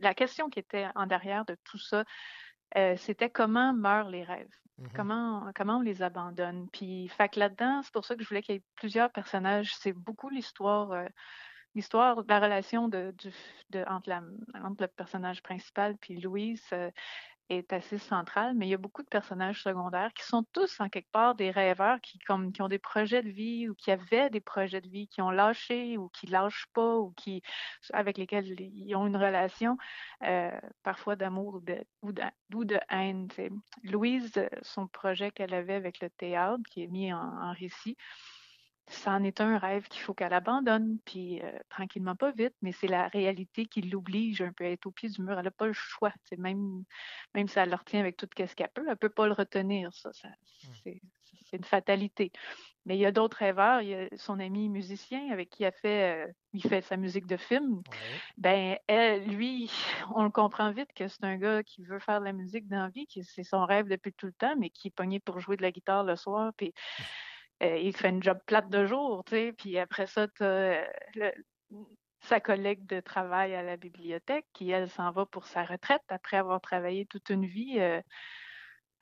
la 0.00 0.14
question 0.14 0.48
qui 0.48 0.58
était 0.58 0.88
en 0.94 1.06
derrière 1.06 1.44
de 1.44 1.56
tout 1.64 1.78
ça, 1.78 2.04
euh, 2.76 2.96
c'était 2.96 3.30
comment 3.30 3.72
meurent 3.72 4.08
les 4.08 4.24
rêves, 4.24 4.48
comment 4.96 5.52
comment 5.54 5.76
on 5.76 5.80
les 5.82 6.02
abandonne? 6.02 6.68
Puis, 6.72 7.08
fait 7.08 7.28
que 7.28 7.38
là-dedans, 7.38 7.82
c'est 7.82 7.92
pour 7.92 8.04
ça 8.04 8.16
que 8.16 8.22
je 8.24 8.28
voulais 8.28 8.42
qu'il 8.42 8.56
y 8.56 8.58
ait 8.58 8.64
plusieurs 8.74 9.12
personnages. 9.12 9.72
C'est 9.76 9.92
beaucoup 9.92 10.30
l'histoire, 10.30 11.06
l'histoire 11.74 12.22
la 12.28 12.40
relation 12.40 12.88
de, 12.88 13.14
du- 13.18 13.84
entre, 13.88 14.10
entre 14.54 14.82
le 14.82 14.88
personnage 14.88 15.42
principal 15.42 15.96
puis 15.98 16.20
Louise. 16.20 16.64
euh, 16.72 16.90
est 17.50 17.72
assez 17.72 17.98
centrale, 17.98 18.54
mais 18.54 18.66
il 18.66 18.70
y 18.70 18.74
a 18.74 18.78
beaucoup 18.78 19.02
de 19.02 19.08
personnages 19.08 19.62
secondaires 19.62 20.12
qui 20.14 20.24
sont 20.24 20.44
tous 20.52 20.80
en 20.80 20.88
quelque 20.88 21.10
part 21.10 21.34
des 21.34 21.50
rêveurs 21.50 22.00
qui, 22.00 22.18
comme, 22.20 22.52
qui 22.52 22.62
ont 22.62 22.68
des 22.68 22.78
projets 22.78 23.22
de 23.22 23.28
vie 23.28 23.68
ou 23.68 23.74
qui 23.74 23.90
avaient 23.90 24.30
des 24.30 24.40
projets 24.40 24.80
de 24.80 24.88
vie, 24.88 25.08
qui 25.08 25.20
ont 25.20 25.30
lâché 25.30 25.98
ou 25.98 26.08
qui 26.10 26.26
lâchent 26.26 26.68
pas 26.72 26.96
ou 26.96 27.12
qui 27.16 27.42
avec 27.92 28.18
lesquels 28.18 28.46
ils 28.60 28.94
ont 28.94 29.06
une 29.06 29.16
relation 29.16 29.76
euh, 30.22 30.50
parfois 30.82 31.16
d'amour 31.16 31.56
ou 31.56 31.60
de, 31.60 31.84
ou 32.02 32.12
de, 32.12 32.22
ou 32.54 32.64
de 32.64 32.78
haine. 32.88 33.28
Louise, 33.82 34.32
euh, 34.36 34.48
son 34.62 34.86
projet 34.86 35.30
qu'elle 35.30 35.54
avait 35.54 35.74
avec 35.74 36.00
le 36.00 36.10
théâtre, 36.10 36.62
qui 36.70 36.84
est 36.84 36.88
mis 36.88 37.12
en 37.12 37.52
récit, 37.52 37.96
c'en 38.90 39.22
est 39.22 39.40
un 39.40 39.56
rêve 39.58 39.88
qu'il 39.88 40.02
faut 40.02 40.14
qu'elle 40.14 40.32
abandonne, 40.32 40.98
puis 41.04 41.40
euh, 41.42 41.58
tranquillement, 41.68 42.16
pas 42.16 42.32
vite, 42.32 42.54
mais 42.60 42.72
c'est 42.72 42.88
la 42.88 43.08
réalité 43.08 43.66
qui 43.66 43.82
l'oblige 43.82 44.42
un 44.42 44.52
peu 44.52 44.64
à 44.64 44.70
être 44.70 44.86
au 44.86 44.90
pied 44.90 45.08
du 45.08 45.22
mur. 45.22 45.38
Elle 45.38 45.44
n'a 45.44 45.50
pas 45.50 45.66
le 45.66 45.72
choix. 45.72 46.12
Même, 46.36 46.84
même 47.34 47.48
si 47.48 47.58
elle 47.58 47.70
le 47.70 47.76
retient 47.76 48.00
avec 48.00 48.16
tout 48.16 48.28
ce 48.36 48.54
qu'elle 48.54 48.68
peut, 48.70 48.82
elle 48.82 48.90
ne 48.90 48.94
peut 48.94 49.08
pas 49.08 49.26
le 49.26 49.32
retenir. 49.32 49.94
Ça, 49.94 50.12
ça 50.12 50.28
c'est 51.50 51.56
une 51.56 51.64
fatalité. 51.64 52.32
Mais 52.86 52.96
il 52.96 53.00
y 53.00 53.06
a 53.06 53.12
d'autres 53.12 53.36
rêveurs. 53.36 53.82
Il 53.82 53.88
y 53.88 53.94
a 53.94 54.08
son 54.16 54.40
ami 54.40 54.68
musicien 54.68 55.30
avec 55.30 55.50
qui 55.50 55.64
elle 55.64 55.72
fait, 55.72 56.26
euh, 56.26 56.32
il 56.52 56.62
fait 56.62 56.80
sa 56.82 56.96
musique 56.96 57.26
de 57.26 57.36
film. 57.36 57.82
Ben, 58.38 58.76
elle, 58.86 59.24
lui, 59.26 59.70
on 60.14 60.24
le 60.24 60.30
comprend 60.30 60.72
vite 60.72 60.92
que 60.94 61.08
c'est 61.08 61.24
un 61.24 61.36
gars 61.36 61.62
qui 61.62 61.84
veut 61.84 61.98
faire 61.98 62.20
de 62.20 62.24
la 62.24 62.32
musique 62.32 62.68
dans 62.68 62.84
la 62.84 62.88
vie, 62.88 63.06
qui 63.06 63.24
c'est 63.24 63.44
son 63.44 63.64
rêve 63.66 63.86
depuis 63.86 64.12
tout 64.12 64.26
le 64.26 64.32
temps, 64.32 64.54
mais 64.58 64.70
qui 64.70 64.88
est 64.88 64.94
pogné 64.94 65.20
pour 65.20 65.40
jouer 65.40 65.56
de 65.56 65.62
la 65.62 65.72
guitare 65.72 66.04
le 66.04 66.16
soir, 66.16 66.52
puis 66.56 66.72
euh, 67.62 67.76
il 67.78 67.96
fait 67.96 68.08
une 68.08 68.22
job 68.22 68.38
plate 68.46 68.68
de 68.70 68.86
jour, 68.86 69.22
tu 69.24 69.34
sais, 69.34 69.52
puis 69.52 69.78
après 69.78 70.06
ça, 70.06 70.28
tu 70.28 70.44
sa 72.22 72.40
collègue 72.40 72.86
de 72.86 73.00
travail 73.00 73.54
à 73.54 73.62
la 73.62 73.76
bibliothèque 73.76 74.46
qui, 74.52 74.70
elle, 74.70 74.90
s'en 74.90 75.10
va 75.10 75.26
pour 75.26 75.46
sa 75.46 75.64
retraite 75.64 76.02
après 76.08 76.36
avoir 76.36 76.60
travaillé 76.60 77.06
toute 77.06 77.30
une 77.30 77.46
vie 77.46 77.78
euh, 77.78 78.00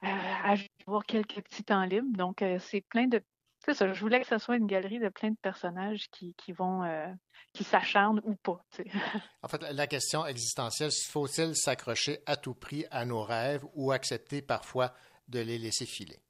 à 0.02 0.54
avoir 0.86 1.04
quelques 1.04 1.42
petits 1.42 1.64
temps 1.64 1.84
libres. 1.84 2.16
Donc, 2.16 2.42
euh, 2.42 2.58
c'est 2.58 2.80
plein 2.80 3.06
de... 3.06 3.22
C'est 3.64 3.74
ça, 3.74 3.92
je 3.92 4.00
voulais 4.00 4.20
que 4.20 4.26
ce 4.26 4.38
soit 4.38 4.56
une 4.56 4.68
galerie 4.68 5.00
de 5.00 5.08
plein 5.08 5.30
de 5.30 5.36
personnages 5.42 6.08
qui, 6.10 6.34
qui 6.34 6.52
vont... 6.52 6.84
euh, 6.84 7.08
qui 7.52 7.64
s'acharnent 7.64 8.20
ou 8.24 8.36
pas, 8.36 8.64
tu 8.70 8.84
sais. 8.84 8.90
En 9.42 9.48
fait, 9.48 9.62
la 9.72 9.86
question 9.86 10.24
existentielle, 10.26 10.90
faut-il 11.08 11.56
s'accrocher 11.56 12.18
à 12.26 12.36
tout 12.36 12.54
prix 12.54 12.84
à 12.90 13.04
nos 13.04 13.22
rêves 13.22 13.64
ou 13.74 13.90
accepter 13.90 14.42
parfois 14.42 14.94
de 15.28 15.40
les 15.40 15.58
laisser 15.58 15.86
filer? 15.86 16.20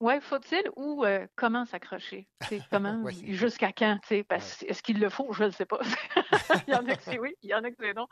Ouais, 0.00 0.20
faut-il 0.20 0.62
ou 0.76 1.04
euh, 1.04 1.26
comment 1.34 1.64
s'accrocher? 1.64 2.28
Comment, 2.70 3.04
jusqu'à 3.26 3.72
quand? 3.72 3.98
Est-ce 4.10 4.82
qu'il 4.82 5.00
le 5.00 5.10
faut? 5.10 5.32
Je 5.32 5.44
ne 5.44 5.50
sais 5.50 5.66
pas. 5.66 5.80
il 6.68 6.72
y 6.72 6.74
en 6.74 6.86
a 6.86 6.94
que 6.94 7.02
c'est 7.02 7.18
oui, 7.18 7.34
il 7.42 7.50
y 7.50 7.54
en 7.54 7.64
a 7.64 7.70
que 7.70 7.76
c'est 7.80 7.94
non. 7.94 8.06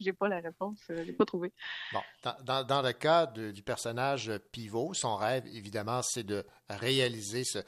J'ai 0.00 0.12
pas 0.12 0.28
la 0.28 0.40
réponse, 0.40 0.80
euh, 0.90 0.96
je 0.98 1.02
l'ai 1.02 1.12
pas 1.12 1.24
trouvée. 1.24 1.52
Bon, 1.92 2.02
dans, 2.44 2.82
le 2.82 2.92
cas 2.92 3.26
de- 3.26 3.52
du 3.52 3.62
personnage 3.62 4.36
pivot, 4.50 4.92
son 4.94 5.16
rêve, 5.16 5.46
évidemment, 5.46 6.00
c'est 6.02 6.24
de 6.24 6.44
réaliser 6.68 7.44
ce- 7.44 7.58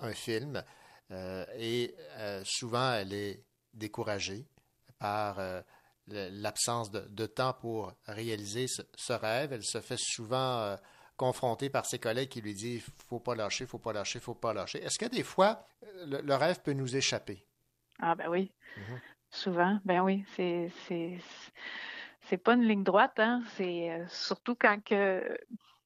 un 0.00 0.12
film. 0.14 0.62
euh, 1.10 1.44
et 1.58 1.94
euh, 2.16 2.42
souvent, 2.46 2.94
elle 2.94 3.12
est 3.12 3.44
découragée 3.74 4.46
par 4.98 5.38
l'absence 6.06 6.90
de, 6.90 7.00
de 7.10 7.26
temps 7.26 7.52
pour 7.52 7.92
réaliser 8.06 8.66
ce, 8.68 8.82
ce 8.96 9.12
rêve. 9.12 9.52
Elle 9.52 9.64
se 9.64 9.80
fait 9.80 9.98
souvent 9.98 10.76
confrontée 11.16 11.70
par 11.70 11.86
ses 11.86 11.98
collègues 11.98 12.28
qui 12.30 12.40
lui 12.40 12.54
disent 12.54 12.84
faut 13.08 13.20
pas 13.20 13.34
lâcher, 13.34 13.66
faut 13.66 13.78
pas 13.78 13.92
lâcher, 13.92 14.20
faut 14.20 14.34
pas 14.34 14.52
lâcher. 14.52 14.82
Est-ce 14.82 14.98
que 14.98 15.06
des 15.06 15.22
fois, 15.22 15.66
le, 16.06 16.20
le 16.20 16.34
rêve 16.34 16.60
peut 16.62 16.72
nous 16.72 16.96
échapper? 16.96 17.46
Ah 18.00 18.14
ben 18.14 18.28
oui, 18.28 18.52
Mhm. 18.76 19.00
souvent, 19.30 19.80
ben 19.84 20.02
oui, 20.02 20.24
c'est 20.36 20.70
c'est 20.88 21.18
c'est 22.22 22.38
pas 22.38 22.54
une 22.54 22.64
ligne 22.66 22.84
droite, 22.84 23.18
hein. 23.18 23.42
C'est 23.56 23.90
euh, 23.90 24.06
surtout 24.08 24.54
quand 24.56 24.82
que 24.84 25.38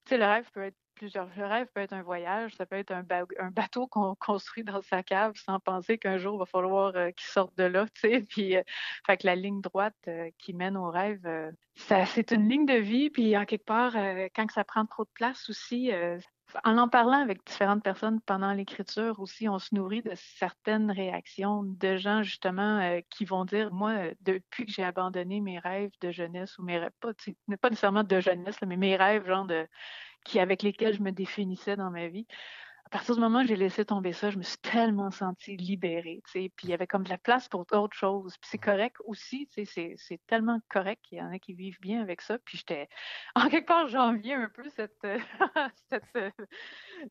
tu 0.05 0.11
sais 0.11 0.19
le 0.19 0.25
rêve 0.27 0.51
peut 0.53 0.65
être 0.65 0.77
plusieurs. 0.97 1.29
Le 1.37 1.47
rêve 1.47 1.69
peut 1.75 1.81
être 1.81 1.93
un 1.93 2.03
voyage, 2.03 2.55
ça 2.57 2.67
peut 2.67 2.77
être 2.77 2.91
un, 2.91 3.03
ba- 3.05 3.27
un 3.39 3.51
bateau 3.51 3.87
qu'on 3.89 4.15
construit 4.17 4.65
dans 4.65 4.83
sa 4.83 5.03
cave 5.03 5.35
sans 5.37 5.61
penser 5.61 5.99
qu'un 5.99 6.19
jour 6.19 6.35
il 6.37 6.39
va 6.41 6.47
falloir 6.47 6.97
euh, 6.97 7.11
qu'il 7.11 7.27
sorte 7.29 7.57
de 7.57 7.65
là, 7.65 7.87
tu 7.95 8.01
sais. 8.01 8.21
Puis, 8.29 8.57
euh, 8.57 8.63
fait 9.07 9.19
que 9.19 9.27
la 9.27 9.37
ligne 9.37 9.61
droite 9.61 9.95
euh, 10.09 10.31
qui 10.39 10.55
mène 10.55 10.77
au 10.77 10.91
rêve, 10.91 11.25
euh, 11.27 11.53
ça 11.77 12.05
c'est 12.07 12.33
une 12.33 12.49
ligne 12.49 12.67
de 12.67 12.75
vie. 12.75 13.11
Puis 13.11 13.37
en 13.37 13.45
quelque 13.45 13.65
part, 13.65 13.93
quand 14.35 14.51
ça 14.51 14.65
prend 14.65 14.87
trop 14.87 15.05
de 15.05 15.11
place 15.15 15.49
aussi. 15.51 15.91
en 16.65 16.79
en 16.79 16.89
parlant 16.89 17.21
avec 17.21 17.45
différentes 17.47 17.83
personnes 17.83 18.21
pendant 18.23 18.53
l'écriture 18.53 19.21
aussi, 19.21 19.49
on 19.49 19.59
se 19.59 19.75
nourrit 19.75 20.03
de 20.03 20.13
certaines 20.15 20.91
réactions 20.91 21.63
de 21.65 21.97
gens 21.97 22.23
justement 22.23 22.99
qui 23.11 23.25
vont 23.27 23.45
dire, 23.45 23.73
moi, 23.75 23.95
depuis 24.21 24.65
que 24.65 24.73
j'ai 24.73 24.85
abandonné 24.85 25.41
mes 25.41 25.59
rêves 25.59 25.91
de 26.01 26.11
jeunesse 26.11 26.57
ou 26.59 26.63
mes 26.63 26.79
rêves, 26.79 26.93
pas, 27.01 27.13
pas 27.61 27.69
nécessairement 27.71 28.05
de 28.05 28.21
jeunesse, 28.21 28.57
mais 28.67 28.77
mes 28.77 28.97
rêves, 28.97 29.27
genre 29.27 29.45
de 29.47 29.67
qui 30.27 30.41
avec 30.41 30.63
lesquels 30.63 30.95
je 30.95 31.03
me 31.03 31.13
définissais 31.13 31.77
dans 31.77 31.91
ma 31.91 32.09
vie. 32.09 32.27
À 32.85 32.89
partir 32.89 33.17
du 33.17 33.21
moment 33.21 33.41
où 33.41 33.47
j'ai 33.47 33.57
laissé 33.57 33.85
tomber 33.85 34.13
ça, 34.13 34.31
je 34.31 34.39
me 34.39 34.43
suis 34.43 34.59
tellement 34.59 35.11
sentie 35.11 35.57
libérée, 35.57 36.23
tu 36.27 36.31
sais, 36.31 36.53
puis 36.55 36.69
il 36.69 36.71
y 36.71 36.75
avait 36.75 36.87
comme 36.87 37.03
de 37.03 37.09
la 37.09 37.19
place 37.19 37.49
pour 37.49 37.61
autre 37.73 37.97
chose. 37.97 38.37
Puis 38.39 38.49
c'est 38.51 38.59
correct 38.59 38.97
aussi, 39.05 39.49
tu 39.49 39.67
sais, 39.67 39.97
c'est, 39.97 40.21
tellement 40.29 40.61
correct 40.69 41.01
qu'il 41.03 41.19
y 41.19 41.23
en 41.23 41.33
a 41.33 41.39
qui 41.41 41.53
vivent 41.53 41.81
bien 41.81 42.01
avec 42.01 42.21
ça. 42.21 42.39
Puis 42.39 42.59
j'étais, 42.59 42.89
en 43.35 43.49
quelque 43.49 43.67
part, 43.67 43.89
j'enviais 43.89 44.35
un 44.35 44.49
peu 44.49 44.69
cette, 44.69 45.05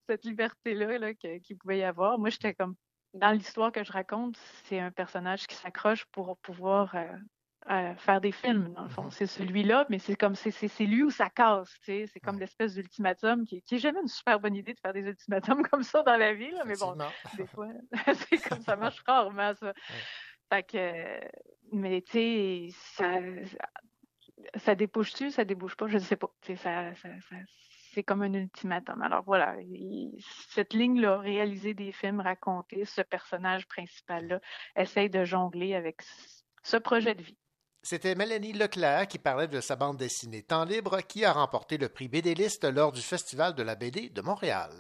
cette, 0.08 0.24
liberté-là 0.24 0.98
là, 0.98 1.14
qu'il 1.14 1.58
pouvait 1.58 1.80
y 1.80 1.84
avoir. 1.84 2.20
Moi, 2.20 2.30
j'étais 2.30 2.54
comme, 2.54 2.76
dans 3.14 3.32
l'histoire 3.32 3.72
que 3.74 3.84
je 3.84 3.92
raconte, 3.92 4.38
c'est 4.66 4.80
un 4.80 4.92
personnage 4.92 5.46
qui 5.48 5.56
s'accroche 5.56 6.06
pour 6.06 6.38
pouvoir 6.38 6.96
euh, 6.96 7.18
faire 7.98 8.22
des 8.22 8.32
films, 8.32 8.74
dans 8.74 8.84
le 8.84 8.90
fond. 8.90 9.10
C'est 9.10 9.26
celui-là, 9.28 9.86
mais 9.90 10.00
c'est 10.00 10.16
comme 10.16 10.36
c'est 10.36 10.86
lui 10.86 11.04
où 11.04 11.10
ça 11.10 11.30
casse, 11.30 11.72
tu 11.80 11.86
sais. 11.86 12.06
C'est 12.08 12.20
comme 12.20 12.40
l'espèce 12.40 12.76
d'ultimatum 12.76 13.46
qui, 13.46 13.62
qui 13.64 13.76
est 13.76 13.80
jamais 13.80 14.02
une 14.02 14.08
super 14.08 14.40
bonne 14.40 14.56
idée 14.56 14.74
de 14.74 14.80
faire 14.80 14.94
des 14.94 15.06
ultimatums 15.08 15.64
comme 15.72 15.84
ça 15.84 16.04
dans 16.04 16.18
la 16.18 16.34
vie, 16.34 16.52
là, 16.52 16.64
mais 16.66 16.76
bon, 16.80 16.96
des 17.38 17.48
fois, 17.48 17.68
c'est 18.14 18.50
comme 18.50 18.62
ça 18.62 18.76
marche 18.76 19.02
rarement, 19.08 19.54
ça. 19.56 19.74
Fait 20.54 20.64
que, 20.64 20.78
euh, 20.78 21.20
mais 21.72 22.02
tu 22.04 22.12
sais, 22.12 22.68
ça, 22.72 23.20
ça 24.56 24.76
débouche-tu, 24.76 25.32
ça 25.32 25.44
débouche 25.46 25.76
pas, 25.76 25.88
je 25.88 25.96
ne 25.96 26.00
sais 26.04 26.16
pas. 26.16 26.30
Tu 26.42 26.56
sais, 26.56 26.64
ça, 26.64 26.94
ça, 26.96 27.10
ça- 27.30 27.36
c'est 27.92 28.04
comme 28.04 28.22
un 28.24 28.34
ultimatum. 28.34 29.02
Alors 29.02 29.24
voilà, 29.24 29.56
il- 29.62 30.18
cette 30.50 30.74
ligne-là, 30.74 31.18
réaliser 31.20 31.74
des 31.74 31.92
films, 31.94 32.20
raconter 32.20 32.84
ce 32.86 33.02
personnage 33.02 33.66
principal-là, 33.68 34.40
essaye 34.76 35.10
de 35.10 35.24
jongler 35.24 35.76
avec 35.76 36.02
ce 36.64 36.78
projet 36.78 37.16
de 37.16 37.22
vie. 37.24 37.38
C'était 37.88 38.16
Mélanie 38.16 38.54
Leclerc 38.54 39.08
qui 39.08 39.20
parlait 39.20 39.48
de 39.48 39.62
sa 39.62 39.76
bande 39.76 39.98
dessinée 39.98 40.42
Temps 40.42 40.66
libre 40.66 41.02
qui 41.02 41.24
a 41.24 41.32
remporté 41.32 41.78
le 41.78 41.88
prix 41.88 42.08
BD-liste 42.08 42.66
lors 42.66 42.92
du 42.92 43.00
Festival 43.00 43.54
de 43.54 43.62
la 43.62 43.76
BD 43.76 44.10
de 44.10 44.22
Montréal. 44.22 44.72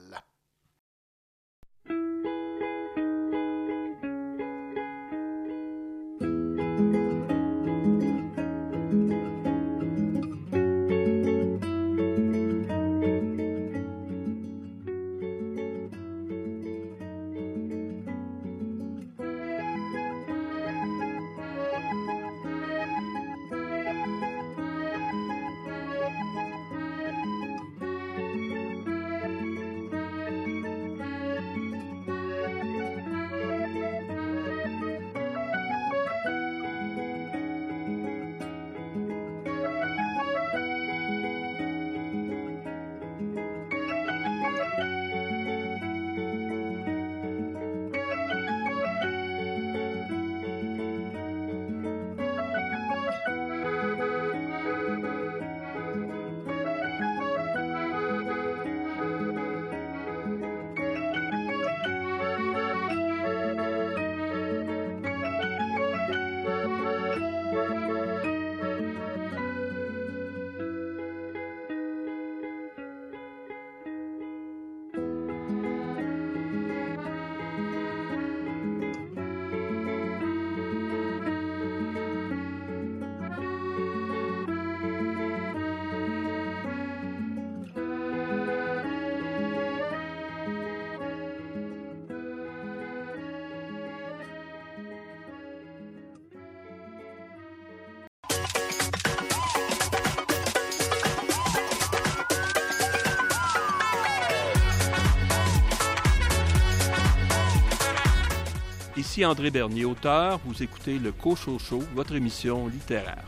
Ici 109.06 109.24
André 109.24 109.52
Bernier, 109.52 109.86
auteur. 109.86 110.40
Vous 110.46 110.64
écoutez 110.64 110.98
le 110.98 111.12
Cochocho, 111.12 111.84
votre 111.94 112.16
émission 112.16 112.68
littéraire. 112.68 113.24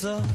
C'est 0.00 0.06
déjà 0.06 0.29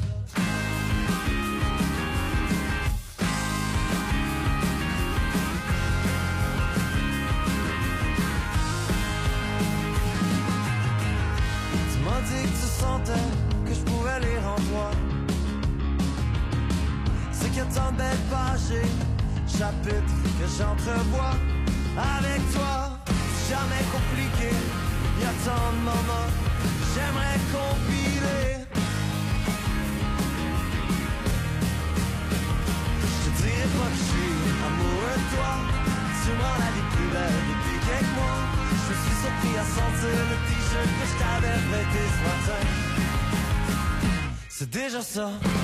C'est 45.16 45.55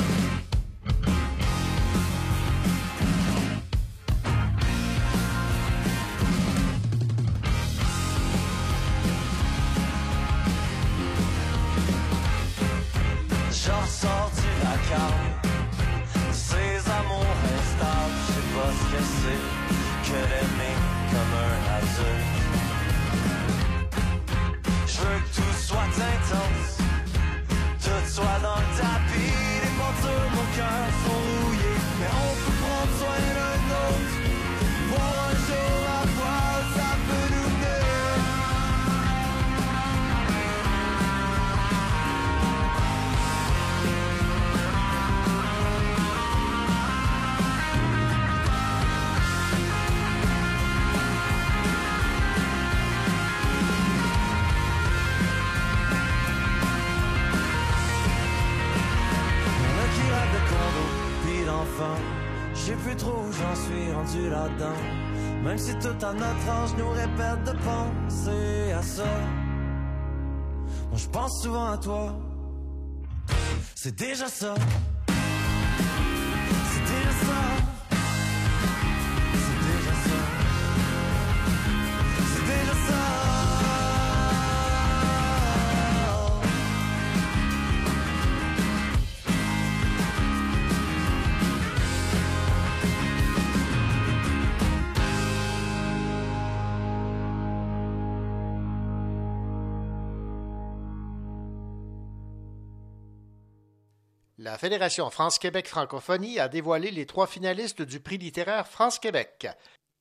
C'est 73.74 73.94
déjà 73.96 74.28
ça. 74.28 74.54
La 104.52 104.58
Fédération 104.58 105.08
France-Québec 105.08 105.66
Francophonie 105.66 106.38
a 106.38 106.46
dévoilé 106.46 106.90
les 106.90 107.06
trois 107.06 107.26
finalistes 107.26 107.80
du 107.80 108.00
prix 108.00 108.18
littéraire 108.18 108.68
France-Québec. 108.68 109.46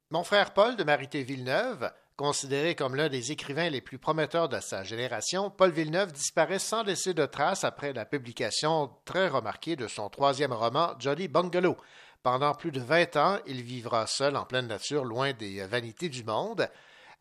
Mon 0.09 0.25
frère 0.25 0.53
Paul 0.53 0.75
de 0.75 0.83
Marité 0.83 1.23
Villeneuve, 1.23 1.89
considéré 2.17 2.75
comme 2.75 2.95
l'un 2.95 3.07
des 3.07 3.31
écrivains 3.31 3.69
les 3.69 3.79
plus 3.79 3.97
prometteurs 3.97 4.49
de 4.49 4.59
sa 4.59 4.83
génération, 4.83 5.49
Paul 5.49 5.71
Villeneuve 5.71 6.11
disparaît 6.11 6.59
sans 6.59 6.83
laisser 6.83 7.13
de 7.13 7.25
traces 7.25 7.63
après 7.63 7.93
la 7.93 8.03
publication 8.03 8.91
très 9.05 9.29
remarquée 9.29 9.77
de 9.77 9.87
son 9.87 10.09
troisième 10.09 10.51
roman, 10.51 10.95
Jolly 10.99 11.29
Bungalow. 11.29 11.77
Pendant 12.21 12.53
plus 12.53 12.73
de 12.73 12.81
20 12.81 13.15
ans, 13.15 13.37
il 13.47 13.61
vivra 13.61 14.05
seul 14.05 14.35
en 14.35 14.43
pleine 14.43 14.67
nature, 14.67 15.05
loin 15.05 15.31
des 15.31 15.65
vanités 15.65 16.09
du 16.09 16.25
monde. 16.25 16.69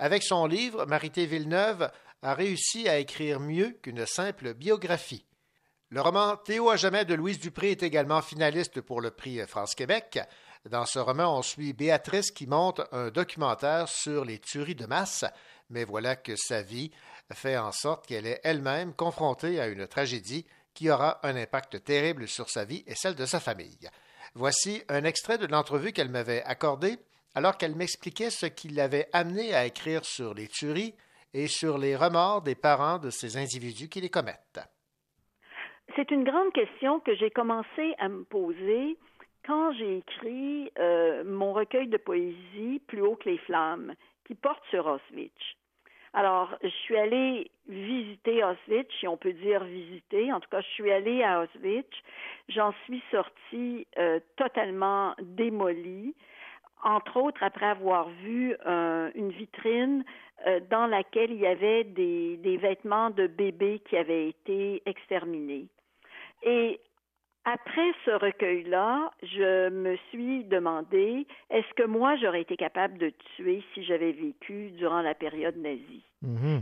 Avec 0.01 0.25
son 0.25 0.47
livre, 0.47 0.85
Marité 0.85 1.27
Villeneuve 1.27 1.93
a 2.23 2.35
réussi 2.35 2.89
à 2.89 2.99
écrire 2.99 3.39
mieux 3.39 3.79
qu'une 3.83 4.05
simple 4.05 4.53
biographie. 4.53 5.25
Le 5.93 6.03
roman 6.03 6.37
Théo 6.37 6.71
à 6.71 6.77
jamais 6.77 7.05
de 7.05 7.15
Louise 7.15 7.41
Dupré 7.41 7.73
est 7.73 7.83
également 7.83 8.23
finaliste 8.23 8.81
pour 8.81 9.01
le 9.01 9.11
prix 9.11 9.45
France-Québec. 9.45 10.21
Dans 10.71 10.87
ce 10.87 11.01
roman, 11.01 11.37
on 11.37 11.43
suit 11.43 11.73
Béatrice 11.73 12.31
qui 12.31 12.47
monte 12.47 12.81
un 12.93 13.11
documentaire 13.11 13.89
sur 13.89 14.25
les 14.25 14.39
tueries 14.39 14.77
de 14.77 14.87
masse, 14.87 15.25
mais 15.69 15.83
voilà 15.83 16.15
que 16.15 16.37
sa 16.37 16.63
vie 16.63 16.93
fait 17.33 17.57
en 17.57 17.73
sorte 17.73 18.07
qu'elle 18.07 18.29
est 18.29 18.41
elle-même 18.45 18.95
confrontée 18.95 19.59
à 19.59 19.67
une 19.67 19.89
tragédie 19.89 20.47
qui 20.75 20.91
aura 20.91 21.19
un 21.27 21.35
impact 21.35 21.83
terrible 21.83 22.29
sur 22.29 22.51
sa 22.51 22.65
vie 22.65 22.85
et 22.87 22.95
celle 22.95 23.17
de 23.17 23.27
sa 23.27 23.41
famille. 23.41 23.91
Voici 24.35 24.85
un 24.89 25.03
extrait 25.03 25.39
de 25.39 25.47
l'entrevue 25.47 25.93
qu'elle 25.93 26.09
m'avait 26.09 26.45
accordée 26.45 27.01
alors 27.35 27.59
qu'elle 27.59 27.75
m'expliquait 27.75 28.31
ce 28.31 28.47
qui 28.47 28.69
l'avait 28.69 29.09
amenée 29.13 29.55
à 29.55 29.67
écrire 29.67 30.05
sur 30.05 30.35
les 30.35 30.47
tueries 30.47 30.95
et 31.35 31.49
sur 31.49 31.79
les 31.79 31.97
remords 31.97 32.43
des 32.43 32.55
parents 32.55 32.99
de 32.99 33.11
ces 33.11 33.37
individus 33.37 33.89
qui 33.89 34.01
les 34.01 34.09
commettent. 34.09 34.61
C'est 36.01 36.13
une 36.13 36.25
grande 36.25 36.51
question 36.55 36.99
que 37.01 37.15
j'ai 37.15 37.29
commencé 37.29 37.95
à 37.99 38.09
me 38.09 38.25
poser 38.25 38.97
quand 39.45 39.71
j'ai 39.73 39.99
écrit 39.99 40.73
euh, 40.79 41.25
mon 41.27 41.53
recueil 41.53 41.89
de 41.89 41.99
poésie 41.99 42.81
Plus 42.87 43.03
haut 43.03 43.17
que 43.17 43.29
les 43.29 43.37
flammes, 43.37 43.93
qui 44.25 44.35
porte 44.35 44.65
sur 44.71 44.87
Auschwitz. 44.87 45.31
Alors, 46.15 46.57
je 46.63 46.69
suis 46.69 46.97
allée 46.97 47.51
visiter 47.69 48.43
Auschwitz, 48.43 48.91
si 48.99 49.09
on 49.09 49.19
peut 49.19 49.35
dire 49.35 49.63
visiter. 49.65 50.33
En 50.33 50.41
tout 50.41 50.49
cas, 50.49 50.63
je 50.63 50.69
suis 50.69 50.91
allée 50.91 51.23
à 51.23 51.43
Auschwitz. 51.43 51.93
J'en 52.49 52.73
suis 52.87 53.03
sortie 53.11 53.87
euh, 53.99 54.21
totalement 54.37 55.15
démolie, 55.21 56.15
entre 56.83 57.19
autres 57.19 57.43
après 57.43 57.67
avoir 57.67 58.09
vu 58.09 58.57
euh, 58.65 59.11
une 59.15 59.33
vitrine 59.33 60.03
dans 60.71 60.87
laquelle 60.87 61.31
il 61.31 61.41
y 61.41 61.47
avait 61.47 61.85
des 61.85 62.57
vêtements 62.57 63.11
de 63.11 63.27
bébés 63.27 63.83
qui 63.87 63.99
avaient 63.99 64.31
été 64.31 64.83
exterminés. 64.87 65.69
Et 66.43 66.81
après 67.45 67.93
ce 68.05 68.11
recueil-là, 68.11 69.11
je 69.23 69.71
me 69.71 69.97
suis 70.11 70.45
demandé 70.45 71.27
est-ce 71.49 71.75
que 71.75 71.85
moi 71.85 72.17
j'aurais 72.17 72.43
été 72.43 72.57
capable 72.57 72.99
de 72.99 73.13
tuer 73.37 73.63
si 73.73 73.83
j'avais 73.85 74.13
vécu 74.13 74.71
durant 74.73 75.01
la 75.01 75.15
période 75.15 75.57
nazie? 75.57 76.05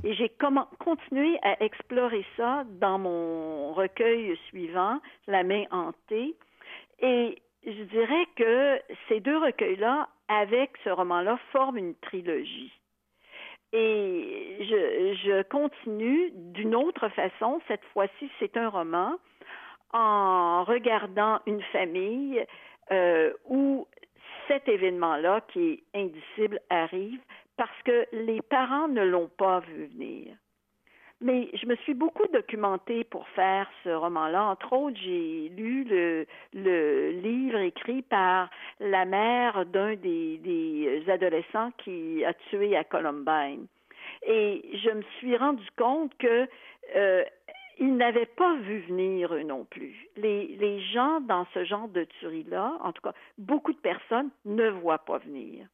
Et 0.04 0.14
j'ai 0.14 0.30
continué 0.78 1.36
à 1.42 1.60
explorer 1.64 2.24
ça 2.36 2.64
dans 2.80 2.98
mon 2.98 3.72
recueil 3.72 4.38
suivant, 4.48 5.00
La 5.26 5.42
main 5.42 5.64
hantée. 5.72 6.36
Et 7.00 7.42
je 7.66 7.82
dirais 7.82 8.26
que 8.36 8.80
ces 9.08 9.18
deux 9.18 9.36
recueils-là, 9.36 10.08
avec 10.28 10.70
ce 10.84 10.90
roman-là, 10.90 11.38
forment 11.50 11.78
une 11.78 11.94
trilogie. 11.96 12.72
Et 13.72 14.58
je, 14.60 15.14
je 15.24 15.42
continue 15.42 16.30
d'une 16.32 16.76
autre 16.76 17.08
façon. 17.08 17.60
Cette 17.66 17.84
fois-ci, 17.92 18.30
c'est 18.38 18.56
un 18.56 18.68
roman 18.68 19.16
en 19.92 20.64
regardant 20.64 21.40
une 21.46 21.62
famille 21.72 22.44
euh, 22.90 23.32
où 23.46 23.86
cet 24.46 24.68
événement-là, 24.68 25.42
qui 25.52 25.82
est 25.94 25.98
indicible, 25.98 26.60
arrive 26.70 27.20
parce 27.56 27.82
que 27.84 28.06
les 28.12 28.40
parents 28.42 28.88
ne 28.88 29.02
l'ont 29.02 29.30
pas 29.36 29.60
vu 29.60 29.86
venir. 29.86 30.34
Mais 31.20 31.50
je 31.54 31.66
me 31.66 31.74
suis 31.76 31.94
beaucoup 31.94 32.26
documentée 32.32 33.02
pour 33.02 33.26
faire 33.30 33.68
ce 33.82 33.88
roman-là. 33.88 34.50
Entre 34.50 34.72
autres, 34.72 34.96
j'ai 35.02 35.48
lu 35.48 35.84
le, 35.84 37.10
livre 37.10 37.58
écrit 37.58 38.02
par 38.02 38.48
la 38.78 39.04
mère 39.04 39.66
d'un 39.66 39.96
des, 39.96 40.38
des 40.38 41.04
adolescents 41.08 41.72
qui 41.78 42.24
a 42.24 42.32
tué 42.34 42.76
à 42.76 42.84
Columbine. 42.84 43.66
Et 44.26 44.62
je 44.74 44.90
me 44.90 45.02
suis 45.18 45.36
rendu 45.36 45.66
compte 45.76 46.16
que 46.18 46.48
euh, 46.94 47.24
ils 47.78 47.96
n'avaient 47.96 48.26
pas 48.26 48.56
vu 48.56 48.80
venir 48.88 49.32
eux 49.34 49.42
non 49.42 49.64
plus. 49.64 49.94
Les, 50.16 50.56
les 50.56 50.80
gens 50.80 51.20
dans 51.20 51.46
ce 51.54 51.64
genre 51.64 51.88
de 51.88 52.04
tuerie-là, 52.04 52.78
en 52.82 52.92
tout 52.92 53.02
cas, 53.02 53.14
beaucoup 53.38 53.72
de 53.72 53.78
personnes 53.78 54.30
ne 54.44 54.68
voient 54.68 55.04
pas 55.04 55.18
venir. 55.18 55.66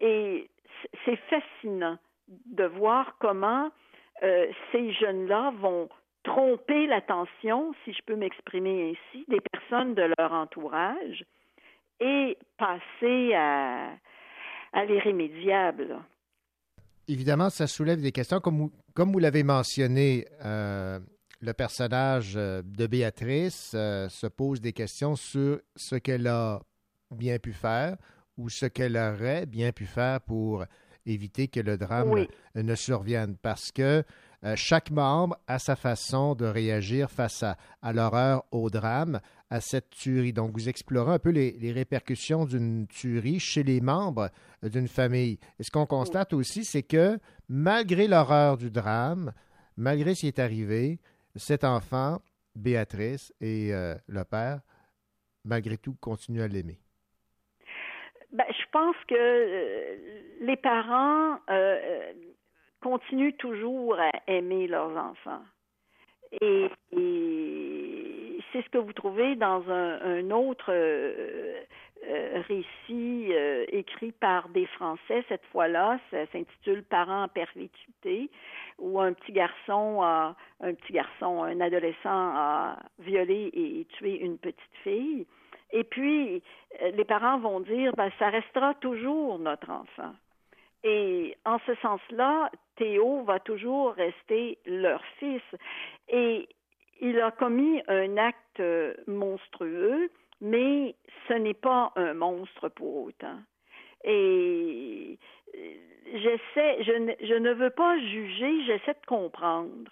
Et 0.00 0.50
c'est 1.04 1.16
fascinant 1.30 1.98
de 2.28 2.64
voir 2.64 3.16
comment 3.18 3.70
euh, 4.22 4.46
ces 4.72 4.92
jeunes-là 4.92 5.52
vont 5.60 5.88
tromper 6.24 6.86
l'attention, 6.86 7.72
si 7.84 7.92
je 7.92 8.02
peux 8.04 8.16
m'exprimer 8.16 8.90
ainsi, 8.90 9.24
des 9.28 9.40
personnes 9.40 9.94
de 9.94 10.10
leur 10.18 10.32
entourage 10.32 11.24
et 12.00 12.36
passer 12.58 13.32
à, 13.34 13.90
à 14.72 14.84
l'irrémédiable. 14.84 15.96
Évidemment, 17.08 17.48
ça 17.50 17.68
soulève 17.68 18.00
des 18.02 18.10
questions. 18.10 18.40
Comme 18.40 18.58
vous, 18.58 18.72
comme 18.94 19.12
vous 19.12 19.20
l'avez 19.20 19.44
mentionné, 19.44 20.24
euh, 20.44 20.98
le 21.46 21.54
personnage 21.54 22.34
euh, 22.36 22.60
de 22.64 22.88
Béatrice 22.88 23.70
euh, 23.74 24.08
se 24.08 24.26
pose 24.26 24.60
des 24.60 24.72
questions 24.72 25.14
sur 25.14 25.60
ce 25.76 25.94
qu'elle 25.94 26.26
a 26.26 26.60
bien 27.12 27.38
pu 27.38 27.52
faire 27.52 27.96
ou 28.36 28.50
ce 28.50 28.66
qu'elle 28.66 28.96
aurait 28.96 29.46
bien 29.46 29.70
pu 29.70 29.86
faire 29.86 30.20
pour 30.20 30.64
éviter 31.06 31.46
que 31.46 31.60
le 31.60 31.78
drame 31.78 32.10
Oui. 32.10 32.28
ne 32.56 32.74
survienne. 32.74 33.36
Parce 33.40 33.70
que 33.70 34.02
euh, 34.44 34.54
chaque 34.56 34.90
membre 34.90 35.36
a 35.46 35.60
sa 35.60 35.76
façon 35.76 36.34
de 36.34 36.44
réagir 36.46 37.10
face 37.12 37.44
à, 37.44 37.56
à 37.80 37.92
l'horreur, 37.92 38.44
au 38.50 38.68
drame, 38.68 39.20
à 39.48 39.60
cette 39.60 39.90
tuerie. 39.90 40.32
Donc, 40.32 40.50
vous 40.52 40.68
explorez 40.68 41.14
un 41.14 41.18
peu 41.20 41.30
les, 41.30 41.52
les 41.52 41.70
répercussions 41.70 42.44
d'une 42.44 42.88
tuerie 42.88 43.38
chez 43.38 43.62
les 43.62 43.80
membres 43.80 44.30
d'une 44.64 44.88
famille. 44.88 45.38
Et 45.60 45.62
ce 45.62 45.70
qu'on 45.70 45.86
constate 45.86 46.32
aussi, 46.32 46.64
c'est 46.64 46.82
que 46.82 47.18
malgré 47.48 48.08
l'horreur 48.08 48.56
du 48.58 48.70
drame, 48.72 49.32
malgré 49.76 50.16
ce 50.16 50.20
qui 50.22 50.26
est 50.26 50.40
arrivé, 50.40 50.98
cet 51.36 51.64
enfant, 51.64 52.18
Béatrice 52.54 53.32
et 53.40 53.72
euh, 53.72 53.94
le 54.08 54.24
père, 54.24 54.60
malgré 55.44 55.76
tout, 55.76 55.94
continuent 56.00 56.42
à 56.42 56.48
l'aimer? 56.48 56.78
Ben, 58.32 58.46
je 58.48 58.64
pense 58.72 58.96
que 59.08 59.14
euh, 59.14 59.96
les 60.40 60.56
parents 60.56 61.38
euh, 61.50 62.12
continuent 62.80 63.36
toujours 63.36 63.98
à 63.98 64.10
aimer 64.26 64.66
leurs 64.66 64.96
enfants. 64.96 65.42
Et, 66.40 66.68
c'est 68.52 68.62
ce 68.62 68.68
que 68.70 68.78
vous 68.78 68.92
trouvez 68.92 69.36
dans 69.36 69.62
un 69.68 70.30
autre 70.30 70.72
euh, 72.04 72.42
récit 72.46 73.28
euh, 73.32 73.64
écrit 73.68 74.12
par 74.12 74.48
des 74.50 74.66
Français 74.66 75.24
cette 75.28 75.44
fois-là. 75.46 75.98
Ça 76.10 76.26
s'intitule 76.26 76.82
Parents 76.84 77.24
en 77.24 77.28
perpétuité, 77.28 78.30
où 78.78 79.00
un 79.00 79.12
petit 79.12 79.32
garçon, 79.32 80.02
un 80.02 80.34
petit 80.74 80.92
garçon, 80.92 81.42
un 81.42 81.60
adolescent 81.60 81.96
a 82.04 82.78
violé 82.98 83.50
et 83.52 83.86
tué 83.96 84.20
une 84.20 84.38
petite 84.38 84.60
fille. 84.84 85.26
Et 85.72 85.84
puis, 85.84 86.42
euh, 86.82 86.90
les 86.92 87.04
parents 87.04 87.38
vont 87.38 87.60
dire, 87.60 87.92
ben, 87.96 88.10
ça 88.18 88.28
restera 88.28 88.74
toujours 88.74 89.38
notre 89.38 89.70
enfant. 89.70 90.14
Et 90.84 91.36
en 91.44 91.58
ce 91.66 91.74
sens-là, 91.76 92.50
Théo 92.76 93.22
va 93.24 93.40
toujours 93.40 93.94
rester 93.94 94.58
leur 94.66 95.02
fils. 95.18 95.42
Et 96.08 96.48
il 97.00 97.20
a 97.20 97.30
commis 97.30 97.82
un 97.88 98.16
acte 98.16 98.62
monstrueux, 99.06 100.10
mais 100.40 100.94
ce 101.28 101.34
n'est 101.34 101.54
pas 101.54 101.92
un 101.96 102.14
monstre 102.14 102.68
pour 102.68 103.06
autant. 103.06 103.38
Et 104.04 105.18
euh, 105.54 105.58
j'essaie, 106.12 106.82
je 106.84 106.92
ne, 106.92 107.12
je 107.20 107.34
ne 107.34 107.52
veux 107.52 107.70
pas 107.70 107.98
juger, 107.98 108.64
j'essaie 108.64 108.94
de 108.94 109.06
comprendre. 109.06 109.90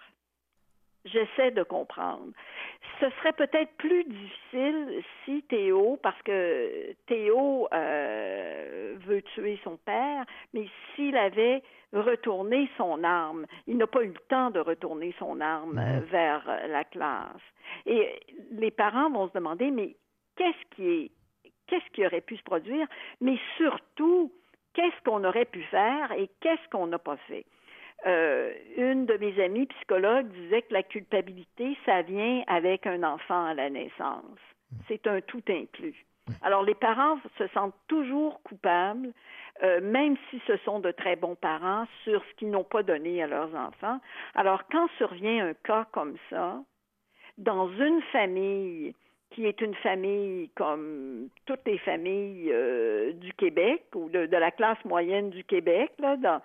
J'essaie 1.05 1.51
de 1.51 1.61
comprendre. 1.61 2.31
Ce 2.99 3.09
serait 3.11 3.33
peut-être 3.33 3.71
plus 3.77 4.03
difficile 4.05 5.03
si 5.23 5.43
Théo, 5.43 5.99
parce 6.01 6.19
que 6.23 6.93
Théo 7.05 7.67
euh, 7.73 8.95
veut 9.05 9.21
tuer 9.21 9.59
son 9.63 9.77
père, 9.77 10.25
mais 10.53 10.67
s'il 10.95 11.15
avait 11.15 11.61
retourné 11.93 12.67
son 12.77 13.03
arme, 13.03 13.45
il 13.67 13.77
n'a 13.77 13.85
pas 13.85 14.01
eu 14.03 14.07
le 14.07 14.19
temps 14.29 14.49
de 14.49 14.59
retourner 14.59 15.13
son 15.19 15.41
arme 15.41 15.77
euh, 15.77 15.99
vers 16.09 16.43
la 16.67 16.83
classe. 16.83 17.41
Et 17.85 18.19
les 18.51 18.71
parents 18.71 19.11
vont 19.11 19.27
se 19.27 19.33
demander, 19.33 19.69
mais 19.69 19.95
qu'est-ce 20.35 20.75
qui 20.75 20.87
est, 20.87 21.11
qu'est-ce 21.67 21.89
qui 21.93 22.05
aurait 22.05 22.21
pu 22.21 22.37
se 22.37 22.43
produire, 22.43 22.87
mais 23.21 23.37
surtout, 23.57 24.31
qu'est-ce 24.73 25.03
qu'on 25.03 25.23
aurait 25.23 25.45
pu 25.45 25.63
faire 25.63 26.11
et 26.11 26.29
qu'est-ce 26.41 26.69
qu'on 26.69 26.87
n'a 26.87 26.99
pas 26.99 27.17
fait. 27.27 27.45
Euh, 28.05 28.53
une 28.77 29.05
de 29.05 29.15
mes 29.17 29.41
amies 29.41 29.65
psychologues 29.65 30.27
disait 30.27 30.61
que 30.63 30.73
la 30.73 30.83
culpabilité, 30.83 31.77
ça 31.85 32.01
vient 32.01 32.43
avec 32.47 32.85
un 32.85 33.03
enfant 33.03 33.45
à 33.45 33.53
la 33.53 33.69
naissance. 33.69 34.39
C'est 34.87 35.07
un 35.07 35.21
tout 35.21 35.43
inclus. 35.49 36.05
Alors 36.41 36.63
les 36.63 36.75
parents 36.75 37.19
se 37.37 37.47
sentent 37.49 37.75
toujours 37.87 38.41
coupables, 38.43 39.13
euh, 39.63 39.79
même 39.81 40.17
si 40.29 40.41
ce 40.47 40.57
sont 40.57 40.79
de 40.79 40.91
très 40.91 41.15
bons 41.15 41.35
parents, 41.35 41.85
sur 42.03 42.23
ce 42.23 42.33
qu'ils 42.35 42.49
n'ont 42.49 42.63
pas 42.63 42.83
donné 42.83 43.21
à 43.23 43.27
leurs 43.27 43.53
enfants. 43.55 43.99
Alors 44.33 44.63
quand 44.71 44.87
survient 44.97 45.47
un 45.47 45.53
cas 45.53 45.85
comme 45.91 46.17
ça, 46.29 46.59
dans 47.37 47.69
une 47.69 48.01
famille 48.11 48.95
qui 49.31 49.45
est 49.45 49.59
une 49.61 49.75
famille 49.75 50.49
comme 50.55 51.27
toutes 51.45 51.65
les 51.65 51.77
familles 51.79 52.49
euh, 52.51 53.11
du 53.13 53.33
Québec 53.33 53.83
ou 53.95 54.09
de, 54.09 54.25
de, 54.27 54.37
la 54.37 54.51
classe 54.51 54.83
moyenne 54.85 55.29
du 55.29 55.43
Québec, 55.43 55.91
là, 55.99 56.15
dans, 56.17 56.41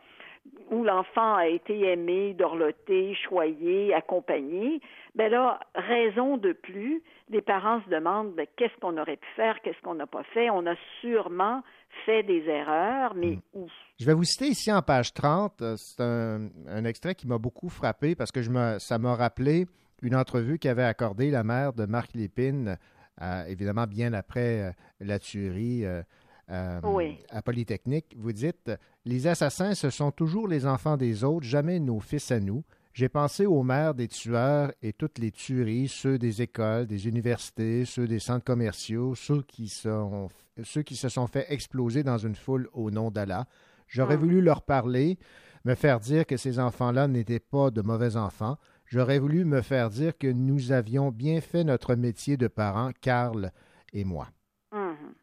où 0.71 0.83
l'enfant 0.83 1.35
a 1.37 1.47
été 1.47 1.79
aimé, 1.93 2.35
dorloté, 2.35 3.15
choyé, 3.29 3.95
accompagné, 3.95 4.81
ben 5.15 5.31
là, 5.31 5.61
raison 5.75 6.37
de 6.37 6.53
plus, 6.53 7.03
les 7.29 7.43
parents 7.43 7.81
se 7.85 7.91
demandent 7.91 8.33
ben, 8.35 8.47
qu'est-ce 8.57 8.75
qu'on 8.81 8.97
aurait 8.99 9.17
pu 9.19 9.29
faire, 9.37 9.61
qu'est-ce 9.63 9.81
qu'on 9.83 9.95
n'a 9.95 10.07
pas 10.07 10.25
fait? 10.35 10.51
On 10.51 10.67
a 10.67 10.75
sûrement 11.01 11.63
fait 12.07 12.23
des 12.23 12.43
erreurs, 12.49 13.15
mais 13.15 13.33
Mm. 13.33 13.41
où? 13.55 13.67
Je 14.01 14.07
vais 14.07 14.15
vous 14.15 14.25
citer 14.25 14.47
ici 14.47 14.73
en 14.73 14.81
page 14.83 15.13
30. 15.13 15.61
euh, 15.63 15.75
C'est 15.77 16.03
un, 16.03 16.49
un 16.69 16.85
extrait 16.87 17.15
qui 17.15 17.27
m'a 17.29 17.39
beaucoup 17.39 17.69
frappé 17.69 18.15
parce 18.17 18.33
que 18.33 18.41
je 18.43 18.51
me, 18.51 18.79
ça 18.79 18.99
m'a 18.99 19.15
rappelé 19.15 19.67
une 20.03 20.15
entrevue 20.15 20.59
qu'avait 20.59 20.85
accordée 20.85 21.31
la 21.31 21.45
mère 21.45 21.73
de 21.73 21.87
Marc 21.87 22.15
Lépine, 22.15 22.79
euh, 23.23 23.45
évidemment 23.47 23.87
bien 23.87 24.13
après 24.13 24.61
euh, 24.63 24.73
la 25.01 25.19
tuerie 25.19 25.85
euh, 25.85 26.81
Oui. 26.85 27.19
à 27.31 27.43
Polytechnique. 27.43 28.15
Vous 28.19 28.33
dites 28.33 28.71
Les 29.05 29.27
assassins, 29.27 29.75
ce 29.75 29.91
sont 29.91 30.11
toujours 30.11 30.49
les 30.49 30.67
enfants 30.67 30.97
des 30.97 31.23
autres, 31.25 31.47
jamais 31.47 31.81
nos 31.81 32.01
fils 32.01 32.31
à 32.31 32.41
nous. 32.41 32.65
J'ai 32.93 33.09
pensé 33.09 33.47
aux 33.47 33.63
mères 33.63 33.95
des 33.95 34.09
tueurs 34.09 34.73
et 34.83 34.93
toutes 34.93 35.19
les 35.19 35.31
tueries, 35.31 35.87
ceux 35.87 36.19
des 36.19 36.43
écoles, 36.43 36.87
des 36.87 37.07
universités, 37.07 37.85
ceux 37.85 38.09
des 38.09 38.19
centres 38.19 38.45
commerciaux, 38.45 39.15
ceux 39.15 39.43
qui, 39.43 39.69
sont, 39.69 40.29
ceux 40.65 40.83
qui 40.83 40.97
se 40.97 41.09
sont 41.09 41.29
fait 41.29 41.47
exploser 41.53 42.03
dans 42.03 42.19
une 42.19 42.35
foule 42.35 42.69
au 42.73 42.91
nom 42.91 43.11
d'Allah. 43.13 43.47
J'aurais 43.87 44.17
Hmm. 44.17 44.21
voulu 44.21 44.41
leur 44.41 44.63
parler, 44.63 45.19
me 45.65 45.75
faire 45.77 46.01
dire 46.01 46.27
que 46.27 46.37
ces 46.37 46.59
enfants-là 46.59 47.07
n'étaient 47.07 47.39
pas 47.39 47.71
de 47.71 47.81
mauvais 47.83 48.17
enfants. 48.17 48.57
J'aurais 48.91 49.21
voulu 49.21 49.45
me 49.45 49.63
faire 49.63 49.89
dire 49.89 50.19
que 50.19 50.27
nous 50.27 50.73
avions 50.73 51.11
bien 51.13 51.41
fait 51.41 51.63
notre 51.63 51.95
métier 51.95 52.37
de 52.37 52.49
parents, 52.49 52.91
Karl 53.01 53.53
et 53.93 54.05
moi. 54.05 54.29
Mhm. 54.73 55.15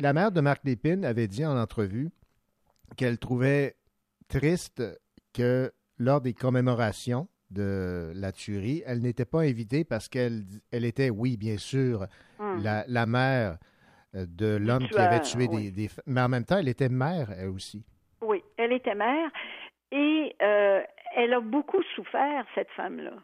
La 0.00 0.12
mère 0.12 0.32
de 0.32 0.40
Marc 0.40 0.64
Lépine 0.64 1.04
avait 1.04 1.28
dit 1.28 1.46
en 1.46 1.56
entrevue 1.56 2.10
qu'elle 2.96 3.18
trouvait 3.18 3.76
triste 4.26 4.82
que 5.32 5.72
lors 5.98 6.20
des 6.20 6.34
commémorations 6.34 7.28
de 7.50 8.12
la 8.16 8.32
tuerie, 8.32 8.82
elle 8.84 9.00
n'était 9.00 9.24
pas 9.24 9.42
invitée 9.42 9.84
parce 9.84 10.08
qu'elle 10.08 10.44
elle 10.72 10.84
était, 10.84 11.08
oui, 11.10 11.36
bien 11.36 11.56
sûr, 11.56 12.06
Mhm. 12.40 12.62
la, 12.62 12.84
la 12.88 13.06
mère 13.06 13.58
euh, 14.16 14.26
de 14.28 14.56
l'homme 14.56 14.88
qui 14.88 14.98
avait 14.98 15.20
tué 15.20 15.46
oui. 15.50 15.70
des, 15.70 15.86
des... 15.86 15.90
Mais 16.06 16.20
en 16.20 16.28
même 16.28 16.44
temps, 16.44 16.58
elle 16.58 16.68
était 16.68 16.88
mère, 16.88 17.30
elle 17.30 17.48
aussi. 17.48 17.84
Oui, 18.20 18.42
elle 18.56 18.72
était 18.72 18.94
mère 18.94 19.30
et 19.92 20.34
euh, 20.42 20.80
elle 21.18 21.34
a 21.34 21.40
beaucoup 21.40 21.82
souffert, 21.96 22.46
cette 22.54 22.70
femme-là. 22.70 23.14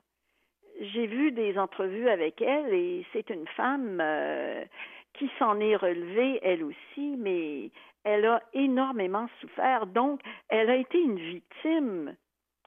J'ai 0.81 1.07
vu 1.07 1.31
des 1.31 1.57
entrevues 1.57 2.09
avec 2.09 2.43
elle 2.43 2.75
et 2.75 3.07
c'est 3.13 3.31
une 3.31 3.47
femme 3.47 4.01
euh, 4.01 4.65
qui 5.13 5.31
s'en 5.39 5.61
est 5.61 5.77
relevée, 5.77 6.41
elle 6.43 6.65
aussi, 6.65 7.17
mais 7.17 7.71
elle 8.03 8.27
a 8.27 8.43
énormément 8.53 9.29
souffert. 9.41 9.87
Donc, 9.87 10.21
elle 10.49 10.71
a 10.71 10.77
été 10.77 11.01
une 11.01 11.21
victime 11.21 12.17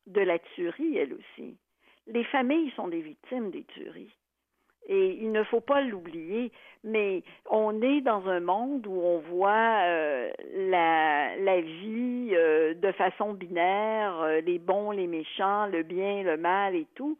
de 0.05 0.21
la 0.21 0.39
tuerie, 0.39 0.97
elle 0.97 1.13
aussi. 1.13 1.57
Les 2.07 2.23
familles 2.23 2.71
sont 2.77 2.87
des 2.87 3.01
victimes 3.01 3.51
des 3.51 3.65
tueries. 3.65 4.15
Et 4.87 5.17
il 5.21 5.31
ne 5.33 5.43
faut 5.43 5.59
pas 5.59 5.81
l'oublier, 5.81 6.51
mais 6.83 7.21
on 7.49 7.81
est 7.81 7.99
dans 8.01 8.25
un 8.27 8.39
monde 8.39 8.87
où 8.87 9.01
on 9.01 9.19
voit 9.19 9.81
euh, 9.83 10.31
la, 10.55 11.35
la 11.35 11.59
vie 11.59 12.29
euh, 12.31 12.73
de 12.73 12.91
façon 12.93 13.33
binaire, 13.33 14.17
euh, 14.21 14.41
les 14.41 14.59
bons, 14.59 14.91
les 14.91 15.07
méchants, 15.07 15.67
le 15.67 15.83
bien, 15.83 16.23
le 16.23 16.37
mal 16.37 16.75
et 16.75 16.87
tout. 16.95 17.17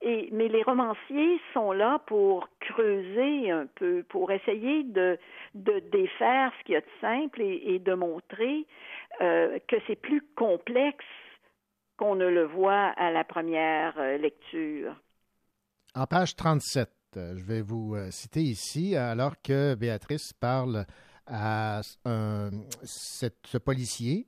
Et, 0.00 0.30
mais 0.32 0.48
les 0.48 0.62
romanciers 0.62 1.38
sont 1.52 1.72
là 1.72 2.00
pour 2.06 2.48
creuser 2.60 3.50
un 3.50 3.66
peu, 3.74 4.02
pour 4.08 4.32
essayer 4.32 4.82
de, 4.84 5.18
de 5.54 5.78
défaire 5.92 6.52
ce 6.58 6.64
qu'il 6.64 6.72
y 6.72 6.78
a 6.78 6.80
de 6.80 6.86
simple 7.02 7.42
et, 7.42 7.78
de 7.78 7.92
montrer 7.92 8.66
que 9.18 9.76
c'est 9.86 10.00
plus 10.00 10.22
complexe 10.36 11.04
qu'on 11.98 12.14
ne 12.14 12.26
le 12.26 12.44
voit 12.44 12.94
à 12.96 13.10
la 13.10 13.24
première 13.24 13.94
lecture. 14.16 14.94
En 15.94 16.06
page 16.06 16.36
37, 16.36 16.88
euh, 16.88 16.99
je 17.16 17.42
vais 17.44 17.62
vous 17.62 17.94
euh, 17.94 18.10
citer 18.10 18.42
ici, 18.42 18.96
alors 18.96 19.40
que 19.42 19.74
Béatrice 19.74 20.32
parle 20.32 20.86
à 21.26 21.80
un- 22.04 22.50
cette- 22.84 23.46
ce 23.46 23.58
policier. 23.58 24.26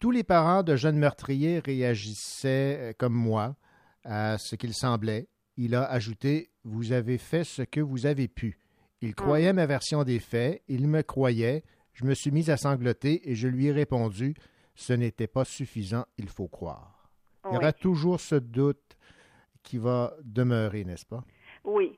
Tous 0.00 0.10
les 0.10 0.24
parents 0.24 0.62
de 0.62 0.76
jeunes 0.76 0.98
meurtriers 0.98 1.60
réagissaient 1.60 2.78
euh, 2.80 2.92
comme 2.98 3.14
moi 3.14 3.56
à 4.04 4.36
ce 4.38 4.56
qu'il 4.56 4.74
semblait. 4.74 5.28
Il 5.56 5.74
a 5.74 5.84
ajouté 5.84 6.50
Vous 6.64 6.92
avez 6.92 7.18
fait 7.18 7.44
ce 7.44 7.62
que 7.62 7.80
vous 7.80 8.06
avez 8.06 8.26
pu. 8.26 8.58
Il 9.02 9.14
croyait 9.14 9.52
ma 9.52 9.66
version 9.66 10.02
des 10.02 10.18
faits, 10.18 10.62
il 10.66 10.88
me 10.88 11.02
croyait. 11.02 11.62
Je 11.92 12.04
me 12.06 12.14
suis 12.14 12.30
mis 12.30 12.50
à 12.50 12.56
sangloter 12.56 13.30
et 13.30 13.34
je 13.34 13.48
lui 13.48 13.66
ai 13.66 13.72
répondu 13.72 14.34
Ce 14.76 14.92
n'était 14.92 15.26
pas 15.28 15.44
suffisant, 15.44 16.04
il 16.18 16.28
faut 16.28 16.48
croire. 16.48 17.10
Il 17.44 17.48
y 17.48 17.50
Oui. 17.52 17.56
aura 17.58 17.72
toujours 17.72 18.18
ce 18.18 18.34
doute 18.34 18.96
qui 19.62 19.78
va 19.78 20.14
demeurer, 20.24 20.84
n'est-ce 20.84 21.06
pas? 21.06 21.22
Oui. 21.62 21.96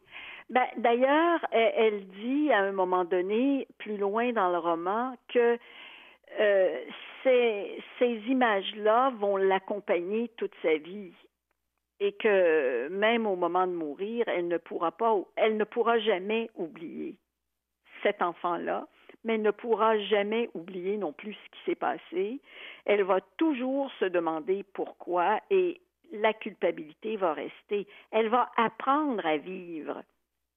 Ben, 0.48 0.66
D'ailleurs, 0.77 1.44
elle, 1.51 1.73
elle 1.77 2.06
dit 2.09 2.52
à 2.52 2.60
un 2.60 2.73
moment 2.73 3.05
donné, 3.05 3.66
plus 3.78 3.97
loin 3.97 4.32
dans 4.32 4.51
le 4.51 4.59
roman, 4.59 5.16
que 5.28 5.59
euh, 6.39 6.85
ces, 7.23 8.23
images-là 8.28 9.10
vont 9.18 9.36
l'accompagner 9.36 10.28
toute 10.36 10.55
sa 10.62 10.77
vie 10.77 11.12
et 11.98 12.12
que 12.12 12.89
même 12.89 13.27
au 13.27 13.36
moment 13.36 13.66
de 13.66 13.73
mourir, 13.73 14.24
elle 14.28 14.48
ne 14.48 14.59
pourra 14.59 14.93
pas, 14.93 15.16
elle 15.36 15.56
ne 15.56 15.64
pourra 15.64 15.98
jamais 15.98 16.51
oublier 16.55 17.16
cet 18.02 18.23
enfant-là, 18.23 18.86
mais 19.24 19.39
ne 19.39 19.51
pourra 19.51 19.98
jamais 19.98 20.51
oublier 20.55 20.98
non 20.98 21.12
plus 21.12 21.32
ce 21.32 21.51
qui 21.51 21.64
s'est 21.64 21.74
passé. 21.74 22.40
Elle 22.85 23.02
va 23.02 23.20
toujours 23.39 23.90
se 23.98 24.05
demander 24.05 24.64
pourquoi 24.74 25.40
et 25.51 25.81
la 26.12 26.32
culpabilité 26.35 27.16
va 27.16 27.32
rester. 27.32 27.89
Elle 28.12 28.28
va 28.28 28.51
apprendre 28.56 29.24
à 29.27 29.39
vivre 29.39 30.02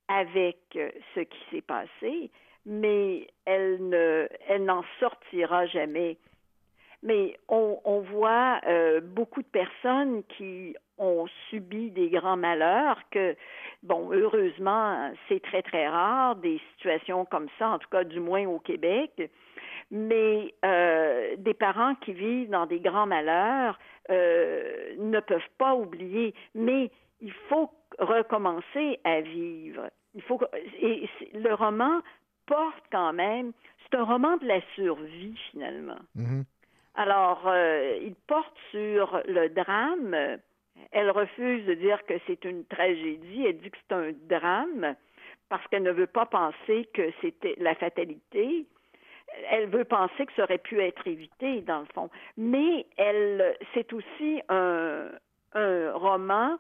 avec 0.09 0.57
euh, 0.75 0.89
ce 1.13 1.21
qui 1.21 1.37
s'est 1.51 1.61
passé, 1.61 2.31
mais 2.65 3.27
elle 3.45 3.87
ne, 3.87 4.27
elle 4.47 4.65
n'en 4.65 4.83
sortira 4.99 5.67
jamais. 5.67 6.17
mais 7.01 7.37
on, 7.47 8.01
voit 8.11 8.59
euh, 8.67 8.99
beaucoup 8.99 9.41
de 9.41 9.47
personnes 9.47 10.23
qui 10.35 10.75
ont 10.97 11.27
subi 11.49 11.91
des 11.91 12.09
grands 12.09 12.35
malheurs 12.35 12.99
que, 13.11 13.35
bon, 13.83 14.11
heureusement, 14.11 15.11
c'est 15.29 15.41
très, 15.41 15.61
très 15.61 15.87
rare, 15.87 16.35
des 16.35 16.59
situations 16.73 17.23
comme 17.23 17.47
ça, 17.57 17.69
en 17.69 17.79
tout 17.79 17.87
cas 17.89 18.03
du 18.03 18.19
moins 18.19 18.45
au 18.47 18.59
Québec, 18.59 19.31
mais 19.91 20.53
euh, 20.65 21.35
des 21.37 21.53
parents 21.53 21.95
qui 21.95 22.11
vivent 22.11 22.49
dans 22.49 22.65
des 22.65 22.81
grands 22.81 23.07
malheurs 23.07 23.79
ne 24.09 25.19
peuvent 25.19 25.53
pas 25.59 25.75
oublier, 25.75 26.33
mais 26.55 26.89
il 27.21 27.31
faut 27.47 27.69
recommencer 27.99 28.99
à 29.03 29.21
vivre. 29.21 29.89
Il 30.15 30.21
faut 30.21 30.39
et 30.81 31.07
le 31.33 31.53
roman 31.53 32.01
porte 32.45 32.83
quand 32.91 33.13
même, 33.13 33.53
c'est 33.83 33.97
un 33.97 34.03
roman 34.03 34.37
de 34.37 34.47
la 34.47 34.61
survie 34.75 35.35
finalement. 35.51 35.99
Alors, 36.95 37.43
euh, 37.45 37.97
il 38.01 38.15
porte 38.27 38.57
sur 38.71 39.21
le 39.25 39.49
drame. 39.49 40.37
Elle 40.91 41.11
refuse 41.11 41.65
de 41.65 41.73
dire 41.75 42.03
que 42.05 42.15
c'est 42.27 42.43
une 42.43 42.65
tragédie. 42.65 43.45
Elle 43.45 43.59
dit 43.59 43.69
que 43.69 43.77
c'est 43.87 43.95
un 43.95 44.11
drame 44.27 44.95
parce 45.49 45.65
qu'elle 45.67 45.83
ne 45.83 45.91
veut 45.91 46.07
pas 46.07 46.25
penser 46.25 46.89
que 46.93 47.11
c'était 47.21 47.55
la 47.57 47.75
fatalité. 47.75 48.65
Elle 49.51 49.69
veut 49.69 49.85
penser 49.85 50.25
que 50.25 50.33
ça 50.33 50.43
aurait 50.43 50.57
pu 50.57 50.81
être 50.81 51.07
évité, 51.07 51.61
dans 51.61 51.79
le 51.79 51.85
fond. 51.93 52.09
Mais 52.37 52.85
elle, 52.97 53.55
c'est 53.73 53.93
aussi 53.93 54.41
un, 54.49 55.09
un 55.53 55.93
roman 55.93 56.57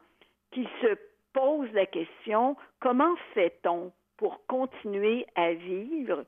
qui 0.51 0.67
se 0.81 0.95
pose 1.33 1.69
la 1.73 1.85
question 1.85 2.55
comment 2.79 3.15
fait-on 3.33 3.91
pour 4.17 4.45
continuer 4.47 5.25
à 5.35 5.53
vivre 5.53 6.25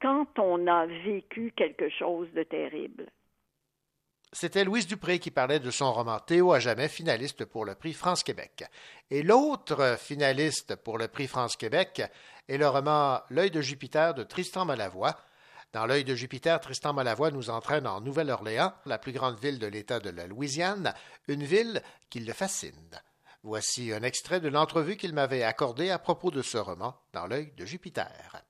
quand 0.00 0.38
on 0.38 0.66
a 0.66 0.86
vécu 0.86 1.52
quelque 1.56 1.88
chose 1.88 2.28
de 2.34 2.42
terrible? 2.42 3.06
C'était 4.36 4.64
Louise 4.64 4.88
Dupré 4.88 5.20
qui 5.20 5.30
parlait 5.30 5.60
de 5.60 5.70
son 5.70 5.92
roman 5.92 6.18
Théo 6.18 6.52
à 6.52 6.58
jamais, 6.58 6.88
finaliste 6.88 7.44
pour 7.44 7.64
le 7.64 7.76
prix 7.76 7.92
France-Québec. 7.92 8.64
Et 9.08 9.22
l'autre 9.22 9.96
finaliste 9.96 10.74
pour 10.74 10.98
le 10.98 11.06
prix 11.06 11.28
France-Québec 11.28 12.02
est 12.48 12.58
le 12.58 12.66
roman 12.66 13.20
L'œil 13.30 13.52
de 13.52 13.60
Jupiter 13.60 14.12
de 14.12 14.24
Tristan 14.24 14.64
Malavoie. 14.64 15.16
Dans 15.72 15.86
L'œil 15.86 16.02
de 16.02 16.16
Jupiter, 16.16 16.58
Tristan 16.58 16.92
Malavoie 16.92 17.30
nous 17.30 17.48
entraîne 17.48 17.86
en 17.86 18.00
Nouvelle-Orléans, 18.00 18.74
la 18.86 18.98
plus 18.98 19.12
grande 19.12 19.38
ville 19.38 19.60
de 19.60 19.68
l'État 19.68 20.00
de 20.00 20.10
la 20.10 20.26
Louisiane, 20.26 20.94
une 21.28 21.44
ville 21.44 21.80
qui 22.10 22.18
le 22.18 22.32
fascine. 22.32 23.00
Voici 23.44 23.92
un 23.92 24.02
extrait 24.02 24.40
de 24.40 24.48
l'entrevue 24.48 24.96
qu'il 24.96 25.12
m'avait 25.12 25.42
accordée 25.42 25.90
à 25.90 25.98
propos 25.98 26.30
de 26.30 26.40
ce 26.40 26.56
roman, 26.56 26.94
Dans 27.12 27.26
l'œil 27.26 27.52
de 27.58 27.66
Jupiter. 27.66 28.42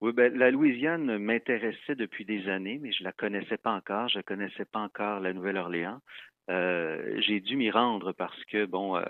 Oui, 0.00 0.12
ben, 0.14 0.34
la 0.34 0.50
Louisiane 0.50 1.18
m'intéressait 1.18 1.94
depuis 1.94 2.24
des 2.24 2.48
années, 2.48 2.78
mais 2.80 2.90
je 2.90 3.04
la 3.04 3.12
connaissais 3.12 3.58
pas 3.58 3.72
encore. 3.74 4.08
Je 4.08 4.20
connaissais 4.20 4.64
pas 4.64 4.78
encore 4.78 5.20
la 5.20 5.34
Nouvelle-Orléans. 5.34 6.00
Euh, 6.48 7.20
j'ai 7.20 7.40
dû 7.40 7.54
m'y 7.54 7.70
rendre 7.70 8.12
parce 8.12 8.42
que, 8.46 8.64
bon, 8.64 8.96
euh, 8.96 9.02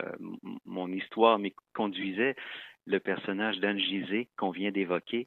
mon 0.67 0.89
histoire 0.89 1.39
m'y 1.39 1.55
conduisait. 1.75 2.35
Le 2.85 2.99
personnage 2.99 3.61
d'Anne 3.61 3.79
Gizé, 3.79 4.31
qu'on 4.37 4.51
vient 4.51 4.73
d'évoquer 4.73 5.27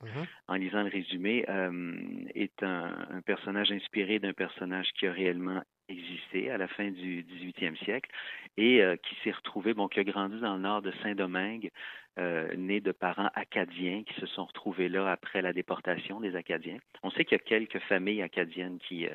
en 0.50 0.56
lisant 0.56 0.84
le 0.84 0.90
résumé, 0.90 1.46
euh, 1.48 1.96
est 2.36 2.62
un, 2.62 2.94
un 3.10 3.22
personnage 3.22 3.72
inspiré 3.72 4.20
d'un 4.20 4.34
personnage 4.34 4.90
qui 5.00 5.08
a 5.08 5.14
réellement 5.14 5.62
existé 5.90 6.50
à 6.50 6.58
la 6.58 6.68
fin 6.68 6.90
du 6.90 7.24
18e 7.24 7.78
siècle 7.84 8.10
et 8.58 8.82
euh, 8.82 8.96
qui 8.98 9.16
s'est 9.24 9.32
retrouvé, 9.32 9.74
bon, 9.74 9.88
qui 9.88 10.00
a 10.00 10.04
grandi 10.04 10.40
dans 10.40 10.56
le 10.56 10.62
nord 10.62 10.82
de 10.82 10.92
Saint-Domingue, 11.04 11.72
euh, 12.18 12.56
né 12.56 12.80
de 12.80 12.94
parents 12.94 13.30
acadiens 13.36 14.04
qui 14.04 14.14
se 14.22 14.26
sont 14.26 14.46
retrouvés 14.46 14.88
là 14.88 15.12
après 15.12 15.42
la 15.42 15.52
déportation 15.52 16.22
des 16.22 16.38
Acadiens. 16.38 16.78
On 17.04 17.12
sait 17.12 17.26
qu'il 17.26 17.38
y 17.38 17.42
a 17.42 17.44
quelques 17.44 17.80
familles 17.80 18.22
acadiennes 18.22 18.80
qui 18.80 19.06
euh, 19.06 19.14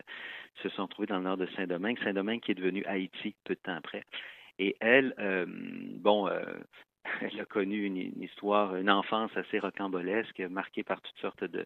se 0.63 0.69
sont 0.69 0.83
retrouvées 0.83 1.07
dans 1.07 1.17
le 1.17 1.25
nord 1.25 1.39
de 1.39 1.47
Saint-Domingue. 1.57 1.99
Saint-Domingue 2.05 2.41
qui 2.41 2.51
est 2.51 2.57
devenu 2.57 2.85
Haïti 2.85 3.35
peu 3.45 3.55
de 3.55 3.61
temps 3.61 3.77
après. 3.77 4.05
Et 4.59 4.77
elle, 4.81 5.15
euh, 5.19 5.47
bon, 5.49 6.29
elle 7.23 7.41
a 7.41 7.47
connu 7.47 7.87
une, 7.87 7.97
une 7.97 8.23
histoire, 8.23 8.77
une 8.77 8.91
enfance 8.91 9.35
assez 9.35 9.59
rocambolesque, 9.59 10.41
marquée 10.41 10.83
par 10.83 11.01
toutes 11.01 11.19
sortes 11.21 11.45
de, 11.45 11.65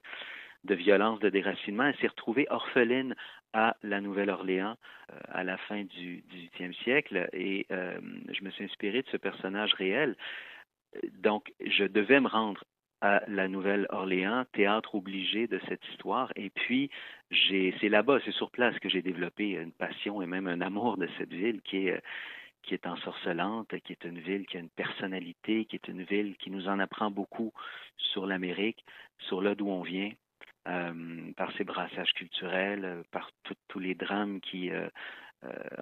de 0.63 0.75
violences, 0.77 1.19
de 1.19 1.31
déracinement. 1.31 1.85
Elle 1.87 1.97
s'est 1.97 2.07
retrouvée 2.07 2.47
orpheline 2.49 3.15
à 3.55 3.77
la 3.83 4.01
Nouvelle-Orléans 4.03 4.77
euh, 5.13 5.19
à 5.29 5.45
la 5.45 5.57
fin 5.57 5.85
du 5.85 6.23
XVIIIe 6.29 6.75
siècle 6.83 7.29
et 7.33 7.67
euh, 7.71 7.99
je 8.31 8.45
me 8.45 8.51
suis 8.51 8.65
inspiré 8.65 9.01
de 9.03 9.09
ce 9.09 9.17
personnage 9.17 9.73
réel. 9.75 10.17
Donc, 11.19 11.53
je 11.65 11.85
devais 11.85 12.21
me 12.21 12.29
rendre 12.29 12.63
à 13.01 13.23
la 13.29 13.49
Nouvelle-Orléans, 13.49 14.45
théâtre 14.53 14.95
obligé 14.95 15.47
de 15.47 15.61
cette 15.69 15.85
histoire. 15.93 16.33
Et 16.37 16.51
puis, 16.51 16.91
c'est 17.49 17.89
là-bas, 17.89 18.19
c'est 18.25 18.33
sur 18.33 18.51
place 18.51 18.79
que 18.79 18.89
j'ai 18.89 19.03
développé 19.03 19.51
une 19.51 19.73
passion 19.73 20.23
et 20.23 20.27
même 20.27 20.47
un 20.47 20.61
amour 20.61 20.97
de 20.97 21.09
cette 21.19 21.33
ville 21.33 21.61
qui 21.63 21.89
est, 21.89 22.03
qui 22.63 22.75
est 22.75 22.87
ensorcelante, 22.87 23.79
qui 23.85 23.93
est 23.93 24.05
une 24.05 24.21
ville 24.21 24.47
qui 24.47 24.57
a 24.57 24.61
une 24.61 24.71
personnalité, 24.71 25.67
qui 25.67 25.77
est 25.77 25.89
une 25.89 26.03
ville 26.03 26.37
qui 26.39 26.51
nous 26.51 26.67
en 26.67 26.79
apprend 26.79 27.11
beaucoup 27.11 27.53
sur 27.97 28.27
l'Amérique, 28.27 28.85
sur 29.19 29.43
là 29.43 29.55
d'où 29.55 29.69
on 29.69 29.83
vient, 29.83 30.11
euh, 30.69 31.32
par 31.36 31.53
ses 31.57 31.65
brassages 31.65 32.12
culturels, 32.15 32.85
euh, 32.85 33.03
par 33.11 33.31
tout- 33.45 33.55
tous 33.69 33.78
les 33.78 33.95
drames 33.95 34.41
qui 34.41 34.70
euh, 34.70 34.89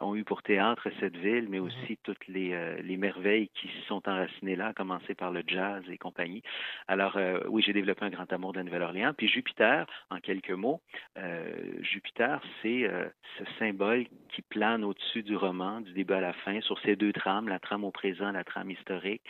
ont 0.01 0.17
eu 0.17 0.25
pour 0.25 0.43
théâtre 0.43 0.89
cette 0.99 1.17
ville, 1.17 1.47
mais 1.49 1.61
aussi 1.61 1.97
toutes 2.03 2.27
les, 2.27 2.53
euh, 2.53 2.83
les 2.83 2.97
merveilles 2.97 3.49
qui 3.55 3.69
s'y 3.69 3.83
sont 3.87 4.09
enracinées 4.09 4.57
là, 4.57 4.69
à 4.69 4.73
commencer 4.73 5.15
par 5.15 5.31
le 5.31 5.43
jazz 5.47 5.85
et 5.89 5.99
compagnie. 5.99 6.43
Alors, 6.89 7.17
euh, 7.17 7.39
oui, 7.49 7.63
j'ai 7.65 7.73
développé 7.73 8.05
un 8.05 8.11
grand 8.11 8.33
amour 8.33 8.53
de 8.53 8.59
la 8.59 8.65
Nouvelle-Orléans. 8.65 9.15
Puis 9.17 9.29
Jupiter, 9.29 9.87
en 10.11 10.19
quelques 10.19 10.51
mots, 10.51 10.81
euh, 11.17 11.53
Jupiter, 11.81 12.43
c'est 12.61 12.91
ce 13.39 13.45
symbole 13.59 14.07
qui 14.31 14.43
plane 14.43 14.83
au-dessus 14.83 15.23
du 15.23 15.37
roman, 15.37 15.81
du 15.81 15.93
début 15.93 16.15
à 16.15 16.21
la 16.21 16.33
fin, 16.33 16.61
sur 16.61 16.79
ces 16.81 16.97
deux 16.97 17.13
trames, 17.13 17.49
la 17.49 17.61
trame 17.61 17.85
au 17.85 17.93
présent, 17.93 18.33
la 18.33 18.45
trame 18.45 18.71
historique. 18.71 19.23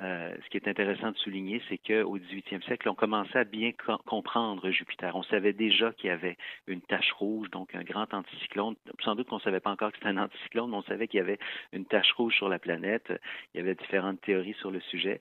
Euh, 0.00 0.32
ce 0.44 0.50
qui 0.50 0.56
est 0.58 0.68
intéressant 0.68 1.10
de 1.10 1.16
souligner, 1.16 1.60
c'est 1.68 1.78
qu'au 1.78 2.18
18e 2.18 2.62
siècle, 2.62 2.88
on 2.88 2.94
commençait 2.94 3.38
à 3.40 3.44
bien 3.44 3.72
co- 3.72 3.98
comprendre 4.06 4.70
Jupiter. 4.70 5.16
On 5.16 5.24
savait 5.24 5.52
déjà 5.52 5.92
qu'il 5.92 6.06
y 6.08 6.12
avait 6.12 6.36
une 6.68 6.80
tache 6.80 7.10
rouge, 7.12 7.50
donc 7.50 7.74
un 7.74 7.82
grand 7.82 8.12
anticyclone. 8.14 8.76
Sans 9.04 9.16
doute 9.16 9.28
qu'on 9.28 9.36
ne 9.36 9.40
savait 9.40 9.58
pas 9.58 9.70
encore 9.70 9.90
que 9.90 9.98
c'était 9.98 10.10
un 10.10 10.18
anticyclone, 10.18 10.70
mais 10.70 10.76
on 10.76 10.82
savait 10.82 11.08
qu'il 11.08 11.18
y 11.18 11.20
avait 11.20 11.38
une 11.72 11.84
tache 11.84 12.12
rouge 12.12 12.36
sur 12.36 12.48
la 12.48 12.60
planète. 12.60 13.12
Il 13.54 13.58
y 13.58 13.60
avait 13.60 13.74
différentes 13.74 14.20
théories 14.20 14.54
sur 14.54 14.70
le 14.70 14.80
sujet. 14.82 15.20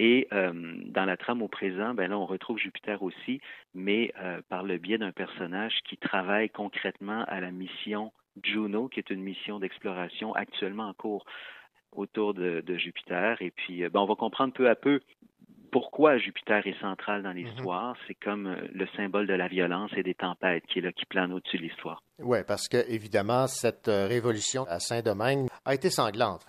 Et 0.00 0.26
euh, 0.32 0.52
dans 0.86 1.04
la 1.04 1.16
trame 1.16 1.40
au 1.42 1.48
présent, 1.48 1.94
ben 1.94 2.10
là, 2.10 2.18
on 2.18 2.26
retrouve 2.26 2.58
Jupiter 2.58 3.02
aussi, 3.04 3.40
mais 3.74 4.12
euh, 4.20 4.40
par 4.48 4.64
le 4.64 4.78
biais 4.78 4.98
d'un 4.98 5.12
personnage 5.12 5.78
qui 5.84 5.96
travaille 5.98 6.50
concrètement 6.50 7.24
à 7.28 7.40
la 7.40 7.52
mission 7.52 8.12
Juno, 8.42 8.88
qui 8.88 8.98
est 9.00 9.10
une 9.10 9.22
mission 9.22 9.58
d'exploration 9.60 10.34
actuellement 10.34 10.88
en 10.88 10.94
cours 10.94 11.24
autour 11.98 12.34
de, 12.34 12.62
de 12.64 12.76
Jupiter. 12.76 13.36
Et 13.40 13.50
puis, 13.50 13.84
euh, 13.84 13.90
ben, 13.90 14.00
on 14.00 14.06
va 14.06 14.14
comprendre 14.14 14.52
peu 14.52 14.68
à 14.68 14.74
peu 14.74 15.00
pourquoi 15.70 16.16
Jupiter 16.16 16.66
est 16.66 16.80
central 16.80 17.22
dans 17.22 17.32
l'histoire. 17.32 17.96
C'est 18.06 18.14
comme 18.14 18.46
euh, 18.46 18.56
le 18.72 18.86
symbole 18.96 19.26
de 19.26 19.34
la 19.34 19.48
violence 19.48 19.90
et 19.96 20.02
des 20.02 20.14
tempêtes 20.14 20.64
qui 20.66 20.78
est 20.78 20.82
là, 20.82 20.92
qui 20.92 21.04
plane 21.04 21.32
au-dessus 21.32 21.58
de 21.58 21.62
l'histoire. 21.62 22.02
Oui, 22.18 22.38
parce 22.46 22.68
que, 22.68 22.78
évidemment, 22.90 23.46
cette 23.46 23.88
euh, 23.88 24.06
révolution 24.06 24.64
à 24.68 24.78
Saint-Domingue 24.78 25.48
a 25.64 25.74
été 25.74 25.90
sanglante. 25.90 26.46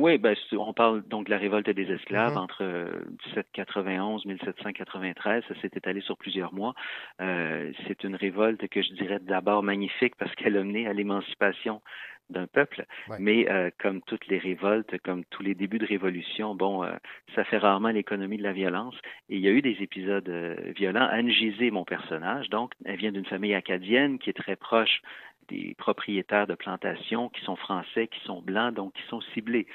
Oui, 0.00 0.16
ben, 0.16 0.36
on 0.52 0.72
parle 0.72 1.02
donc 1.08 1.26
de 1.26 1.30
la 1.30 1.38
révolte 1.38 1.70
des 1.70 1.90
esclaves 1.90 2.34
Mhm. 2.34 2.38
entre 2.38 2.62
euh, 2.62 2.90
1791 3.26 4.24
1793. 4.26 5.42
Ça 5.48 5.54
s'est 5.60 5.70
étalé 5.74 6.00
sur 6.02 6.16
plusieurs 6.16 6.54
mois. 6.54 6.74
Euh, 7.20 7.72
c'est 7.88 8.04
une 8.04 8.14
révolte 8.14 8.68
que 8.68 8.80
je 8.80 8.92
dirais 8.92 9.18
d'abord 9.20 9.64
magnifique 9.64 10.14
parce 10.16 10.32
qu'elle 10.36 10.56
a 10.56 10.62
mené 10.62 10.86
à 10.86 10.92
l'émancipation 10.92 11.82
d'un 12.30 12.46
peuple. 12.46 12.84
Mais 13.18 13.50
euh, 13.50 13.70
comme 13.80 14.00
toutes 14.02 14.28
les 14.28 14.38
révoltes, 14.38 14.96
comme 15.02 15.24
tous 15.24 15.42
les 15.42 15.56
débuts 15.56 15.78
de 15.78 15.86
révolution, 15.86 16.54
bon, 16.54 16.84
euh, 16.84 16.92
ça 17.34 17.42
fait 17.42 17.58
rarement 17.58 17.88
l'économie 17.88 18.36
de 18.36 18.42
la 18.44 18.52
violence. 18.52 18.94
Et 19.30 19.36
il 19.36 19.40
y 19.40 19.48
a 19.48 19.50
eu 19.50 19.62
des 19.62 19.78
épisodes 19.80 20.28
euh, 20.28 20.54
violents. 20.76 21.08
Anne 21.10 21.30
Gizé, 21.30 21.72
mon 21.72 21.84
personnage, 21.84 22.50
donc, 22.50 22.72
elle 22.84 22.98
vient 22.98 23.12
d'une 23.12 23.24
famille 23.24 23.54
acadienne 23.54 24.20
qui 24.20 24.30
est 24.30 24.34
très 24.34 24.54
proche 24.54 25.00
des 25.48 25.74
propriétaires 25.78 26.46
de 26.46 26.54
plantations 26.54 27.28
qui 27.28 27.42
sont 27.44 27.56
français, 27.56 28.08
qui 28.08 28.20
sont 28.24 28.42
blancs, 28.42 28.74
donc 28.74 28.92
qui 28.94 29.02
sont 29.08 29.20
ciblés 29.32 29.66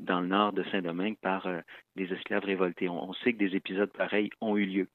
dans 0.00 0.20
le 0.20 0.26
nord 0.26 0.52
de 0.52 0.64
Saint-Domingue 0.70 1.16
par 1.20 1.46
euh, 1.46 1.60
des 1.96 2.12
esclaves 2.12 2.44
révoltés. 2.44 2.88
On, 2.88 3.12
sait 3.12 3.32
que 3.32 3.38
des 3.38 3.54
épisodes 3.54 3.92
pareils 3.92 4.30
ont 4.40 4.56
eu 4.56 4.64
lieu. 4.64 4.88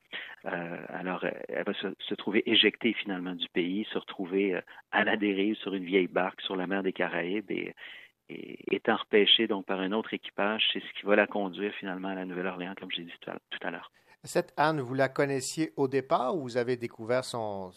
Euh, 0.45 0.77
alors, 0.89 1.23
euh, 1.23 1.31
elle 1.49 1.63
va 1.63 1.73
se, 1.73 2.15
trouver 2.15 2.43
éjectée 2.49 2.93
finalement 2.93 3.33
du 3.33 3.47
pays, 3.49 3.87
se 3.91 3.97
retrouver 3.97 4.55
euh, 4.55 4.61
à 4.91 5.03
la 5.03 5.15
dérive 5.15 5.55
sur 5.57 5.73
une 5.73 5.85
vieille 5.85 6.07
barque 6.07 6.41
sur 6.41 6.55
la 6.55 6.67
mer 6.67 6.83
des 6.83 6.93
Caraïbes 6.93 7.51
et, 7.51 7.73
étant 8.27 8.95
repêchée 8.95 9.45
donc 9.45 9.67
par 9.67 9.79
un 9.79 9.91
autre 9.91 10.15
équipage, 10.15 10.67
c'est 10.73 10.79
ce 10.79 10.99
qui 10.99 11.05
va 11.05 11.15
la 11.15 11.27
conduire 11.27 11.71
finalement 11.75 12.07
à 12.07 12.15
la 12.15 12.25
Nouvelle-Orléans, 12.25 12.73
comme 12.79 12.89
j'ai 12.89 13.03
dit 13.03 13.13
tout 13.21 13.59
à 13.61 13.69
l'heure. 13.69 13.91
Cette 14.23 14.51
Anne, 14.57 14.81
vous 14.81 14.95
la 14.95 15.09
connaissiez 15.09 15.73
au 15.77 15.87
départ 15.87 16.35
ou 16.35 16.41
vous 16.41 16.57
avez 16.57 16.75
découvert 16.75 17.23
son, 17.23 17.69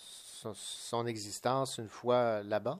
son, 0.55 1.06
existence 1.06 1.78
une 1.78 1.89
fois 1.89 2.43
là-bas? 2.43 2.78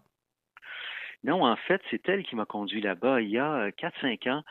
Non, 1.25 1.45
en 1.45 1.57
fait, 1.57 1.81
c'est 1.91 2.09
elle 2.09 2.25
qui 2.25 2.37
m'a 2.37 2.45
conduit 2.45 2.81
là-bas 2.81 3.21
il 3.21 3.31
y 3.31 3.39
a 3.39 3.71
4-5 3.71 4.31
ans. 4.31 4.45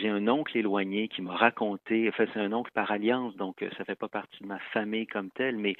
j'ai 0.00 0.08
un 0.08 0.28
oncle 0.28 0.56
éloigné 0.56 1.08
qui 1.08 1.22
m'a 1.22 1.36
raconté, 1.36 2.08
enfin 2.08 2.24
c'est 2.32 2.40
un 2.40 2.52
oncle 2.52 2.70
par 2.72 2.90
alliance, 2.90 3.34
donc 3.36 3.62
euh, 3.62 3.70
ça 3.76 3.84
fait 3.84 3.94
pas 3.94 4.08
partie 4.08 4.42
de 4.42 4.46
ma 4.46 4.58
famille 4.72 5.06
comme 5.06 5.30
telle, 5.30 5.56
mais 5.56 5.76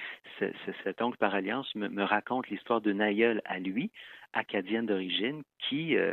cet 0.85 1.03
oncle 1.03 1.19
par 1.19 1.35
alliance 1.35 1.75
me, 1.75 2.03
raconte 2.05 2.49
l'histoire 2.49 2.81
d'une 2.81 3.01
aïeule 3.01 3.43
à 3.45 3.59
lui, 3.59 3.91
acadienne 4.33 4.87
d'origine, 4.87 5.43
qui 5.59 5.97
euh, 5.97 6.13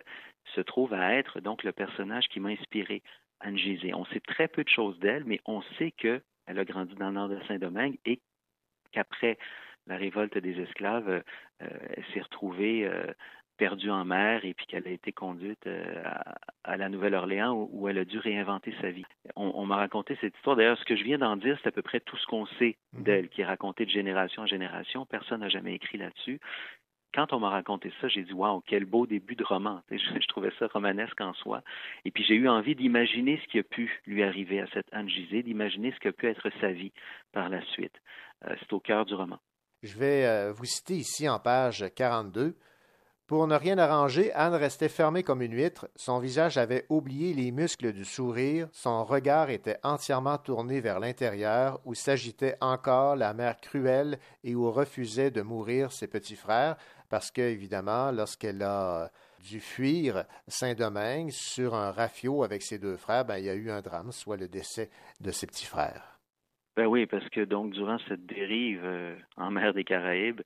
se 0.55 0.61
trouve 0.61 0.93
à 0.93 1.15
être 1.15 1.39
donc 1.39 1.63
le 1.63 1.71
personnage 1.71 2.27
qui 2.29 2.39
m'a 2.39 2.49
inspiré, 2.49 3.01
Anne 3.39 3.57
Gizé. 3.57 3.93
On 3.93 4.05
sait 4.05 4.19
très 4.19 4.47
peu 4.47 4.63
de 4.63 4.69
choses 4.69 4.99
d'elle, 4.99 5.23
mais 5.25 5.39
on 5.45 5.61
sait 5.77 5.91
qu'elle 5.91 6.21
a 6.47 6.65
grandi 6.65 6.95
dans 6.95 7.07
le 7.07 7.13
nord 7.13 7.29
de 7.29 7.39
Saint-Domingue 7.47 7.97
et 8.05 8.19
qu'après 8.91 9.37
la 9.89 9.97
révolte 9.97 10.37
des 10.37 10.59
esclaves, 10.61 11.09
euh, 11.09 11.21
elle 11.59 12.05
s'est 12.13 12.21
retrouvée 12.21 12.85
euh, 12.85 13.03
perdue 13.57 13.89
en 13.89 14.05
mer 14.05 14.45
et 14.45 14.53
puis 14.53 14.65
qu'elle 14.67 14.87
a 14.87 14.91
été 14.91 15.11
conduite 15.11 15.67
euh, 15.67 16.01
à, 16.05 16.35
à 16.63 16.77
la 16.77 16.87
Nouvelle-Orléans 16.87 17.53
où, 17.53 17.69
où 17.73 17.87
elle 17.89 17.97
a 17.97 18.05
dû 18.05 18.17
réinventer 18.19 18.73
sa 18.81 18.91
vie. 18.91 19.05
On, 19.35 19.51
on 19.55 19.65
m'a 19.65 19.75
raconté 19.75 20.17
cette 20.21 20.35
histoire. 20.35 20.55
D'ailleurs, 20.55 20.77
ce 20.77 20.85
que 20.85 20.95
je 20.95 21.03
viens 21.03 21.17
d'en 21.17 21.35
dire, 21.35 21.57
c'est 21.61 21.69
à 21.69 21.71
peu 21.73 21.81
près 21.81 21.99
tout 21.99 22.15
ce 22.17 22.25
qu'on 22.27 22.45
sait 22.57 22.77
d'elle, 22.93 23.27
qui 23.27 23.41
est 23.41 23.45
raconté 23.45 23.85
de 23.85 23.91
génération 23.91 24.43
en 24.43 24.47
génération. 24.47 25.05
Personne 25.05 25.41
n'a 25.41 25.49
jamais 25.49 25.73
écrit 25.73 25.97
là-dessus. 25.97 26.39
Quand 27.11 27.33
on 27.33 27.39
m'a 27.39 27.49
raconté 27.49 27.91
ça, 27.99 28.07
j'ai 28.07 28.21
dit 28.21 28.33
waouh, 28.33 28.61
quel 28.67 28.85
beau 28.85 29.07
début 29.07 29.35
de 29.35 29.43
roman. 29.43 29.81
Je, 29.89 29.97
je 29.97 30.27
trouvais 30.27 30.51
ça 30.59 30.67
romanesque 30.67 31.19
en 31.19 31.33
soi. 31.33 31.63
Et 32.05 32.11
puis 32.11 32.23
j'ai 32.23 32.35
eu 32.35 32.47
envie 32.47 32.75
d'imaginer 32.75 33.41
ce 33.43 33.47
qui 33.47 33.57
a 33.57 33.63
pu 33.63 33.99
lui 34.05 34.21
arriver 34.21 34.61
à 34.61 34.67
cette 34.67 34.87
Anne 34.91 35.09
Gizé, 35.09 35.41
d'imaginer 35.41 35.91
ce 35.91 35.99
que 35.99 36.09
peut 36.09 36.27
être 36.27 36.51
sa 36.61 36.71
vie 36.71 36.93
par 37.33 37.49
la 37.49 37.61
suite. 37.73 37.99
Euh, 38.45 38.55
c'est 38.59 38.71
au 38.73 38.79
cœur 38.79 39.05
du 39.05 39.15
roman. 39.15 39.39
Je 39.81 39.97
vais 39.97 40.25
euh, 40.25 40.51
vous 40.51 40.65
citer 40.65 40.95
ici 40.95 41.29
en 41.29 41.39
page 41.39 41.85
42. 41.95 42.57
Pour 43.27 43.45
ne 43.45 43.55
rien 43.55 43.77
arranger, 43.77 44.33
Anne 44.33 44.55
restait 44.55 44.89
fermée 44.89 45.21
comme 45.21 45.43
une 45.43 45.53
huître, 45.53 45.87
son 45.95 46.17
visage 46.17 46.57
avait 46.57 46.87
oublié 46.89 47.33
les 47.35 47.51
muscles 47.51 47.93
du 47.93 48.03
sourire, 48.03 48.67
son 48.73 49.05
regard 49.05 49.51
était 49.51 49.77
entièrement 49.83 50.39
tourné 50.39 50.81
vers 50.81 50.99
l'intérieur 50.99 51.79
où 51.85 51.93
s'agitait 51.93 52.57
encore 52.59 53.15
la 53.15 53.35
mer 53.35 53.61
cruelle 53.61 54.17
et 54.43 54.55
où 54.55 54.71
refusaient 54.71 55.29
de 55.29 55.43
mourir 55.43 55.91
ses 55.91 56.07
petits 56.07 56.35
frères, 56.35 56.75
parce 57.07 57.29
que, 57.29 57.41
évidemment, 57.41 58.11
lorsqu'elle 58.11 58.63
a 58.63 59.11
dû 59.43 59.61
fuir 59.61 60.25
Saint-Domingue 60.47 61.29
sur 61.29 61.75
un 61.75 61.91
rafio 61.91 62.43
avec 62.43 62.63
ses 62.63 62.79
deux 62.79 62.97
frères, 62.97 63.25
ben, 63.25 63.37
il 63.37 63.45
y 63.45 63.49
a 63.49 63.55
eu 63.55 63.69
un 63.69 63.81
drame, 63.81 64.11
soit 64.11 64.37
le 64.37 64.47
décès 64.47 64.89
de 65.21 65.31
ses 65.31 65.45
petits 65.45 65.67
frères. 65.67 66.18
Ben 66.79 66.87
oui, 66.87 67.05
parce 67.07 67.27
que 67.27 67.41
donc 67.41 67.73
durant 67.73 67.97
cette 68.07 68.25
dérive 68.25 68.79
euh, 68.85 69.13
en 69.35 69.51
mer 69.51 69.73
des 69.73 69.83
Caraïbes, 69.83 70.39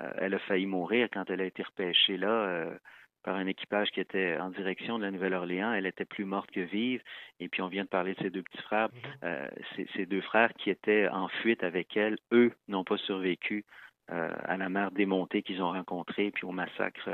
euh, 0.00 0.10
elle 0.16 0.34
a 0.34 0.40
failli 0.40 0.66
mourir 0.66 1.06
quand 1.12 1.30
elle 1.30 1.40
a 1.40 1.44
été 1.44 1.62
repêchée 1.62 2.16
là 2.16 2.28
euh, 2.28 2.76
par 3.22 3.36
un 3.36 3.46
équipage 3.46 3.92
qui 3.92 4.00
était 4.00 4.36
en 4.36 4.50
direction 4.50 4.98
de 4.98 5.04
la 5.04 5.12
Nouvelle-Orléans. 5.12 5.72
Elle 5.74 5.86
était 5.86 6.04
plus 6.04 6.24
morte 6.24 6.50
que 6.50 6.58
vive. 6.58 7.00
Et 7.38 7.48
puis 7.48 7.62
on 7.62 7.68
vient 7.68 7.84
de 7.84 7.88
parler 7.88 8.14
de 8.14 8.18
ses 8.20 8.30
deux 8.30 8.42
petits 8.42 8.62
frères. 8.62 8.88
Euh, 9.22 9.46
ces, 9.76 9.86
ces 9.94 10.06
deux 10.06 10.22
frères 10.22 10.52
qui 10.54 10.70
étaient 10.70 11.06
en 11.06 11.28
fuite 11.28 11.62
avec 11.62 11.96
elle, 11.96 12.18
eux 12.32 12.52
n'ont 12.66 12.82
pas 12.82 12.96
survécu 12.96 13.64
à 14.08 14.56
la 14.56 14.68
mer 14.68 14.90
démontée 14.90 15.42
qu'ils 15.42 15.62
ont 15.62 15.70
rencontrée, 15.70 16.32
puis 16.32 16.46
au 16.46 16.52
massacre 16.52 17.10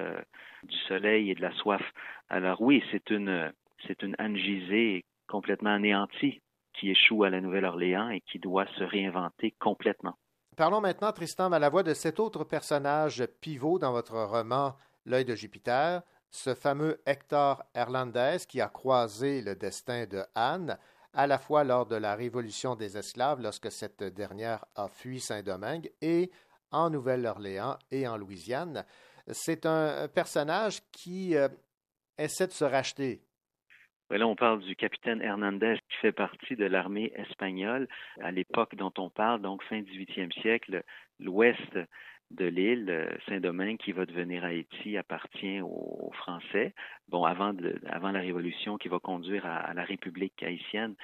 du 0.62 0.76
soleil 0.88 1.30
et 1.30 1.34
de 1.34 1.42
la 1.42 1.52
soif. 1.52 1.82
Alors 2.30 2.62
oui, 2.62 2.82
c'est 2.90 3.10
une 3.10 3.52
c'est 3.86 4.02
une 4.02 4.14
Anne 4.18 4.36
Gizé 4.36 5.04
complètement 5.26 5.74
anéantie 5.74 6.40
qui 6.72 6.90
échoue 6.90 7.24
à 7.24 7.30
la 7.30 7.40
Nouvelle-Orléans 7.40 8.10
et 8.10 8.20
qui 8.20 8.38
doit 8.38 8.66
se 8.78 8.84
réinventer 8.84 9.54
complètement. 9.58 10.16
Parlons 10.56 10.80
maintenant, 10.80 11.12
Tristan 11.12 11.48
Malavoie, 11.48 11.82
de 11.82 11.94
cet 11.94 12.20
autre 12.20 12.44
personnage 12.44 13.24
pivot 13.40 13.78
dans 13.78 13.92
votre 13.92 14.22
roman 14.22 14.76
L'œil 15.06 15.24
de 15.24 15.34
Jupiter, 15.34 16.02
ce 16.30 16.54
fameux 16.54 17.00
Hector 17.06 17.62
Hernandez 17.74 18.38
qui 18.48 18.60
a 18.60 18.68
croisé 18.68 19.42
le 19.42 19.54
destin 19.54 20.06
de 20.06 20.22
Anne, 20.34 20.78
à 21.14 21.26
la 21.26 21.38
fois 21.38 21.64
lors 21.64 21.86
de 21.86 21.96
la 21.96 22.14
Révolution 22.14 22.74
des 22.76 22.96
esclaves, 22.96 23.42
lorsque 23.42 23.70
cette 23.70 24.02
dernière 24.02 24.64
a 24.76 24.88
fui 24.88 25.20
Saint-Domingue, 25.20 25.90
et 26.00 26.30
en 26.70 26.90
Nouvelle-Orléans 26.90 27.76
et 27.90 28.06
en 28.08 28.16
Louisiane. 28.16 28.84
C'est 29.30 29.66
un 29.66 30.08
personnage 30.08 30.80
qui 30.90 31.36
euh, 31.36 31.48
essaie 32.18 32.46
de 32.46 32.52
se 32.52 32.64
racheter. 32.64 33.22
Là, 34.12 34.26
on 34.26 34.36
parle 34.36 34.60
du 34.60 34.76
capitaine 34.76 35.22
Hernandez 35.22 35.76
qui 35.88 35.96
fait 35.96 36.12
partie 36.12 36.54
de 36.54 36.66
l'armée 36.66 37.12
espagnole 37.16 37.88
à 38.20 38.30
l'époque 38.30 38.74
dont 38.76 38.92
on 38.98 39.08
parle, 39.08 39.40
donc 39.40 39.62
fin 39.64 39.80
18e 39.80 40.30
siècle, 40.42 40.82
l'ouest 41.18 41.78
de 42.30 42.44
l'île, 42.44 42.90
euh, 42.90 43.10
Saint-Domingue, 43.26 43.78
qui 43.78 43.92
va 43.92 44.04
devenir 44.04 44.44
Haïti, 44.44 44.98
appartient 44.98 45.62
aux, 45.62 46.10
Français. 46.12 46.74
Bon, 47.08 47.24
avant, 47.24 47.52
la 47.52 48.20
Révolution 48.20 48.76
qui 48.76 48.88
va 48.88 48.98
conduire 48.98 49.46
à, 49.46 49.56
à 49.56 49.72
la 49.72 49.84
République 49.84 50.42
haïtienne, 50.42 50.94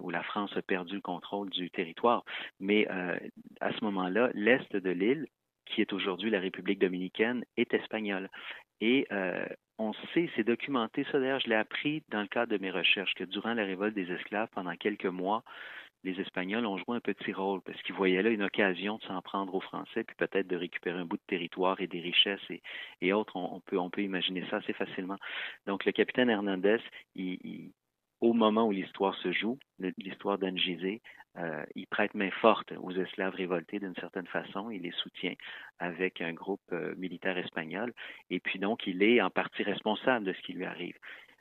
où 0.00 0.10
la 0.10 0.22
France 0.22 0.56
a 0.56 0.62
perdu 0.62 0.94
le 0.94 1.00
contrôle 1.00 1.50
du 1.50 1.68
territoire. 1.70 2.24
Mais 2.60 2.86
euh, 2.90 3.18
à 3.60 3.72
ce 3.72 3.84
moment-là, 3.84 4.30
l'est 4.34 4.74
de 4.76 4.90
l'île, 4.90 5.26
qui 5.66 5.80
est 5.80 5.92
aujourd'hui 5.92 6.30
la 6.30 6.40
République 6.40 6.78
dominicaine, 6.78 7.44
est 7.56 7.74
espagnole. 7.74 8.30
Et 8.80 9.06
euh, 9.10 9.46
on 9.82 9.92
sait, 10.14 10.30
c'est 10.36 10.44
documenté, 10.44 11.04
ça 11.10 11.18
d'ailleurs, 11.18 11.40
je 11.40 11.48
l'ai 11.48 11.56
appris 11.56 12.02
dans 12.10 12.20
le 12.20 12.28
cadre 12.28 12.52
de 12.52 12.58
mes 12.58 12.70
recherches, 12.70 13.14
que 13.14 13.24
durant 13.24 13.54
la 13.54 13.64
révolte 13.64 13.94
des 13.94 14.10
esclaves, 14.10 14.48
pendant 14.54 14.74
quelques 14.76 15.06
mois, 15.06 15.42
les 16.04 16.20
Espagnols 16.20 16.66
ont 16.66 16.78
joué 16.78 16.96
un 16.96 17.00
petit 17.00 17.32
rôle 17.32 17.60
parce 17.62 17.80
qu'ils 17.82 17.94
voyaient 17.94 18.22
là 18.22 18.30
une 18.30 18.42
occasion 18.42 18.98
de 18.98 19.02
s'en 19.04 19.22
prendre 19.22 19.54
aux 19.54 19.60
Français, 19.60 20.04
puis 20.04 20.16
peut-être 20.16 20.48
de 20.48 20.56
récupérer 20.56 20.98
un 20.98 21.04
bout 21.04 21.16
de 21.16 21.22
territoire 21.28 21.80
et 21.80 21.86
des 21.86 22.00
richesses 22.00 22.40
et, 23.00 23.12
autres. 23.12 23.36
On, 23.36 23.60
peut, 23.60 23.78
on 23.78 23.90
peut 23.90 24.02
imaginer 24.02 24.44
ça 24.50 24.56
assez 24.56 24.72
facilement. 24.72 25.16
Donc, 25.66 25.84
le 25.84 25.92
capitaine 25.92 26.28
Hernandez, 26.28 26.80
il, 27.14 27.70
au 28.22 28.32
moment 28.32 28.68
où 28.68 28.70
l'histoire 28.70 29.16
se 29.16 29.32
joue, 29.32 29.58
l'histoire 29.98 30.38
d'Angizé, 30.38 31.02
euh, 31.38 31.64
il 31.74 31.88
prête 31.88 32.14
main 32.14 32.30
forte 32.30 32.72
aux 32.80 32.92
esclaves 32.92 33.34
révoltés 33.34 33.80
d'une 33.80 33.96
certaine 33.96 34.28
façon. 34.28 34.70
Il 34.70 34.82
les 34.82 34.92
soutient 34.92 35.34
avec 35.80 36.20
un 36.20 36.32
groupe 36.32 36.62
euh, 36.72 36.94
militaire 36.96 37.36
espagnol. 37.36 37.92
Et 38.30 38.38
puis 38.38 38.60
donc, 38.60 38.86
il 38.86 39.02
est 39.02 39.20
en 39.20 39.30
partie 39.30 39.64
responsable 39.64 40.24
de 40.24 40.32
ce 40.34 40.40
qui 40.42 40.52
lui 40.52 40.64
arrive. 40.64 40.96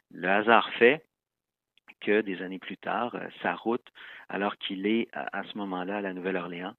Le 0.10 0.28
hasard 0.28 0.72
fait 0.80 1.06
que 2.00 2.22
des 2.22 2.42
années 2.42 2.58
plus 2.58 2.78
tard, 2.78 3.14
euh, 3.14 3.28
sa 3.44 3.54
route, 3.54 3.88
alors 4.28 4.58
qu'il 4.58 4.88
est 4.88 5.08
à, 5.14 5.44
ce 5.44 5.56
moment-là 5.60 5.98
à 5.98 6.02
la 6.02 6.14
Nouvelle-Orléans, 6.14 6.74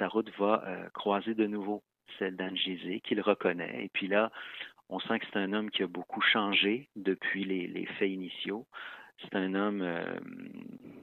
sa 0.00 0.08
route 0.08 0.30
va 0.36 0.64
croiser 0.94 1.34
de 1.34 1.46
nouveau 1.46 1.84
celle 2.18 2.34
d'Angizé, 2.34 3.00
qu'il 3.00 3.20
reconnaît. 3.20 3.84
Et 3.84 3.88
puis 3.90 4.08
là, 4.08 4.32
on 4.88 4.98
sent 4.98 5.20
que 5.20 5.26
c'est 5.32 5.38
un 5.38 5.52
homme 5.52 5.70
qui 5.70 5.84
a 5.84 5.86
beaucoup 5.86 6.22
changé 6.22 6.88
depuis 6.96 7.44
les 7.44 7.86
faits 7.98 8.10
initiaux. 8.10 8.66
C'est 9.22 9.36
un 9.36 9.54
homme 9.54 9.82
euh, 9.82 10.04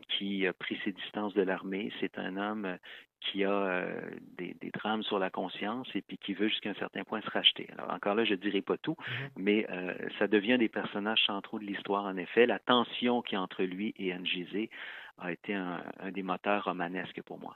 qui 0.10 0.46
a 0.46 0.54
pris 0.54 0.80
ses 0.84 0.92
distances 0.92 1.34
de 1.34 1.42
l'armée. 1.42 1.92
C'est 2.00 2.18
un 2.18 2.38
homme 2.38 2.78
qui 3.22 3.44
a 3.44 3.52
euh, 3.52 4.02
des, 4.38 4.56
des, 4.60 4.72
drames 4.72 5.04
sur 5.04 5.20
la 5.20 5.30
conscience 5.30 5.88
et 5.94 6.02
puis 6.02 6.18
qui 6.18 6.34
veut 6.34 6.50
jusqu'à 6.50 6.72
un 6.72 6.76
certain 6.76 7.04
point 7.04 7.22
se 7.22 7.30
racheter. 7.30 7.70
Alors 7.78 7.92
encore 7.92 8.16
là, 8.16 8.26
je 8.26 8.32
ne 8.32 8.38
dirai 8.38 8.62
pas 8.62 8.78
tout, 8.78 8.96
-hmm. 8.98 9.30
mais 9.38 9.68
euh, 9.70 9.94
ça 10.20 10.28
devient 10.28 10.58
des 10.58 10.70
personnages 10.70 11.24
centraux 11.26 11.60
de 11.60 11.66
l'histoire. 11.66 12.06
En 12.06 12.18
effet, 12.18 12.46
la 12.46 12.60
tension 12.60 13.22
qui 13.22 13.36
est 13.36 13.38
entre 13.38 13.64
lui 13.64 13.94
et 13.98 14.14
Angizé 14.14 14.70
a 15.18 15.32
été 15.32 15.54
un, 15.54 15.84
un 16.00 16.12
des 16.12 16.24
moteurs 16.24 16.64
romanesques 16.66 17.22
pour 17.22 17.40
moi. 17.40 17.56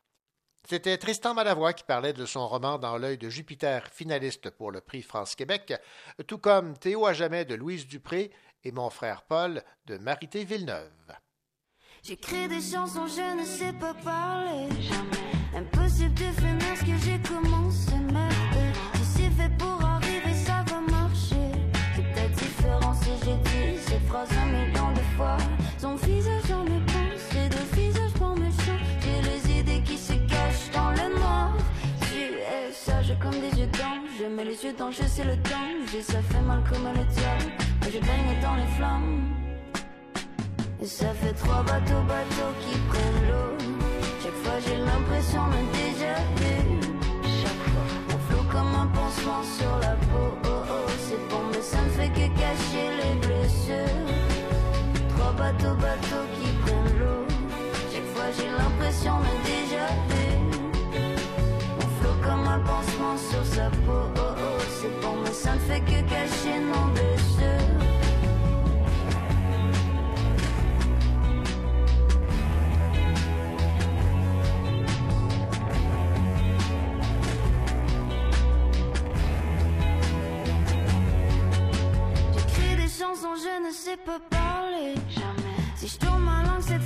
C'était 0.68 0.98
Tristan 0.98 1.36
Malavoie 1.36 1.74
qui 1.74 1.84
parlait 1.84 2.14
de 2.14 2.26
son 2.26 2.48
roman 2.48 2.80
Dans 2.80 2.98
l'œil 2.98 3.20
de 3.20 3.30
Jupiter, 3.30 3.88
finaliste 3.88 4.50
pour 4.50 4.72
le 4.72 4.82
prix 4.82 5.04
France-Québec, 5.04 5.74
tout 6.28 6.40
comme 6.40 6.76
Théo 6.76 7.06
à 7.06 7.14
jamais 7.14 7.46
de 7.46 7.54
Louise 7.54 7.88
Dupré 7.88 8.32
et 8.66 8.72
Mon 8.72 8.90
frère 8.90 9.22
Paul 9.22 9.64
de 9.86 9.98
Marité 9.98 10.44
Villeneuve. 10.44 10.92
J'écris 12.04 12.48
des 12.48 12.62
chansons, 12.62 13.08
je 13.08 13.40
ne 13.40 13.46
sais 13.46 13.74
pas 13.74 13.94
parler. 13.94 14.68
Jamais. 14.82 15.56
Impossible 15.56 16.14
de 16.16 16.32
finir 16.42 16.78
ce 16.78 16.82
que 16.82 16.98
j'ai 16.98 17.20
commencé, 17.28 17.96
merde. 18.12 18.76
Si 18.96 19.04
c'est 19.06 19.30
fait 19.30 19.58
pour 19.58 19.84
arriver, 19.84 20.34
ça 20.34 20.64
va 20.68 20.82
marcher. 20.82 21.52
Peut-être 21.96 22.36
différent 22.36 22.94
si 22.94 23.10
j'ai 23.24 23.38
dit 23.38 23.82
cette 23.82 24.06
phrase 24.08 24.30
un 24.38 24.46
million 24.48 24.92
de 24.92 25.02
fois. 25.16 25.38
Je 34.26 34.30
mets 34.32 34.44
les 34.44 34.64
yeux 34.64 34.74
dans 34.74 34.90
je 34.90 35.04
sais 35.04 35.24
le 35.24 35.36
danger. 35.36 36.02
Ça 36.02 36.20
fait 36.20 36.42
mal 36.42 36.64
comme 36.68 36.88
le 36.98 37.04
diable. 37.14 37.52
Moi 37.80 37.90
je 37.94 38.00
baigne 38.00 38.42
dans 38.42 38.56
les 38.56 38.66
flammes. 38.76 39.22
Et 40.82 40.86
ça 40.88 41.14
fait 41.14 41.34
trois 41.34 41.62
bateaux, 41.62 42.02
bateaux 42.08 42.54
qui 42.60 42.76
prennent 42.90 43.28
l'eau. 43.30 43.54
Chaque 44.24 44.34
fois 44.44 44.58
j'ai 44.66 44.78
l'impression 44.78 45.44
de 45.54 45.60
déjà 45.78 46.16
vu. 46.38 46.80
Chaque 47.42 47.64
fois, 47.70 47.86
on 48.16 48.18
flot 48.28 48.46
comme 48.52 48.74
un 48.76 48.88
pansement 48.88 49.44
sur 49.44 49.78
la 49.80 49.94
peau. 50.08 50.28
Oh 50.46 50.64
oh, 50.72 50.90
c'est 51.06 51.30
bon, 51.30 51.42
mais 51.52 51.62
ça 51.62 51.82
ne 51.84 51.90
fait 51.90 52.10
que 52.10 52.26
cacher 52.40 52.88
les 53.02 53.28
blessures. 53.28 54.10
Trois 55.10 55.34
bateaux, 55.34 55.76
bateaux 55.76 56.26
qui 56.36 56.50
prennent 56.64 56.98
l'eau. 56.98 57.28
Chaque 57.94 58.10
fois 58.16 58.30
j'ai 58.36 58.50
l'impression 58.50 59.20
de 59.20 59.34
déjà 59.46 59.86
vu. 60.10 60.26
On 61.78 61.88
flot 62.02 62.18
comme 62.24 62.48
un 62.48 62.60
pansement 62.60 63.18
sur 63.18 63.46
sa 63.46 63.70
peau 63.70 64.15
fais 65.68 65.80
que 65.80 66.02
cacher 66.10 66.60
mon 66.60 66.88
blessure. 66.94 67.46
J'écris 82.34 82.76
des 82.76 82.90
chansons, 82.90 83.36
je 83.36 83.68
ne 83.68 83.72
sais 83.74 83.98
pas 83.98 84.20
parler. 84.30 84.94
Jamais. 85.10 85.56
Si 85.76 85.88
je 85.88 85.98
tourne 85.98 86.24
ma 86.24 86.44
langue, 86.44 86.62
c'est 86.62 86.80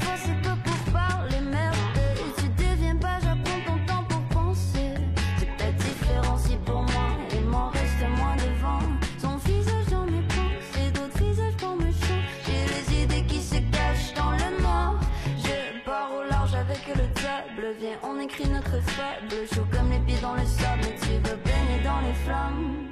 on 18.03 18.19
écrit 18.19 18.47
notre 18.49 18.81
fable. 18.83 19.35
Chaud 19.53 19.65
comme 19.71 19.89
les 19.91 19.99
pieds 19.99 20.19
dans 20.21 20.33
le 20.33 20.45
sable, 20.45 20.81
mais 20.83 20.95
tu 21.01 21.13
veux 21.13 21.37
baigner 21.37 21.83
dans 21.83 21.99
les 22.01 22.13
flammes. 22.25 22.87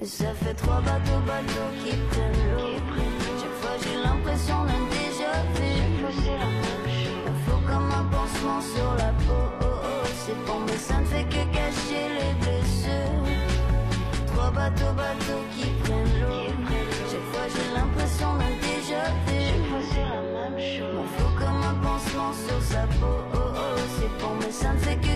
Et 0.00 0.06
ça 0.06 0.32
fait 0.34 0.54
trois 0.54 0.80
bateaux, 0.80 1.20
bateaux 1.26 1.70
qui 1.82 1.96
prennent 2.10 2.42
l'eau. 2.52 2.78
Chaque 3.40 3.56
fois 3.60 3.76
j'ai 3.82 3.96
l'impression 4.02 4.64
d'un 4.64 4.84
déjà 4.90 5.32
vu. 5.54 5.70
Un 7.26 7.34
flot 7.44 7.62
comme 7.66 7.90
un 7.90 8.04
pansement 8.04 8.60
sur 8.60 8.94
la 8.96 9.10
peau. 9.24 9.44
Oh, 9.60 9.64
oh, 9.64 10.06
c'est 10.26 10.38
bon, 10.46 10.60
mais 10.66 10.76
ça 10.76 10.98
ne 10.98 11.06
fait 11.06 11.24
que 11.24 11.44
cacher 11.52 12.08
les 12.18 12.34
blessures. 12.40 13.24
Trois 14.26 14.50
bateaux, 14.50 14.92
bateaux 14.94 15.44
qui 15.56 15.66
prennent 15.82 16.20
l'eau. 16.20 16.52
Chaque 17.10 17.26
fois 17.32 17.46
j'ai 17.54 17.68
l'impression 17.74 18.34
d'un 18.34 18.54
déjà 18.60 19.04
vu. 19.26 19.38
Chaque 19.48 19.66
fois 19.68 19.82
c'est 19.90 20.08
la 20.14 20.22
même 20.50 20.58
chose. 20.60 21.33
Sur 22.14 22.62
sa 22.62 22.86
peau. 23.00 23.06
Oh, 23.34 23.38
oh, 23.56 23.80
c'est 23.98 24.08
mais 24.40 24.52
ça 24.52 24.72
ne 24.72 24.78
fait 24.78 24.96
que 24.96 25.13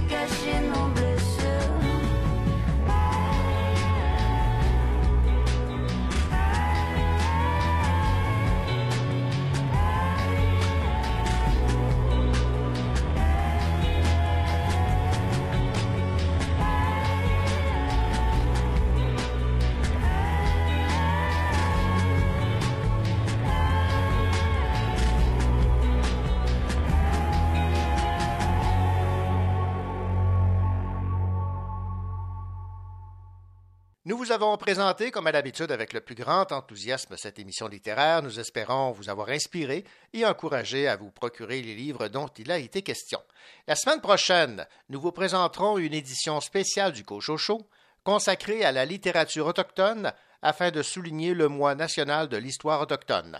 Nous 34.08 34.16
vous 34.16 34.32
avons 34.32 34.56
présenté, 34.56 35.10
comme 35.10 35.26
à 35.26 35.32
l'habitude, 35.32 35.70
avec 35.70 35.92
le 35.92 36.00
plus 36.00 36.14
grand 36.14 36.50
enthousiasme 36.50 37.18
cette 37.18 37.38
émission 37.38 37.68
littéraire. 37.68 38.22
Nous 38.22 38.40
espérons 38.40 38.90
vous 38.90 39.10
avoir 39.10 39.28
inspiré 39.28 39.84
et 40.14 40.24
encouragé 40.24 40.88
à 40.88 40.96
vous 40.96 41.10
procurer 41.10 41.60
les 41.60 41.74
livres 41.74 42.08
dont 42.08 42.28
il 42.38 42.50
a 42.50 42.56
été 42.56 42.80
question. 42.80 43.20
La 43.66 43.76
semaine 43.76 44.00
prochaine, 44.00 44.66
nous 44.88 44.98
vous 44.98 45.12
présenterons 45.12 45.76
une 45.76 45.92
édition 45.92 46.40
spéciale 46.40 46.92
du 46.92 47.04
Cochocho 47.04 47.68
consacrée 48.02 48.64
à 48.64 48.72
la 48.72 48.86
littérature 48.86 49.44
autochtone 49.44 50.14
afin 50.40 50.70
de 50.70 50.82
souligner 50.82 51.34
le 51.34 51.48
mois 51.48 51.74
national 51.74 52.30
de 52.30 52.38
l'histoire 52.38 52.80
autochtone. 52.80 53.38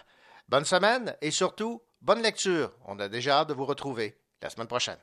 Bonne 0.50 0.66
semaine 0.66 1.16
et 1.22 1.30
surtout, 1.30 1.80
bonne 2.02 2.20
lecture. 2.20 2.72
On 2.84 2.98
a 2.98 3.08
déjà 3.08 3.38
hâte 3.38 3.48
de 3.48 3.54
vous 3.54 3.64
retrouver 3.64 4.18
la 4.42 4.50
semaine 4.50 4.68
prochaine. 4.68 4.98